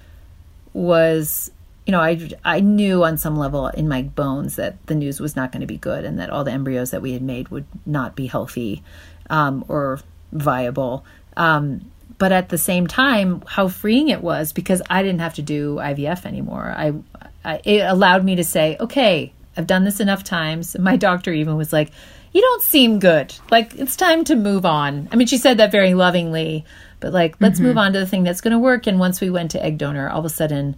was 0.73 1.51
you 1.85 1.91
know, 1.91 2.01
I 2.01 2.29
I 2.43 2.59
knew 2.61 3.03
on 3.03 3.17
some 3.17 3.37
level 3.37 3.67
in 3.67 3.87
my 3.87 4.01
bones 4.01 4.55
that 4.55 4.83
the 4.87 4.95
news 4.95 5.19
was 5.19 5.35
not 5.35 5.51
going 5.51 5.61
to 5.61 5.67
be 5.67 5.77
good, 5.77 6.03
and 6.03 6.19
that 6.19 6.29
all 6.29 6.43
the 6.43 6.51
embryos 6.51 6.91
that 6.91 7.01
we 7.01 7.13
had 7.13 7.21
made 7.21 7.49
would 7.49 7.65
not 7.85 8.15
be 8.15 8.27
healthy 8.27 8.83
um, 9.29 9.63
or 9.67 9.99
viable. 10.31 11.05
Um, 11.37 11.91
but 12.17 12.31
at 12.31 12.49
the 12.49 12.57
same 12.57 12.87
time, 12.87 13.43
how 13.45 13.67
freeing 13.67 14.09
it 14.09 14.21
was 14.21 14.53
because 14.53 14.81
I 14.89 15.03
didn't 15.03 15.19
have 15.19 15.35
to 15.35 15.41
do 15.41 15.75
IVF 15.75 16.25
anymore. 16.25 16.73
I, 16.75 16.93
I 17.43 17.61
it 17.63 17.81
allowed 17.81 18.23
me 18.23 18.35
to 18.37 18.43
say, 18.43 18.77
okay, 18.79 19.33
I've 19.55 19.67
done 19.67 19.83
this 19.83 19.99
enough 19.99 20.23
times. 20.23 20.77
My 20.79 20.95
doctor 20.95 21.31
even 21.31 21.55
was 21.55 21.71
like, 21.71 21.91
"You 22.31 22.41
don't 22.41 22.63
seem 22.63 22.99
good. 22.99 23.35
Like 23.51 23.75
it's 23.75 23.95
time 23.95 24.23
to 24.25 24.35
move 24.35 24.65
on." 24.65 25.07
I 25.11 25.17
mean, 25.17 25.27
she 25.27 25.37
said 25.37 25.57
that 25.59 25.71
very 25.71 25.93
lovingly, 25.93 26.65
but 26.99 27.13
like, 27.13 27.35
let's 27.39 27.59
move 27.59 27.77
on 27.77 27.93
to 27.93 27.99
the 27.99 28.07
thing 28.07 28.23
that's 28.23 28.41
going 28.41 28.53
to 28.53 28.59
work. 28.59 28.87
And 28.87 28.99
once 28.99 29.21
we 29.21 29.29
went 29.29 29.51
to 29.51 29.63
egg 29.63 29.77
donor, 29.77 30.09
all 30.09 30.19
of 30.19 30.25
a 30.25 30.29
sudden 30.29 30.75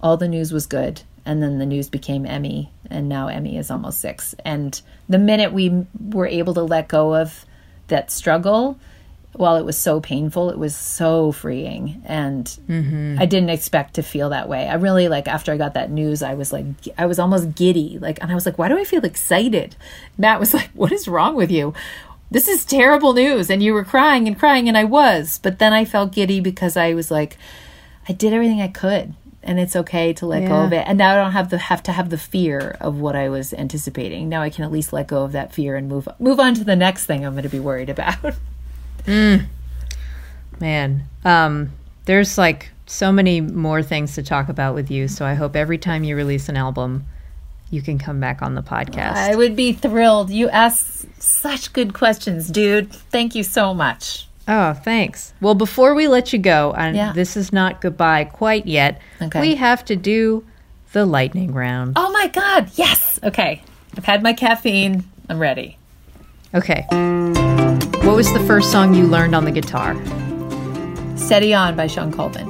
all 0.00 0.16
the 0.16 0.28
news 0.28 0.52
was 0.52 0.66
good 0.66 1.02
and 1.24 1.42
then 1.42 1.58
the 1.58 1.66
news 1.66 1.88
became 1.88 2.24
emmy 2.24 2.70
and 2.90 3.08
now 3.08 3.28
emmy 3.28 3.56
is 3.56 3.70
almost 3.70 4.00
six 4.00 4.34
and 4.44 4.80
the 5.08 5.18
minute 5.18 5.52
we 5.52 5.86
were 6.00 6.26
able 6.26 6.54
to 6.54 6.62
let 6.62 6.88
go 6.88 7.14
of 7.14 7.44
that 7.88 8.10
struggle 8.10 8.78
while 9.38 9.56
it 9.56 9.64
was 9.64 9.78
so 9.78 10.00
painful, 10.00 10.50
it 10.50 10.58
was 10.58 10.74
so 10.74 11.30
freeing. 11.30 12.02
And 12.06 12.44
mm-hmm. 12.68 13.16
I 13.20 13.26
didn't 13.26 13.50
expect 13.50 13.94
to 13.94 14.02
feel 14.02 14.30
that 14.30 14.48
way. 14.48 14.66
I 14.68 14.74
really 14.74 15.08
like 15.08 15.28
after 15.28 15.52
I 15.52 15.56
got 15.56 15.74
that 15.74 15.90
news, 15.90 16.22
I 16.22 16.34
was 16.34 16.52
like, 16.52 16.66
I 16.96 17.06
was 17.06 17.20
almost 17.20 17.54
giddy. 17.54 17.98
Like, 17.98 18.18
and 18.20 18.32
I 18.32 18.34
was 18.34 18.46
like, 18.46 18.58
why 18.58 18.68
do 18.68 18.76
I 18.78 18.84
feel 18.84 19.04
excited? 19.04 19.76
Matt 20.16 20.40
was 20.40 20.54
like, 20.54 20.70
what 20.74 20.90
is 20.90 21.06
wrong 21.06 21.36
with 21.36 21.52
you? 21.52 21.72
This 22.30 22.48
is 22.48 22.64
terrible 22.64 23.12
news. 23.14 23.48
And 23.48 23.62
you 23.62 23.74
were 23.74 23.84
crying 23.84 24.26
and 24.26 24.38
crying, 24.38 24.68
and 24.68 24.76
I 24.76 24.84
was. 24.84 25.38
But 25.42 25.60
then 25.60 25.72
I 25.72 25.84
felt 25.84 26.12
giddy 26.12 26.40
because 26.40 26.76
I 26.76 26.94
was 26.94 27.10
like, 27.10 27.38
I 28.08 28.12
did 28.12 28.32
everything 28.32 28.60
I 28.60 28.68
could. 28.68 29.14
And 29.48 29.58
it's 29.58 29.74
okay 29.74 30.12
to 30.12 30.26
let 30.26 30.46
go 30.46 30.56
of 30.56 30.74
it. 30.74 30.84
And 30.86 30.98
now 30.98 31.12
I 31.12 31.16
don't 31.16 31.32
have 31.32 31.48
the 31.48 31.56
have 31.56 31.82
to 31.84 31.92
have 31.92 32.10
the 32.10 32.18
fear 32.18 32.76
of 32.82 33.00
what 33.00 33.16
I 33.16 33.30
was 33.30 33.54
anticipating. 33.54 34.28
Now 34.28 34.42
I 34.42 34.50
can 34.50 34.62
at 34.62 34.70
least 34.70 34.92
let 34.92 35.06
go 35.06 35.24
of 35.24 35.32
that 35.32 35.54
fear 35.54 35.74
and 35.74 35.88
move 35.88 36.06
move 36.18 36.38
on 36.38 36.52
to 36.56 36.64
the 36.64 36.76
next 36.76 37.06
thing 37.06 37.24
I'm 37.24 37.32
going 37.32 37.44
to 37.44 37.48
be 37.48 37.58
worried 37.58 37.88
about. 37.88 38.34
Man, 39.06 39.48
um, 41.24 41.72
there's 42.04 42.36
like 42.36 42.68
so 42.84 43.10
many 43.10 43.40
more 43.40 43.82
things 43.82 44.14
to 44.16 44.22
talk 44.22 44.50
about 44.50 44.74
with 44.74 44.90
you. 44.90 45.08
So 45.08 45.24
I 45.24 45.32
hope 45.32 45.56
every 45.56 45.78
time 45.78 46.04
you 46.04 46.14
release 46.14 46.50
an 46.50 46.56
album, 46.56 47.06
you 47.70 47.80
can 47.80 47.98
come 47.98 48.20
back 48.20 48.42
on 48.42 48.54
the 48.54 48.62
podcast. 48.62 49.14
I 49.14 49.34
would 49.34 49.56
be 49.56 49.72
thrilled. 49.72 50.28
You 50.30 50.50
asked 50.50 51.22
such 51.22 51.72
good 51.72 51.94
questions, 51.94 52.48
dude. 52.48 52.92
Thank 52.92 53.34
you 53.34 53.42
so 53.42 53.72
much. 53.72 54.27
Oh, 54.48 54.72
thanks. 54.72 55.34
Well, 55.42 55.54
before 55.54 55.94
we 55.94 56.08
let 56.08 56.32
you 56.32 56.38
go, 56.38 56.72
and 56.76 56.96
Yeah. 56.96 57.12
this 57.12 57.36
is 57.36 57.52
not 57.52 57.80
goodbye 57.82 58.24
quite 58.24 58.66
yet, 58.66 59.00
Okay. 59.20 59.40
we 59.40 59.54
have 59.56 59.84
to 59.84 59.94
do 59.96 60.42
the 60.92 61.04
lightning 61.04 61.52
round. 61.52 61.92
Oh 61.96 62.10
my 62.12 62.28
God. 62.28 62.70
Yes. 62.76 63.20
Okay. 63.22 63.60
I've 63.96 64.06
had 64.06 64.22
my 64.22 64.32
caffeine. 64.32 65.04
I'm 65.28 65.38
ready. 65.38 65.76
Okay. 66.54 66.86
What 68.02 68.16
was 68.16 68.32
the 68.32 68.40
first 68.46 68.72
song 68.72 68.94
you 68.94 69.06
learned 69.06 69.34
on 69.34 69.44
the 69.44 69.50
guitar? 69.50 69.94
Steady 71.16 71.52
On 71.52 71.76
by 71.76 71.86
Shawn 71.86 72.10
Colvin. 72.10 72.48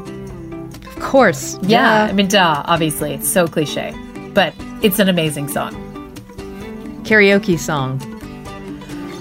Of 0.86 1.00
course. 1.00 1.58
Yeah. 1.62 2.04
I 2.04 2.12
mean, 2.12 2.28
duh, 2.28 2.62
obviously. 2.66 3.14
It's 3.14 3.28
so 3.28 3.48
cliche, 3.48 3.92
but 4.34 4.54
it's 4.82 5.00
an 5.00 5.08
amazing 5.08 5.48
song. 5.48 5.72
Karaoke 7.02 7.58
song. 7.58 8.00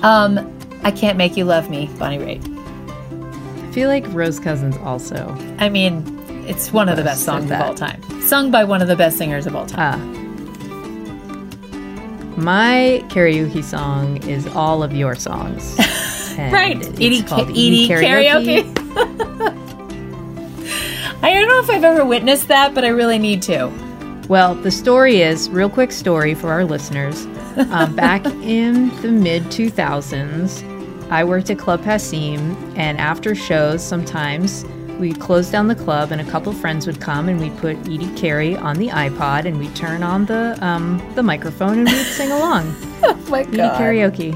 Um, 0.04 0.38
I 0.84 0.92
Can't 0.92 1.18
Make 1.18 1.36
You 1.38 1.46
Love 1.46 1.70
Me, 1.72 1.90
Bonnie 1.98 2.20
Raitt. 2.20 2.54
I 3.78 3.80
feel 3.80 3.90
like 3.90 4.08
Rose 4.08 4.40
Cousins 4.40 4.76
also. 4.78 5.38
I 5.60 5.70
mean, 5.70 6.04
it's 6.48 6.74
one 6.74 6.90
of 6.90 6.98
the 6.98 7.04
best 7.04 7.24
songs 7.24 7.52
of 7.52 7.62
all 7.62 7.76
time. 7.76 8.02
Sung 8.24 8.50
by 8.50 8.64
one 8.64 8.82
of 8.82 8.88
the 8.88 8.96
best 8.96 9.20
singers 9.20 9.46
of 9.46 9.56
all 9.56 9.68
time. 9.68 9.94
Ah. 9.94 9.98
My 12.38 13.04
karaoke 13.10 13.64
song 13.64 14.18
is 14.28 14.48
all 14.48 14.82
of 14.82 14.94
your 14.94 15.14
songs. 15.14 15.78
Right. 16.38 16.78
it's 16.78 16.90
Edie, 16.90 17.24
called 17.24 17.50
Edie, 17.50 17.88
karaoke. 17.88 18.58
I 21.24 21.34
don't 21.34 21.48
know 21.48 21.60
if 21.60 21.70
I've 21.70 21.84
ever 21.84 22.04
witnessed 22.04 22.48
that, 22.48 22.74
but 22.74 22.84
I 22.84 22.90
really 22.90 23.20
need 23.20 23.44
to. 23.44 23.72
Well, 24.28 24.56
the 24.56 24.72
story 24.72 25.22
is 25.22 25.52
real 25.52 25.70
quick 25.70 25.92
story 25.92 26.34
for 26.34 26.52
our 26.52 26.66
listeners. 26.66 27.28
Um, 27.72 27.96
back 27.96 28.26
in 28.44 28.90
the 29.02 29.12
mid 29.12 29.44
2000s, 29.46 30.77
I 31.10 31.24
worked 31.24 31.50
at 31.50 31.58
Club 31.58 31.82
Passim, 31.84 32.56
and 32.78 32.98
after 32.98 33.34
shows, 33.34 33.82
sometimes 33.84 34.66
we'd 35.00 35.20
close 35.20 35.50
down 35.50 35.68
the 35.68 35.76
club, 35.76 36.12
and 36.12 36.20
a 36.20 36.26
couple 36.26 36.52
friends 36.54 36.86
would 36.88 37.00
come, 37.00 37.30
and 37.30 37.40
we'd 37.40 37.56
put 37.58 37.78
Edie 37.88 38.14
Carey 38.16 38.56
on 38.56 38.78
the 38.78 38.90
iPod, 38.90 39.46
and 39.46 39.58
we'd 39.60 39.76
turn 39.76 40.04
on 40.04 40.26
the 40.26 40.58
um, 40.66 41.02
the 41.16 41.24
microphone, 41.24 41.80
and 41.80 41.88
we'd 41.88 42.06
sing 42.06 42.32
along. 42.32 42.74
Oh 43.04 43.14
my 43.30 43.42
Edie 43.42 43.58
karaoke. 43.58 44.32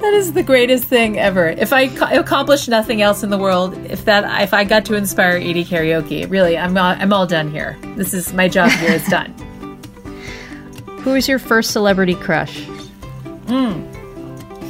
That 0.00 0.12
is 0.14 0.32
the 0.32 0.42
greatest 0.42 0.84
thing 0.84 1.16
ever. 1.18 1.46
If 1.48 1.72
I 1.72 1.86
co- 1.88 2.18
accomplish 2.18 2.66
nothing 2.68 3.02
else 3.02 3.22
in 3.22 3.30
the 3.30 3.38
world, 3.38 3.72
if 3.86 4.04
that 4.04 4.42
if 4.42 4.52
I 4.52 4.64
got 4.64 4.84
to 4.86 4.94
inspire 4.94 5.36
Edie 5.36 5.64
karaoke, 5.64 6.28
really, 6.28 6.58
I'm 6.58 6.76
all, 6.76 6.96
I'm 6.98 7.12
all 7.12 7.26
done 7.26 7.50
here. 7.50 7.78
This 7.96 8.12
is 8.12 8.32
my 8.32 8.48
job 8.48 8.70
here 8.72 8.90
is 8.92 9.06
done. 9.06 9.30
Who 11.02 11.12
was 11.12 11.28
your 11.28 11.38
first 11.38 11.70
celebrity 11.70 12.14
crush? 12.16 12.66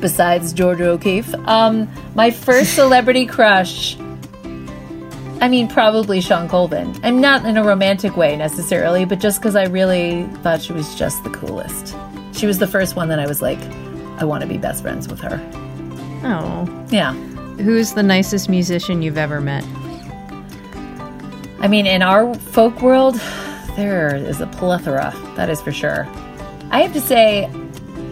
Besides 0.01 0.53
Georgia 0.53 0.91
O'Keeffe, 0.91 1.35
um, 1.47 1.89
my 2.15 2.31
first 2.31 2.75
celebrity 2.75 3.27
crush. 3.37 3.97
I 5.41 5.49
mean, 5.49 5.69
probably 5.69 6.20
Shawn 6.20 6.49
Colvin. 6.49 6.99
I'm 7.05 7.20
not 7.20 7.45
in 7.47 7.57
a 7.57 7.62
romantic 7.65 8.16
way 8.16 8.37
necessarily, 8.37 9.05
but 9.05 9.20
just 9.20 9.41
because 9.41 9.55
I 9.57 9.65
really 9.66 10.25
thought 10.43 10.61
she 10.62 10.73
was 10.73 10.95
just 10.97 11.23
the 11.25 11.31
coolest. 11.31 11.95
She 12.33 12.47
was 12.47 12.59
the 12.59 12.66
first 12.66 12.97
one 12.97 13.09
that 13.09 13.19
I 13.20 13.27
was 13.27 13.41
like, 13.41 13.59
I 14.20 14.25
want 14.25 14.43
to 14.43 14.49
be 14.49 14.59
best 14.59 14.83
friends 14.83 15.07
with 15.09 15.20
her. 15.20 15.41
Oh, 16.25 16.87
Yeah. 16.91 17.12
who's 17.59 17.93
the 17.93 18.03
nicest 18.03 18.49
musician 18.49 19.01
you've 19.03 19.19
ever 19.19 19.41
met? 19.41 19.65
I 21.61 21.69
mean, 21.69 21.87
in 21.87 22.03
our 22.03 22.35
folk 22.35 22.81
world, 22.83 23.15
there 23.77 24.15
is 24.15 24.41
a 24.41 24.47
plethora, 24.49 25.12
that 25.37 25.49
is 25.51 25.61
for 25.61 25.73
sure. 25.73 26.07
I 26.70 26.83
have 26.83 26.93
to 26.95 27.01
say, 27.01 27.49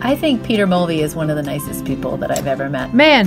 I 0.01 0.14
think 0.16 0.44
Peter 0.44 0.66
Mulvey 0.66 1.01
is 1.01 1.14
one 1.14 1.31
of 1.31 1.36
the 1.36 1.43
nicest 1.43 1.85
people 1.85 2.16
that 2.18 2.31
I've 2.31 2.47
ever 2.47 2.68
met. 2.68 2.94
Man, 2.94 3.27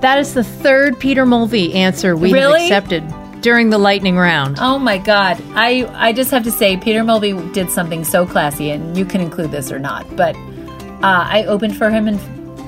that 0.00 0.18
is 0.18 0.34
the 0.34 0.44
third 0.44 0.98
Peter 0.98 1.24
Mulvey 1.26 1.74
answer 1.74 2.16
we 2.16 2.32
Really? 2.32 2.68
have 2.68 2.84
accepted 2.84 3.40
during 3.42 3.70
the 3.70 3.78
lightning 3.78 4.16
round. 4.16 4.58
Oh 4.60 4.78
my 4.78 4.98
God. 4.98 5.42
I, 5.54 5.84
I 5.94 6.12
just 6.12 6.30
have 6.30 6.44
to 6.44 6.50
say, 6.52 6.76
Peter 6.76 7.02
Mulvey 7.02 7.32
did 7.52 7.70
something 7.70 8.04
so 8.04 8.24
classy, 8.26 8.70
and 8.70 8.96
you 8.96 9.04
can 9.04 9.20
include 9.20 9.50
this 9.50 9.72
or 9.72 9.78
not, 9.78 10.06
but 10.16 10.36
uh, 10.36 11.26
I 11.28 11.44
opened 11.48 11.76
for 11.76 11.90
him 11.90 12.06
in 12.06 12.18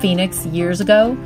Phoenix 0.01 0.45
years 0.47 0.81
ago. 0.81 1.17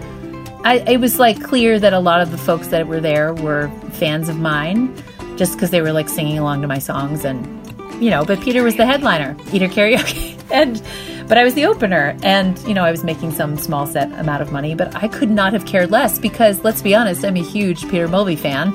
I, 0.63 0.79
it 0.87 0.97
was 0.99 1.17
like 1.19 1.41
clear 1.41 1.79
that 1.79 1.93
a 1.93 1.99
lot 1.99 2.21
of 2.21 2.31
the 2.31 2.37
folks 2.37 2.67
that 2.67 2.85
were 2.87 2.99
there 2.99 3.33
were 3.33 3.69
fans 3.93 4.29
of 4.29 4.37
mine 4.37 4.93
just 5.37 5.53
because 5.53 5.71
they 5.71 5.81
were 5.81 5.93
like 5.93 6.09
singing 6.09 6.37
along 6.37 6.61
to 6.61 6.67
my 6.67 6.79
songs 6.79 7.23
and 7.25 7.58
you 7.99 8.09
know 8.09 8.23
but 8.23 8.39
peter 8.41 8.63
was 8.63 8.75
the 8.75 8.85
headliner 8.85 9.35
peter 9.49 9.67
karaoke. 9.67 10.35
And 10.51 10.81
but 11.27 11.37
i 11.37 11.43
was 11.43 11.53
the 11.53 11.65
opener 11.65 12.17
and 12.23 12.57
you 12.67 12.73
know 12.73 12.83
i 12.83 12.89
was 12.89 13.03
making 13.03 13.31
some 13.31 13.55
small 13.55 13.85
set 13.85 14.11
amount 14.13 14.41
of 14.41 14.51
money 14.51 14.73
but 14.73 14.95
i 14.95 15.07
could 15.07 15.29
not 15.29 15.53
have 15.53 15.67
cared 15.67 15.91
less 15.91 16.17
because 16.17 16.63
let's 16.63 16.81
be 16.81 16.95
honest 16.95 17.23
i'm 17.23 17.35
a 17.37 17.43
huge 17.43 17.87
peter 17.89 18.07
mulvey 18.07 18.35
fan 18.35 18.73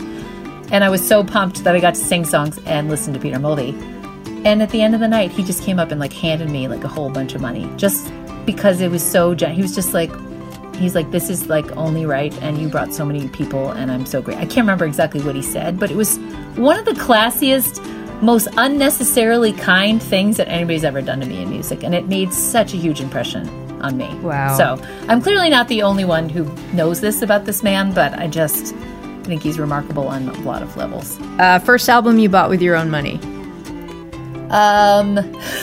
and 0.70 0.84
i 0.84 0.88
was 0.88 1.04
so 1.06 1.24
pumped 1.24 1.64
that 1.64 1.74
i 1.74 1.80
got 1.80 1.96
to 1.96 2.00
sing 2.00 2.24
songs 2.24 2.60
and 2.66 2.88
listen 2.88 3.12
to 3.12 3.18
peter 3.18 3.40
mulvey. 3.40 3.70
And 4.44 4.60
at 4.62 4.70
the 4.70 4.82
end 4.82 4.94
of 4.94 5.00
the 5.00 5.08
night 5.08 5.32
he 5.32 5.42
just 5.42 5.64
came 5.64 5.80
up 5.80 5.90
and 5.90 5.98
like 5.98 6.12
handed 6.12 6.48
me 6.48 6.68
like 6.68 6.84
a 6.84 6.88
whole 6.88 7.10
bunch 7.10 7.34
of 7.34 7.40
money 7.40 7.68
just 7.76 8.12
because 8.46 8.80
it 8.80 8.90
was 8.90 9.02
so 9.02 9.34
gen- 9.34 9.54
he 9.54 9.62
was 9.62 9.74
just 9.74 9.92
like 9.94 10.12
he's 10.76 10.94
like 10.94 11.10
this 11.10 11.30
is 11.30 11.48
like 11.48 11.76
only 11.76 12.06
right 12.06 12.32
and 12.40 12.58
you 12.58 12.68
brought 12.68 12.92
so 12.94 13.04
many 13.04 13.26
people 13.28 13.70
and 13.72 13.90
i'm 13.90 14.06
so 14.06 14.22
great. 14.22 14.36
I 14.36 14.42
can't 14.44 14.58
remember 14.58 14.84
exactly 14.84 15.20
what 15.22 15.34
he 15.34 15.42
said 15.42 15.80
but 15.80 15.90
it 15.90 15.96
was 15.96 16.18
one 16.56 16.78
of 16.78 16.84
the 16.84 16.92
classiest 16.92 17.80
most 18.24 18.48
unnecessarily 18.56 19.52
kind 19.52 20.02
things 20.02 20.36
that 20.38 20.48
anybody's 20.48 20.84
ever 20.84 21.00
done 21.02 21.20
to 21.20 21.26
me 21.26 21.42
in 21.42 21.50
music 21.50 21.82
and 21.84 21.94
it 21.94 22.06
made 22.08 22.32
such 22.32 22.72
a 22.74 22.76
huge 22.76 23.00
impression 23.00 23.48
on 23.82 23.96
me 23.96 24.08
Wow. 24.20 24.56
so 24.56 24.82
i'm 25.08 25.20
clearly 25.20 25.50
not 25.50 25.68
the 25.68 25.82
only 25.82 26.04
one 26.04 26.28
who 26.28 26.44
knows 26.72 27.00
this 27.00 27.20
about 27.22 27.44
this 27.44 27.62
man 27.62 27.92
but 27.92 28.14
i 28.18 28.26
just 28.26 28.74
think 29.24 29.42
he's 29.42 29.58
remarkable 29.58 30.08
on 30.08 30.28
a 30.28 30.40
lot 30.40 30.62
of 30.62 30.76
levels 30.76 31.18
Uh, 31.38 31.58
first 31.58 31.88
album 31.88 32.18
you 32.18 32.28
bought 32.28 32.48
with 32.50 32.60
your 32.62 32.76
own 32.76 32.90
money. 32.90 33.18
Um, 34.50 35.18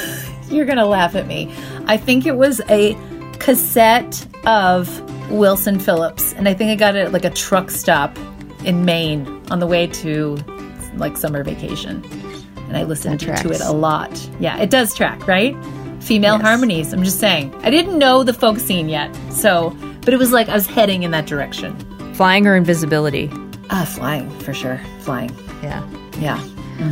you're 0.49 0.65
gonna 0.65 0.85
laugh 0.85 1.15
at 1.15 1.27
me. 1.27 1.53
I 1.85 1.97
think 1.97 2.25
it 2.25 2.35
was 2.35 2.59
a 2.69 2.97
cassette 3.39 4.25
of 4.45 4.89
Wilson 5.31 5.79
Phillips, 5.79 6.33
and 6.33 6.49
I 6.49 6.53
think 6.53 6.71
I 6.71 6.75
got 6.75 6.95
it 6.95 7.05
at 7.05 7.11
like 7.13 7.23
a 7.25 7.29
truck 7.29 7.69
stop 7.71 8.17
in 8.65 8.83
Maine 8.83 9.27
on 9.49 9.59
the 9.59 9.67
way 9.67 9.87
to 9.87 10.37
like 10.97 11.15
summer 11.17 11.43
vacation, 11.43 12.01
and 12.71 12.77
I 12.77 12.83
listened 12.83 13.19
to 13.19 13.51
it 13.51 13.59
a 13.59 13.73
lot. 13.73 14.09
Yeah, 14.39 14.57
it 14.59 14.69
does 14.69 14.95
track, 14.95 15.27
right? 15.27 15.53
Female 15.99 16.35
Yes. 16.35 16.41
harmonies. 16.41 16.93
I'm 16.93 17.03
just 17.03 17.19
saying. 17.19 17.53
I 17.63 17.69
didn't 17.69 17.99
know 17.99 18.23
the 18.23 18.33
folk 18.33 18.59
scene 18.59 18.87
yet, 18.87 19.13
so 19.29 19.75
but 20.05 20.13
it 20.13 20.17
was 20.17 20.31
like 20.31 20.47
I 20.47 20.53
was 20.53 20.67
heading 20.67 21.03
in 21.03 21.11
that 21.11 21.25
direction. 21.25 21.75
Flying 22.13 22.47
or 22.47 22.55
invisibility? 22.55 23.29
Ah, 23.69 23.83
flying 23.85 24.29
for 24.39 24.53
sure, 24.53 24.79
flying. 25.01 25.35
Yeah. 25.61 25.83
Yeah. 26.19 26.41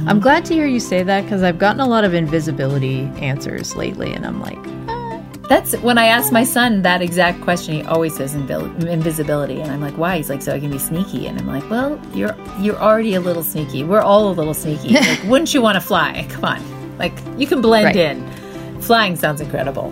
I'm 0.05 0.19
glad 0.19 0.43
to 0.45 0.53
hear 0.53 0.67
you 0.67 0.79
say 0.81 1.01
that 1.01 1.23
because 1.23 1.41
I've 1.43 1.57
gotten 1.59 1.79
a 1.79 1.87
lot 1.87 2.03
of 2.03 2.13
invisibility 2.13 3.09
answers 3.21 3.75
lately, 3.75 4.11
and 4.13 4.25
I'm 4.25 4.41
like, 4.41 4.59
That's 5.49 5.75
when 5.77 5.97
I 5.97 6.05
ask 6.05 6.31
my 6.31 6.43
son 6.43 6.83
that 6.83 7.01
exact 7.01 7.41
question. 7.41 7.73
He 7.73 7.81
always 7.83 8.15
says 8.15 8.35
invi- 8.35 8.87
invisibility, 8.87 9.59
and 9.61 9.71
I'm 9.71 9.81
like, 9.81 9.97
"Why?" 9.97 10.17
He's 10.17 10.29
like, 10.29 10.43
"So 10.43 10.53
I 10.53 10.59
can 10.59 10.69
be 10.69 10.77
sneaky." 10.77 11.25
And 11.25 11.39
I'm 11.39 11.47
like, 11.47 11.67
"Well, 11.71 11.99
you're 12.13 12.35
you're 12.59 12.77
already 12.77 13.15
a 13.15 13.19
little 13.19 13.41
sneaky. 13.43 13.83
We're 13.83 14.01
all 14.01 14.29
a 14.29 14.33
little 14.33 14.53
sneaky. 14.53 14.93
Like, 14.99 15.23
wouldn't 15.23 15.51
you 15.53 15.61
want 15.63 15.75
to 15.75 15.81
fly? 15.81 16.27
Come 16.29 16.45
on, 16.45 16.97
like 16.99 17.13
you 17.37 17.47
can 17.47 17.61
blend 17.61 17.85
Right. 17.85 17.95
in. 17.95 18.29
Flying 18.81 19.15
sounds 19.15 19.41
incredible. 19.41 19.89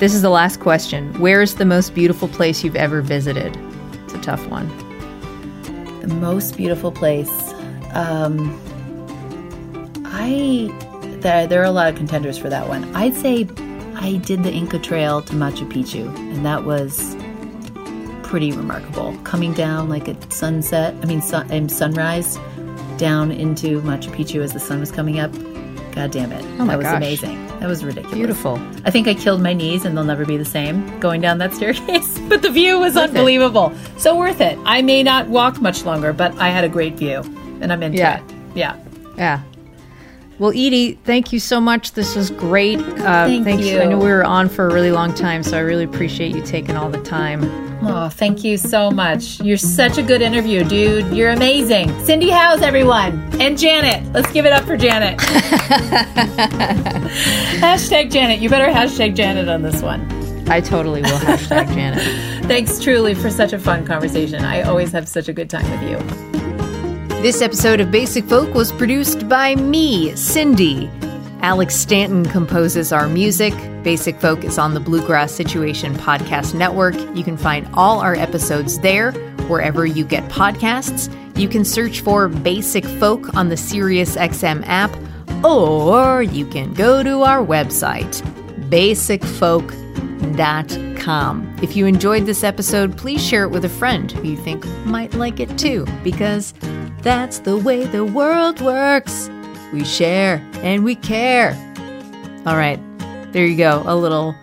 this 0.00 0.12
is 0.14 0.22
the 0.22 0.30
last 0.30 0.58
question. 0.60 1.12
Where 1.20 1.40
is 1.40 1.54
the 1.54 1.64
most 1.64 1.94
beautiful 1.94 2.26
place 2.28 2.64
you've 2.64 2.76
ever 2.76 3.00
visited? 3.00 3.56
It's 4.04 4.14
a 4.14 4.18
tough 4.20 4.44
one. 4.48 4.66
The 6.00 6.08
most 6.14 6.56
beautiful 6.56 6.90
place. 6.90 7.30
Um, 7.94 8.50
I 10.06 10.70
there 11.20 11.46
there 11.46 11.60
are 11.60 11.64
a 11.66 11.70
lot 11.70 11.88
of 11.88 11.94
contenders 11.94 12.36
for 12.36 12.48
that 12.48 12.68
one. 12.68 12.82
I'd 12.96 13.14
say 13.14 13.44
I 14.00 14.16
did 14.24 14.42
the 14.44 14.52
Inca 14.52 14.78
Trail 14.78 15.22
to 15.22 15.32
Machu 15.34 15.70
Picchu, 15.70 16.06
and 16.16 16.44
that 16.46 16.64
was 16.64 17.16
pretty 18.22 18.52
remarkable. 18.52 19.16
Coming 19.24 19.52
down 19.52 19.88
like 19.88 20.08
at 20.08 20.32
sunset, 20.32 20.94
I 21.02 21.06
mean 21.06 21.22
sun, 21.22 21.50
um, 21.52 21.68
sunrise, 21.68 22.36
down 22.96 23.30
into 23.32 23.80
Machu 23.82 24.10
Picchu 24.14 24.42
as 24.42 24.52
the 24.52 24.60
sun 24.60 24.80
was 24.80 24.90
coming 24.92 25.18
up. 25.20 25.32
God 25.92 26.10
damn 26.12 26.30
it! 26.32 26.44
Oh 26.60 26.64
my 26.64 26.74
that 26.74 26.76
was 26.78 26.84
gosh. 26.86 26.96
amazing. 26.96 27.46
That 27.58 27.68
was 27.68 27.84
ridiculous. 27.84 28.14
Beautiful. 28.14 28.54
I 28.84 28.90
think 28.92 29.08
I 29.08 29.14
killed 29.14 29.42
my 29.42 29.52
knees 29.52 29.84
and 29.84 29.96
they'll 29.96 30.04
never 30.04 30.24
be 30.24 30.36
the 30.36 30.44
same 30.44 31.00
going 31.00 31.20
down 31.20 31.38
that 31.38 31.52
staircase. 31.58 32.18
But 32.28 32.42
the 32.42 32.50
view 32.50 32.78
was 32.78 32.94
Worth 32.94 33.04
it. 33.06 33.08
unbelievable. 33.16 33.72
So 33.96 34.16
worth 34.16 34.40
it. 34.40 34.56
I 34.64 34.80
may 34.82 35.02
not 35.02 35.26
walk 35.28 35.60
much 35.60 35.84
longer, 35.84 36.12
but 36.12 36.32
I 36.38 36.50
had 36.50 36.62
a 36.62 36.68
great 36.68 36.94
view 36.94 37.22
and 37.60 37.72
I'm 37.72 37.82
into 37.82 37.98
Yeah. 37.98 38.18
it. 38.22 38.34
Yeah. 38.54 38.76
Yeah. 39.16 39.42
Well, 40.38 40.50
Edie, 40.50 40.92
thank 41.04 41.32
you 41.32 41.40
so 41.40 41.60
much. 41.60 41.92
This 41.92 42.14
was 42.14 42.30
great. 42.30 42.78
Uh, 42.78 43.26
Thank 43.26 43.44
thanks- 43.44 43.66
you. 43.66 43.80
I 43.80 43.86
know 43.86 43.98
we 43.98 44.08
were 44.08 44.24
on 44.24 44.48
for 44.48 44.68
a 44.68 44.72
really 44.72 44.92
long 44.92 45.12
time, 45.12 45.42
so 45.42 45.56
I 45.56 45.60
really 45.60 45.82
appreciate 45.84 46.34
you 46.34 46.42
taking 46.42 46.76
all 46.76 46.88
the 46.90 47.02
time. 47.02 47.42
Oh, 47.82 48.08
thank 48.08 48.42
you 48.44 48.56
so 48.56 48.90
much. 48.90 49.40
You're 49.40 49.56
such 49.56 49.98
a 49.98 50.02
good 50.02 50.20
interview, 50.22 50.64
dude. 50.64 51.12
You're 51.12 51.30
amazing. 51.30 51.96
Cindy 52.04 52.28
Howes, 52.30 52.60
everyone. 52.62 53.20
And 53.40 53.56
Janet. 53.58 54.12
Let's 54.12 54.30
give 54.32 54.46
it 54.46 54.52
up 54.52 54.64
for 54.64 54.76
Janet. 54.76 55.18
hashtag 57.60 58.10
Janet. 58.10 58.40
You 58.40 58.48
better 58.48 58.66
hashtag 58.72 59.14
Janet 59.14 59.48
on 59.48 59.62
this 59.62 59.80
one. 59.82 60.00
I 60.48 60.60
totally 60.60 61.02
will 61.02 61.18
hashtag 61.18 61.72
Janet. 61.74 62.44
Thanks 62.46 62.80
truly 62.80 63.14
for 63.14 63.30
such 63.30 63.52
a 63.52 63.58
fun 63.58 63.84
conversation. 63.86 64.44
I 64.44 64.62
always 64.62 64.90
have 64.92 65.06
such 65.08 65.28
a 65.28 65.32
good 65.32 65.50
time 65.50 65.68
with 65.70 65.82
you. 65.90 66.37
This 67.20 67.42
episode 67.42 67.80
of 67.80 67.90
Basic 67.90 68.24
Folk 68.26 68.54
was 68.54 68.70
produced 68.70 69.28
by 69.28 69.56
me, 69.56 70.14
Cindy. 70.14 70.88
Alex 71.40 71.74
Stanton 71.74 72.24
composes 72.24 72.92
our 72.92 73.08
music. 73.08 73.52
Basic 73.82 74.20
Folk 74.20 74.44
is 74.44 74.56
on 74.56 74.74
the 74.74 74.78
Bluegrass 74.78 75.32
Situation 75.32 75.96
Podcast 75.96 76.54
Network. 76.54 76.94
You 77.16 77.24
can 77.24 77.36
find 77.36 77.68
all 77.74 77.98
our 77.98 78.14
episodes 78.14 78.78
there, 78.78 79.10
wherever 79.48 79.84
you 79.84 80.04
get 80.04 80.30
podcasts. 80.30 81.12
You 81.36 81.48
can 81.48 81.64
search 81.64 82.02
for 82.02 82.28
Basic 82.28 82.84
Folk 82.84 83.34
on 83.34 83.48
the 83.48 83.56
SiriusXM 83.56 84.62
app, 84.66 84.96
or 85.44 86.22
you 86.22 86.46
can 86.46 86.72
go 86.72 87.02
to 87.02 87.22
our 87.22 87.44
website, 87.44 88.22
basicfolk.com. 88.70 91.56
If 91.62 91.74
you 91.74 91.86
enjoyed 91.86 92.26
this 92.26 92.44
episode, 92.44 92.96
please 92.96 93.26
share 93.26 93.42
it 93.42 93.50
with 93.50 93.64
a 93.64 93.68
friend 93.68 94.12
who 94.12 94.28
you 94.28 94.36
think 94.36 94.64
might 94.84 95.14
like 95.14 95.40
it 95.40 95.58
too, 95.58 95.84
because 96.04 96.54
that's 97.02 97.40
the 97.40 97.56
way 97.56 97.84
the 97.84 98.04
world 98.04 98.60
works. 98.60 99.30
We 99.72 99.84
share 99.84 100.42
and 100.62 100.84
we 100.84 100.94
care. 100.94 101.52
All 102.46 102.56
right, 102.56 102.80
there 103.32 103.46
you 103.46 103.56
go. 103.56 103.82
A 103.86 103.96
little 103.96 104.34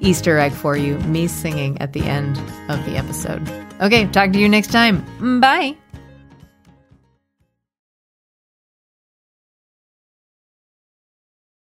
Easter 0.00 0.38
egg 0.38 0.52
for 0.52 0.76
you 0.76 0.98
me 1.00 1.26
singing 1.26 1.80
at 1.80 1.92
the 1.92 2.02
end 2.02 2.38
of 2.68 2.84
the 2.84 2.96
episode. 2.96 3.48
Okay, 3.80 4.06
talk 4.06 4.32
to 4.32 4.38
you 4.38 4.48
next 4.48 4.70
time. 4.70 5.40
Bye. 5.40 5.76